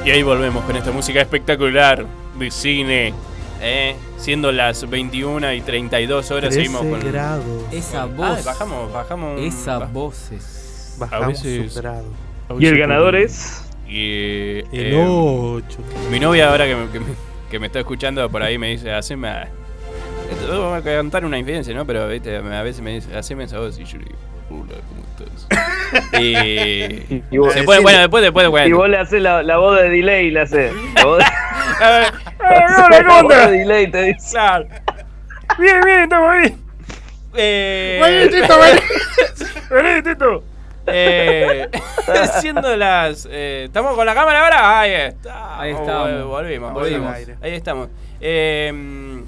Y 0.05 0.11
ahí 0.11 0.23
volvemos 0.23 0.63
con 0.63 0.75
esta 0.75 0.91
música 0.91 1.21
espectacular 1.21 2.05
de 2.37 2.51
cine. 2.51 3.13
¿eh? 3.61 3.95
Siendo 4.19 4.51
las 4.51 4.87
21 4.89 5.53
y 5.53 5.61
32 5.61 6.29
horas, 6.31 6.53
seguimos 6.53 6.81
con. 6.81 6.99
grados. 6.99 7.45
Esa 7.71 8.03
Ah, 8.03 8.05
voz. 8.05 8.45
bajamos, 8.45 8.91
bajamos. 8.93 9.39
un- 9.39 9.45
Esas 9.45 9.79
ba- 9.79 9.85
voces. 9.87 10.93
a 10.97 10.99
Bajamos 10.99 11.27
veces- 11.43 11.75
un 11.75 11.81
grado. 11.81 12.05
a 12.49 12.53
Y 12.53 12.55
veces 12.57 12.69
el 12.71 12.79
con- 12.79 12.89
ganador 12.89 13.15
es. 13.15 13.65
Y, 13.87 14.59
El 14.59 14.93
eh, 14.93 15.05
8. 15.07 15.77
Mi 16.11 16.19
novia 16.19 16.51
ahora 16.51 16.67
que 16.67 16.75
me, 16.75 16.89
que, 16.91 16.99
me, 16.99 17.05
que 17.49 17.59
me 17.59 17.65
está 17.67 17.79
escuchando 17.79 18.29
por 18.29 18.43
ahí 18.43 18.57
me 18.57 18.69
dice, 18.69 18.91
haceme... 18.93 19.27
a-". 19.29 19.49
Esto 20.31 20.61
Vamos 20.61 20.79
a 20.79 20.83
cantar 20.83 21.25
una 21.25 21.39
infidencia, 21.39 21.73
¿no? 21.73 21.85
Pero 21.87 22.07
¿viste? 22.07 22.35
a 22.37 22.61
veces 22.61 22.81
me 22.83 22.93
dice, 22.93 23.15
haceme 23.17 23.45
esa 23.45 23.57
voz 23.59 23.79
y 23.79 23.85
yo 23.85 23.97
le 23.97 24.05
digo, 24.05 24.65
y... 26.19 27.23
Y 27.31 27.37
vos- 27.37 27.53
puede, 27.65 27.79
bueno, 27.81 27.99
después, 27.99 28.21
después, 28.23 28.45
Y 28.45 28.49
bueno. 28.49 28.77
vos 28.77 28.89
le 28.89 28.97
haces 28.97 29.21
la, 29.21 29.43
la 29.43 29.57
voz 29.57 29.81
de 29.81 29.89
delay, 29.89 30.31
le 30.31 30.41
haces. 30.41 30.73
La 30.95 31.05
voz 31.05 31.17
de, 31.19 31.23
la 31.79 33.03
¿cómo 33.07 33.23
voz 33.23 33.35
de 33.35 33.51
delay 33.51 33.89
te 33.91 34.01
dice. 34.03 34.31
Claro. 34.31 34.65
Bien, 35.57 35.81
bien, 35.85 36.01
estamos 36.01 36.35
bien. 36.37 36.57
Eh... 37.35 37.99
Vení, 38.01 38.41
Tito, 38.41 38.59
vení. 38.59 38.79
Vení, 39.83 40.01
Tito. 40.03 40.43
Eh, 40.91 41.67
siendo 42.41 42.75
las. 42.75 43.27
eh, 43.29 43.65
¿Estamos 43.65 43.95
con 43.95 44.05
la 44.05 44.15
cámara 44.15 44.43
ahora? 44.43 44.79
Ahí 44.79 44.91
está. 44.91 45.59
Ahí 45.59 45.71
estamos. 45.71 46.09
Vol- 46.09 46.23
Volvimos, 46.25 46.73
Volvimos. 46.73 47.11
volvimos. 47.11 47.43
Ahí 47.43 47.53
estamos. 47.53 47.89
Eh, 48.19 49.21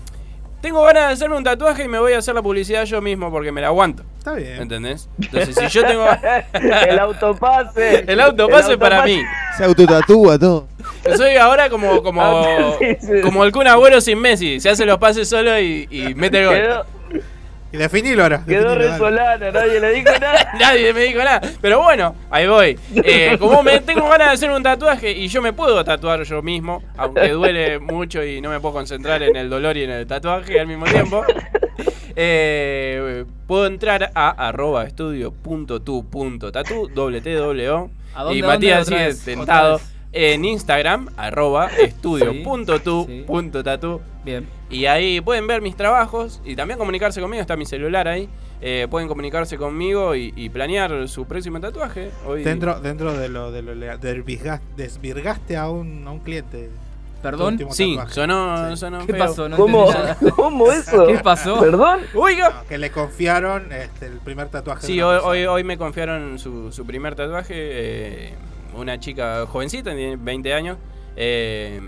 tengo 0.61 0.83
ganas 0.83 1.07
de 1.07 1.13
hacerme 1.13 1.38
un 1.38 1.43
tatuaje 1.43 1.83
y 1.83 1.88
me 1.88 1.99
voy 1.99 2.13
a 2.13 2.19
hacer 2.19 2.35
la 2.35 2.41
publicidad 2.41 2.85
yo 2.85 3.01
mismo 3.01 3.31
porque 3.31 3.51
me 3.51 3.61
la 3.61 3.67
aguanto. 3.67 4.03
Está 4.17 4.33
bien. 4.33 4.61
¿Entendés? 4.61 5.09
Entonces, 5.19 5.55
si 5.55 5.67
yo 5.67 5.83
tengo. 5.85 6.05
el 6.53 6.99
autopase. 6.99 8.05
El 8.07 8.19
autopase 8.21 8.77
para 8.77 9.03
mí. 9.03 9.21
Se 9.57 9.63
autotatúa 9.65 10.38
todo. 10.38 10.67
Yo 11.05 11.17
soy 11.17 11.35
ahora 11.35 11.69
como 11.69 12.03
como, 12.03 12.21
Ah, 12.21 12.73
sí, 12.79 12.97
sí. 13.01 13.21
como 13.21 13.43
el 13.43 13.51
Kun 13.51 13.67
Agüero 13.67 13.99
sin 14.01 14.19
Messi. 14.19 14.59
Se 14.59 14.69
hace 14.69 14.85
los 14.85 14.97
pases 14.99 15.27
solo 15.27 15.59
y, 15.59 15.88
y 15.89 16.13
mete 16.15 16.39
el 16.41 16.45
gol. 16.45 16.55
Quedó, 16.55 16.85
Y 17.72 17.77
definilo 17.77 18.23
ahora. 18.23 18.43
quedó 18.45 18.76
resolana, 18.76 19.52
nadie 19.52 19.80
le 19.80 19.91
dijo 19.93 20.11
nada. 20.19 20.52
Nadie 20.60 20.93
me 20.93 21.02
dijo 21.02 21.19
nada. 21.19 21.41
Pero 21.61 21.81
bueno, 21.81 22.15
ahí 22.30 22.45
voy. 22.48 22.77
Eh, 22.95 23.38
como 23.39 23.64
me 23.64 23.80
tengo 23.80 24.03
ganas 24.10 24.27
de 24.27 24.34
hacer 24.34 24.52
un 24.52 24.61
tatuaje 24.61 25.11
y 25.11 25.27
yo 25.30 25.41
me 25.41 25.53
puedo 25.53 25.81
tatuar 25.84 26.23
yo 26.23 26.41
mismo, 26.41 26.84
aunque 26.98 27.30
duele 27.30 27.80
mucho 27.80 28.23
y 28.23 28.41
no 28.41 28.49
me 28.49 28.60
puedo 28.60 28.73
concentrar 28.73 29.23
en 29.23 29.35
el 29.38 29.49
dolor 29.49 29.77
y 29.77 29.84
en 29.84 29.91
el 29.91 30.06
tatuaje 30.06 30.60
al 30.60 30.68
mismo 30.68 30.85
tiempo. 30.85 31.23
eh, 32.15 33.26
puedo 33.48 33.68
entrar 33.68 34.11
a 34.15 34.30
arroba 34.48 34.84
estudio.tu.tatu, 34.84 36.89
doble 36.93 37.22
T, 37.22 37.34
doble 37.34 37.69
O. 37.69 37.89
¿A 38.14 38.23
dónde, 38.23 38.39
Y? 38.39 38.43
Matías 38.43 38.88
sigue 38.88 39.14
tentado 39.14 39.76
otra 39.76 39.85
vez. 39.85 39.95
En 40.13 40.43
Instagram, 40.45 41.09
arroba 41.17 41.67
estudio.tu.tatu. 42.77 44.01
Bien. 44.23 44.47
Y 44.69 44.85
ahí 44.85 45.19
pueden 45.21 45.47
ver 45.47 45.61
mis 45.61 45.75
trabajos 45.75 46.41
y 46.45 46.55
también 46.55 46.77
comunicarse 46.77 47.19
conmigo, 47.21 47.41
está 47.41 47.55
mi 47.55 47.65
celular 47.65 48.07
ahí. 48.07 48.29
Eh, 48.63 48.88
pueden 48.91 49.07
comunicarse 49.07 49.57
conmigo 49.57 50.13
y, 50.15 50.33
y 50.35 50.49
planear 50.49 51.07
su 51.07 51.25
próximo 51.25 51.59
tatuaje. 51.59 52.11
Hoy, 52.27 52.43
Dentro, 52.43 52.79
dentro 52.79 53.13
de 53.17 53.27
lo, 53.27 53.51
de 53.51 53.63
lo 53.63 53.73
legal, 53.73 53.99
desvirgas- 53.99 54.61
desvirgaste 54.77 55.57
a 55.57 55.69
un, 55.69 56.03
a 56.07 56.11
un 56.11 56.19
cliente. 56.19 56.69
¿Perdón? 57.23 57.57
Tu 57.57 57.63
último 57.67 57.73
Sí, 57.73 57.97
sonó, 58.09 58.75
sonó 58.77 59.05
¿Qué 59.05 59.13
feo. 59.13 59.25
pasó? 59.25 59.47
No 59.49 59.55
¿Cómo? 59.57 59.88
¿Cómo 60.35 60.71
eso? 60.71 61.07
¿Qué 61.07 61.19
pasó? 61.19 61.59
¿Perdón? 61.59 62.01
Oiga. 62.15 62.49
No, 62.49 62.67
que 62.67 62.77
le 62.79 62.89
confiaron 62.91 63.71
este, 63.71 64.07
el 64.07 64.17
primer 64.19 64.49
tatuaje. 64.49 64.85
Sí, 64.88 65.01
hoy, 65.01 65.19
hoy, 65.23 65.45
hoy 65.45 65.63
me 65.63 65.77
confiaron 65.77 66.38
su, 66.39 66.71
su 66.71 66.85
primer 66.85 67.13
tatuaje. 67.15 67.53
eh, 67.55 68.33
una 68.76 68.99
chica 68.99 69.45
jovencita, 69.48 69.93
tiene 69.95 70.15
20 70.18 70.53
años. 70.53 70.77
eh, 71.15 71.81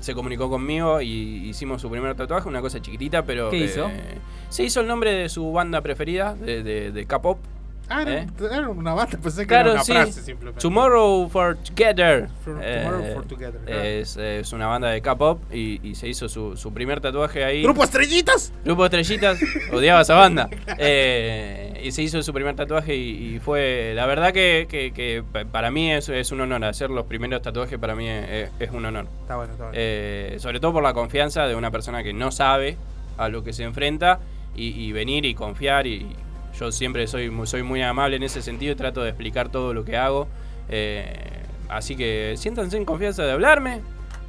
se 0.00 0.14
comunicó 0.14 0.48
conmigo 0.48 1.02
y 1.02 1.48
hicimos 1.50 1.82
su 1.82 1.90
primer 1.90 2.14
tatuaje, 2.14 2.48
una 2.48 2.62
cosa 2.62 2.80
chiquitita, 2.80 3.22
pero. 3.26 3.50
¿Qué 3.50 3.58
hizo? 3.58 3.86
eh, 3.88 4.16
se 4.48 4.64
hizo 4.64 4.80
el 4.80 4.86
nombre 4.86 5.12
de 5.12 5.28
su 5.28 5.52
banda 5.52 5.82
preferida, 5.82 6.34
de, 6.34 6.62
de, 6.62 6.90
de 6.90 7.04
K-pop. 7.06 7.38
Ah, 7.92 8.02
era, 8.02 8.22
¿Eh? 8.22 8.26
era 8.52 8.68
una 8.68 8.94
banda, 8.94 9.18
pensé 9.20 9.42
que 9.42 9.46
Claro, 9.48 9.70
era 9.72 9.74
una 9.74 9.84
sí. 9.84 9.92
frase 9.92 10.22
simplemente. 10.22 10.60
Tomorrow 10.60 11.28
for 11.28 11.56
Together. 11.56 12.28
For- 12.44 12.58
Eh, 12.62 12.82
Tomorrow 12.84 13.14
for 13.14 13.24
Together, 13.26 13.60
claro. 13.66 13.82
Es, 13.82 14.16
es 14.16 14.52
una 14.52 14.66
banda 14.68 14.88
de 14.90 15.02
K-pop 15.02 15.42
y, 15.52 15.80
y 15.86 15.94
se 15.96 16.06
hizo 16.08 16.28
su, 16.28 16.56
su 16.56 16.72
primer 16.72 17.00
tatuaje 17.00 17.44
ahí. 17.44 17.62
¿Grupo 17.62 17.82
Estrellitas? 17.82 18.52
Grupo 18.64 18.84
Estrellitas. 18.84 19.40
Odiaba 19.72 20.02
esa 20.02 20.14
banda. 20.14 20.48
Eh, 20.78 21.80
y 21.82 21.92
se 21.92 22.02
hizo 22.02 22.22
su 22.22 22.32
primer 22.32 22.54
tatuaje 22.56 22.94
y, 22.94 23.34
y 23.34 23.38
fue. 23.40 23.92
La 23.94 24.06
verdad 24.06 24.32
que, 24.32 24.66
que- 24.68 24.92
que 24.92 25.22
pa- 25.32 25.44
para 25.44 25.70
mí 25.70 25.90
es, 25.92 26.08
es 26.08 26.30
un 26.32 26.40
honor. 26.42 26.64
Hacer 26.64 26.90
los 26.90 27.06
primeros 27.06 27.42
tatuajes 27.42 27.78
para 27.78 27.94
mí 27.94 28.08
es, 28.08 28.50
es 28.58 28.70
un 28.70 28.84
honor. 28.84 29.06
Está 29.22 29.36
bueno, 29.36 29.52
está 29.52 29.64
bueno. 29.70 30.40
Sobre 30.40 30.60
todo 30.60 30.72
por 30.72 30.82
la 30.82 30.92
confianza 30.94 31.46
de 31.46 31.54
una 31.54 31.70
persona 31.70 32.02
que 32.02 32.12
no 32.12 32.30
sabe 32.30 32.76
a 33.18 33.28
lo 33.28 33.42
que 33.42 33.52
se 33.52 33.64
enfrenta 33.64 34.20
y, 34.54 34.68
y 34.68 34.92
venir 34.92 35.24
y 35.24 35.34
confiar 35.34 35.86
y 35.86 36.06
yo 36.60 36.70
siempre 36.70 37.06
soy, 37.06 37.32
soy 37.44 37.62
muy 37.62 37.82
amable 37.82 38.16
en 38.16 38.22
ese 38.22 38.42
sentido 38.42 38.72
y 38.72 38.76
trato 38.76 39.02
de 39.02 39.08
explicar 39.08 39.48
todo 39.48 39.72
lo 39.72 39.84
que 39.84 39.96
hago. 39.96 40.28
Eh, 40.68 41.10
así 41.68 41.96
que 41.96 42.34
siéntanse 42.36 42.76
en 42.76 42.84
confianza 42.84 43.24
de 43.24 43.32
hablarme 43.32 43.80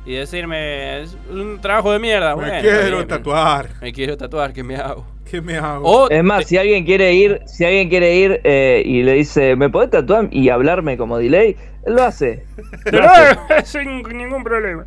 y 0.05 0.13
decirme, 0.13 1.01
es 1.01 1.17
un 1.29 1.59
trabajo 1.59 1.91
de 1.91 1.99
mierda. 1.99 2.35
Me 2.35 2.43
Bueno, 2.43 2.61
quiero 2.61 2.97
bien, 2.97 3.07
tatuar. 3.07 3.69
Me 3.81 3.91
quiero 3.91 4.15
tatuar, 4.17 4.53
¿qué 4.53 4.63
me 4.63 4.77
hago? 4.77 5.05
¿Qué 5.29 5.41
me 5.41 5.57
hago? 5.57 5.85
O 5.85 6.09
Es 6.09 6.23
más, 6.23 6.45
si 6.45 6.57
alguien 6.57 6.85
quiere 6.85 7.13
ir, 7.13 7.41
si 7.45 7.65
alguien 7.65 7.89
quiere 7.89 8.15
ir 8.15 8.41
eh, 8.45 8.81
y 8.85 9.03
le 9.03 9.13
dice, 9.13 9.55
¿me 9.57 9.69
podés 9.69 9.89
tatuar 9.89 10.29
y 10.31 10.49
hablarme 10.49 10.97
como 10.97 11.17
delay? 11.17 11.57
Él 11.85 11.95
lo 11.95 12.03
hace. 12.03 12.45
Lo 12.91 13.03
hace. 13.03 13.65
sin 13.65 14.03
ningún 14.17 14.43
problema. 14.43 14.85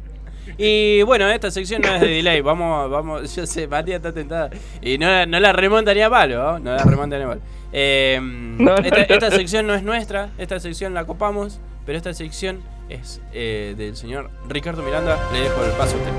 Y 0.57 1.03
bueno, 1.03 1.29
esta 1.29 1.51
sección 1.51 1.83
no 1.83 1.95
es 1.95 2.01
de 2.01 2.09
delay. 2.09 2.41
Vamos, 2.41 2.91
vamos, 2.91 3.35
yo 3.37 3.47
sé, 3.47 3.67
Matías 3.67 3.97
está 3.97 4.13
tentada. 4.13 4.51
Y 4.81 4.99
no, 4.99 5.27
no 5.27 5.41
la 5.41 5.53
remontaría 5.53 6.07
a 6.07 6.11
palo, 6.11 6.37
¿no? 6.37 6.59
No 6.59 6.77
la 6.77 6.85
remontaría 6.85 7.27
a 7.27 7.29
palo. 7.31 7.41
Eh, 7.73 8.19
no, 8.23 8.77
esta, 8.77 8.99
no. 8.99 9.03
esta 9.09 9.31
sección 9.31 9.67
no 9.67 9.75
es 9.75 9.83
nuestra, 9.83 10.31
esta 10.39 10.61
sección 10.61 10.95
la 10.95 11.05
copamos, 11.05 11.61
pero 11.85 11.99
esta 11.99 12.15
sección 12.15 12.63
es 12.89 13.21
eh, 13.33 13.75
del 13.77 13.97
señor 13.97 14.31
Ricardo 14.49 14.83
Miranda. 14.83 15.19
Le 15.33 15.41
dejo 15.41 15.65
el 15.65 15.73
paso 15.73 15.97
a 15.97 15.99
usted. 15.99 16.13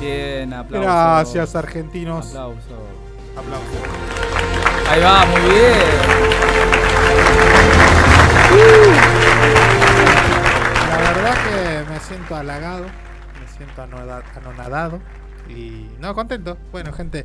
Bien, 0.00 0.52
aplausos. 0.52 0.86
Gracias, 0.86 1.56
argentinos. 1.56 2.28
Aplausos. 2.28 2.64
Aplausos. 3.36 3.66
Ahí 4.90 5.00
va, 5.02 5.24
muy 5.26 5.40
La 10.88 10.96
verdad 10.96 11.34
que 11.44 11.69
me 12.00 12.06
siento 12.06 12.34
halagado, 12.36 12.84
me 12.84 13.48
siento 13.56 13.82
anonadado 13.82 15.00
y 15.48 15.86
no 16.00 16.14
contento. 16.14 16.56
Bueno, 16.72 16.92
gente, 16.92 17.24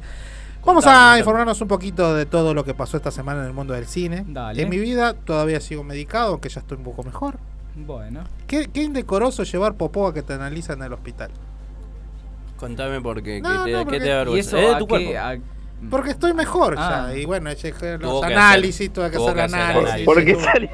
vamos 0.65 0.83
Contame, 0.83 1.15
a 1.15 1.19
informarnos 1.19 1.59
un 1.61 1.67
poquito 1.67 2.13
de 2.15 2.25
todo 2.25 2.53
lo 2.53 2.63
que 2.63 2.73
pasó 2.73 2.97
esta 2.97 3.11
semana 3.11 3.41
en 3.41 3.47
el 3.47 3.53
mundo 3.53 3.73
del 3.73 3.85
cine. 3.87 4.25
Dale. 4.27 4.61
En 4.61 4.69
mi 4.69 4.77
vida 4.77 5.13
todavía 5.13 5.59
sigo 5.61 5.83
medicado, 5.83 6.31
aunque 6.31 6.49
ya 6.49 6.59
estoy 6.61 6.77
un 6.77 6.83
poco 6.83 7.03
mejor. 7.03 7.37
Bueno. 7.75 8.23
Qué, 8.47 8.69
qué 8.71 8.83
indecoroso 8.83 9.43
llevar 9.43 9.75
popó 9.75 10.07
a 10.07 10.13
que 10.13 10.21
te 10.23 10.33
analizan 10.33 10.79
en 10.79 10.85
el 10.85 10.93
hospital. 10.93 11.31
Contame 12.57 13.01
porque 13.01 13.41
No, 13.41 13.49
¿qué 13.49 13.55
te, 13.55 13.71
no, 13.71 13.79
qué 13.79 13.83
porque- 13.85 13.99
te 13.99 14.07
da 14.07 14.13
¿Y 14.13 14.17
vergüenza? 14.19 14.49
eso 14.49 14.57
¿Es 14.59 14.67
de 14.69 14.75
a 14.75 14.77
tu 14.79 14.87
qué? 14.87 15.05
cuerpo? 15.05 15.19
a- 15.19 15.54
Porque 15.89 16.11
estoy 16.11 16.33
mejor 16.33 16.75
Ah. 16.77 17.07
ya. 17.09 17.17
Y 17.17 17.25
bueno, 17.25 17.49
los 17.99 18.23
análisis, 18.23 18.91
tuve 18.91 19.11
que 19.11 19.17
hacer 19.17 19.39
análisis. 19.39 20.01
Porque 20.05 20.35
salió, 20.35 20.69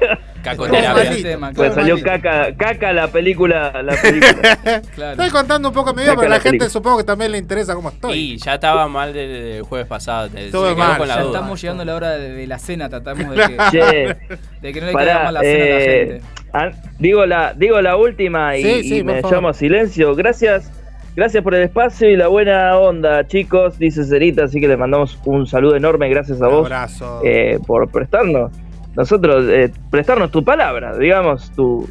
malito, 0.94 1.22
Tema, 1.22 1.52
pues 1.54 1.74
salió 1.74 2.00
caca, 2.02 2.54
caca 2.56 2.92
la 2.92 3.08
película, 3.08 3.82
la 3.82 3.94
película. 4.00 4.58
Claro. 4.94 5.12
Estoy 5.12 5.30
contando 5.30 5.68
un 5.68 5.74
poco 5.74 5.94
mi 5.94 6.02
vida, 6.02 6.12
pero 6.16 6.22
la 6.28 6.36
la 6.36 6.40
gente 6.40 6.50
película. 6.58 6.70
supongo 6.70 6.98
que 6.98 7.04
también 7.04 7.30
le 7.32 7.38
interesa 7.38 7.74
cómo 7.74 7.88
estoy. 7.90 8.18
Y 8.18 8.36
ya 8.38 8.54
estaba 8.54 8.88
mal 8.88 9.12
del 9.12 9.62
jueves 9.62 9.86
pasado. 9.86 10.28
Estuve 10.36 10.74
mal, 10.74 10.98
con 10.98 11.08
la 11.08 11.16
Ya 11.16 11.22
duda. 11.22 11.32
estamos 11.38 11.60
llegando 11.60 11.82
a 11.82 11.86
la 11.86 11.94
hora 11.94 12.10
de, 12.10 12.32
de 12.32 12.46
la 12.46 12.58
cena, 12.58 12.88
tratamos 12.88 13.34
de 13.34 13.42
que, 13.46 13.56
Che, 13.70 14.36
de 14.60 14.72
que 14.72 14.80
no 14.80 14.86
le 14.88 14.92
pará, 14.92 15.24
mal 15.24 15.34
la 15.34 15.40
cena 15.40 15.64
a 15.64 15.68
la 15.68 15.80
eh, 15.80 16.06
gente. 16.08 16.22
ah, 16.52 16.70
digo 16.98 17.24
la, 17.26 17.54
digo 17.54 17.80
la 17.80 17.96
última 17.96 18.56
y, 18.56 18.62
Sí, 18.62 18.82
sí, 18.88 18.96
y 18.98 19.04
me 19.04 19.20
favor. 19.20 19.36
llamo 19.36 19.48
a 19.48 19.54
silencio. 19.54 20.14
Gracias, 20.14 20.70
gracias 21.16 21.42
por 21.42 21.54
el 21.54 21.62
espacio 21.62 22.10
y 22.10 22.16
la 22.16 22.28
buena 22.28 22.76
onda, 22.78 23.26
chicos, 23.26 23.78
dice 23.78 24.04
Cerita, 24.04 24.44
así 24.44 24.60
que 24.60 24.68
le 24.68 24.76
mandamos 24.76 25.18
un 25.24 25.46
saludo 25.46 25.76
enorme, 25.76 26.08
gracias 26.08 26.40
a 26.42 26.48
Un 26.48 26.54
vos 26.54 26.66
abrazo. 26.66 27.20
eh, 27.24 27.58
por 27.66 27.90
prestarnos, 27.90 28.52
nosotros, 28.94 29.46
eh, 29.48 29.72
prestarnos 29.90 30.30
tu 30.30 30.44
palabra, 30.44 30.96
digamos, 30.96 31.50
tu, 31.52 31.88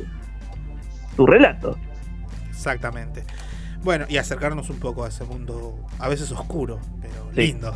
tu 1.15 1.25
relato. 1.25 1.77
Exactamente. 2.49 3.23
Bueno, 3.83 4.05
y 4.07 4.17
acercarnos 4.17 4.69
un 4.69 4.79
poco 4.79 5.03
a 5.03 5.07
ese 5.07 5.23
mundo 5.23 5.75
a 5.97 6.07
veces 6.07 6.31
oscuro, 6.31 6.79
pero 7.01 7.13
Sí. 7.33 7.41
lindo. 7.47 7.73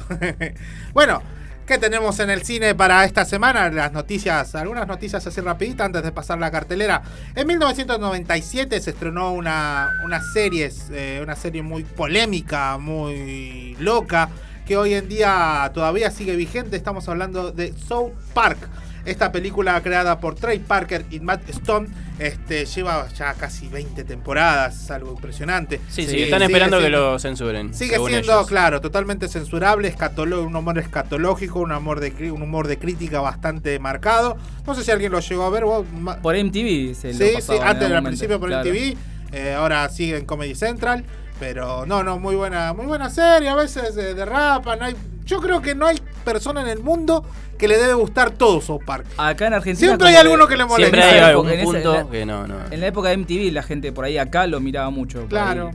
bueno, 0.93 1.21
¿qué 1.65 1.77
tenemos 1.77 2.19
en 2.19 2.29
el 2.29 2.43
cine 2.43 2.75
para 2.75 3.03
esta 3.05 3.25
semana? 3.25 3.69
Las 3.69 3.91
noticias, 3.91 4.55
algunas 4.55 4.87
noticias 4.87 5.25
así 5.25 5.41
rapiditas 5.41 5.87
antes 5.87 6.03
de 6.03 6.11
pasar 6.11 6.39
la 6.39 6.51
cartelera. 6.51 7.01
En 7.35 7.47
1997 7.47 8.79
se 8.79 8.91
estrenó 8.91 9.33
una, 9.33 9.89
una 10.03 10.21
serie, 10.21 10.71
eh, 10.91 11.19
una 11.23 11.35
serie 11.35 11.63
muy 11.63 11.83
polémica, 11.83 12.77
muy 12.77 13.75
loca, 13.79 14.29
que 14.65 14.77
hoy 14.77 14.93
en 14.93 15.07
día 15.07 15.69
todavía 15.73 16.11
sigue 16.11 16.35
vigente. 16.35 16.75
Estamos 16.75 17.09
hablando 17.09 17.51
de 17.51 17.73
South 17.73 18.13
Park. 18.33 18.57
Esta 19.05 19.31
película 19.31 19.81
creada 19.81 20.19
por 20.19 20.35
Trey 20.35 20.59
Parker 20.59 21.05
y 21.11 21.19
Matt 21.19 21.47
Stone 21.49 21.87
este, 22.17 22.65
lleva 22.65 23.07
ya 23.09 23.33
casi 23.33 23.67
20 23.67 24.03
temporadas, 24.03 24.81
es 24.83 24.91
algo 24.91 25.11
impresionante. 25.11 25.79
Sí, 25.89 26.07
sí, 26.07 26.23
están 26.23 26.41
esperando 26.41 26.79
que 26.79 26.89
lo 26.89 27.19
censuren. 27.19 27.73
Sigue 27.73 27.93
según 27.93 28.09
siendo, 28.09 28.33
ellos. 28.33 28.47
claro, 28.47 28.81
totalmente 28.81 29.27
censurable, 29.27 29.93
escatolo- 29.93 30.43
un 30.45 30.55
humor 30.55 30.79
escatológico, 30.79 31.59
un 31.59 31.71
humor, 31.71 31.99
de, 31.99 32.31
un 32.31 32.41
humor 32.41 32.67
de 32.67 32.79
crítica 32.79 33.19
bastante 33.19 33.77
marcado. 33.79 34.37
No 34.65 34.73
sé 34.75 34.83
si 34.83 34.91
alguien 34.91 35.11
lo 35.11 35.19
llegó 35.19 35.43
a 35.43 35.49
ver. 35.49 35.65
vos, 35.65 35.85
Por 36.21 36.35
MTV 36.35 36.95
se 36.95 37.13
lo 37.13 37.17
Sí, 37.19 37.41
sí, 37.41 37.53
antes 37.61 37.91
al 37.91 38.03
principio 38.03 38.39
por 38.39 38.49
claro. 38.49 38.67
el 38.69 38.73
TV, 38.73 38.97
eh, 39.33 39.53
ahora 39.53 39.87
sigue 39.89 40.17
en 40.17 40.25
Comedy 40.25 40.55
Central, 40.55 41.03
pero 41.39 41.85
no, 41.85 42.01
no, 42.01 42.17
muy 42.17 42.35
buena, 42.35 42.71
muy 42.73 42.85
buena 42.85 43.09
serie, 43.09 43.49
a 43.49 43.55
veces 43.55 43.97
eh, 43.97 44.13
derrapan, 44.13 44.81
hay, 44.81 44.95
yo 45.25 45.39
creo 45.41 45.61
que 45.61 45.75
no 45.75 45.87
hay 45.87 45.97
persona 46.23 46.61
en 46.61 46.67
el 46.67 46.79
mundo 46.79 47.25
que 47.57 47.67
le 47.67 47.77
debe 47.77 47.93
gustar 47.93 48.31
todo 48.31 48.61
South 48.61 48.81
Park. 48.85 49.05
Acá 49.17 49.47
en 49.47 49.53
Argentina. 49.53 49.87
Siempre 49.89 50.09
hay 50.09 50.15
alguno 50.15 50.47
que- 50.47 50.57
le 50.57 50.65
molesta. 50.65 50.95
Siempre 50.97 51.03
hay 51.03 51.17
En 51.19 51.23
algún 51.23 51.49
esa- 51.51 51.79
la- 52.03 52.07
que 52.09 52.25
no, 52.25 52.47
no. 52.47 52.55
En 52.71 52.79
la 52.81 52.87
época 52.87 53.09
de 53.09 53.17
MTV 53.17 53.51
la 53.51 53.63
gente 53.63 53.91
por 53.91 54.05
ahí 54.05 54.17
acá 54.17 54.45
lo 54.47 54.59
miraba 54.59 54.89
mucho. 54.89 55.25
Claro. 55.27 55.71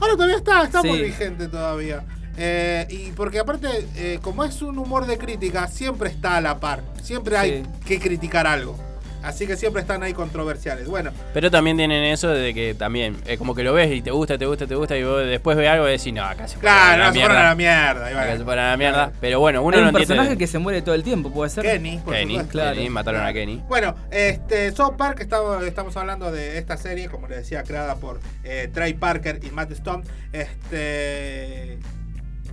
Ahora 0.00 0.14
todavía 0.14 0.36
está, 0.36 0.62
está 0.64 0.82
muy 0.82 1.00
vigente 1.00 1.48
todavía. 1.48 2.04
Eh, 2.36 2.86
y 2.90 3.12
porque 3.12 3.38
aparte, 3.38 3.68
eh, 3.96 4.18
como 4.20 4.44
es 4.44 4.60
un 4.60 4.76
humor 4.78 5.06
de 5.06 5.16
crítica, 5.18 5.68
siempre 5.68 6.10
está 6.10 6.36
a 6.36 6.40
la 6.40 6.58
par. 6.58 6.82
Siempre 7.00 7.36
hay 7.38 7.62
Sí. 7.62 7.70
que 7.86 8.00
criticar 8.00 8.46
algo. 8.46 8.76
Así 9.24 9.46
que 9.46 9.56
siempre 9.56 9.80
están 9.82 10.02
ahí 10.02 10.12
controversiales. 10.12 10.86
Bueno, 10.86 11.10
Pero 11.32 11.50
también 11.50 11.76
tienen 11.76 12.04
eso 12.04 12.28
de 12.28 12.52
que 12.54 12.74
también, 12.74 13.16
como 13.38 13.54
que 13.54 13.62
lo 13.64 13.72
ves 13.72 13.90
y 13.92 14.02
te 14.02 14.10
gusta, 14.10 14.36
te 14.38 14.46
gusta, 14.46 14.66
te 14.66 14.74
gusta, 14.74 14.96
y 14.96 15.02
vos 15.02 15.24
después 15.26 15.56
ves 15.56 15.68
algo 15.68 15.88
y 15.88 15.92
decís, 15.92 16.12
no, 16.12 16.22
acá 16.24 16.46
se 16.46 16.58
claro, 16.58 16.94
a 16.94 16.96
la 16.98 17.06
no 17.06 17.12
se 17.14 17.18
fueron 17.20 17.36
mierda. 17.36 17.40
a 17.40 17.48
la 17.48 17.54
mierda. 17.54 18.06
Acá 18.06 18.16
bueno. 18.26 18.38
se 18.38 18.44
fueron 18.44 18.64
a 18.64 18.70
la 18.70 18.76
mierda. 18.76 19.12
Pero 19.20 19.40
bueno, 19.40 19.62
uno 19.62 19.76
Hay 19.76 19.82
no 19.82 19.88
un 19.88 19.94
personaje 19.94 20.20
entiende. 20.32 20.44
que 20.44 20.46
se 20.46 20.58
muere 20.58 20.82
todo 20.82 20.94
el 20.94 21.02
tiempo, 21.02 21.32
puede 21.32 21.50
ser. 21.50 21.64
Kenny, 21.64 21.98
por 22.04 22.14
Kenny, 22.14 22.38
supuesto. 22.38 22.74
Kenny, 22.74 22.90
mataron 22.90 23.24
a 23.24 23.32
Kenny. 23.32 23.62
Bueno, 23.68 23.94
este, 24.10 24.72
South 24.72 24.96
Park, 24.96 25.20
estamos, 25.20 25.64
estamos 25.64 25.96
hablando 25.96 26.30
de 26.30 26.58
esta 26.58 26.76
serie, 26.76 27.08
como 27.08 27.26
les 27.26 27.38
decía, 27.38 27.62
creada 27.62 27.96
por 27.96 28.20
eh, 28.44 28.68
Trey 28.72 28.92
Parker 28.94 29.40
y 29.42 29.50
Matt 29.50 29.72
Stone, 29.72 30.04
este, 30.32 31.78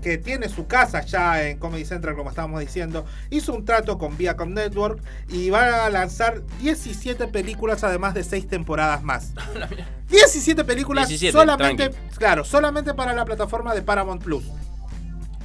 que 0.02 0.18
tiene 0.18 0.50
su 0.50 0.68
casa 0.68 1.02
ya 1.02 1.44
en 1.48 1.58
Comedy 1.58 1.86
Central, 1.86 2.16
como 2.16 2.30
estábamos 2.30 2.60
diciendo, 2.60 3.06
hizo 3.30 3.54
un 3.54 3.66
trato 3.66 3.98
con 3.98 4.18
Viacom 4.18 4.54
Network 4.54 5.02
y 5.30 5.50
va 5.50 5.86
a 5.86 5.90
lanzar 5.90 6.42
17 6.60 7.28
películas, 7.28 7.84
además 7.84 8.14
de 8.14 8.24
6 8.24 8.48
temporadas 8.48 9.04
más. 9.04 9.34
17 10.10 10.64
películas 10.66 11.08
17, 11.08 11.32
solamente, 11.32 11.90
tranqui. 11.90 12.18
claro, 12.18 12.44
solamente 12.44 12.94
para 12.94 13.14
la 13.14 13.24
plataforma 13.24 13.74
de 13.74 13.82
Paramount 13.82 14.24
Plus. 14.24 14.44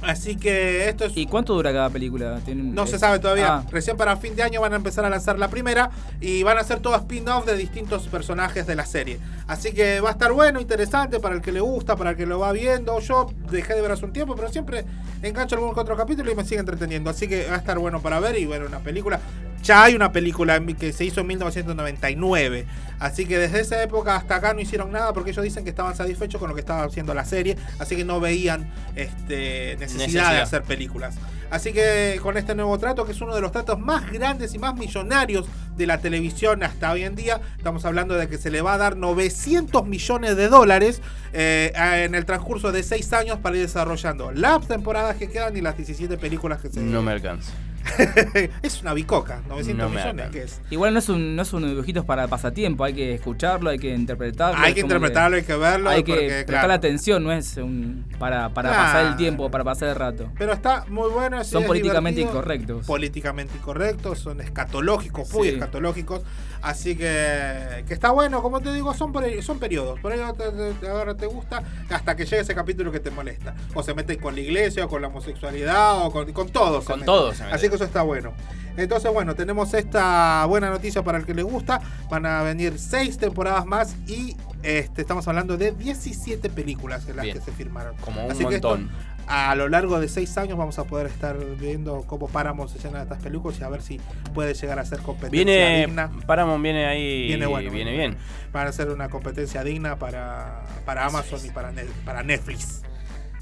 Así 0.01 0.35
que 0.37 0.87
esto 0.89 1.05
es 1.05 1.17
¿Y 1.17 1.25
cuánto 1.25 1.53
dura 1.53 1.73
cada 1.73 1.89
película? 1.89 2.39
¿Tiene 2.45 2.61
un- 2.61 2.75
no 2.75 2.85
se 2.87 2.99
sabe 2.99 3.19
todavía. 3.19 3.55
Ah, 3.57 3.63
Recién 3.71 3.97
para 3.97 4.15
fin 4.17 4.35
de 4.35 4.43
año 4.43 4.61
van 4.61 4.73
a 4.73 4.75
empezar 4.75 5.03
a 5.05 5.09
lanzar 5.09 5.39
la 5.39 5.47
primera 5.49 5.89
y 6.21 6.43
van 6.43 6.57
a 6.57 6.61
hacer 6.61 6.79
todos 6.79 6.97
spin-off 7.01 7.45
de 7.45 7.57
distintos 7.57 8.07
personajes 8.07 8.67
de 8.67 8.75
la 8.75 8.85
serie. 8.85 9.19
Así 9.47 9.73
que 9.73 9.99
va 9.99 10.09
a 10.09 10.11
estar 10.13 10.31
bueno, 10.31 10.61
interesante 10.61 11.19
para 11.19 11.35
el 11.35 11.41
que 11.41 11.51
le 11.51 11.61
gusta, 11.61 11.95
para 11.95 12.11
el 12.11 12.15
que 12.17 12.25
lo 12.25 12.39
va 12.39 12.51
viendo. 12.51 12.99
Yo 12.99 13.31
dejé 13.49 13.73
de 13.75 13.81
ver 13.81 13.91
hace 13.91 14.05
un 14.05 14.13
tiempo, 14.13 14.35
pero 14.35 14.49
siempre 14.49 14.85
engancho 15.23 15.55
algún 15.55 15.71
otro 15.77 15.97
capítulo 15.97 16.31
y 16.31 16.35
me 16.35 16.43
sigue 16.43 16.59
entreteniendo. 16.59 17.09
Así 17.09 17.27
que 17.27 17.47
va 17.47 17.55
a 17.55 17.57
estar 17.57 17.79
bueno 17.79 18.01
para 18.01 18.19
ver 18.19 18.37
y 18.37 18.45
ver 18.45 18.63
una 18.63 18.79
película. 18.79 19.19
Ya 19.63 19.83
hay 19.83 19.95
una 19.95 20.11
película 20.11 20.59
que 20.79 20.93
se 20.93 21.05
hizo 21.05 21.21
en 21.21 21.27
1999. 21.27 22.65
Así 22.99 23.25
que 23.25 23.37
desde 23.37 23.59
esa 23.59 23.83
época 23.83 24.15
hasta 24.15 24.37
acá 24.37 24.53
no 24.53 24.59
hicieron 24.59 24.91
nada 24.91 25.13
porque 25.13 25.31
ellos 25.31 25.43
dicen 25.43 25.63
que 25.63 25.69
estaban 25.69 25.95
satisfechos 25.95 26.39
con 26.39 26.49
lo 26.49 26.55
que 26.55 26.61
estaba 26.61 26.83
haciendo 26.83 27.13
la 27.13 27.25
serie. 27.25 27.57
Así 27.79 27.95
que 27.95 28.03
no 28.03 28.19
veían 28.19 28.71
este, 28.95 29.77
necesidad, 29.77 30.31
de 30.31 30.41
hacer 30.41 30.63
películas. 30.63 31.15
Así 31.49 31.71
que 31.71 32.19
con 32.21 32.37
este 32.37 32.55
nuevo 32.55 32.77
trato, 32.77 33.05
que 33.05 33.11
es 33.13 33.21
uno 33.21 33.33
de 33.33 33.41
los 33.41 33.51
tratos 33.51 33.79
más 33.79 34.11
grandes 34.11 34.53
y 34.53 34.59
más 34.59 34.75
millonarios 34.75 35.45
de 35.77 35.85
la 35.85 35.99
televisión 35.99 36.63
hasta 36.63 36.91
hoy 36.91 37.03
en 37.03 37.15
día, 37.15 37.39
estamos 37.57 37.85
hablando 37.85 38.15
de 38.15 38.27
que 38.27 38.37
se 38.37 38.51
le 38.51 38.61
va 38.61 38.73
a 38.73 38.77
dar 38.77 38.97
900 38.97 39.85
millones 39.85 40.35
de 40.35 40.49
dólares 40.49 41.01
eh, 41.33 41.71
en 42.03 42.15
el 42.15 42.25
transcurso 42.25 42.71
de 42.71 42.83
6 42.83 43.13
años 43.13 43.39
para 43.39 43.55
ir 43.55 43.61
desarrollando 43.61 44.31
las 44.31 44.67
temporadas 44.67 45.15
que 45.15 45.29
quedan 45.29 45.55
y 45.55 45.61
las 45.61 45.77
17 45.77 46.17
películas 46.17 46.61
que 46.61 46.69
se... 46.69 46.81
No 46.81 47.01
me 47.01 47.11
alcanza. 47.11 47.53
es 48.61 48.81
una 48.81 48.93
bicoca, 48.93 49.41
900 49.47 49.77
No 49.87 49.89
me 49.93 49.99
millones, 50.01 50.29
que 50.31 50.43
es... 50.43 50.61
Igual 50.69 50.93
no 50.93 50.99
es 50.99 51.09
un 51.09 51.35
no 51.35 51.41
es 51.41 51.53
un 51.53 51.67
dibujitos 51.67 52.05
para 52.05 52.27
pasatiempo, 52.27 52.83
hay 52.83 52.93
que 52.93 53.13
escucharlo, 53.15 53.69
hay 53.69 53.79
que 53.79 53.93
interpretarlo. 53.93 54.59
Hay 54.63 54.73
que 54.73 54.81
interpretarlo, 54.81 55.37
hay 55.37 55.43
que 55.43 55.55
verlo, 55.55 55.89
Hay 55.89 56.03
que 56.03 56.11
porque, 56.13 56.27
prestar 56.27 56.45
claro. 56.47 56.67
la 56.69 56.73
atención, 56.75 57.23
no 57.23 57.31
es 57.31 57.57
un 57.57 58.05
para, 58.19 58.49
para 58.53 58.69
Claro. 58.69 58.83
pasar 58.83 59.05
el 59.07 59.15
tiempo, 59.17 59.49
para 59.51 59.63
pasar 59.63 59.89
el 59.89 59.95
rato. 59.95 60.29
Pero 60.37 60.53
está 60.53 60.85
muy 60.89 61.09
bueno. 61.09 61.43
Son 61.43 61.61
es 61.63 61.67
políticamente 61.67 62.19
divertido. 62.19 62.39
incorrectos. 62.41 62.85
Políticamente 62.85 63.53
incorrectos, 63.57 64.19
son 64.19 64.41
escatológicos, 64.41 65.31
muy 65.33 65.47
Sí. 65.49 65.53
escatológicos. 65.55 66.21
Así 66.61 66.95
que, 66.95 67.83
que 67.87 67.93
está 67.93 68.09
bueno, 68.11 68.41
como 68.41 68.59
te 68.61 68.73
digo, 68.73 68.93
son, 68.93 69.13
por- 69.13 69.23
son 69.43 69.59
periodos. 69.59 69.99
Por 69.99 70.11
ahí 70.11 70.19
te- 70.37 70.51
te- 70.51 70.73
te- 70.73 70.87
ahora 70.89 71.15
te 71.15 71.27
gusta 71.27 71.61
hasta 71.89 72.15
que 72.15 72.25
llegue 72.25 72.39
ese 72.39 72.55
capítulo 72.55 72.91
que 72.91 72.99
te 72.99 73.11
molesta. 73.11 73.55
O 73.75 73.83
se 73.83 73.93
meten 73.93 74.19
con 74.19 74.33
la 74.35 74.41
iglesia, 74.41 74.85
o 74.85 74.89
con 74.89 75.01
la 75.01 75.07
homosexualidad, 75.07 76.03
o 76.05 76.11
con, 76.11 76.31
con 76.33 76.49
todo. 76.49 76.81
Con 76.83 77.05
todo. 77.05 77.31
Así 77.51 77.69
que 77.69 77.76
eso 77.77 77.85
está 77.85 78.01
bueno. 78.01 78.33
Entonces, 78.75 79.11
bueno, 79.11 79.33
tenemos 79.33 79.73
esta 79.73 80.45
buena 80.45 80.69
noticia 80.69 81.03
para 81.03 81.17
el 81.17 81.25
que 81.25 81.33
le 81.33 81.41
gusta. 81.41 81.81
Van 82.11 82.25
a 82.27 82.43
venir 82.43 82.77
seis 82.77 83.17
temporadas 83.17 83.65
más 83.65 83.95
y 84.07 84.35
este, 84.61 85.01
estamos 85.01 85.27
hablando 85.27 85.57
de 85.57 85.71
17 85.71 86.49
películas 86.51 87.07
en 87.09 87.15
las 87.15 87.23
Bien. 87.25 87.37
que 87.39 87.43
se 87.43 87.51
firmaron. 87.51 87.95
Como 87.97 88.23
un 88.25 88.31
Así 88.31 88.45
que 88.45 88.55
esto, 88.55 88.69
montón. 88.77 88.91
a 89.27 89.55
lo 89.55 89.67
largo 89.67 89.99
de 89.99 90.07
seis 90.07 90.37
años 90.37 90.59
vamos 90.59 90.77
a 90.77 90.83
poder 90.83 91.07
estar 91.07 91.37
viendo 91.59 92.03
cómo 92.05 92.27
Paramount 92.27 92.69
se 92.69 92.77
llena 92.77 92.97
de 92.99 93.03
estas 93.05 93.19
películas 93.23 93.59
y 93.59 93.63
a 93.63 93.69
ver 93.69 93.81
si 93.81 93.99
puede 94.35 94.53
llegar 94.53 94.77
a 94.77 94.85
ser 94.85 94.99
competencia 94.99 95.43
Viene, 95.43 95.85
digna. 95.87 96.11
Paramount 96.27 96.61
viene 96.61 96.85
ahí. 96.85 97.27
Viene 97.29 97.47
bueno, 97.47 97.71
Viene 97.71 97.97
bien. 97.97 98.15
Para 98.51 98.69
hacer 98.69 98.89
una 98.89 99.09
competencia 99.09 99.63
digna 99.63 99.97
para, 99.97 100.63
para 100.85 101.05
Amazon 101.05 101.39
y 101.43 101.49
para 101.49 102.23
Netflix. 102.23 102.83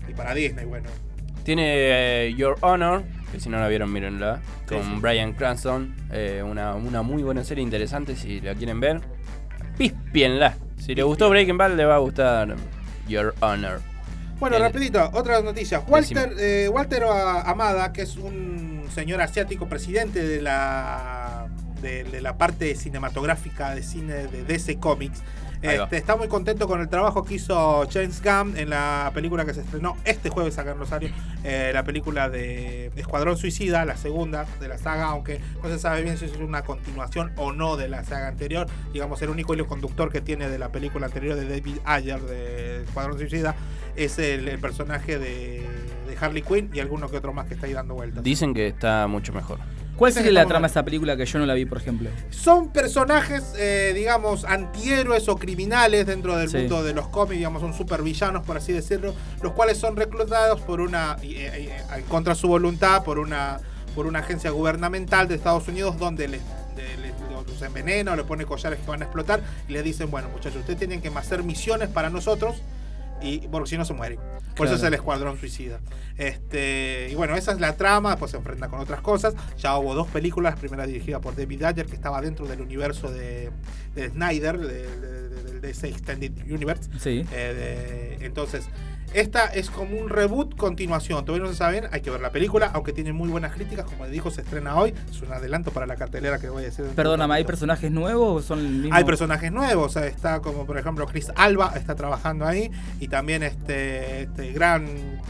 Y 0.08 0.14
para 0.14 0.34
Disney, 0.34 0.66
bueno. 0.66 0.88
Tiene 1.44 1.64
eh, 2.28 2.34
Your 2.36 2.58
Honor, 2.62 3.04
que 3.32 3.40
si 3.40 3.50
no 3.50 3.60
la 3.60 3.68
vieron, 3.68 3.92
mírenla. 3.92 4.42
Con 4.68 4.82
Sí, 4.84 4.90
sí. 4.94 5.00
Brian 5.02 5.34
Cranston. 5.34 5.96
eh, 6.12 6.44
una, 6.46 6.76
una 6.76 7.02
muy 7.02 7.24
buena 7.24 7.44
serie 7.44 7.64
interesante 7.64 8.16
si 8.16 8.40
la 8.42 8.56
quieren 8.56 8.80
ver. 8.80 9.02
Pispienla. 9.78 10.56
Si 10.78 10.94
le 10.96 11.04
gustó 11.04 11.30
Breaking 11.30 11.58
Bad, 11.58 11.76
le 11.76 11.86
va 11.86 11.96
a 11.96 12.00
gustar 12.00 12.56
Your 13.08 13.34
Honor. 13.42 13.82
Bueno, 14.40 14.58
El- 14.58 14.64
rapidito, 14.64 15.10
otras 15.14 15.44
noticias. 15.44 15.82
Walter, 15.88 16.34
eh, 16.40 16.70
Walter 16.72 17.04
Amada, 17.06 17.92
que 17.94 18.02
es 18.04 18.18
un 18.18 18.86
señor 18.94 19.22
asiático, 19.22 19.68
presidente 19.68 20.22
de 20.26 20.42
la 20.42 21.48
de, 21.82 22.04
de 22.06 22.22
la 22.22 22.38
parte 22.38 22.74
cinematográfica 22.76 23.76
de 23.76 23.84
cine 23.84 24.28
de 24.28 24.44
DC 24.44 24.78
Comics. 24.80 25.22
Este, 25.62 25.98
está 25.98 26.16
muy 26.16 26.28
contento 26.28 26.68
con 26.68 26.82
el 26.82 26.90
trabajo 26.90 27.24
que 27.24 27.36
hizo 27.36 27.88
James 27.92 28.22
Gunn 28.22 28.58
en 28.58 28.70
la 28.70 29.12
película 29.14 29.46
que 29.46 29.54
se 29.54 29.62
estrenó 29.62 29.98
este 30.06 30.30
jueves 30.30 30.58
acá 30.58 30.72
en 30.72 30.80
Rosario, 30.80 31.10
eh, 31.44 31.72
la 31.74 31.84
película 31.84 32.30
de 32.30 32.92
Escuadrón 32.96 33.38
Suicida, 33.38 33.86
la 33.86 33.98
segunda 33.98 34.46
de 34.60 34.68
la 34.68 34.78
saga, 34.78 35.06
aunque 35.06 35.40
no 35.62 35.70
se 35.70 35.80
sabe 35.80 36.02
bien 36.02 36.18
si 36.18 36.26
es 36.26 36.36
una 36.38 36.64
continuación 36.64 37.32
o 37.38 37.52
no 37.52 37.78
de 37.78 37.90
la 37.90 38.04
saga 38.04 38.28
anterior. 38.28 38.68
Digamos, 38.94 39.22
el 39.22 39.30
único 39.30 39.54
hilo 39.54 39.68
conductor 39.68 40.12
que 40.12 40.22
tiene 40.22 40.50
de 40.50 40.60
la 40.60 40.70
película 40.70 41.08
anterior 41.08 41.36
de 41.36 41.48
David 41.48 41.78
Ayer 41.86 42.22
de 42.22 42.84
Escuadrón 42.84 43.18
Suicida 43.18 43.56
es 43.96 44.20
el, 44.20 44.48
el 44.48 44.60
personaje 44.60 45.18
de, 45.18 45.66
de 46.08 46.18
Harley 46.20 46.42
Quinn 46.42 46.70
y 46.74 46.80
alguno 46.80 47.10
que 47.10 47.18
otro 47.18 47.34
más 47.34 47.48
que 47.48 47.54
está 47.54 47.68
ahí 47.68 47.74
dando 47.74 47.96
vueltas. 47.96 48.24
Dicen 48.24 48.54
que 48.54 48.68
está 48.68 49.08
mucho 49.08 49.34
mejor. 49.34 49.60
¿Cuál 49.96 50.12
sería 50.12 50.32
la 50.34 50.46
trama 50.46 50.68
de 50.68 50.72
esa 50.72 50.84
película 50.84 51.16
que 51.16 51.26
yo 51.26 51.40
no 51.40 51.46
la 51.46 51.54
vi, 51.54 51.66
por 51.66 51.78
ejemplo? 51.78 52.10
Son 52.30 52.70
personajes, 52.70 53.54
eh, 53.58 53.94
digamos, 53.96 54.44
antihéroes 54.44 55.30
o 55.30 55.38
criminales 55.38 56.06
dentro 56.06 56.36
del 56.36 56.50
Sí. 56.50 56.58
mundo 56.58 56.84
de 56.84 56.94
los 56.94 57.08
cómics, 57.08 57.38
digamos, 57.38 57.62
son 57.62 57.74
supervillanos, 57.74 58.46
por 58.46 58.58
así 58.58 58.74
decirlo, 58.74 59.14
los 59.42 59.54
cuales 59.54 59.78
son 59.78 59.96
reclutados 59.96 60.60
por 60.62 60.82
una, 60.82 61.16
y, 61.22 61.36
eh, 61.36 61.50
eh, 61.96 62.04
contra 62.10 62.36
su 62.36 62.48
voluntad, 62.50 63.04
por 63.04 63.20
una, 63.20 63.60
por 63.96 64.06
una 64.06 64.20
agencia 64.20 64.50
gubernamental 64.52 65.30
de 65.30 65.36
Estados 65.36 65.68
Unidos 65.70 65.98
donde 65.98 66.28
les, 66.28 66.42
de- 66.76 66.98
les- 66.98 67.16
los 67.48 67.62
envenena 67.62 68.12
o 68.12 68.16
le 68.18 68.26
pone 68.26 68.46
collares 68.46 68.80
que 68.80 68.88
van 68.88 69.02
a 69.02 69.06
explotar 69.06 69.40
y 69.70 69.72
les 69.72 69.84
dicen, 69.86 70.12
bueno, 70.12 70.28
muchachos, 70.28 70.58
ustedes 70.60 70.78
tienen 70.80 71.02
que 71.02 71.08
hacer 71.08 71.42
misiones 71.44 71.88
para 71.88 72.10
nosotros 72.10 72.58
y 73.26 73.48
porque 73.52 73.70
si 73.70 73.78
no 73.78 73.86
se 73.86 73.94
mueren. 73.94 74.20
Por 74.56 74.68
eso 74.68 74.76
es 74.78 74.84
el 74.84 74.94
escuadrón 74.94 75.38
suicida. 75.38 75.80
Este, 76.18 77.10
y 77.12 77.16
bueno, 77.16 77.36
esa 77.36 77.52
es 77.52 77.60
la 77.60 77.76
trama, 77.76 78.12
después 78.12 78.32
se 78.32 78.38
enfrenta 78.38 78.70
con 78.70 78.80
otras 78.80 79.02
cosas. 79.02 79.34
Ya 79.58 79.78
hubo 79.78 79.94
dos 79.96 80.08
películas, 80.08 80.54
la 80.56 80.60
primera 80.60 80.86
dirigida 80.88 81.20
por 81.20 81.36
David 81.36 81.64
Ayer, 81.64 81.86
que 81.86 81.96
estaba 81.96 82.22
dentro 82.22 82.48
del 82.48 82.62
universo 82.62 83.12
de, 83.12 83.52
de 83.96 84.10
Snyder, 84.10 84.58
de- 84.58 84.84
de- 84.98 85.30
de- 85.30 85.44
del 85.44 85.62
DC 85.62 85.90
Extended 85.90 86.32
Universe. 86.50 86.90
Sí. 87.00 87.26
Eh, 87.34 88.16
de- 88.20 88.26
entonces, 88.26 88.66
Esta 89.16 89.46
es 89.46 89.70
como 89.70 89.98
un 89.98 90.10
reboot 90.10 90.56
continuación. 90.58 91.24
Todavía 91.24 91.46
no 91.48 91.52
se 91.52 91.58
sabe 91.58 91.80
bien, 91.80 91.90
hay 91.94 92.02
que 92.02 92.10
ver 92.10 92.20
la 92.20 92.32
película, 92.32 92.70
aunque 92.74 92.92
tiene 92.92 93.14
muy 93.14 93.30
buenas 93.30 93.54
críticas, 93.54 93.86
como 93.86 94.06
dijo, 94.08 94.30
se 94.30 94.42
estrena 94.42 94.76
hoy. 94.76 94.94
Es 95.10 95.22
un 95.22 95.32
adelanto 95.32 95.72
para 95.72 95.86
la 95.86 95.96
cartelera 95.96 96.38
que 96.38 96.50
voy 96.50 96.66
a 96.66 96.68
un 96.82 96.90
Perdóname, 96.96 97.36
¿hay 97.36 97.44
personajes 97.46 97.90
nuevos 97.92 98.44
o 98.44 98.46
son 98.46 98.60
el 98.60 98.68
mismo? 98.70 98.94
Hay 98.96 99.04
personajes 99.06 99.52
nuevos, 99.52 99.86
o 99.86 99.90
sea, 100.00 100.06
está 100.08 100.42
como 100.42 100.66
por 100.66 100.78
ejemplo 100.78 101.06
Chris 101.08 101.32
Alba, 101.36 101.72
está 101.76 101.96
trabajando 101.96 102.46
ahí, 102.46 102.70
y 103.00 103.08
también 103.08 103.42
este, 103.44 104.24
este 104.24 104.52
gran 104.52 104.86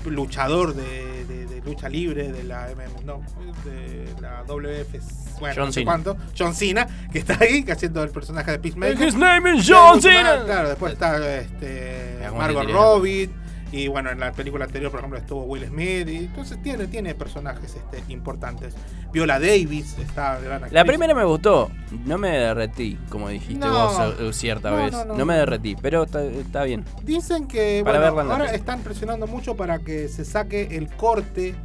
luchador 0.05 0.73
de, 0.73 1.25
de- 1.25 1.45
de 1.45 1.61
lucha 1.61 1.87
libre 1.89 2.31
de 2.31 2.43
la 2.43 2.67
MM, 2.75 3.05
no, 3.05 3.21
de 3.63 4.05
la 4.21 4.43
WF, 4.47 5.39
bueno, 5.39 5.55
John 5.55 5.65
no 5.67 5.71
sé 5.71 5.79
Cena. 5.81 5.85
cuánto, 5.91 6.17
John 6.37 6.53
Cena, 6.55 6.87
que 7.11 7.19
está 7.19 7.37
ahí 7.39 7.63
que 7.63 7.71
haciendo 7.71 8.01
el 8.03 8.09
personaje 8.09 8.51
de 8.51 8.59
Peacemaker. 8.59 9.07
His 9.07 9.15
name 9.15 9.55
is 9.55 9.65
John 9.67 10.01
Cena. 10.01 10.43
Claro, 10.45 10.69
después 10.69 10.93
está 10.93 11.37
este, 11.39 12.19
Margot. 12.35 12.69
Robbie. 12.69 13.29
Y 13.71 13.87
bueno, 13.87 14.09
en 14.11 14.19
la 14.19 14.31
película 14.31 14.65
anterior, 14.65 14.89
por 14.91 14.99
ejemplo, 14.99 15.19
estuvo 15.19 15.43
Will 15.43 15.65
Smith. 15.65 16.07
Y 16.07 16.17
entonces 16.17 16.61
tiene, 16.61 16.87
tiene 16.87 17.13
personajes 17.15 17.75
este, 17.75 18.03
importantes. 18.13 18.73
Viola 19.11 19.39
Davis 19.39 19.97
está 19.97 20.39
gran 20.39 20.55
actriz. 20.63 20.71
La 20.73 20.85
primera 20.85 21.13
me 21.15 21.23
gustó, 21.25 21.71
no 22.05 22.17
me 22.17 22.29
derretí, 22.29 22.97
como 23.09 23.27
dijiste 23.29 23.65
No. 23.65 23.73
vos 23.87 24.15
eh, 24.19 24.33
cierta 24.33 24.69
No, 24.71 24.77
vez. 24.77 24.93
no, 25.07 25.25
me 25.25 25.35
derretí, 25.35 25.75
pero 25.81 26.03
está, 26.03 26.23
está 26.23 26.63
bien. 26.63 26.85
Dicen 27.03 27.47
que 27.47 27.81
Para 27.83 28.11
bueno, 28.11 28.31
ahora 28.31 28.51
están 28.53 28.81
presionando 28.81 29.25
mucho 29.27 29.55
para 29.57 29.79
que 29.79 30.07
se 30.09 30.25
saque 30.25 30.77
el 30.77 30.87
corte, 30.95 31.55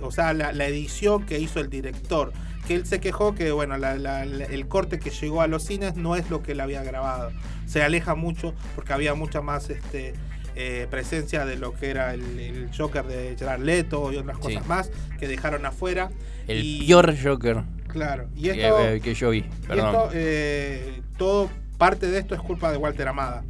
o 0.00 0.10
sea, 0.10 0.32
la, 0.32 0.52
la 0.52 0.66
edición 0.66 1.26
que 1.26 1.38
hizo 1.38 1.60
el 1.60 1.68
director. 1.70 2.32
Que 2.66 2.76
él 2.76 2.86
se 2.86 3.00
quejó 3.00 3.34
que 3.34 3.50
bueno, 3.52 3.76
la- 3.76 3.96
la- 3.98 4.24
la- 4.24 4.44
el 4.44 4.68
corte 4.68 4.98
que 5.00 5.10
llegó 5.10 5.42
a 5.42 5.48
los 5.48 5.64
cines 5.64 5.96
no 5.96 6.14
es 6.16 6.30
lo 6.30 6.42
que 6.42 6.52
él 6.52 6.60
había 6.60 6.82
grabado. 6.84 7.30
Se 7.66 7.82
aleja 7.82 8.14
mucho 8.14 8.54
porque 8.76 8.92
había 8.92 9.14
mucha 9.14 9.40
más 9.42 9.68
este, 9.70 10.14
eh, 10.56 10.86
presencia 10.90 11.44
de 11.44 11.56
lo 11.56 11.74
que 11.74 11.90
era 11.90 12.14
el, 12.14 12.38
el 12.38 12.70
Joker 12.76 13.04
de 13.04 13.34
Gerard 13.38 13.60
Leto 13.62 14.12
y 14.12 14.16
otras 14.16 14.36
Sí. 14.36 14.42
cosas 14.42 14.66
más 14.66 14.90
que 15.18 15.28
dejaron 15.28 15.64
afuera. 15.66 16.10
El 16.48 16.62
Y- 16.64 16.86
peor 16.86 17.14
Joker 17.22 17.62
Claro, 17.88 18.28
y 18.34 18.42
que, 18.44 18.62
esto, 18.66 18.80
eh, 18.88 19.00
que 19.00 19.14
yo 19.14 19.30
vi, 19.30 19.38
y 19.38 19.44
esto, 19.78 20.08
eh, 20.14 21.02
todo 21.18 21.50
parte 21.76 22.06
de 22.06 22.18
esto 22.18 22.34
es 22.34 22.40
culpa 22.40 22.72
de 22.72 22.78
Walter 22.78 23.06
Amada, 23.08 23.44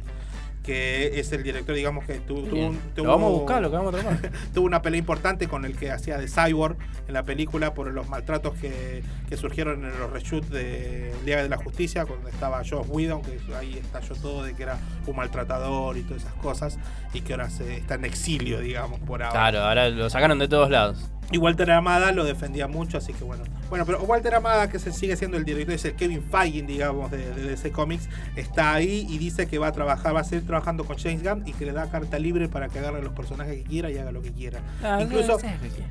que 0.63 1.19
es 1.19 1.31
el 1.33 1.43
director, 1.43 1.75
digamos, 1.75 2.05
que 2.05 2.15
tu- 2.15 2.43
tuvo, 2.43 2.67
un- 2.67 2.79
tuvo- 2.95 3.07
vamos 3.07 3.27
a 3.27 3.37
buscar, 3.37 3.61
lo 3.61 3.69
que 3.69 3.75
vamos 3.77 3.93
a 3.93 3.97
tratar. 3.99 4.31
tuvo 4.53 4.65
una 4.65 4.81
pelea 4.81 4.97
importante 4.99 5.47
con 5.47 5.65
el 5.65 5.75
que 5.75 5.91
hacía 5.91 6.17
de 6.17 6.27
Cyborg 6.27 6.77
en 7.07 7.13
la 7.13 7.23
película 7.23 7.73
por 7.73 7.91
los 7.91 8.07
maltratos 8.07 8.53
que, 8.55 9.03
que 9.27 9.35
surgieron 9.37 9.83
en 9.83 9.99
los 9.99 10.09
reshoots 10.11 10.49
de 10.49 11.11
Liga 11.25 11.43
de 11.43 11.49
la 11.49 11.57
Justicia, 11.57 12.05
cuando 12.05 12.29
estaba 12.29 12.59
Josh 12.59 12.85
Whedon, 12.87 13.21
que 13.21 13.37
ahí 13.59 13.77
estalló 13.77 14.15
todo 14.15 14.43
de 14.45 14.53
que 14.53 14.63
era 14.63 14.77
un 15.05 15.15
maltratador 15.17 15.97
y 15.97 16.01
todas 16.03 16.23
esas 16.23 16.33
cosas, 16.35 16.79
y 17.13 17.21
que 17.21 17.33
ahora 17.33 17.49
se, 17.49 17.75
está 17.77 17.95
en 17.95 18.05
exilio, 18.05 18.59
digamos, 18.61 18.99
por 19.01 19.21
ahora. 19.21 19.37
Claro, 19.51 19.59
ahora 19.63 19.89
lo 19.89 20.09
sacaron 20.09 20.39
de 20.39 20.47
todos 20.47 20.69
lados. 20.69 21.09
Y 21.33 21.37
Walter 21.39 21.69
Amada 21.71 22.11
lo 22.11 22.23
defendía 22.23 22.67
mucho, 22.67 22.99
así 22.99 23.11
que 23.11 23.23
bueno. 23.23 23.43
Bueno, 23.69 23.85
pero 23.87 23.99
Walter 24.03 24.35
Amada, 24.35 24.69
que 24.69 24.77
se 24.77 24.91
sigue 24.91 25.15
siendo 25.17 25.35
el 25.35 25.43
director, 25.45 25.73
es 25.73 25.83
el 25.83 25.95
Kevin 25.95 26.21
Feige, 26.23 26.61
digamos, 26.61 27.09
de, 27.09 27.17
de 27.33 27.41
DC 27.41 27.71
Comics, 27.71 28.07
está 28.35 28.73
ahí 28.75 29.07
y 29.09 29.17
dice 29.17 29.47
que 29.47 29.57
va 29.57 29.67
a 29.67 29.71
trabajar, 29.71 30.15
va 30.15 30.19
a 30.19 30.23
seguir 30.23 30.45
trabajando 30.45 30.85
con 30.85 30.95
James 30.97 31.23
Gunn 31.23 31.41
y 31.47 31.53
que 31.53 31.65
le 31.65 31.71
da 31.73 31.89
carta 31.89 32.19
libre 32.19 32.47
para 32.49 32.69
que 32.69 32.77
agarre 32.77 33.01
los 33.01 33.13
personajes 33.13 33.57
que 33.57 33.63
quiera 33.63 33.89
y 33.89 33.97
haga 33.97 34.11
lo 34.11 34.21
que 34.21 34.31
quiera. 34.31 34.59
Ah, 34.83 34.99
incluso, 35.01 35.39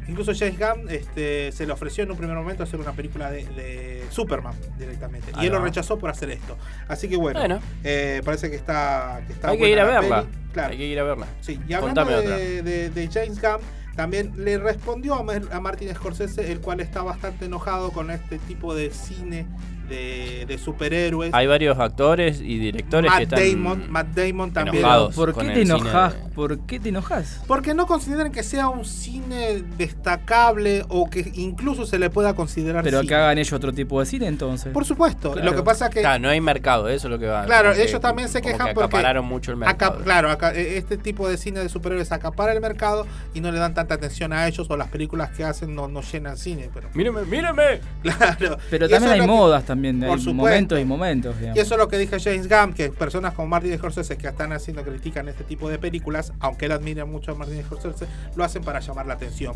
incluso 0.07 0.33
James 0.33 0.59
Gunn 0.61 0.89
este, 0.89 1.51
se 1.51 1.67
le 1.67 1.73
ofreció 1.73 2.05
en 2.05 2.13
un 2.13 2.17
primer 2.17 2.37
momento 2.37 2.63
hacer 2.63 2.79
una 2.79 2.93
película 2.93 3.29
de, 3.31 3.45
de 3.47 4.05
Superman 4.11 4.55
directamente. 4.79 5.33
Y 5.41 5.47
él 5.47 5.53
lo 5.53 5.61
rechazó 5.61 5.99
por 5.99 6.09
hacer 6.11 6.31
esto. 6.31 6.57
Así 6.87 7.09
que 7.09 7.17
bueno, 7.17 7.41
Bueno. 7.41 7.61
eh, 7.83 8.23
parece 8.25 8.49
que 8.49 8.55
está, 8.57 9.23
que 9.27 9.33
está 9.33 9.51
Hay 9.51 9.59
que 9.59 9.69
ir 9.69 9.81
a 9.81 9.85
la 9.87 10.01
verla. 10.01 10.25
Claro. 10.53 10.71
Hay 10.71 10.79
que 10.79 10.87
ir 10.87 11.01
a 11.01 11.03
verla. 11.03 11.27
Sí, 11.41 11.59
y 11.67 11.73
hablando 11.73 12.05
de 12.05 13.09
James 13.13 13.41
Gunn, 13.43 13.61
también 13.97 14.33
le 14.37 14.59
respondió 14.59 15.15
a, 15.15 15.61
Martin 15.61 15.95
Scorsese, 15.95 16.51
el 16.51 16.61
cual 16.61 16.81
está 16.81 17.03
bastante 17.03 17.45
enojado 17.45 17.91
con 17.91 18.11
este 18.11 18.39
tipo 18.39 18.75
de 18.75 18.91
cine 18.91 19.47
de, 19.89 20.45
de 20.47 20.59
superhéroes. 20.59 21.33
Hay 21.35 21.47
varios 21.47 21.79
actores 21.79 22.41
y 22.41 22.59
directores 22.59 23.11
Matt 23.11 23.19
que 23.19 23.23
están 23.25 23.41
Damon, 23.63 23.91
Matt 23.91 24.07
Damon 24.09 24.53
también. 24.53 24.77
enojados 24.79 25.15
¿Por 25.15 25.33
con 25.33 25.45
qué 25.47 25.49
el 25.53 25.55
te 25.59 25.67
cine 25.67 25.75
enojas? 25.79 26.15
de- 26.15 26.29
¿Por 26.31 26.59
qué 26.61 26.81
te 26.81 26.89
enojas? 26.89 27.43
Porque 27.47 27.75
no 27.75 27.87
consideran 27.87 28.33
que 28.33 28.43
sea 28.43 28.69
un 28.69 28.85
cine 28.85 29.63
destacable 29.79 30.85
o 30.89 31.09
que 31.09 31.31
incluso 31.35 31.87
se 31.87 31.99
le 31.99 32.11
pueda 32.11 32.35
considerar 32.35 32.83
Pero 32.83 32.99
cine. 33.01 33.09
que 33.09 33.15
hagan 33.15 33.39
ellos 33.39 33.53
otro 33.53 33.73
tipo 33.73 34.01
de 34.01 34.07
cine 34.07 34.27
entonces. 34.27 34.73
Por 34.73 34.85
supuesto. 34.85 35.33
Claro. 35.33 35.51
Lo 35.51 35.57
que 35.57 35.63
pasa 35.63 35.87
es 35.87 35.95
que 35.95 36.01
Claro, 36.01 36.21
no 36.23 36.29
hay 36.29 36.41
mercado, 36.41 36.89
eso 36.89 37.07
es 37.09 37.11
lo 37.11 37.19
que 37.19 37.27
va. 37.27 37.45
Claro, 37.45 37.73
ellos 37.73 38.01
también 38.01 38.29
se 38.29 38.41
quejan 38.43 38.69
que 38.69 38.75
porque 38.75 38.87
acapararon 38.97 39.25
mucho 39.25 39.51
el 39.51 39.57
mercado. 39.59 39.95
Acá, 39.95 40.05
claro, 40.05 40.31
acá, 40.31 40.53
eh, 40.55 40.77
este 40.79 40.97
tipo 40.97 41.29
de 41.29 41.37
cine 41.37 41.61
de 41.61 41.69
superhéroes 41.69 42.13
acapara 42.13 42.53
el 42.53 42.61
mercado 42.61 43.07
y 43.35 43.41
no 43.41 43.51
le 43.53 43.59
dan 43.59 43.75
tanta 43.75 43.95
atención 43.95 44.33
a 44.33 44.47
ellos 44.49 44.67
o 44.71 44.77
las 44.77 44.89
películas 44.89 45.31
que 45.31 45.45
hacen 45.45 45.75
no, 45.75 45.89
no 45.89 46.01
llenan 46.03 46.37
cine. 46.37 46.71
Pero, 46.73 46.89
Míreme, 46.95 47.23
míreme. 47.25 47.81
claro. 48.03 48.59
Pero 48.71 48.87
Y 48.87 48.89
también 48.89 49.13
hay 49.21 49.27
modas 49.27 49.65
también, 49.65 49.72
Por 50.07 50.19
hay 50.19 50.25
supuesto. 50.25 50.33
momentos 50.35 50.81
y 50.81 50.85
momentos. 50.85 51.37
digamos. 51.39 51.57
Y 51.57 51.61
eso 51.61 51.75
es 51.75 51.79
lo 51.79 51.89
que 51.89 51.99
dije 51.99 52.19
James 52.21 52.49
Gunn, 52.49 52.75
que 52.75 52.91
personas 52.91 53.35
como 53.35 53.49
Martin 53.49 53.77
Scorsese 53.77 54.17
que 54.17 54.29
están 54.29 54.53
haciendo, 54.53 54.83
critican 54.83 55.29
este 55.29 55.45
tipo 55.45 55.69
de 55.69 55.79
películas, 55.79 56.33
aunque 56.41 56.67
él 56.67 56.73
admira 56.73 57.05
mucho 57.05 57.33
a 57.33 57.35
Martin 57.35 57.63
Scorsese, 57.63 58.07
lo 58.37 58.45
hacen 58.45 58.63
para 58.63 58.81
llamar 58.81 59.07
la 59.07 59.15
atención. 59.15 59.55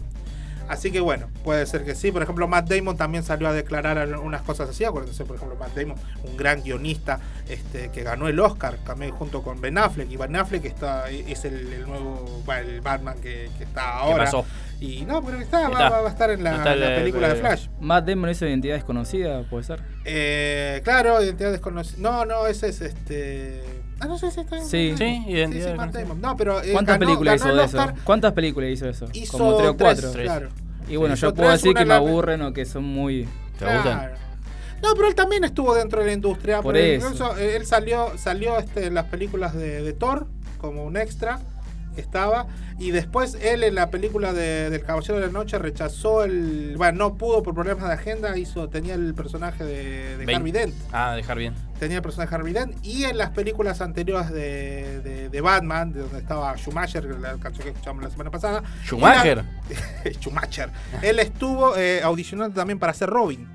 Así 0.68 0.90
que 0.90 1.00
bueno, 1.00 1.28
puede 1.44 1.64
ser 1.66 1.84
que 1.84 1.94
sí. 1.94 2.10
Por 2.10 2.22
ejemplo, 2.22 2.48
Matt 2.48 2.68
Damon 2.68 2.96
también 2.96 3.22
salió 3.22 3.48
a 3.48 3.52
declarar 3.52 4.18
unas 4.18 4.42
cosas 4.42 4.68
así. 4.68 4.84
Acuérdense, 4.84 5.24
por 5.24 5.36
ejemplo, 5.36 5.56
Matt 5.56 5.74
Damon, 5.76 5.96
un 6.24 6.36
gran 6.36 6.62
guionista 6.62 7.20
este, 7.48 7.90
que 7.90 8.02
ganó 8.02 8.26
el 8.28 8.38
Oscar 8.40 8.76
también 8.84 9.12
junto 9.12 9.42
con 9.42 9.60
Ben 9.60 9.78
Affleck. 9.78 10.10
Y 10.10 10.16
Ben 10.16 10.34
Affleck 10.36 10.64
está, 10.64 11.08
es 11.10 11.44
el, 11.44 11.72
el 11.72 11.86
nuevo 11.86 12.42
el 12.58 12.80
Batman 12.80 13.16
que, 13.20 13.48
que 13.58 13.64
está 13.64 13.98
ahora. 13.98 14.24
pasó? 14.24 14.44
Y 14.80 15.06
no, 15.06 15.24
pero 15.24 15.38
está, 15.40 15.60
va, 15.68 15.72
Está. 15.72 15.88
va- 15.90 16.00
va 16.02 16.08
a 16.08 16.12
estar 16.12 16.30
en 16.30 16.44
la, 16.44 16.56
Está 16.56 16.72
en 16.74 16.80
la 16.80 16.88
el- 16.94 17.00
película 17.00 17.28
de 17.28 17.34
el- 17.34 17.40
Flash. 17.40 17.68
Matt 17.80 18.06
Damon 18.06 18.28
es 18.30 18.42
identidad 18.42 18.74
desconocida, 18.74 19.42
puede 19.48 19.64
ser. 19.64 19.80
Eh, 20.04 20.80
claro, 20.84 21.22
identidad 21.22 21.52
desconocida. 21.52 21.96
No, 22.00 22.24
no, 22.26 22.46
ese 22.46 22.68
es 22.68 22.80
este. 22.82 23.62
Ah, 24.00 24.06
no 24.06 24.18
sé 24.18 24.30
si 24.30 24.40
está 24.40 24.60
Sí. 24.60 24.94
Sí, 24.96 25.22
identidad 25.26 25.70
sí, 25.72 25.76
Matt 25.76 25.92
desconocida. 25.92 26.00
Damon. 26.02 26.20
No, 26.20 26.36
pero. 26.36 26.62
eh, 26.62 26.72
¿Cuántas 26.72 26.96
ganó- 26.98 27.06
películas 27.06 27.38
ganó 27.40 27.52
hizo 27.52 27.56
de 27.58 27.64
Oscar. 27.64 27.90
eso? 27.94 28.00
¿Cuántas 28.04 28.32
películas 28.34 28.70
hizo 28.70 28.88
eso? 28.88 29.06
Hizo 29.12 29.38
Como 29.38 29.56
tres 29.56 29.68
o 29.70 29.74
tres, 29.76 30.00
cuatro. 30.00 30.22
claro. 30.22 30.48
Y 30.88 30.96
bueno, 30.96 31.16
Sí, 31.16 31.22
yo 31.22 31.34
puedo 31.34 31.48
tres, 31.50 31.60
decir 31.62 31.70
una 31.72 31.80
que 31.80 31.84
me 31.84 31.88
la- 31.88 31.96
aburren 31.96 32.42
o 32.42 32.52
que 32.52 32.64
son 32.66 32.84
muy. 32.84 33.24
¿Te 33.58 33.64
gustan? 33.64 33.82
Claro. 33.82 34.14
No, 34.82 34.94
pero 34.94 35.08
él 35.08 35.14
también 35.14 35.42
estuvo 35.44 35.74
dentro 35.74 36.00
de 36.00 36.06
la 36.06 36.12
industria. 36.12 36.56
Por 36.56 36.64
porque 36.74 36.96
eso. 36.96 37.06
incluso, 37.06 37.36
eh, 37.38 37.56
él 37.56 37.64
salió, 37.66 38.12
salió 38.18 38.58
este, 38.58 38.84
en 38.86 38.94
las 38.94 39.06
películas 39.06 39.54
de, 39.54 39.82
de 39.82 39.92
Thor 39.94 40.26
como 40.58 40.84
un 40.84 40.96
extra 40.98 41.40
estaba. 41.96 42.46
Y 42.78 42.90
después 42.90 43.38
él 43.40 43.64
en 43.64 43.74
la 43.74 43.88
película 43.90 44.34
de- 44.34 44.68
del 44.68 44.82
Caballero 44.82 45.14
de 45.18 45.26
la 45.28 45.32
Noche 45.32 45.58
rechazó 45.58 46.24
el. 46.24 46.74
Bueno, 46.76 46.98
no 46.98 47.14
pudo 47.16 47.42
por 47.42 47.54
problemas 47.54 47.88
de 47.88 47.94
agenda. 47.94 48.36
Hizo, 48.36 48.68
tenía 48.68 48.92
el 48.94 49.14
personaje 49.14 49.64
de, 49.64 50.18
de 50.18 50.26
Vein- 50.26 50.36
Harvey 50.36 50.52
Dent. 50.52 50.74
Ah, 50.92 51.14
dejar 51.16 51.38
bien. 51.38 51.54
Tenía 51.78 51.98
el 51.98 52.02
personaje 52.02 52.34
Harvey 52.34 52.52
Dent. 52.52 52.76
Y 52.84 53.04
en 53.04 53.18
las 53.18 53.30
películas 53.30 53.80
anteriores 53.80 54.30
de, 54.30 55.00
de- 55.02 55.28
de 55.28 55.40
Batman, 55.40 55.92
de 55.92 56.00
donde 56.00 56.18
estaba 56.18 56.56
Schumacher, 56.56 57.04
la 57.04 57.36
canción 57.36 57.64
que 57.64 57.70
escuchamos 57.70 58.02
la 58.02 58.10
semana 58.10 58.30
pasada. 58.30 58.62
¿Schumacher? 58.84 59.36
La- 60.04 60.10
Schumacher. 60.20 60.70
Él 61.02 61.18
estuvo 61.18 61.76
eh, 61.76 62.00
audicionando 62.02 62.54
también 62.54 62.78
para 62.78 62.94
ser 62.94 63.10
Robin. 63.10 63.46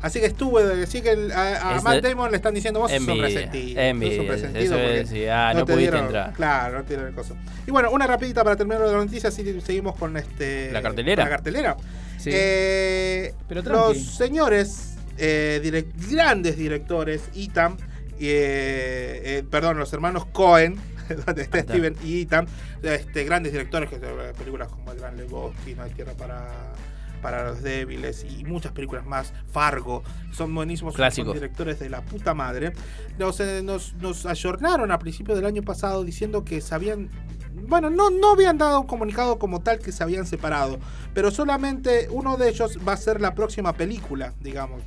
Así 0.00 0.20
que 0.20 0.26
estuvo, 0.26 0.58
así 0.60 1.02
que 1.02 1.10
a, 1.34 1.80
Matt 1.82 2.02
Damon 2.04 2.30
le 2.30 2.36
están 2.36 2.54
diciendo 2.54 2.78
vos 2.78 2.88
sos 2.88 3.00
un 3.00 3.08
Envidia, 3.10 3.26
resentido. 3.26 3.68
sos 3.68 3.74
un 3.74 3.78
envidia, 3.80 4.30
resentido 4.32 4.64
eso 4.64 4.74
porque 4.74 5.00
es, 5.00 5.08
sí, 5.08 5.26
ah, 5.26 5.52
no 5.52 5.64
te 5.64 5.72
pudiste 5.72 5.90
dieron- 5.90 6.04
entrar. 6.04 6.32
Claro, 6.34 6.78
no 6.78 6.82
te 6.84 6.88
dieron 6.90 7.08
el 7.08 7.14
coso. 7.16 7.36
Y 7.66 7.70
bueno, 7.72 7.90
una 7.90 8.06
rapidita 8.06 8.44
para 8.44 8.54
terminar 8.54 8.80
de 8.86 8.92
la 8.92 8.98
noticia, 8.98 9.28
así 9.30 9.60
seguimos 9.60 9.96
con 9.96 10.16
este 10.16 10.70
¿La 10.70 10.82
cartelera? 10.82 11.24
La 11.24 11.30
cartelera. 11.30 11.76
Sí. 12.16 12.30
Eh, 12.32 13.34
Pero 13.48 13.64
tranqui. 13.64 13.98
los 13.98 13.98
señores 14.14 14.97
eh, 15.18 15.90
grandes 16.10 16.56
directores, 16.56 17.28
Ethan, 17.34 17.76
eh, 18.20 19.22
eh, 19.24 19.44
perdón, 19.48 19.78
los 19.78 19.92
hermanos 19.92 20.26
Cohen, 20.26 20.76
donde 21.26 21.42
está. 21.42 21.60
Steven 21.60 21.94
y 22.02 22.22
Ethan, 22.22 22.46
este, 22.82 23.24
grandes 23.24 23.52
directores 23.52 23.88
que 23.88 23.96
eh, 23.96 24.32
películas 24.36 24.68
como 24.68 24.92
El 24.92 24.98
Gran 24.98 25.16
Lebowski, 25.16 25.74
No 25.74 25.82
hay 25.84 25.90
tierra 25.90 26.14
para 26.14 26.46
para 27.18 27.44
los 27.44 27.62
débiles 27.62 28.24
y 28.24 28.44
muchas 28.44 28.72
películas 28.72 29.04
más, 29.04 29.32
Fargo, 29.50 30.02
son 30.32 30.54
buenísimos, 30.54 30.94
son 30.94 31.32
directores 31.32 31.78
de 31.78 31.90
la 31.90 32.00
puta 32.02 32.34
madre. 32.34 32.72
Nos, 33.18 33.40
eh, 33.40 33.60
nos, 33.62 33.94
nos 33.94 34.26
ayornaron 34.26 34.90
a 34.90 34.98
principios 34.98 35.36
del 35.36 35.46
año 35.46 35.62
pasado 35.62 36.04
diciendo 36.04 36.44
que 36.44 36.60
se 36.60 36.74
habían, 36.74 37.10
bueno, 37.66 37.90
no, 37.90 38.10
no 38.10 38.32
habían 38.32 38.58
dado 38.58 38.80
un 38.80 38.86
comunicado 38.86 39.38
como 39.38 39.60
tal 39.60 39.78
que 39.78 39.92
se 39.92 40.02
habían 40.02 40.26
separado, 40.26 40.78
pero 41.12 41.30
solamente 41.30 42.08
uno 42.10 42.36
de 42.36 42.50
ellos 42.50 42.78
va 42.86 42.92
a 42.92 42.96
ser 42.96 43.20
la 43.20 43.34
próxima 43.34 43.72
película, 43.72 44.32
digamos, 44.40 44.82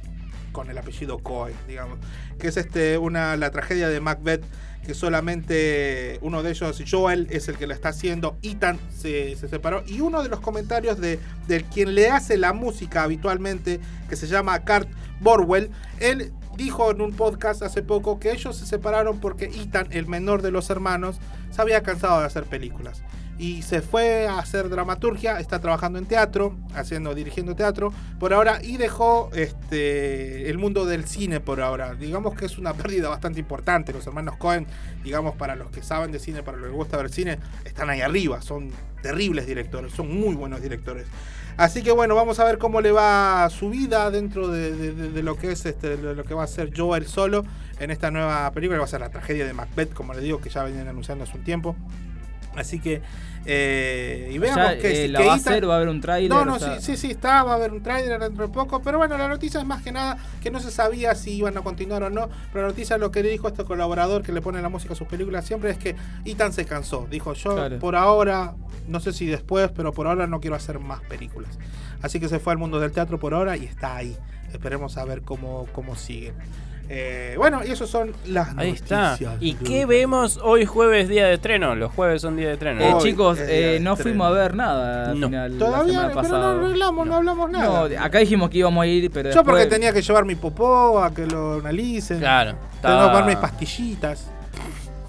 con 0.52 0.70
el 0.70 0.78
apellido 0.78 1.20
Cohen, 1.20 1.56
digamos, 1.68 2.00
que 2.40 2.48
es 2.48 2.58
este 2.58 2.98
una 2.98 3.36
la 3.38 3.52
tragedia 3.52 3.90
de 3.90 4.00
Macbeth 4.00 4.44
que 4.86 4.94
solamente 4.94 6.18
uno 6.22 6.42
de 6.42 6.52
ellos, 6.52 6.84
Joel, 6.90 7.28
es 7.30 7.48
el 7.48 7.58
que 7.58 7.68
la 7.68 7.74
está 7.74 7.90
haciendo, 7.90 8.38
Ethan 8.42 8.80
se, 8.90 9.36
se 9.36 9.48
separó, 9.48 9.84
y 9.86 10.02
uno 10.02 10.24
de 10.24 10.30
los 10.30 10.40
comentarios 10.40 11.00
de, 11.00 11.20
de 11.48 11.64
quien 11.64 11.94
le 11.94 12.10
hace 12.10 12.38
la 12.38 12.54
música 12.54 13.04
habitualmente, 13.04 13.80
que 14.10 14.16
se 14.16 14.28
llama 14.28 14.60
Kurt 14.62 14.90
Borwell, 15.20 15.70
él 16.00 16.34
dijo 16.58 16.92
en 16.92 17.02
un 17.02 17.14
podcast 17.14 17.62
hace 17.62 17.84
poco 17.84 18.20
que 18.20 18.32
ellos 18.32 18.58
se 18.58 18.66
separaron 18.66 19.20
porque 19.20 19.46
Ethan, 19.46 19.88
el 19.92 20.08
menor 20.08 20.42
de 20.42 20.52
los 20.52 20.70
hermanos, 20.70 21.18
se 21.52 21.62
había 21.62 21.84
cansado 21.84 22.20
de 22.20 22.26
hacer 22.26 22.46
películas. 22.46 23.04
Y 23.38 23.64
se 23.64 23.82
fue 23.82 24.28
a 24.28 24.38
hacer 24.38 24.70
dramaturgia, 24.70 25.40
está 25.40 25.60
trabajando 25.60 25.98
en 25.98 26.06
teatro, 26.06 26.56
haciendo, 26.76 27.16
dirigiendo 27.16 27.56
teatro 27.56 27.92
por 28.20 28.34
ahora 28.34 28.60
y 28.64 28.78
dejó 28.78 29.30
este 29.34 30.50
el 30.50 30.58
mundo 30.60 30.86
del 30.86 31.06
cine 31.06 31.40
por 31.40 31.60
ahora. 31.62 31.96
Digamos 31.96 32.36
que 32.36 32.46
es 32.46 32.58
una 32.60 32.74
pérdida 32.74 33.10
bastante 33.10 33.40
importante. 33.40 33.94
Los 33.94 34.06
hermanos 34.06 34.36
Cohen, 34.38 34.68
digamos, 35.04 35.36
para 35.36 35.56
los 35.56 35.72
que 35.72 35.82
saben 35.82 36.12
de 36.12 36.20
cine, 36.20 36.44
para 36.44 36.58
los 36.58 36.66
que 36.66 36.70
les 36.70 36.78
gusta 36.78 36.98
ver 36.98 37.10
cine, 37.10 37.40
están 37.66 37.90
ahí 37.90 38.02
arriba, 38.02 38.42
son 38.42 38.70
terribles 39.02 39.48
directores, 39.48 39.92
son 39.94 40.14
muy 40.16 40.36
buenos 40.36 40.62
directores. 40.62 41.08
Así 41.58 41.84
que 41.84 41.92
bueno, 41.92 42.16
vamos 42.16 42.40
a 42.40 42.44
ver 42.46 42.58
cómo 42.60 42.80
le 42.80 42.92
va 42.92 43.50
su 43.50 43.70
vida 43.70 44.10
dentro 44.12 44.48
de, 44.48 44.94
de- 44.94 45.24
lo 45.24 45.36
que 45.36 45.52
es 45.52 45.66
este, 45.66 45.98
de 45.98 46.16
lo 46.16 46.24
que 46.24 46.34
va 46.34 46.44
a 46.44 46.48
ser 46.48 46.72
Joel 46.76 47.06
solo 47.08 47.44
en 47.80 47.92
esta 47.92 48.10
nueva 48.12 48.50
película, 48.52 48.80
va 48.80 48.86
a 48.86 48.88
ser 48.88 49.02
la 49.02 49.10
tragedia 49.10 49.46
de 49.46 49.54
Macbeth, 49.54 49.94
como 49.94 50.14
le 50.14 50.22
digo, 50.22 50.40
que 50.40 50.50
ya 50.50 50.64
venían 50.64 50.88
anunciando 50.88 51.24
hace 51.24 51.38
un 51.38 51.44
tiempo. 51.44 51.76
Así 52.56 52.80
que, 52.80 53.02
eh, 53.46 54.30
y 54.32 54.38
veamos 54.38 54.74
que, 54.82 55.06
eh, 55.06 55.08
la 55.08 55.20
que 55.20 55.26
va 55.26 55.34
a 55.34 55.38
Ethan- 55.38 55.48
hacer, 55.54 55.70
va 55.70 55.74
a 55.74 55.78
haber 55.78 55.90
un 55.90 56.02
tráiler, 56.02 56.30
No, 56.30 56.46
no, 56.46 56.56
o 56.56 56.60
sea- 56.60 56.80
sí, 56.82 56.96
sí, 56.96 56.98
sí, 57.08 57.12
está, 57.12 57.44
va 57.44 57.54
a 57.54 57.56
haber 57.56 57.72
un 57.72 57.82
tráiler 57.82 58.20
dentro 58.20 58.46
de 58.48 58.54
poco, 58.54 58.82
pero 58.82 58.98
bueno, 58.98 59.18
la 59.18 59.28
noticia 59.28 59.60
es 59.60 59.66
más 59.66 59.82
que 59.82 59.92
nada 59.92 60.18
que 60.42 60.52
no 60.52 60.60
se 60.60 60.70
sabía 60.70 61.16
si 61.16 61.32
iban 61.32 61.58
a 61.58 61.62
continuar 61.62 62.04
o 62.04 62.10
no, 62.10 62.30
pero 62.52 62.66
la 62.66 62.72
noticia 62.74 62.98
lo 62.98 63.10
que 63.10 63.24
le 63.24 63.30
dijo 63.30 63.48
este 63.48 63.64
colaborador 63.64 64.22
que 64.22 64.32
le 64.34 64.42
pone 64.42 64.62
la 64.62 64.70
música 64.70 64.94
a 64.94 64.96
sus 64.98 65.08
películas 65.08 65.46
siempre 65.46 65.72
es 65.72 65.78
que 65.78 65.96
Ethan 66.26 66.54
se 66.54 66.66
cansó, 66.66 67.08
dijo 67.10 67.34
yo 67.34 67.56
Claro. 67.56 67.80
por 67.80 67.96
ahora, 67.96 68.54
no 68.88 69.00
sé 69.00 69.14
si 69.14 69.26
después, 69.28 69.72
pero 69.76 69.94
por 69.94 70.08
ahora 70.08 70.28
no 70.28 70.40
quiero 70.42 70.56
hacer 70.56 70.80
más 70.80 71.00
películas. 71.02 71.58
Así 72.02 72.20
que 72.20 72.28
se 72.28 72.40
fue 72.40 72.52
al 72.54 72.60
mundo 72.60 72.80
del 72.80 72.92
teatro 72.92 73.20
por 73.20 73.34
ahora 73.34 73.56
y 73.58 73.66
está 73.66 73.96
ahí. 73.96 74.18
Esperemos 74.52 74.98
a 74.98 75.06
ver 75.06 75.22
cómo, 75.22 75.68
cómo 75.72 75.96
sigue. 75.96 76.34
Eh, 76.94 77.36
bueno, 77.38 77.62
y 77.66 77.72
eso 77.72 77.88
son 77.88 78.12
las 78.28 78.50
Ahí 78.58 78.72
está. 78.72 79.12
noticias. 79.12 79.36
¿Y 79.40 79.54
qué 79.54 79.86
vemos 79.86 80.38
hoy 80.44 80.66
jueves, 80.66 81.08
día 81.08 81.26
de 81.28 81.36
estreno? 81.36 81.74
Los 81.74 81.94
jueves 81.94 82.22
son 82.22 82.36
día 82.36 82.48
de 82.48 82.54
estreno. 82.56 82.82
Eh, 82.82 82.92
¿no? 82.92 83.00
chicos, 83.00 83.40
es 83.40 83.48
eh, 83.50 83.52
de 83.54 83.80
no 83.80 83.94
estreno. 83.94 84.10
fuimos 84.12 84.28
a 84.28 84.32
ver 84.32 84.56
nada 84.56 85.12
al 85.12 85.20
No. 85.20 85.28
final, 85.28 85.54
la 85.54 85.66
Todavía, 85.66 85.92
semana 85.94 86.08
pero 86.10 86.22
pasada. 86.22 86.54
no 86.54 86.66
arreglamos, 86.66 87.08
no, 87.08 87.16
hablamos 87.16 87.50
nada. 87.50 87.88
No, 87.90 88.04
acá 88.04 88.20
dijimos 88.20 88.50
que 88.50 88.58
íbamos 88.58 88.84
a 88.84 88.88
ir, 88.88 89.10
pero 89.10 89.30
Yo 89.32 89.42
porque 89.46 89.60
después- 89.62 89.70
tenía 89.80 89.94
que 89.94 90.02
llevar 90.02 90.26
mi 90.26 90.36
popó 90.36 91.02
a 91.02 91.14
que 91.14 91.26
lo 91.26 91.54
analicen. 91.56 92.20
Claro, 92.20 92.52
Tengo 92.52 92.62
que 92.70 92.76
estaba- 92.76 93.06
tomar 93.08 93.26
mis 93.26 93.36
pastillitas. 93.38 94.30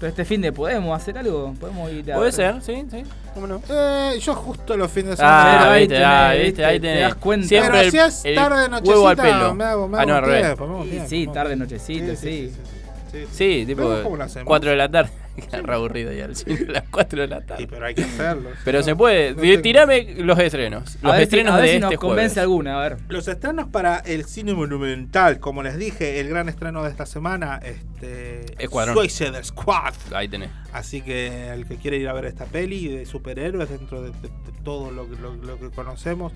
Pero 0.03 0.09
este 0.09 0.25
fin 0.25 0.41
de 0.41 0.51
podemos 0.51 1.01
hacer 1.01 1.17
algo, 1.17 1.53
podemos 1.57 1.89
ir 1.89 2.11
a 2.11 2.17
Puede 2.17 2.33
ser, 2.33 2.61
sí, 2.61 2.85
sí. 2.91 3.03
¿Cómo 3.33 3.47
no? 3.47 3.61
Eh, 3.69 4.19
yo 4.19 4.35
justo 4.35 4.75
los 4.75 4.91
fines 4.91 5.11
de 5.11 5.15
semana. 5.15 5.61
Ah, 5.63 5.71
ahí 5.71 5.79
viste, 5.83 5.95
tenés, 5.95 6.07
ah, 6.09 6.33
viste, 6.33 6.65
ahí 6.65 6.79
te 6.81 6.87
tenés. 6.89 7.03
das 7.03 7.15
cuenta. 7.15 7.47
Siempre 7.47 7.71
Pero 7.71 7.83
el- 7.85 7.91
si 7.91 7.97
es 7.99 8.25
el 8.25 8.35
tarde 8.35 8.55
huevo 8.83 9.07
al 9.07 9.15
nochecita, 9.15 9.23
pelo. 9.39 9.55
me 9.55 9.63
hago- 9.63 9.87
me 9.87 9.97
ah, 9.97 10.01
hago 10.01 10.09
no, 10.11 10.15
al 10.17 10.23
revés. 10.25 10.41
tiempo, 10.43 10.67
me 10.67 10.73
hago 10.73 10.83
Sí, 10.83 10.89
tiempo, 10.89 11.07
sí, 11.09 11.27
tarde, 11.33 11.55
nochecita, 11.55 12.05
Sí, 12.07 12.15
sí. 12.17 12.51
sí, 12.51 12.53
sí, 13.13 13.17
sí. 13.27 13.27
Sí, 13.31 13.65
tipo 13.65 13.81
Pero 13.87 14.03
¿cómo 14.03 14.17
lo 14.17 14.23
hacemos? 14.25 14.45
4 14.47 14.71
de 14.71 14.75
la 14.75 14.89
tarde. 14.91 15.09
Re 15.63 15.73
aburrido 15.73 16.11
ya 16.13 16.25
el 16.25 16.35
cine 16.35 16.65
a 16.69 16.71
las 16.71 16.83
4 16.89 17.21
de 17.21 17.27
la 17.27 17.39
Sí, 17.41 17.45
tarde. 17.47 17.67
pero 17.67 17.85
hay 17.85 17.95
que 17.95 18.03
hacerlo. 18.03 18.49
Pero 18.63 18.79
No, 18.79 18.83
se 18.83 18.95
puede. 18.95 19.33
no 19.35 19.41
tengo- 19.41 19.61
Tirame 19.61 20.15
los 20.19 20.37
estrenos. 20.39 20.97
A 20.97 21.07
Los 21.07 21.11
ver 21.13 21.17
si- 21.17 21.23
estrenos 21.23 21.53
a 21.53 21.57
ver 21.57 21.65
de 21.65 21.73
si 21.73 21.79
nos 21.79 21.91
este 21.91 21.97
convence 21.97 22.21
jueves. 22.33 22.37
alguna, 22.37 22.77
a 22.77 22.89
ver. 22.89 22.97
Los 23.09 23.27
estrenos 23.27 23.67
para 23.69 23.97
el 23.99 24.25
cine 24.25 24.53
monumental, 24.53 25.39
como 25.39 25.63
les 25.63 25.77
dije, 25.77 26.19
el 26.19 26.29
gran 26.29 26.49
estreno 26.49 26.83
de 26.83 26.89
esta 26.91 27.05
semana, 27.05 27.59
este 27.63 28.45
Escuadrón. 28.63 28.95
Suicide 28.95 29.43
Squad. 29.43 29.93
Ahí 30.13 30.27
tenés. 30.27 30.49
Así 30.71 31.01
que 31.01 31.49
el 31.49 31.65
que 31.65 31.77
quiere 31.77 31.97
ir 31.97 32.07
a 32.09 32.13
ver 32.13 32.25
esta 32.25 32.45
peli 32.45 32.87
de 32.87 33.05
superhéroes 33.05 33.69
dentro 33.69 34.01
de, 34.01 34.09
de- 34.09 34.27
de 34.29 34.53
todo 34.63 34.91
lo, 34.91 35.09
que- 35.09 35.15
lo- 35.21 35.35
lo 35.35 35.59
que 35.59 35.69
conocemos, 35.69 36.31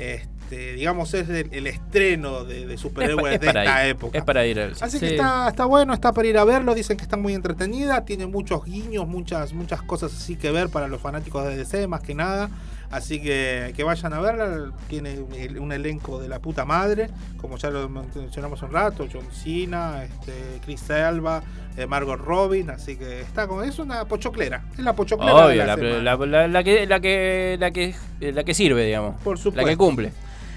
este, 0.00 0.72
digamos 0.74 1.14
es 1.14 1.28
el, 1.28 1.48
el 1.52 1.66
estreno 1.66 2.44
de, 2.44 2.66
de 2.66 2.76
superhéroes 2.76 3.34
Es 3.34 3.40
de 3.40 3.46
esta 3.48 3.84
ir, 3.84 3.90
época. 3.90 4.18
es 4.18 4.24
para 4.24 4.46
ir 4.46 4.58
al. 4.60 4.74
Así 4.80 4.98
que 4.98 5.10
está, 5.10 5.48
está 5.48 5.64
bueno, 5.66 5.92
está 5.94 6.12
para 6.12 6.26
ir 6.28 6.38
a 6.38 6.44
verlo, 6.44 6.74
dicen 6.74 6.96
que 6.96 7.02
está 7.04 7.16
muy 7.16 7.34
entretenida, 7.34 8.04
tiene 8.04 8.26
muchos 8.26 8.64
guiños, 8.64 9.06
muchas, 9.06 9.52
muchas 9.52 9.82
cosas 9.82 10.12
así 10.12 10.36
que 10.36 10.50
ver 10.50 10.68
para 10.70 10.88
los 10.88 11.00
fanáticos 11.00 11.44
de 11.46 11.56
DC 11.56 11.86
más 11.86 12.00
que 12.00 12.14
nada. 12.14 12.50
Así 12.90 13.22
que 13.22 13.72
que 13.76 13.84
vayan 13.84 14.12
a 14.12 14.20
verla, 14.20 14.72
tiene 14.88 15.20
un- 15.20 15.70
elenco 15.70 16.20
de 16.20 16.28
la 16.28 16.40
puta 16.40 16.64
madre, 16.64 17.08
como 17.36 17.56
ya 17.56 17.70
lo 17.70 17.88
mencionamos 17.88 18.60
un 18.62 18.72
rato, 18.72 19.06
John 19.12 19.26
Cena, 19.30 20.02
este, 20.02 20.32
Chris 20.64 20.90
Elba, 20.90 21.40
eh, 21.76 21.86
Margot 21.86 22.18
Robin, 22.18 22.68
así 22.70 22.96
que 22.96 23.20
está 23.20 23.46
como, 23.46 23.62
es 23.62 23.78
una 23.78 24.04
pochoclera, 24.06 24.64
es 24.72 24.80
la 24.80 24.92
pochoclera 24.94 25.32
de 25.32 25.44
Obvio, 25.44 25.64
la 25.64 25.76
la, 25.76 26.16
la- 26.16 26.26
la- 26.26 26.48
la 26.48 26.64
que, 26.64 26.86
la, 26.86 26.98
que, 27.00 27.56
la, 27.60 27.70
que, 27.70 27.94
la 28.20 28.42
que 28.42 28.54
sirve, 28.54 28.84
digamos. 28.84 29.20
Por 29.22 29.36
La 29.36 29.42
supuesto. 29.44 29.68
que 29.70 29.76
cumple. 29.76 30.12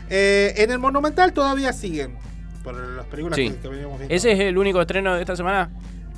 Eh, 0.09 0.53
en 0.57 0.71
el 0.71 0.79
Monumental 0.79 1.33
todavía 1.33 1.71
siguen, 1.71 2.15
por 2.63 2.75
las 2.75 3.05
películas 3.05 3.35
Sí. 3.37 3.49
que, 3.51 3.57
que 3.57 3.67
veníamos 3.67 3.99
viendo. 3.99 4.15
¿Ese 4.15 4.31
es 4.31 4.39
el 4.39 4.57
único 4.57 4.81
estreno 4.81 5.13
de 5.13 5.21
esta 5.21 5.35
semana? 5.35 5.69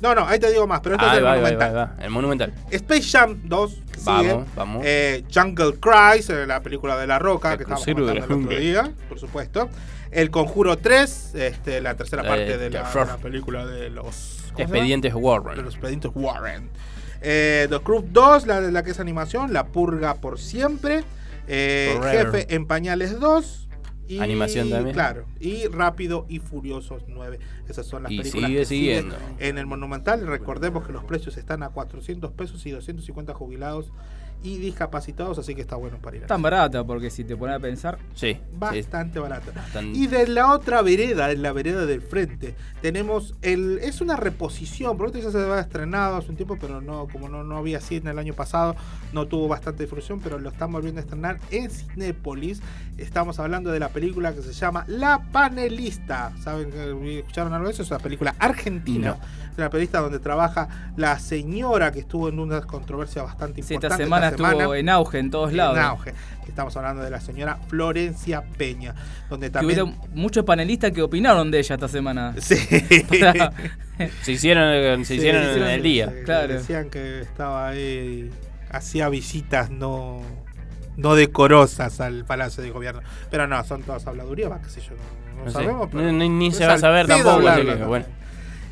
No, 0.02 0.14
no, 0.14 0.26
ahí 0.26 0.38
te 0.38 0.50
digo 0.50 0.66
más, 0.66 0.80
pero 0.80 0.96
esto 0.96 1.06
Ah, 1.08 1.12
es 1.12 1.18
el 1.18 1.24
va, 1.24 1.30
va, 1.30 1.36
Monumental. 1.36 1.76
va, 1.76 1.84
va, 1.96 2.04
El 2.04 2.10
Monumental. 2.10 2.52
Space 2.70 3.02
Jam 3.10 3.40
2 3.44 3.74
que 3.92 4.00
Vamos, 4.04 4.22
sigue. 4.24 4.44
vamos. 4.54 4.82
Eh, 4.84 5.24
Jungle 5.32 5.74
Cries, 5.80 6.28
eh, 6.30 6.46
la 6.46 6.60
película 6.62 6.96
de 6.98 7.06
La 7.06 7.18
Roca, 7.18 7.52
El 7.52 7.56
que 7.58 7.62
estábamos 7.64 7.86
de 7.86 7.92
comentando 7.94 8.34
el 8.34 8.44
otro 8.44 8.58
día, 8.58 8.90
por 9.08 9.18
supuesto. 9.18 9.68
El 10.10 10.30
Conjuro 10.30 10.76
3, 10.78 11.34
este, 11.34 11.80
la 11.80 11.94
tercera 11.96 12.22
La 12.22 12.28
parte 12.28 12.44
de 12.44 12.58
de 12.58 12.70
la, 12.70 12.90
de 12.90 13.04
la 13.06 13.16
película 13.16 13.66
de 13.66 13.90
los... 13.90 14.44
Expedientes 14.56 15.12
De 15.12 15.18
Warren. 15.18 15.56
los 15.64 15.74
expedientes 15.74 16.10
Warren. 16.14 16.70
Eh, 17.20 17.66
The 17.70 17.80
Crew 17.80 18.04
2, 18.10 18.46
la, 18.46 18.60
la 18.60 18.82
que 18.82 18.90
es 18.92 19.00
animación, 19.00 19.52
La 19.52 19.66
Purga 19.66 20.14
por 20.14 20.38
siempre. 20.38 21.04
Eh. 21.48 21.98
Jefe 22.10 22.54
en 22.54 22.66
Pañales 22.66 23.18
2. 23.20 23.65
Y, 24.08 24.18
Animación 24.20 24.70
también. 24.70 24.94
Claro. 24.94 25.26
Y 25.40 25.66
Rápido 25.66 26.26
y 26.28 26.38
Furiosos 26.38 27.02
9. 27.08 27.38
Esas 27.68 27.86
son 27.86 28.04
las 28.04 28.12
Y 28.12 28.18
películas 28.18 28.48
sigue 28.48 28.60
que 28.60 28.66
siguiendo. 28.66 29.16
en 29.38 29.58
el 29.58 29.66
Monumental. 29.66 30.26
Recordemos 30.26 30.86
que 30.86 30.92
los 30.92 31.04
precios 31.04 31.36
están 31.36 31.62
a 31.62 31.70
400 31.70 32.32
pesos 32.32 32.64
y 32.66 32.70
250 32.70 33.34
jubilados 33.34 33.92
y 34.42 34.58
discapacitados, 34.58 35.38
así 35.38 35.54
que 35.54 35.60
está 35.60 35.76
bueno 35.76 35.98
para 35.98 36.16
ir. 36.16 36.26
Tan 36.26 36.42
barata, 36.42 36.84
porque 36.84 37.10
si 37.10 37.24
te 37.24 37.36
pones 37.36 37.56
a 37.56 37.60
pensar. 37.60 37.98
Sí. 38.14 38.34
sí. 38.34 38.40
Bastante 38.54 39.18
barato. 39.18 39.52
Bastante. 39.54 39.98
Y 39.98 40.06
de 40.06 40.28
la 40.28 40.52
otra 40.52 40.82
vereda, 40.82 41.30
en 41.32 41.42
la 41.42 41.52
vereda 41.52 41.86
del 41.86 42.02
frente, 42.02 42.54
tenemos 42.80 43.34
el. 43.42 43.78
Es 43.82 44.00
una 44.00 44.16
reposición, 44.16 44.96
porque 44.96 45.18
esto 45.18 45.30
ya 45.30 45.38
se 45.38 45.44
había 45.44 45.60
estrenado 45.60 46.16
hace 46.16 46.30
un 46.30 46.36
tiempo, 46.36 46.56
pero 46.60 46.80
no, 46.80 47.08
como 47.08 47.28
no, 47.28 47.44
no 47.44 47.56
había 47.56 47.80
cine 47.80 48.10
el 48.10 48.18
año 48.18 48.34
pasado, 48.34 48.76
no 49.12 49.26
tuvo 49.26 49.48
bastante 49.48 49.84
difusión, 49.84 50.20
pero 50.20 50.38
lo 50.38 50.48
estamos 50.50 50.74
volviendo 50.74 51.00
a 51.00 51.02
estrenar 51.02 51.38
en 51.50 51.70
Cinépolis. 51.70 52.60
Estamos 52.98 53.38
hablando 53.38 53.70
de 53.70 53.80
la 53.80 53.88
película 53.88 54.34
que 54.34 54.42
se 54.42 54.52
llama 54.52 54.84
La 54.88 55.22
Panelista. 55.32 56.32
¿Saben 56.42 56.70
que 56.70 57.18
escucharon 57.18 57.52
algo 57.52 57.66
de 57.66 57.72
eso? 57.72 57.82
Es 57.82 57.90
una 57.90 58.00
película 58.00 58.34
argentina. 58.38 59.18
No. 59.18 59.45
Es 59.56 59.58
una 59.58 59.70
película 59.70 60.00
donde 60.02 60.18
trabaja 60.18 60.68
la 60.98 61.18
señora 61.18 61.90
que 61.90 62.00
estuvo 62.00 62.28
en 62.28 62.38
una 62.38 62.60
controversia 62.60 63.22
bastante 63.22 63.62
Sí, 63.62 63.72
importante. 63.72 64.02
esta 64.02 64.04
semana 64.04 64.28
estuvo 64.28 64.74
en 64.74 64.88
auge 64.90 65.18
en 65.18 65.30
todos 65.30 65.50
lados. 65.54 65.78
En 65.78 65.82
auge. 65.82 66.12
Estamos 66.46 66.76
hablando 66.76 67.02
de 67.02 67.08
la 67.10 67.20
señora 67.22 67.56
Florencia 67.66 68.42
Peña, 68.58 68.94
donde 69.30 69.46
Que 69.46 69.52
también 69.52 69.80
hubo 69.80 69.94
muchos 70.12 70.44
panelistas 70.44 70.92
que 70.92 71.00
opinaron 71.00 71.50
de 71.50 71.60
ella 71.60 71.74
esta 71.76 71.88
semana. 71.88 72.34
Sí. 72.40 72.54
Para- 73.18 73.50
Se 74.20 74.32
hicieron, 74.32 74.98
se 75.06 75.14
Sí, 75.14 75.14
hicieron 75.14 75.42
en 75.42 75.62
el 75.62 75.82
día. 75.82 76.04
eh, 76.14 76.22
Claro. 76.26 76.52
Decían 76.52 76.90
que 76.90 77.20
estaba 77.22 77.68
ahí, 77.68 78.30
hacía 78.70 79.08
visitas 79.08 79.70
no, 79.70 80.20
no 80.98 81.14
decorosas 81.14 81.98
al 82.02 82.26
Palacio 82.26 82.62
de 82.62 82.72
Gobierno. 82.72 83.00
Pero 83.30 83.46
no, 83.46 83.64
son 83.64 83.82
todas 83.84 84.06
habladurías, 84.06 84.50
va, 84.50 84.60
qué 84.60 84.68
sé 84.68 84.82
yo, 84.82 84.90
no, 84.90 85.38
no 85.38 85.44
No 85.46 85.50
sé. 85.50 85.52
sabemos. 85.56 85.88
pero 85.90 86.12
Ni- 86.12 86.52
se 86.52 86.66
va 86.66 86.74
a 86.74 86.78
saber 86.78 87.06
tampoco, 87.06 87.30
hablarlo 87.36 87.74
que, 87.78 87.84
bueno. 87.84 88.04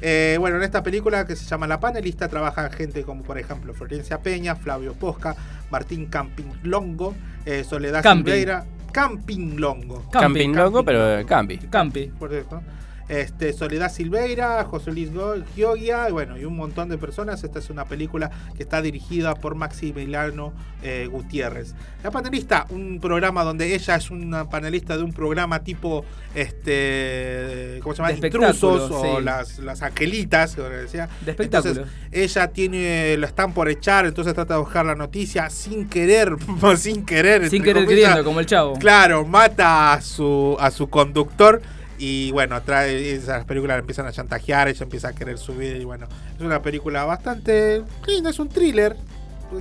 Eh, 0.07 0.37
bueno, 0.39 0.59
en 0.59 0.65
esta 0.65 0.83
película 0.83 1.27
que 1.27 1.35
se 1.35 1.47
llama 1.47 1.67
La 1.67 1.81
Panelista 1.81 2.29
trabajan 2.29 2.71
gente 2.71 3.05
como 3.05 3.23
por 3.23 3.39
ejemplo 3.39 3.73
Florencia 3.73 4.19
Peña, 4.19 4.55
Flavio 4.55 4.93
Posca, 4.93 5.35
Martín 5.71 6.05
Camping 6.05 6.53
Longo, 6.63 7.15
eh, 7.47 7.65
Soledad 7.65 8.03
Campi. 8.03 8.31
Silveira, 8.31 8.67
Camping 8.93 9.57
Longo. 9.57 10.05
Camping 10.13 10.53
pero 10.85 11.21
eh, 11.21 11.25
campi. 11.25 11.57
Campi. 11.57 12.09
Por 12.19 12.35
eso. 12.35 12.61
Este, 13.09 13.53
Soledad 13.53 13.93
Silveira, 13.93 14.65
José 14.65 14.91
Luis 14.91 15.11
Gioia, 15.55 16.09
y 16.09 16.13
bueno, 16.13 16.39
y 16.39 16.45
un 16.45 16.57
montón 16.57 16.89
de 16.89 16.99
personas. 16.99 17.45
Esta 17.45 17.59
es 17.59 17.71
una 17.71 17.85
película 17.85 18.31
que 18.57 18.63
está 18.63 18.81
dirigida 18.81 19.35
por 19.35 19.55
Maximiliano 19.55 20.53
eh, 20.83 21.09
Gutiérrez. 21.11 21.75
La 22.03 22.11
panelista, 22.11 22.67
un 22.71 23.01
programa 23.01 23.45
donde 23.45 23.75
ella 23.75 23.97
es 23.97 24.11
una 24.11 24.49
panelista 24.49 24.97
de 24.97 25.03
un 25.03 25.13
programa 25.13 25.63
tipo, 25.63 26.05
este, 26.35 27.81
¿cómo 27.83 27.95
se 27.95 28.03
llama? 28.03 28.13
Intrusos 28.13 28.91
o 28.91 29.21
las, 29.21 29.59
las 29.59 29.83
angelitas, 29.83 30.55
como 30.57 30.69
decía. 30.69 31.09
De 31.25 31.33
espectáculo. 31.33 31.73
Entonces, 31.73 31.95
ella 32.11 32.49
tiene, 32.49 33.17
lo 33.19 33.27
están 33.27 33.53
por 33.53 33.69
echar, 33.69 34.07
entonces 34.07 34.33
trata 34.35 34.55
de 34.55 34.61
buscar 34.61 34.87
la 34.87 34.95
noticia 34.95 35.51
sin 35.51 35.89
querer, 35.89 36.37
sin 36.77 37.05
querer. 37.05 37.51
Sin 37.51 37.63
querer 37.63 37.87
queriendo, 37.87 38.25
como 38.25 38.41
el 38.41 38.47
chavo. 38.47 38.75
Claro, 38.79 39.27
mata 39.27 39.93
a 39.93 40.01
su, 40.01 40.57
a 40.59 40.71
su 40.71 40.89
conductor 40.89 41.61
y 41.99 42.31
bueno, 42.33 42.61
trae 42.63 43.13
esas 43.15 43.45
películas 43.45 43.79
empiezan 43.79 44.07
a 44.07 44.13
chantajear, 44.13 44.69
ella 44.69 44.83
empieza 44.83 45.09
a 45.09 45.13
querer 45.13 45.39
subir 45.39 45.77
y 45.77 45.85
bueno, 45.85 46.07
es 46.37 46.41
una 46.41 46.63
película 46.63 47.05
bastante 47.05 47.83
linda, 48.07 48.31
es 48.31 48.39
un 48.39 48.49
thriller 48.49 48.97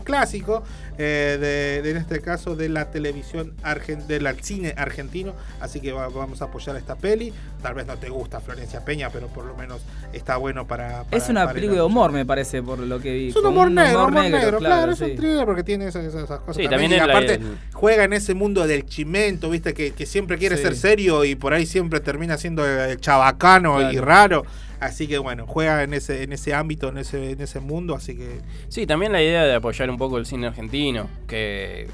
clásico, 0.01 0.63
eh, 0.97 1.37
de, 1.39 1.81
de, 1.81 1.91
en 1.91 1.97
este 1.97 2.21
caso 2.21 2.55
de 2.55 2.69
la 2.69 2.91
televisión 2.91 3.53
argen, 3.63 4.07
del 4.07 4.27
cine 4.41 4.73
argentino. 4.77 5.33
Así 5.59 5.79
que 5.81 5.91
va- 5.91 6.07
vamos 6.09 6.41
a 6.41 6.45
apoyar 6.45 6.75
esta 6.75 6.95
peli. 6.95 7.33
Tal 7.61 7.73
vez 7.75 7.85
no 7.85 7.97
te 7.97 8.09
gusta 8.09 8.39
Florencia 8.39 8.83
Peña, 8.83 9.09
pero 9.09 9.27
por 9.27 9.45
lo 9.45 9.55
menos 9.55 9.81
está 10.13 10.37
bueno 10.37 10.67
para. 10.67 11.03
para- 11.03 11.17
Es 11.17 11.29
una 11.29 11.41
para 11.41 11.53
película 11.53 11.79
de 11.81 11.85
humor, 11.85 12.11
me 12.11 12.25
parece, 12.25 12.61
por 12.63 12.79
lo 12.79 12.99
que 12.99 13.13
vi. 13.13 13.27
es 13.29 13.35
un 13.35 13.45
humor 13.45 13.71
negro, 13.71 14.07
humor 14.07 14.23
negro, 14.29 14.57
claro, 14.59 14.91
es 14.91 14.97
sí. 14.99 15.05
un 15.05 15.15
thriller 15.15 15.45
porque 15.45 15.63
tiene 15.63 15.87
esas, 15.87 16.03
cosas. 16.13 16.41
Sí, 16.55 16.63
también, 16.67 16.69
también 16.69 16.91
y 16.91 16.95
la- 16.97 17.03
aparte 17.05 17.39
juega 17.73 18.03
en 18.03 18.13
ese 18.13 18.33
mundo 18.33 18.65
del 18.67 18.85
chimento, 18.85 19.49
viste, 19.49 19.73
que, 19.73 19.91
que 19.91 20.05
siempre 20.05 20.37
quiere 20.37 20.57
Sí. 20.57 20.63
ser 20.63 20.75
serio 20.75 21.23
y 21.25 21.35
por 21.35 21.53
ahí 21.53 21.65
siempre 21.65 21.99
termina 21.99 22.37
siendo 22.37 22.65
eh, 22.67 22.97
chabacano 22.99 23.91
y 23.91 23.97
raro. 23.97 24.43
Así 24.85 25.07
que 25.07 25.17
bueno, 25.17 25.45
juega 25.47 25.83
en 25.83 25.93
ese, 25.93 26.23
en 26.23 26.33
ese 26.33 26.53
ámbito, 26.53 26.89
en 26.89 26.97
ese, 26.97 27.31
en 27.31 27.41
ese 27.41 27.59
mundo, 27.59 27.95
así 27.95 28.15
que. 28.15 28.39
Sí, 28.69 28.85
también 28.85 29.11
la 29.11 29.21
idea 29.21 29.43
de 29.43 29.53
apoyar 29.55 29.89
un 29.89 29.97
poco 29.97 30.17
el 30.17 30.25
cine 30.25 30.47
argentino, 30.47 31.07
que, 31.27 31.87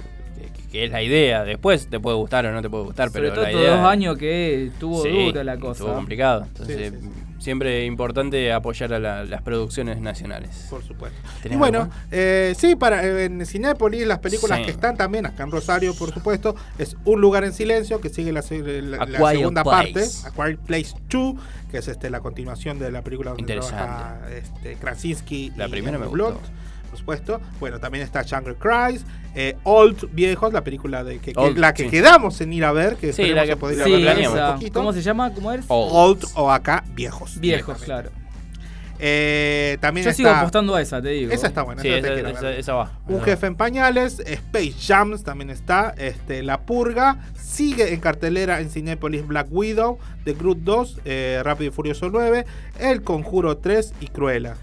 que- 0.56 0.68
que 0.72 0.86
es 0.86 0.92
la 0.92 1.02
idea. 1.02 1.44
Después 1.44 1.88
te 1.88 2.00
puede 2.00 2.18
gustar 2.18 2.46
o 2.46 2.52
no 2.52 2.62
te 2.62 2.70
puede 2.70 2.84
gustar, 2.86 3.10
Sobre 3.10 3.22
pero 3.24 3.34
todo 3.34 3.44
la 3.44 3.50
estos 3.50 3.62
idea... 3.64 3.76
dos 3.78 3.86
años 3.88 4.18
que 4.18 4.66
estuvo 4.68 5.04
Sí, 5.04 5.26
dura 5.28 5.44
la 5.44 5.58
cosa. 5.58 5.72
Estuvo 5.84 5.96
complicado. 5.96 6.46
Entonces, 6.46 6.94
Sí, 7.00 7.10
siempre 7.40 7.86
importante 7.86 8.52
apoyar 8.54 8.94
a 8.94 9.00
la- 9.00 9.24
las 9.26 9.42
producciones 9.42 10.00
nacionales. 10.02 10.68
Por 10.70 10.84
supuesto. 10.84 11.18
Y 11.40 11.44
¿Tenés 11.44 11.58
bueno, 11.58 11.90
eh, 12.12 12.54
sí, 12.58 12.76
para 12.76 13.04
eh, 13.04 13.26
en 13.26 13.46
Cinépolis, 13.46 14.06
las 14.06 14.20
películas 14.20 14.60
Sí. 14.60 14.66
que 14.66 14.72
están 14.72 14.96
también 14.98 15.26
acá 15.26 15.44
en 15.44 15.52
Rosario, 15.52 15.94
por 15.96 16.14
supuesto, 16.14 16.56
es 16.78 16.96
Un 17.06 17.22
lugar 17.22 17.44
en 17.44 17.54
silencio, 17.54 18.00
que 18.02 18.10
sigue 18.10 18.32
la, 18.32 18.42
segunda 18.42 19.64
Place. 19.64 19.94
parte, 19.94 20.04
A 20.26 20.32
Quiet 20.32 20.60
Place 20.60 20.94
2, 21.10 21.36
que 21.72 21.78
es 21.80 21.88
este, 21.88 22.10
la 22.10 22.20
continuación 22.20 22.78
de 22.80 22.92
la 22.92 23.02
película 23.04 23.32
donde 23.32 23.42
Interesante. 23.42 23.76
trabaja 23.78 24.20
este, 24.32 24.76
Krasinski 24.76 25.52
La 25.56 25.68
y 25.68 25.72
primera 25.72 25.98
me 25.98 26.06
gustó. 26.08 26.40
Por 26.90 26.98
supuesto. 27.00 27.40
Bueno, 27.60 27.80
también 27.80 28.04
está 28.04 28.24
Jungle 28.28 28.56
Cries, 28.56 29.06
eh, 29.36 29.56
Old 29.64 30.10
Viejos, 30.14 30.52
la 30.52 30.64
película 30.64 31.04
de 31.04 31.20
que, 31.20 31.34
que- 31.34 31.40
Old, 31.40 31.58
la 31.58 31.74
que 31.74 31.84
sí. 31.84 31.90
quedamos 31.90 32.40
en 32.42 32.52
ir 32.54 32.66
a 32.66 32.72
ver, 32.72 32.96
que 32.96 33.14
Sí, 33.14 33.22
esperemos 33.22 33.36
la 33.38 34.16
que- 34.16 34.26
sí, 34.28 34.34
ver 34.34 34.54
poquito. 34.54 34.80
¿Cómo 34.80 34.94
se 34.94 35.02
llama? 35.02 35.34
¿Cómo 35.34 35.52
es? 35.52 35.66
Old 35.68 36.26
o 36.36 36.52
acá 36.52 36.84
Viejos. 36.94 37.40
Viejos, 37.40 37.82
claro. 37.82 38.10
Eh, 39.02 39.78
también 39.80 40.04
Yo 40.04 40.10
está, 40.10 40.18
sigo 40.18 40.30
apostando 40.30 40.76
a 40.76 40.82
esa, 40.82 41.02
te 41.02 41.08
digo. 41.10 41.32
Esa 41.32 41.48
está 41.48 41.62
buena. 41.64 41.82
Sí, 41.82 41.88
esa 41.88 42.02
te 42.02 42.06
esa- 42.08 42.14
quiero 42.16 42.30
esa- 42.32 42.42
ver. 42.42 42.60
esa 42.60 42.74
va, 42.74 42.92
Un 43.08 43.22
jefe 43.22 43.48
en 43.48 43.56
pañales, 43.56 44.20
Space 44.20 44.74
Jams 44.86 45.24
también 45.24 45.50
está, 45.50 45.94
este, 45.98 46.44
La 46.44 46.60
Purga, 46.62 47.18
sigue 47.42 47.94
en 47.94 48.02
cartelera 48.02 48.60
en 48.60 48.70
Cinépolis 48.70 49.26
Black 49.26 49.48
Widow, 49.52 50.00
The 50.26 50.34
Groot 50.34 50.58
2, 50.60 51.00
eh, 51.06 51.40
Rápido 51.46 51.70
y 51.72 51.74
Furioso 51.74 52.10
9, 52.12 52.46
El 52.78 53.02
Conjuro 53.02 53.56
3 53.58 53.94
y 54.02 54.08
Cruella. 54.08 54.56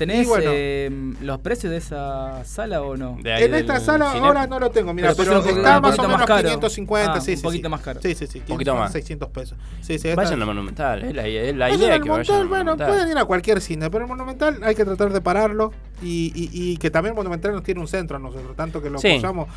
¿Tenés 0.00 0.26
bueno. 0.26 0.50
eh, 0.54 0.90
los 1.20 1.40
precios 1.40 1.70
de 1.70 1.76
esa 1.76 2.42
sala 2.44 2.80
o 2.82 2.96
no? 2.96 3.18
En 3.22 3.54
esta 3.54 3.80
sala 3.80 4.12
ahora 4.12 4.46
no 4.46 4.58
lo 4.58 4.70
tengo, 4.70 4.94
mira, 4.94 5.12
Pero 5.14 5.40
pero, 5.40 5.42
un 5.42 5.58
está 5.58 5.80
más 5.80 5.98
o 5.98 6.02
menos 6.02 6.18
más 6.18 6.26
caro. 6.26 6.42
550, 6.48 7.12
Ah, 7.12 7.20
sí, 7.20 7.32
un 7.32 7.36
sí, 7.36 7.42
poquito 7.42 7.68
sí. 7.68 7.70
más 7.70 7.80
caro. 7.82 8.00
Sí, 8.00 8.14
sí, 8.14 8.26
sí, 8.26 8.38
Un 8.40 8.44
poquito 8.46 8.74
más. 8.74 8.92
600 8.92 9.28
pesos. 9.28 9.58
Sí, 9.82 9.98
sí, 9.98 10.14
Vayan 10.14 10.40
al 10.40 10.46
Monumental, 10.46 11.02
es 11.04 11.14
la, 11.14 11.26
es 11.26 11.54
la 11.54 11.70
idea 11.70 11.98
que 11.98 12.08
Monumental, 12.08 12.16
vayan 12.16 12.40
al 12.40 12.48
bueno, 12.48 12.64
Monumental. 12.64 12.88
pueden 12.88 13.08
ir 13.10 13.18
a 13.18 13.24
cualquier 13.26 13.60
cine, 13.60 13.90
pero 13.90 14.04
el 14.04 14.08
Monumental 14.08 14.58
hay 14.62 14.74
que 14.74 14.84
tratar 14.86 15.12
de 15.12 15.20
pararlo 15.20 15.72
y, 16.02 16.32
y- 16.34 16.50
y 16.72 16.76
que 16.78 16.90
también 16.90 17.14
Monumental 17.14 17.52
nos 17.52 17.62
tiene 17.62 17.80
un 17.80 17.88
centro 17.88 18.16
a 18.16 18.20
nosotros, 18.20 18.56
tanto 18.56 18.80
que 18.82 18.88
lo 18.90 18.98
Sí. 18.98 19.08
apoyamos. 19.12 19.48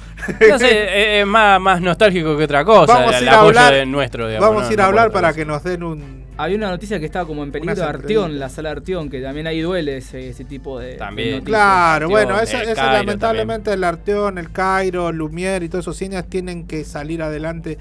No 0.49 0.59
sé, 0.59 1.21
es, 1.21 1.25
más, 1.27 1.59
más 1.61 1.81
nostálgico 1.81 2.37
que 2.37 2.43
otra 2.45 2.63
cosa. 2.65 2.93
Vamos 2.93 3.13
a 3.13 3.17
el 3.17 3.23
ir 3.23 3.29
a 3.29 3.33
apoyo 3.35 3.47
hablar- 3.49 3.73
de 3.73 3.85
nuestro, 3.85 4.27
digamos, 4.27 4.47
Vamos 4.49 4.63
no- 4.63 4.69
a 4.69 4.73
ir 4.73 4.81
a 4.81 4.85
hablar 4.85 5.11
para 5.11 5.33
que 5.33 5.45
nos 5.45 5.63
den 5.63 5.83
un... 5.83 6.23
Había 6.35 6.57
una 6.57 6.69
noticia 6.71 6.99
que 6.99 7.05
estaba 7.05 7.27
como 7.27 7.43
en 7.43 7.51
peligro 7.51 7.73
Unas 7.73 7.87
Arteón, 7.87 8.39
la 8.39 8.49
sala 8.49 8.71
Arteón, 8.71 9.09
que 9.11 9.21
también 9.21 9.45
ahí 9.45 9.61
duele 9.61 9.97
ese, 9.97 10.29
ese 10.29 10.43
tipo 10.43 10.79
de, 10.79 10.87
de 10.87 10.95
También. 10.95 11.29
noticias. 11.29 11.45
Claro, 11.45 12.09
bueno, 12.09 12.39
eso, 12.41 12.57
eso 12.57 12.73
Cairo 12.73 12.91
lamentablemente 12.93 13.71
el 13.71 13.83
Arteón, 13.83 14.39
el 14.39 14.51
Cairo, 14.51 15.11
Lumière 15.11 15.63
y 15.63 15.69
todos 15.69 15.83
esos 15.83 15.95
cines 15.95 16.27
tienen 16.27 16.65
que 16.65 16.85
salir 16.85 17.21
adelante 17.21 17.77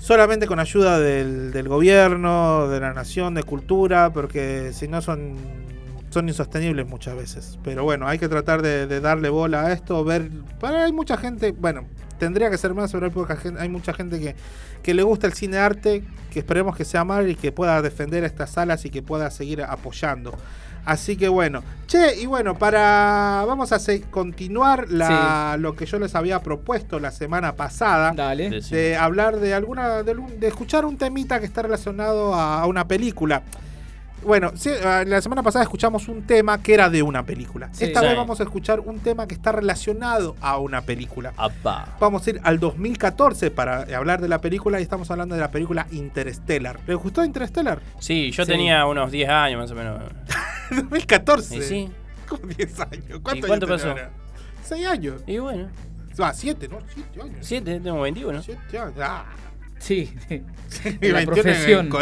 solamente 0.00 0.46
con 0.48 0.58
ayuda 0.58 0.98
del, 0.98 1.52
del 1.52 1.68
gobierno, 1.68 2.66
de 2.68 2.80
la 2.80 2.92
nación, 2.92 3.34
de 3.34 3.44
cultura, 3.44 4.10
porque 4.12 4.70
si 4.72 4.88
no 4.88 5.00
son, 5.00 5.34
son 6.10 6.28
insostenibles 6.28 6.86
muchas 6.86 7.16
veces. 7.16 7.58
Pero 7.64 7.84
bueno, 7.84 8.06
hay 8.06 8.18
que 8.18 8.28
tratar 8.28 8.62
de, 8.62 8.86
de 8.86 9.00
darle 9.00 9.28
bola 9.30 9.66
a 9.66 9.72
esto, 9.72 10.04
ver... 10.04 10.30
Para, 10.60 10.84
hay 10.84 10.92
mucha 10.92 11.16
gente, 11.16 11.52
bueno, 11.52 11.84
tendría 12.18 12.50
que 12.50 12.58
ser 12.58 12.74
más, 12.74 12.92
pero 12.92 13.06
hay, 13.06 13.12
poca 13.12 13.36
gente, 13.36 13.60
hay 13.60 13.68
mucha 13.68 13.92
gente 13.94 14.20
que, 14.20 14.34
que 14.82 14.92
le 14.94 15.02
gusta 15.02 15.26
el 15.26 15.32
cine 15.32 15.58
arte, 15.58 16.04
que 16.30 16.40
esperemos 16.40 16.76
que 16.76 16.84
sea 16.84 17.04
mal 17.04 17.28
y 17.30 17.34
que 17.34 17.52
pueda 17.52 17.80
defender 17.80 18.24
estas 18.24 18.50
salas 18.50 18.84
y 18.84 18.90
que 18.90 19.02
pueda 19.02 19.30
seguir 19.30 19.62
apoyando. 19.62 20.34
Así 20.84 21.16
que 21.16 21.28
bueno, 21.28 21.62
che, 21.86 22.18
y 22.18 22.24
bueno, 22.24 22.56
para 22.56 23.44
vamos 23.46 23.70
a 23.70 23.78
se- 23.78 24.00
continuar 24.00 24.90
la, 24.90 25.56
lo 25.58 25.76
que 25.76 25.84
yo 25.84 25.98
les 25.98 26.14
había 26.14 26.40
propuesto 26.42 26.98
la 26.98 27.10
semana 27.10 27.54
pasada, 27.54 28.12
Dale. 28.16 28.48
de 28.62 28.96
hablar 28.96 29.40
de 29.40 29.52
alguna, 29.52 30.02
de, 30.02 30.16
escuchar 30.48 30.86
un 30.86 30.96
temita 30.96 31.38
que 31.38 31.44
está 31.44 31.60
relacionado 31.62 32.34
a, 32.34 32.62
a 32.62 32.66
una 32.66 32.88
película. 32.88 33.42
Bueno, 34.22 34.52
sí, 34.54 34.68
eh, 34.70 35.04
la 35.06 35.20
semana 35.22 35.42
pasada 35.42 35.62
escuchamos 35.62 36.06
un 36.08 36.22
tema 36.26 36.62
que 36.62 36.74
era 36.74 36.90
de 36.90 37.02
una 37.02 37.24
película. 37.24 37.70
Sí. 37.72 37.84
Esta 37.84 38.00
Sí. 38.00 38.06
vez 38.06 38.16
vamos 38.16 38.38
a 38.40 38.42
escuchar 38.42 38.80
un 38.80 38.98
tema 39.00 39.26
que 39.26 39.34
está 39.34 39.50
relacionado 39.52 40.36
a 40.40 40.58
una 40.58 40.82
película. 40.82 41.32
Apa. 41.36 41.96
Vamos 41.98 42.26
a 42.26 42.30
ir 42.30 42.40
al 42.44 42.60
2014 42.60 43.50
para 43.50 43.82
hablar 43.96 44.20
de 44.20 44.28
la 44.28 44.40
película 44.40 44.78
y 44.78 44.82
estamos 44.82 45.10
hablando 45.10 45.34
de 45.34 45.40
la 45.40 45.50
película 45.50 45.86
Interstellar. 45.90 46.80
¿Les 46.86 46.96
gustó 46.98 47.24
Interstellar? 47.24 47.80
Sí, 47.98 48.30
yo 48.30 48.44
Sí. 48.44 48.50
tenía 48.52 48.84
unos 48.86 49.10
10 49.10 49.28
años 49.30 49.60
más 49.60 49.70
o 49.70 49.74
menos. 49.74 50.02
2014. 50.70 51.56
Y 51.56 51.62
sí. 51.62 51.90
Como 52.28 52.46
10 52.46 52.78
años. 52.80 53.04
¿Y 53.08 53.20
¿Cuánto 53.20 53.46
cuánto 53.46 53.66
años 53.66 53.82
pasó? 53.82 53.94
tenés 53.94 54.04
ahora? 54.04 54.10
6 54.64 54.86
años. 54.86 55.22
Y 55.26 55.38
bueno, 55.38 55.68
Ah, 56.22 56.34
7, 56.34 56.68
¿no? 56.68 56.78
7 56.92 57.22
años. 57.22 57.36
7, 57.40 57.80
tengo 57.80 58.00
21. 58.02 58.42
7 58.42 58.78
años. 58.78 58.92
Ah. 59.00 59.24
Sí, 59.80 60.12
sí. 60.28 60.42
En 61.00 61.12
la 61.12 61.18
21 61.18 61.18
en 61.18 61.26
profesión. 61.26 61.90
Qué 61.90 61.98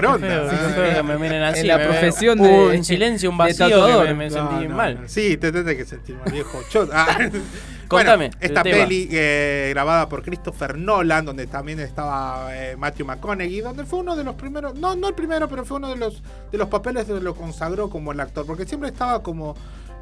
feo 0.75 0.95
que 0.97 1.03
me 1.05 1.17
miren 1.19 1.43
así. 1.43 1.61
En 1.61 1.69
la 1.69 1.79
me- 1.79 1.85
profesión 1.87 2.41
Uh, 2.41 2.69
de- 2.69 2.75
En 2.77 2.85
silencio, 2.85 3.31
un 3.31 3.39
de 3.39 3.45
vacío 3.45 4.01
me, 4.05 4.15
me 4.15 4.29
No, 4.29 4.51
sentí 4.51 4.69
no, 4.69 4.77
mal. 4.77 5.03
no. 5.03 5.09
Sí, 5.09 5.37
te 5.39 5.51
tendré 5.53 5.77
que 5.77 5.85
sentir 5.87 6.17
mal, 6.17 6.31
viejo. 6.31 6.61
Chot. 6.69 6.91
Ah. 6.93 7.07
Contame, 7.89 8.27
Bueno, 8.29 8.37
esta 8.41 8.63
peli 8.63 9.09
eh, 9.11 9.69
grabada 9.71 10.11
por 10.11 10.23
Christopher 10.23 10.77
Nolan, 10.77 11.25
donde 11.25 11.47
también 11.47 11.81
estaba 11.81 12.49
eh, 12.55 12.77
Matthew 12.77 13.07
McConaughey, 13.07 13.61
donde 13.63 13.87
fue 13.87 14.01
uno 14.01 14.15
de 14.15 14.25
los 14.25 14.35
primeros, 14.35 14.75
no, 14.75 14.95
no 14.95 15.09
el 15.09 15.15
primero, 15.15 15.49
pero 15.49 15.65
fue 15.65 15.79
uno 15.79 15.89
de 15.89 15.97
los, 15.97 16.23
de 16.53 16.59
los 16.59 16.69
papeles 16.69 17.07
donde 17.09 17.25
lo 17.25 17.35
consagró 17.35 17.89
como 17.89 18.13
el 18.13 18.21
actor, 18.21 18.45
porque 18.45 18.67
siempre 18.67 18.91
estaba 18.91 19.23
como, 19.23 19.57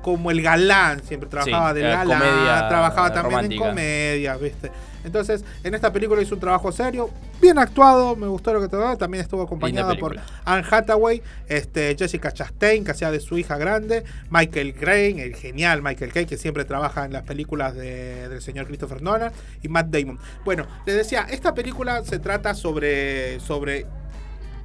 como 0.06 0.30
el 0.30 0.40
galán, 0.40 1.02
siempre 1.02 1.28
trabajaba 1.28 1.72
Sí, 1.74 1.80
era 1.80 2.04
galán, 2.04 2.20
comedia 2.20 2.68
trabajaba 2.68 3.12
también 3.12 3.32
romántica. 3.34 3.64
en 3.64 3.70
comedia, 3.70 4.36
¿viste? 4.36 4.70
Entonces, 5.02 5.44
en 5.64 5.74
esta 5.74 5.92
película 5.92 6.22
hizo 6.22 6.34
un 6.36 6.40
trabajo 6.40 6.70
serio, 6.70 7.10
bien 7.42 7.58
actuado, 7.58 8.14
me 8.14 8.28
gustó 8.28 8.52
lo 8.52 8.60
que 8.60 8.68
te 8.68 8.76
también 8.96 9.20
estuvo 9.22 9.42
acompañada 9.42 9.96
por. 9.96 10.16
Anne 10.44 10.64
Hathaway, 10.70 11.22
este, 11.48 11.96
Jessica 11.98 12.30
Chastain, 12.30 12.84
que 12.84 12.92
hacía 12.92 13.10
de 13.10 13.18
su 13.18 13.36
hija 13.36 13.56
grande, 13.58 14.04
Michael 14.30 14.74
Caine, 14.74 15.24
el 15.24 15.34
genial 15.34 15.82
Michael 15.82 16.12
Caine, 16.12 16.28
que 16.28 16.36
siempre 16.36 16.64
trabaja 16.64 17.04
en 17.04 17.12
las 17.12 17.22
películas 17.24 17.74
de- 17.74 18.28
del 18.28 18.40
señor 18.42 18.66
Christopher 18.68 19.02
Nolan, 19.02 19.32
y 19.60 19.66
Matt 19.68 19.88
Damon. 19.88 20.20
Bueno, 20.44 20.66
les 20.86 20.94
decía, 20.96 21.26
esta 21.28 21.52
película 21.52 22.04
se 22.04 22.20
trata 22.20 22.54
sobre, 22.54 23.40
sobre 23.40 23.86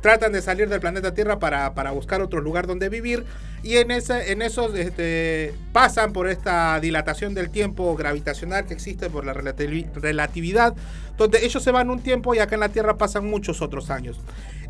tratan 0.02 0.32
de 0.32 0.42
salir 0.42 0.68
del 0.70 0.80
planeta 0.80 1.14
Tierra 1.14 1.40
para, 1.40 1.74
para 1.74 1.92
buscar 1.92 2.22
otro 2.22 2.42
lugar 2.42 2.68
donde 2.68 2.90
vivir. 2.90 3.26
Y 3.64 3.78
en 3.78 3.92
ese 3.92 4.32
en 4.32 4.42
esos 4.42 4.74
este, 4.76 5.54
pasan 5.72 6.14
por 6.14 6.28
esta 6.28 6.80
dilatación 6.80 7.34
del 7.36 7.52
tiempo 7.52 7.96
gravitacional 7.96 8.66
que 8.66 8.74
existe 8.74 9.10
por 9.10 9.24
la 9.26 9.34
relativi- 9.34 9.88
relatividad 9.94 10.74
donde 11.18 11.46
ellos 11.46 11.62
se 11.62 11.70
van 11.70 11.92
un 11.92 12.02
tiempo 12.02 12.34
y 12.34 12.40
acá 12.40 12.56
en 12.56 12.62
la 12.62 12.70
Tierra 12.70 12.98
pasan 12.98 13.26
muchos 13.30 13.62
otros 13.62 13.92
años. 13.92 14.20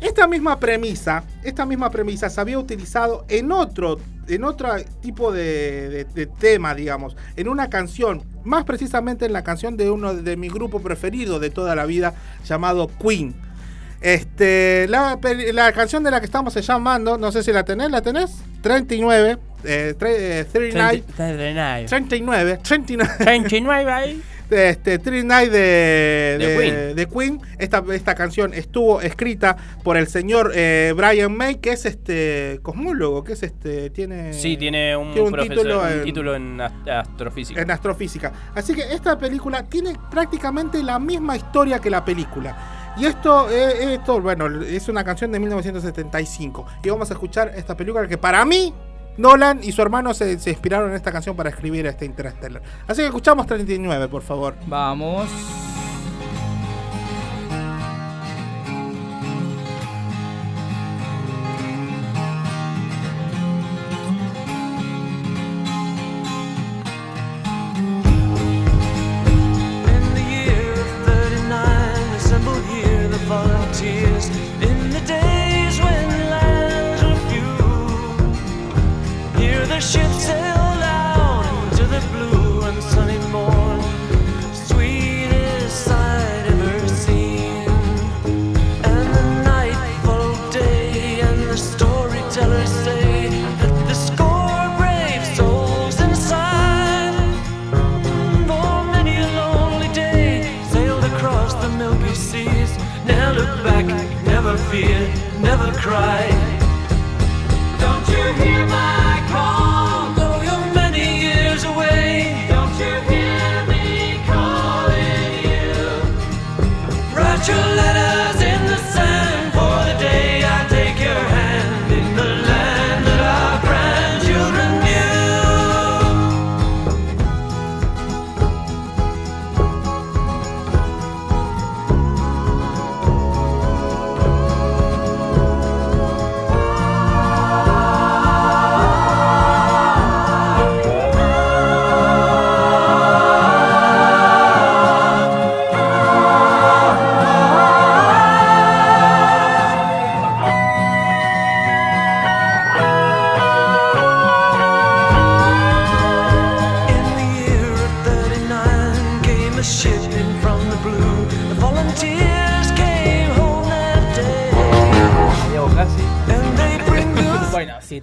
Esta 0.02 0.26
misma 0.26 0.58
premisa 0.60 1.24
esta 1.42 1.64
misma 1.64 1.88
premisa 1.90 2.28
se 2.28 2.38
había 2.40 2.58
utilizado 2.58 3.24
en 3.28 3.50
otro 3.52 3.98
en 4.28 4.44
otro 4.44 4.68
tipo 5.00 5.32
de, 5.32 5.88
de- 5.88 6.04
de 6.04 6.26
tema 6.26 6.74
digamos 6.74 7.16
en 7.36 7.48
una 7.48 7.70
canción 7.70 8.22
más 8.44 8.64
precisamente 8.64 9.24
en 9.24 9.32
la 9.32 9.42
canción 9.42 9.76
de 9.78 9.90
uno 9.90 10.14
de 10.14 10.36
mi 10.36 10.48
grupo 10.50 10.80
preferido 10.80 11.40
de 11.40 11.48
toda 11.50 11.74
la 11.74 11.86
vida 11.86 12.14
llamado 12.44 12.90
Queen 13.00 13.34
este, 14.02 14.86
la, 14.88 15.18
la 15.52 15.72
canción 15.72 16.02
de 16.02 16.10
la 16.10 16.20
que 16.20 16.26
estamos 16.26 16.54
llamando, 16.54 17.16
no 17.18 17.30
sé 17.32 17.42
si 17.42 17.52
la 17.52 17.64
tenés, 17.64 17.90
¿la 17.90 18.02
tenés? 18.02 18.30
39, 18.62 19.38
eh, 19.64 19.94
tre- 19.98 20.14
eh, 20.18 20.44
39, 20.52 21.04
39, 21.88 22.58
39, 22.62 23.16
39 23.18 23.92
ahí. 23.92 24.22
este, 24.50 24.98
39 24.98 25.48
de, 25.48 25.58
De 26.38 26.46
de- 26.46 26.56
Queen. 26.58 26.96
de 26.96 27.06
Queen. 27.08 27.40
Esta, 27.58 27.82
esta 27.94 28.14
canción 28.14 28.52
estuvo 28.54 29.00
escrita 29.00 29.56
por 29.82 29.96
el 29.96 30.08
señor 30.08 30.52
eh, 30.54 30.92
Brian 30.96 31.34
May, 31.34 31.56
que 31.56 31.70
es 31.72 31.86
este 31.86 32.58
cosmólogo, 32.62 33.24
que 33.24 33.32
es 33.32 33.42
este, 33.44 33.88
tiene... 33.90 34.32
Sí, 34.34 34.56
tiene 34.56 34.94
un, 34.96 35.12
tiene 35.12 35.28
un 35.28 35.32
profesor- 35.32 35.56
título 35.56 35.80
un 35.82 35.88
en- 35.88 36.04
título 36.04 36.34
en 36.34 36.58
ast- 36.58 36.88
astrofísica. 36.90 37.62
en 37.62 37.70
astrofísica. 37.70 38.32
Así 38.54 38.74
que 38.74 38.82
esta 38.92 39.18
película 39.18 39.62
tiene 39.64 39.94
prácticamente 40.10 40.82
la 40.82 40.98
misma 40.98 41.36
historia 41.36 41.78
que 41.78 41.88
la 41.88 42.04
película. 42.04 42.80
Y 42.96 43.06
esto, 43.06 43.50
eh, 43.50 43.94
esto, 43.94 44.20
bueno, 44.20 44.46
es 44.62 44.88
una 44.88 45.02
canción 45.04 45.32
de 45.32 45.40
1975. 45.40 46.66
Y 46.82 46.90
vamos 46.90 47.10
a 47.10 47.14
escuchar 47.14 47.52
esta 47.56 47.76
película 47.76 48.06
que 48.06 48.18
para 48.18 48.44
mí, 48.44 48.74
Nolan 49.16 49.60
y 49.62 49.72
su 49.72 49.82
hermano 49.82 50.14
se, 50.14 50.38
se 50.38 50.50
inspiraron 50.50 50.90
en 50.90 50.96
esta 50.96 51.12
canción 51.12 51.36
para 51.36 51.50
escribir 51.50 51.86
este 51.86 52.04
Interstellar. 52.04 52.62
Así 52.86 53.00
que 53.00 53.06
escuchamos 53.06 53.46
39, 53.46 54.08
por 54.08 54.22
favor. 54.22 54.54
Vamos. 54.66 55.28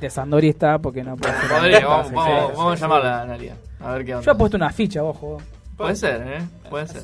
Bueno, 0.10 0.12
si 0.12 0.16
te 0.16 0.22
Sandori 0.22 0.50
está, 0.50 0.80
porque 0.80 1.04
no 1.04 1.16
puede 1.16 1.34
ser. 1.40 1.50
Podría, 1.50 1.88
vamos, 1.88 2.08
Sí, 2.08 2.14
vamos, 2.16 2.50
sí, 2.52 2.54
vamos 2.58 2.74
a 2.74 2.76
llamarla 2.76 3.20
a 3.20 3.22
Analia. 3.24 3.58
A 3.80 3.92
ver 3.94 4.06
qué 4.06 4.16
onda. 4.16 4.26
Yo 4.26 4.32
he 4.32 4.36
puesto 4.36 4.58
una 4.58 4.70
ficha, 4.72 5.04
ojo. 5.04 5.38
Puede 5.78 5.96
ser, 5.96 6.22
¿eh? 6.28 6.42
Puede 6.70 6.88
ser. 6.88 7.04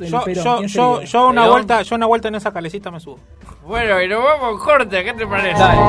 Yo, 1.05 1.29
una 1.29 1.47
vuelta, 1.47 1.81
yo 1.81 1.95
una 1.95 2.05
vuelta 2.07 2.27
en 2.27 2.35
esa 2.35 2.51
calecita 2.51 2.91
me 2.91 2.99
subo. 2.99 3.19
Bueno, 3.65 4.01
y 4.01 4.07
nos 4.07 4.23
vamos 4.23 4.61
corte, 4.61 5.03
¿qué 5.03 5.13
te 5.13 5.25
parece? 5.25 5.57
Dale, 5.57 5.79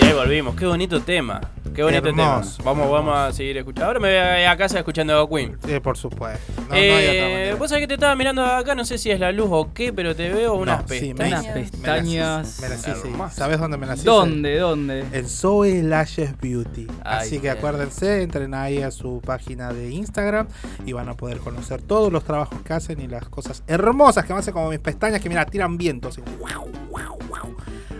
Y 0.00 0.04
ahí 0.04 0.12
volvimos. 0.12 0.56
Qué 0.56 0.66
bonito 0.66 1.00
tema. 1.00 1.40
Qué 1.74 1.82
bonito 1.82 2.08
Hermoso. 2.08 2.56
tema. 2.58 2.72
Vamos, 2.72 2.90
vamos 2.90 3.16
a 3.16 3.32
seguir 3.32 3.58
escuchando. 3.58 3.86
Ahora 3.86 4.00
me 4.00 4.08
voy 4.08 4.44
a 4.44 4.56
casa 4.56 4.78
escuchando 4.78 5.18
a 5.20 5.28
Queen. 5.28 5.56
Sí, 5.64 5.78
por 5.80 5.96
supuesto. 5.96 6.55
No, 6.76 6.82
no 6.82 6.86
Eh, 6.86 6.92
hay 7.08 7.16
otra 7.18 7.28
manera. 7.30 7.56
vos 7.56 7.68
sabés 7.70 7.82
que 7.82 7.88
te 7.88 7.94
estaba 7.94 8.14
mirando 8.16 8.44
acá, 8.44 8.74
no 8.74 8.84
sé 8.84 8.98
si 8.98 9.10
es 9.10 9.18
la 9.20 9.32
luz 9.32 9.48
o 9.50 9.72
qué, 9.72 9.92
pero 9.92 10.14
te 10.14 10.28
veo 10.32 10.54
unas 10.54 10.82
No, 10.82 10.88
sí, 10.88 11.14
me- 11.14 11.14
pestañas. 11.14 11.44
Unas 11.44 11.54
pestañas. 11.70 12.60
Me 12.60 12.68
las 12.68 12.88
hice. 12.88 13.12
¿Sabes 13.32 13.58
dónde 13.58 13.76
me 13.76 13.86
las 13.86 13.98
hice? 13.98 14.06
¿Dónde? 14.06 14.58
¿Dónde? 14.58 15.04
En 15.12 15.28
Zoe 15.28 15.82
Lashes 15.82 16.38
Beauty. 16.40 16.86
Ay, 17.04 17.26
Así 17.26 17.38
que 17.40 17.50
acuérdense, 17.50 18.22
entren 18.22 18.54
ahí 18.54 18.82
a 18.82 18.90
su 18.90 19.20
página 19.24 19.72
de 19.72 19.90
Instagram 19.90 20.46
y 20.84 20.92
van 20.92 21.08
a 21.08 21.14
poder 21.14 21.38
conocer 21.38 21.82
todos 21.82 22.12
los 22.12 22.24
trabajos 22.24 22.60
que 22.62 22.72
hacen 22.72 23.00
y 23.00 23.06
las 23.08 23.28
cosas 23.28 23.62
hermosas 23.66 24.24
que 24.24 24.32
me 24.32 24.38
hacen 24.40 24.52
como 24.54 24.70
mis 24.70 24.78
pestañas 24.80 25.20
que 25.20 25.28
mira, 25.28 25.44
tiran 25.46 25.76
viento. 25.76 26.08
Así, 26.08 26.20
guau, 26.38 26.66
guau. 26.90 27.18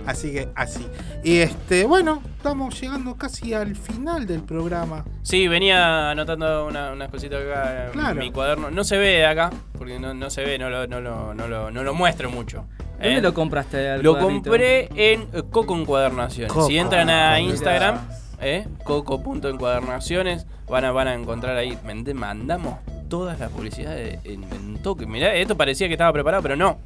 Así 0.07 0.33
que 0.33 0.49
así. 0.55 0.87
Y 1.24 1.39
este, 1.39 1.85
bueno, 1.85 2.23
estamos 2.37 2.81
llegando 2.81 3.16
casi 3.16 3.53
al 3.55 3.74
final 3.74 4.27
del 4.27 4.43
programa. 4.43 5.05
Sí, 5.23 5.49
venía 5.49 6.11
anotando 6.11 6.66
una- 6.66 6.93
unas 6.93 7.09
cositas 7.11 7.43
acá 7.43 7.87
en 7.87 7.91
Claro. 7.93 8.20
mi 8.20 8.31
cuaderno. 8.31 8.70
No 8.70 8.85
se 8.85 8.97
ve 8.99 9.27
acá, 9.27 9.51
porque 9.77 9.99
no, 9.99 10.15
no 10.15 10.31
se 10.31 10.45
ve, 10.45 10.59
no 10.59 10.70
lo, 10.70 10.87
no 10.87 11.01
lo, 11.01 11.35
no 11.35 11.49
lo, 11.49 11.70
no 11.70 11.83
lo 11.83 11.95
muestro 11.95 12.31
mucho. 12.31 12.65
¿Dónde 13.01 13.16
¿eh? 13.19 13.20
lo 13.20 13.35
compraste? 13.35 13.99
Lo 13.99 14.12
cuadernito? 14.15 14.51
compré 14.51 14.89
en 14.95 15.27
Coco 15.51 15.77
Encuadernaciones. 15.77 16.53
Coco. 16.53 16.66
Si 16.69 16.78
entran 16.78 17.11
a 17.11 17.41
Instagram, 17.41 17.99
eh, 18.41 18.66
coco.encuadernaciones, 18.85 20.47
van 20.69 20.85
a, 20.85 20.93
van 20.93 21.09
a 21.09 21.15
encontrar 21.15 21.57
ahí. 21.57 21.77
Mandamos 22.15 22.77
todas 23.09 23.39
las 23.39 23.51
publicidades 23.51 24.19
en, 24.24 24.45
en 24.45 24.78
toque. 24.83 25.07
Mirá, 25.07 25.35
esto 25.35 25.57
parecía 25.57 25.89
que 25.89 25.95
estaba 25.95 26.12
preparado, 26.12 26.43
pero 26.43 26.57
no. 26.57 26.78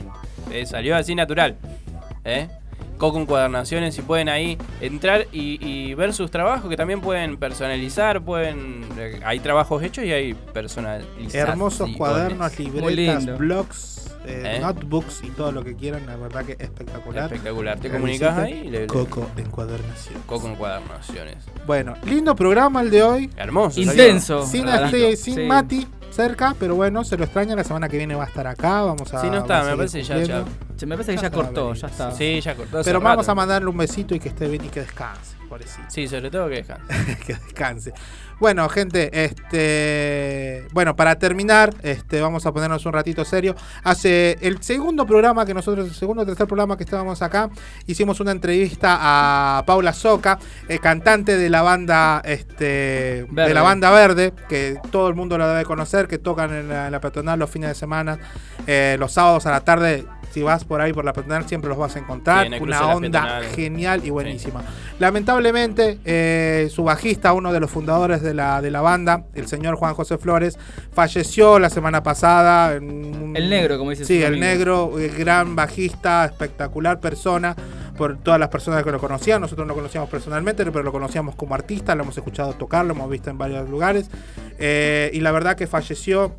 Eh, 0.51 0.67
salió 0.67 0.97
así 0.97 1.15
natural. 1.15 1.57
¿eh? 2.25 2.49
Coco 3.01 3.19
Encuadernaciones, 3.19 3.95
si 3.95 4.03
pueden 4.03 4.29
ahí 4.29 4.59
entrar 4.81 5.27
y, 5.33 5.59
y 5.67 5.95
ver 5.95 6.13
sus 6.13 6.31
trabajos, 6.31 6.69
que 6.71 6.77
también 6.77 7.01
pueden 7.01 7.39
personalizar, 7.39 8.21
pueden 8.23 8.85
hay 9.25 9.41
trabajos 9.41 9.83
hechos 9.83 10.05
y 10.05 10.13
hay 10.13 10.35
personalizados. 10.35 11.35
Hermosos 11.35 11.91
cuadernos, 11.97 12.59
libretas, 12.59 13.39
blogs, 13.39 14.11
eh, 14.27 14.57
¿Eh? 14.57 14.61
notebooks 14.61 15.23
y 15.25 15.31
todo 15.31 15.51
lo 15.51 15.65
que 15.65 15.75
quieran. 15.75 16.05
La 16.07 16.17
verdad 16.17 16.45
que 16.45 16.53
espectacular. 16.59 17.25
Espectacular. 17.25 17.81
Te 17.81 17.91
comunicas 17.91 18.37
ahí 18.39 18.65
y 18.67 18.71
le- 18.71 18.87
Coco 18.87 19.27
Encuadernaciones. 19.37 20.23
Coco 20.27 20.49
Encuadernaciones. 20.49 21.37
Bueno, 21.67 21.95
lindo 22.05 22.37
programa 22.37 22.83
el 22.83 22.91
de 22.91 23.03
hoy. 23.03 23.31
Hermoso. 23.37 23.81
Intenso. 23.81 24.47
Sin, 24.47 24.69
este- 24.69 25.17
sin 25.17 25.35
Sí. 25.37 25.41
Mati 25.45 25.87
cerca, 26.11 26.55
pero 26.59 26.75
bueno, 26.75 27.05
se 27.05 27.17
lo 27.17 27.25
extraña. 27.25 27.57
La 27.57 27.65
semana 27.65 27.89
que 27.89 27.97
viene 27.97 28.15
va 28.15 28.25
a 28.25 28.27
estar 28.27 28.47
acá. 28.47 28.83
Vamos 28.83 29.13
a. 29.15 29.21
Sí, 29.21 29.29
no 29.31 29.39
está, 29.39 29.65
me 29.65 29.77
parece 29.77 30.03
ya, 30.03 30.15
cumpliendo. 30.17 30.45
ya. 30.47 30.77
Se 30.77 30.87
me 30.87 30.97
parece 30.97 31.15
que 31.15 31.23
Ya 31.23 31.31
cortó, 31.31 31.75
ya 31.75 31.89
está. 31.89 32.13
Sí, 32.13 32.41
ya 32.41 32.55
cortó. 32.55 32.81
Pero 32.85 33.01
vamos 33.01 33.27
rato. 33.27 33.33
a 33.33 33.35
mandarle 33.35 33.69
un 33.69 33.77
besito 33.77 34.15
y 34.15 34.21
que 34.21 34.29
esté 34.31 34.49
bien 34.49 34.65
y 34.65 34.69
que 34.69 34.81
descanse. 34.81 35.37
Pobrecito. 35.49 35.85
Sí, 35.89 36.07
sobre 36.07 36.31
todo 36.31 36.49
que 36.49 36.57
dejan. 36.57 36.81
que 37.27 37.35
descanse. 37.35 37.93
Bueno, 38.41 38.67
gente, 38.71 39.11
este. 39.23 40.67
Bueno, 40.73 40.97
para 40.97 41.19
terminar, 41.19 41.75
este, 41.83 42.23
vamos 42.23 42.47
a 42.47 42.53
ponernos 42.53 42.87
un 42.87 42.95
ratito 42.95 43.23
serio. 43.23 43.55
Hace 43.85 44.39
el 44.41 44.63
segundo 44.63 45.07
programa 45.07 45.45
que 45.45 45.53
nosotros, 45.53 45.87
el 45.87 45.95
segundo 45.95 46.23
o 46.23 46.27
tercer 46.27 46.47
programa 46.47 46.79
que 46.79 46.85
estábamos 46.85 47.21
acá, 47.21 47.51
hicimos 47.87 48.19
una 48.19 48.33
entrevista 48.33 48.97
a 48.99 49.63
Paula 49.67 49.93
Soca, 49.93 50.39
eh, 50.69 50.79
cantante 50.79 51.37
de 51.37 51.51
la 51.51 51.61
banda, 51.61 52.23
este, 52.25 52.65
de 52.65 53.27
Verde. 53.31 53.53
la 53.53 53.61
banda 53.61 53.91
Verde, 53.91 54.33
que 54.49 54.79
todo 54.91 55.09
el 55.09 55.15
mundo 55.15 55.37
la 55.37 55.47
debe 55.47 55.67
conocer, 55.67 56.09
que 56.09 56.17
tocan 56.17 56.51
en 56.55 56.69
la, 56.71 56.87
en 56.87 56.93
la 56.93 57.37
los 57.37 57.51
fines 57.51 57.69
de 57.69 57.75
semana, 57.75 58.19
eh, 58.67 58.97
los 58.99 59.13
sábados 59.13 59.45
a 59.45 59.51
la 59.51 59.61
tarde. 59.61 60.07
Si 60.31 60.43
vas 60.43 60.65
por 60.65 60.81
ahí 60.81 60.93
por 60.93 61.05
la 61.05 61.13
peatonal 61.13 61.47
siempre 61.49 61.69
los 61.69 61.79
vas 61.79 61.97
a 61.97 61.99
encontrar. 61.99 62.47
Sí, 62.49 62.55
una 62.61 62.87
onda 62.95 63.41
genial 63.55 64.03
y 64.05 64.11
buenísima. 64.11 64.63
Lamentablemente, 65.01 65.99
eh, 66.05 66.69
su 66.71 66.85
bajista, 66.85 67.33
uno 67.33 67.53
de 67.53 67.59
los 67.61 67.71
fundadores 67.71 68.23
de 68.23 68.35
la, 68.35 68.63
de 68.63 68.71
la 68.71 68.81
banda, 68.81 69.25
el 69.35 69.49
señor 69.49 69.75
Juan 69.77 69.95
José 69.95 70.19
Flores, 70.19 70.59
falleció 70.93 71.59
la 71.59 71.69
semana 71.71 72.03
pasada. 72.03 72.77
en 72.77 73.33
El 73.35 73.51
negro, 73.51 73.77
como 73.79 73.91
dice 73.91 74.05
Sí, 74.05 74.19
el 74.23 74.35
amigo. 74.35 74.45
negro, 74.45 74.99
eh, 74.99 75.09
gran 75.09 75.57
bajista, 75.57 76.25
espectacular 76.25 77.01
persona, 77.01 77.57
por 77.97 78.17
todas 78.19 78.39
las 78.39 78.49
personas 78.51 78.85
que 78.85 78.93
lo 78.93 78.99
conocían. 79.01 79.41
Nosotros 79.41 79.67
no 79.67 79.73
lo 79.73 79.77
conocíamos 79.77 80.09
personalmente, 80.09 80.65
pero 80.67 80.83
lo 80.83 80.93
conocíamos 80.93 81.35
como 81.35 81.55
artista, 81.55 81.95
lo 81.95 82.03
hemos 82.05 82.17
escuchado 82.17 82.53
tocar, 82.55 82.85
lo 82.87 82.93
hemos 82.95 83.11
visto 83.11 83.31
en 83.31 83.37
varios 83.39 83.69
lugares. 83.69 84.09
Eh, 84.59 85.11
y 85.13 85.21
la 85.21 85.33
verdad 85.33 85.57
que 85.57 85.67
falleció. 85.67 86.35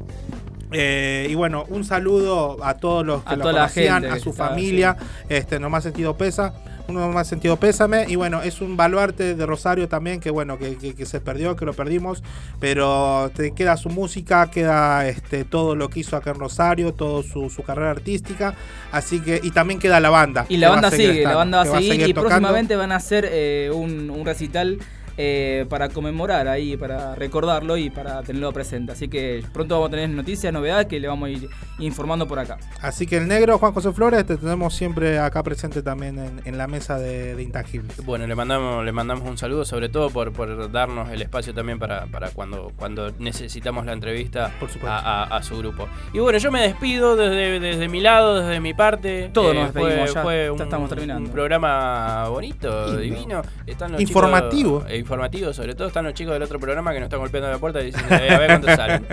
Eh, 0.71 1.27
y 1.29 1.35
bueno, 1.35 1.65
un 1.69 1.83
saludo 1.83 2.63
a 2.63 2.75
todos 2.77 3.05
los 3.05 3.23
que 3.23 3.29
A 3.33 3.35
lo 3.35 3.41
toda 3.41 3.53
la 3.53 3.59
conocían, 3.61 4.01
gente 4.03 4.17
a 4.17 4.19
su 4.19 4.31
familia, 4.33 4.97
este, 5.29 5.59
no 5.59 5.69
más 5.69 5.83
sentido 5.83 6.15
pesa. 6.17 6.53
uno 6.87 7.07
más 7.09 7.27
sentido 7.27 7.55
pésame. 7.57 8.05
Y 8.09 8.15
bueno, 8.15 8.41
es 8.41 8.59
un 8.59 8.75
baluarte 8.75 9.35
de 9.35 9.45
Rosario 9.45 9.87
también, 9.87 10.19
que 10.19 10.29
bueno, 10.29 10.57
que, 10.57 10.75
que- 10.77 10.93
que 10.93 11.05
se 11.05 11.21
perdió, 11.21 11.55
que 11.55 11.63
lo 11.65 11.73
perdimos. 11.73 12.21
Pero 12.59 13.31
te 13.35 13.51
queda 13.51 13.77
su 13.77 13.89
música, 13.89 14.49
queda 14.51 15.07
este 15.07 15.45
todo 15.45 15.75
lo 15.75 15.89
que 15.89 16.01
hizo 16.01 16.17
acá 16.17 16.31
en 16.31 16.39
Rosario, 16.39 16.93
toda 16.93 17.23
su, 17.23 17.49
su 17.49 17.63
carrera 17.63 17.91
artística. 17.91 18.55
Así 18.91 19.19
que, 19.21 19.39
y 19.41 19.51
también 19.51 19.79
queda 19.79 19.99
la 19.99 20.09
banda. 20.09 20.45
Y 20.49 20.57
la 20.57 20.69
banda 20.69 20.91
sigue, 20.91 21.23
la 21.23 21.35
banda 21.35 21.57
va 21.59 21.63
a 21.63 21.79
seguir 21.81 21.93
y 22.09 22.13
tocando. 22.13 22.29
próximamente 22.29 22.75
van 22.75 22.91
a 22.91 22.95
hacer 22.97 23.27
eh, 23.31 23.71
un, 23.73 24.09
un 24.09 24.25
recital 24.25 24.79
eh, 25.17 25.65
para 25.69 25.89
conmemorar 25.89 26.47
ahí, 26.47 26.77
para 26.77 27.15
recordarlo 27.15 27.77
y 27.77 27.89
para 27.89 28.21
tenerlo 28.23 28.51
presente. 28.53 28.91
Así 28.93 29.07
que 29.07 29.43
pronto 29.53 29.75
vamos 29.75 29.87
a 29.89 29.91
tener 29.91 30.09
noticias, 30.09 30.51
novedades 30.53 30.87
que 30.87 30.99
le 30.99 31.07
vamos 31.07 31.27
a 31.27 31.29
ir 31.31 31.49
informando 31.79 32.27
por 32.27 32.39
acá. 32.39 32.57
Así 32.81 33.05
que 33.07 33.17
el 33.17 33.27
negro, 33.27 33.57
Juan 33.57 33.73
José 33.73 33.91
Flores, 33.91 34.25
te 34.25 34.37
tenemos 34.37 34.73
siempre 34.73 35.19
acá 35.19 35.43
presente 35.43 35.81
también 35.81 36.19
en, 36.19 36.41
en 36.45 36.57
la 36.57 36.67
mesa 36.67 36.97
de, 36.99 37.35
de 37.35 37.43
Intangibles. 37.43 38.03
Bueno, 38.05 38.27
le 38.27 38.35
mandamos, 38.35 38.83
le 38.85 38.91
mandamos 38.91 39.27
un 39.29 39.37
saludo, 39.37 39.65
sobre 39.65 39.89
todo 39.89 40.09
por, 40.09 40.31
por 40.31 40.71
darnos 40.71 41.09
el 41.11 41.21
espacio 41.21 41.53
también 41.53 41.79
para, 41.79 42.05
para 42.07 42.29
cuando, 42.31 42.71
cuando 42.75 43.11
necesitamos 43.19 43.85
la 43.85 43.93
entrevista 43.93 44.51
a, 44.85 44.97
a- 44.99 45.37
a 45.37 45.43
su 45.43 45.57
grupo. 45.57 45.87
Y 46.13 46.19
bueno, 46.19 46.37
yo 46.39 46.51
me 46.51 46.61
despido 46.61 47.15
desde, 47.15 47.59
desde 47.59 47.87
mi 47.87 48.01
lado, 48.01 48.41
desde 48.41 48.59
mi 48.59 48.73
parte. 48.73 49.29
Todos 49.33 49.53
nos 49.55 49.71
fue- 49.71 49.81
despedimos 49.83 50.13
ya, 50.13 50.21
Fue 50.23 50.43
ya 50.45 50.51
un, 50.53 50.61
estamos 50.61 50.89
terminando. 50.89 51.25
un 51.27 51.31
programa 51.33 52.27
bonito, 52.29 52.85
Lindo. 52.87 52.99
divino. 53.01 53.41
Están 53.65 53.93
los 53.93 54.01
Informativo. 54.01 54.79
chicos- 54.79 54.91
eh, 54.91 55.03
informativo, 55.11 55.51
sobre 55.53 55.75
todo 55.75 55.89
están 55.89 56.05
los 56.05 56.13
chicos 56.13 56.33
del 56.33 56.43
otro 56.43 56.57
programa 56.59 56.93
que 56.93 56.99
nos 56.99 57.07
están 57.07 57.19
golpeando 57.19 57.49
la 57.51 57.57
puerta 57.57 57.79
diciendo, 57.79 58.15
"Eh, 58.15 58.29
a 58.33 58.39
ver 58.39 58.47
cuánto 58.49 58.67
salen. 58.75 59.05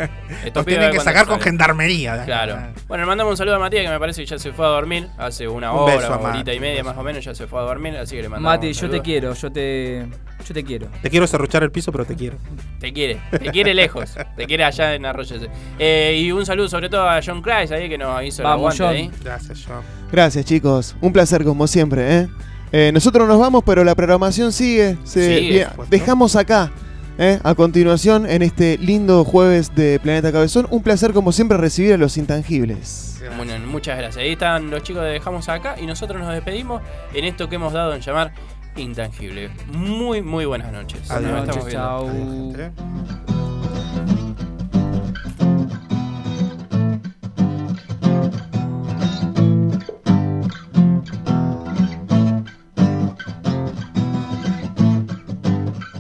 Estos 0.45 0.65
tienen 0.65 0.93
que 0.93 0.99
sacar 1.01 1.27
con 1.27 1.39
salen". 1.39 1.43
gendarmería. 1.43 2.25
Claro. 2.25 2.57
Bueno, 2.87 3.03
le 3.05 3.09
mandamos 3.09 3.33
un 3.33 3.37
saludo 3.37 3.57
a 3.57 3.59
Matías 3.59 3.83
que 3.85 3.91
me 3.91 3.99
parece 3.99 4.23
que 4.23 4.27
ya 4.27 4.39
se 4.39 4.53
fue 4.53 4.65
a 4.65 4.69
dormir 4.69 5.09
hace 5.19 5.49
una 5.49 5.73
Un 5.73 5.81
hora, 5.81 5.97
beso 5.97 6.15
a 6.15 6.19
horita 6.19 6.55
y 6.55 6.61
media 6.61 6.85
más 6.85 6.97
o 6.97 7.03
menos, 7.03 7.25
ya 7.25 7.35
se 7.35 7.47
fue 7.49 7.59
a 7.59 7.63
dormir, 7.63 7.97
así 7.97 8.15
que 8.15 8.23
le 8.23 8.29
mandamos 8.29 8.57
Mati, 8.57 8.69
un 8.69 8.73
yo 8.73 8.81
te 8.83 8.87
saludo. 8.87 9.03
quiero, 9.03 9.35
yo 9.35 9.51
te, 9.53 10.07
yo 10.47 10.55
te 10.55 10.65
quiero. 10.65 10.87
Te 11.03 11.11
quiero 11.11 11.27
serruchar 11.27 11.63
el 11.65 11.73
piso, 11.73 11.91
pero 11.91 12.05
te 12.05 12.15
quiero. 12.15 12.37
Te 12.79 12.93
quiere, 12.93 13.19
te 13.31 13.51
quiere 13.51 13.75
lejos, 13.75 14.15
te 14.37 14.47
quiere 14.47 14.65
allá 14.65 14.95
en 14.95 15.05
Arroyo. 15.05 15.37
Eh, 15.79 16.17
y 16.23 16.31
un 16.33 16.47
saludo 16.47 16.69
sobre 16.69 16.89
todo 16.89 17.09
a 17.09 17.21
John 17.25 17.43
Christ 17.43 17.73
ahí 17.73 17.89
que 17.89 17.99
nos 17.99 18.23
hizo 18.23 18.43
Vamos, 18.45 18.79
el 18.79 18.83
aguante 18.83 19.03
John. 19.03 19.13
ahí. 19.15 19.25
Gracias, 19.25 19.65
John. 19.67 19.83
Gracias, 20.13 20.45
chicos. 20.45 20.95
Un 21.01 21.13
placer 21.13 21.43
como 21.45 21.67
siempre, 21.67 22.19
¿eh? 22.21 22.29
Eh, 22.73 22.91
nosotros 22.93 23.27
nos 23.29 23.39
vamos, 23.39 23.63
pero 23.65 23.83
la 23.85 23.95
programación 23.95 24.53
sigue. 24.53 24.97
Se- 25.05 25.41
bien, 25.41 25.69
supuesto. 25.71 25.91
dejamos 25.97 26.37
acá, 26.37 26.71
¿eh? 27.19 27.39
a 27.43 27.55
continuación, 27.55 28.29
en 28.29 28.43
este 28.43 28.77
lindo 28.79 29.25
jueves 29.25 29.75
de 29.75 29.99
Planeta 30.01 30.31
Cabezón. 30.33 30.67
Un 30.71 30.83
placer, 30.83 31.13
como 31.13 31.33
siempre, 31.33 31.57
recibir 31.59 31.95
a 31.95 31.97
los 31.97 32.17
intangibles. 32.17 33.21
Bueno, 33.37 33.53
muchas 33.67 33.99
gracias. 33.99 34.23
Ahí 34.23 34.33
están 34.33 34.71
los 34.71 34.83
chicos 34.83 35.03
de 35.03 35.11
Dejamos 35.11 35.49
Acá 35.49 35.77
y 35.81 35.87
nosotros 35.87 36.21
nos 36.21 36.33
despedimos 36.33 36.83
en 37.15 37.25
esto 37.25 37.49
que 37.49 37.57
hemos 37.57 37.73
dado 37.73 37.95
en 37.95 38.01
llamar 38.01 38.33
Intangible. 38.77 39.51
Muy, 39.73 40.23
muy 40.23 40.45
buenas 40.45 40.73
noches. 40.73 41.01
Viendo. 41.19 41.69
chau. 41.69 43.38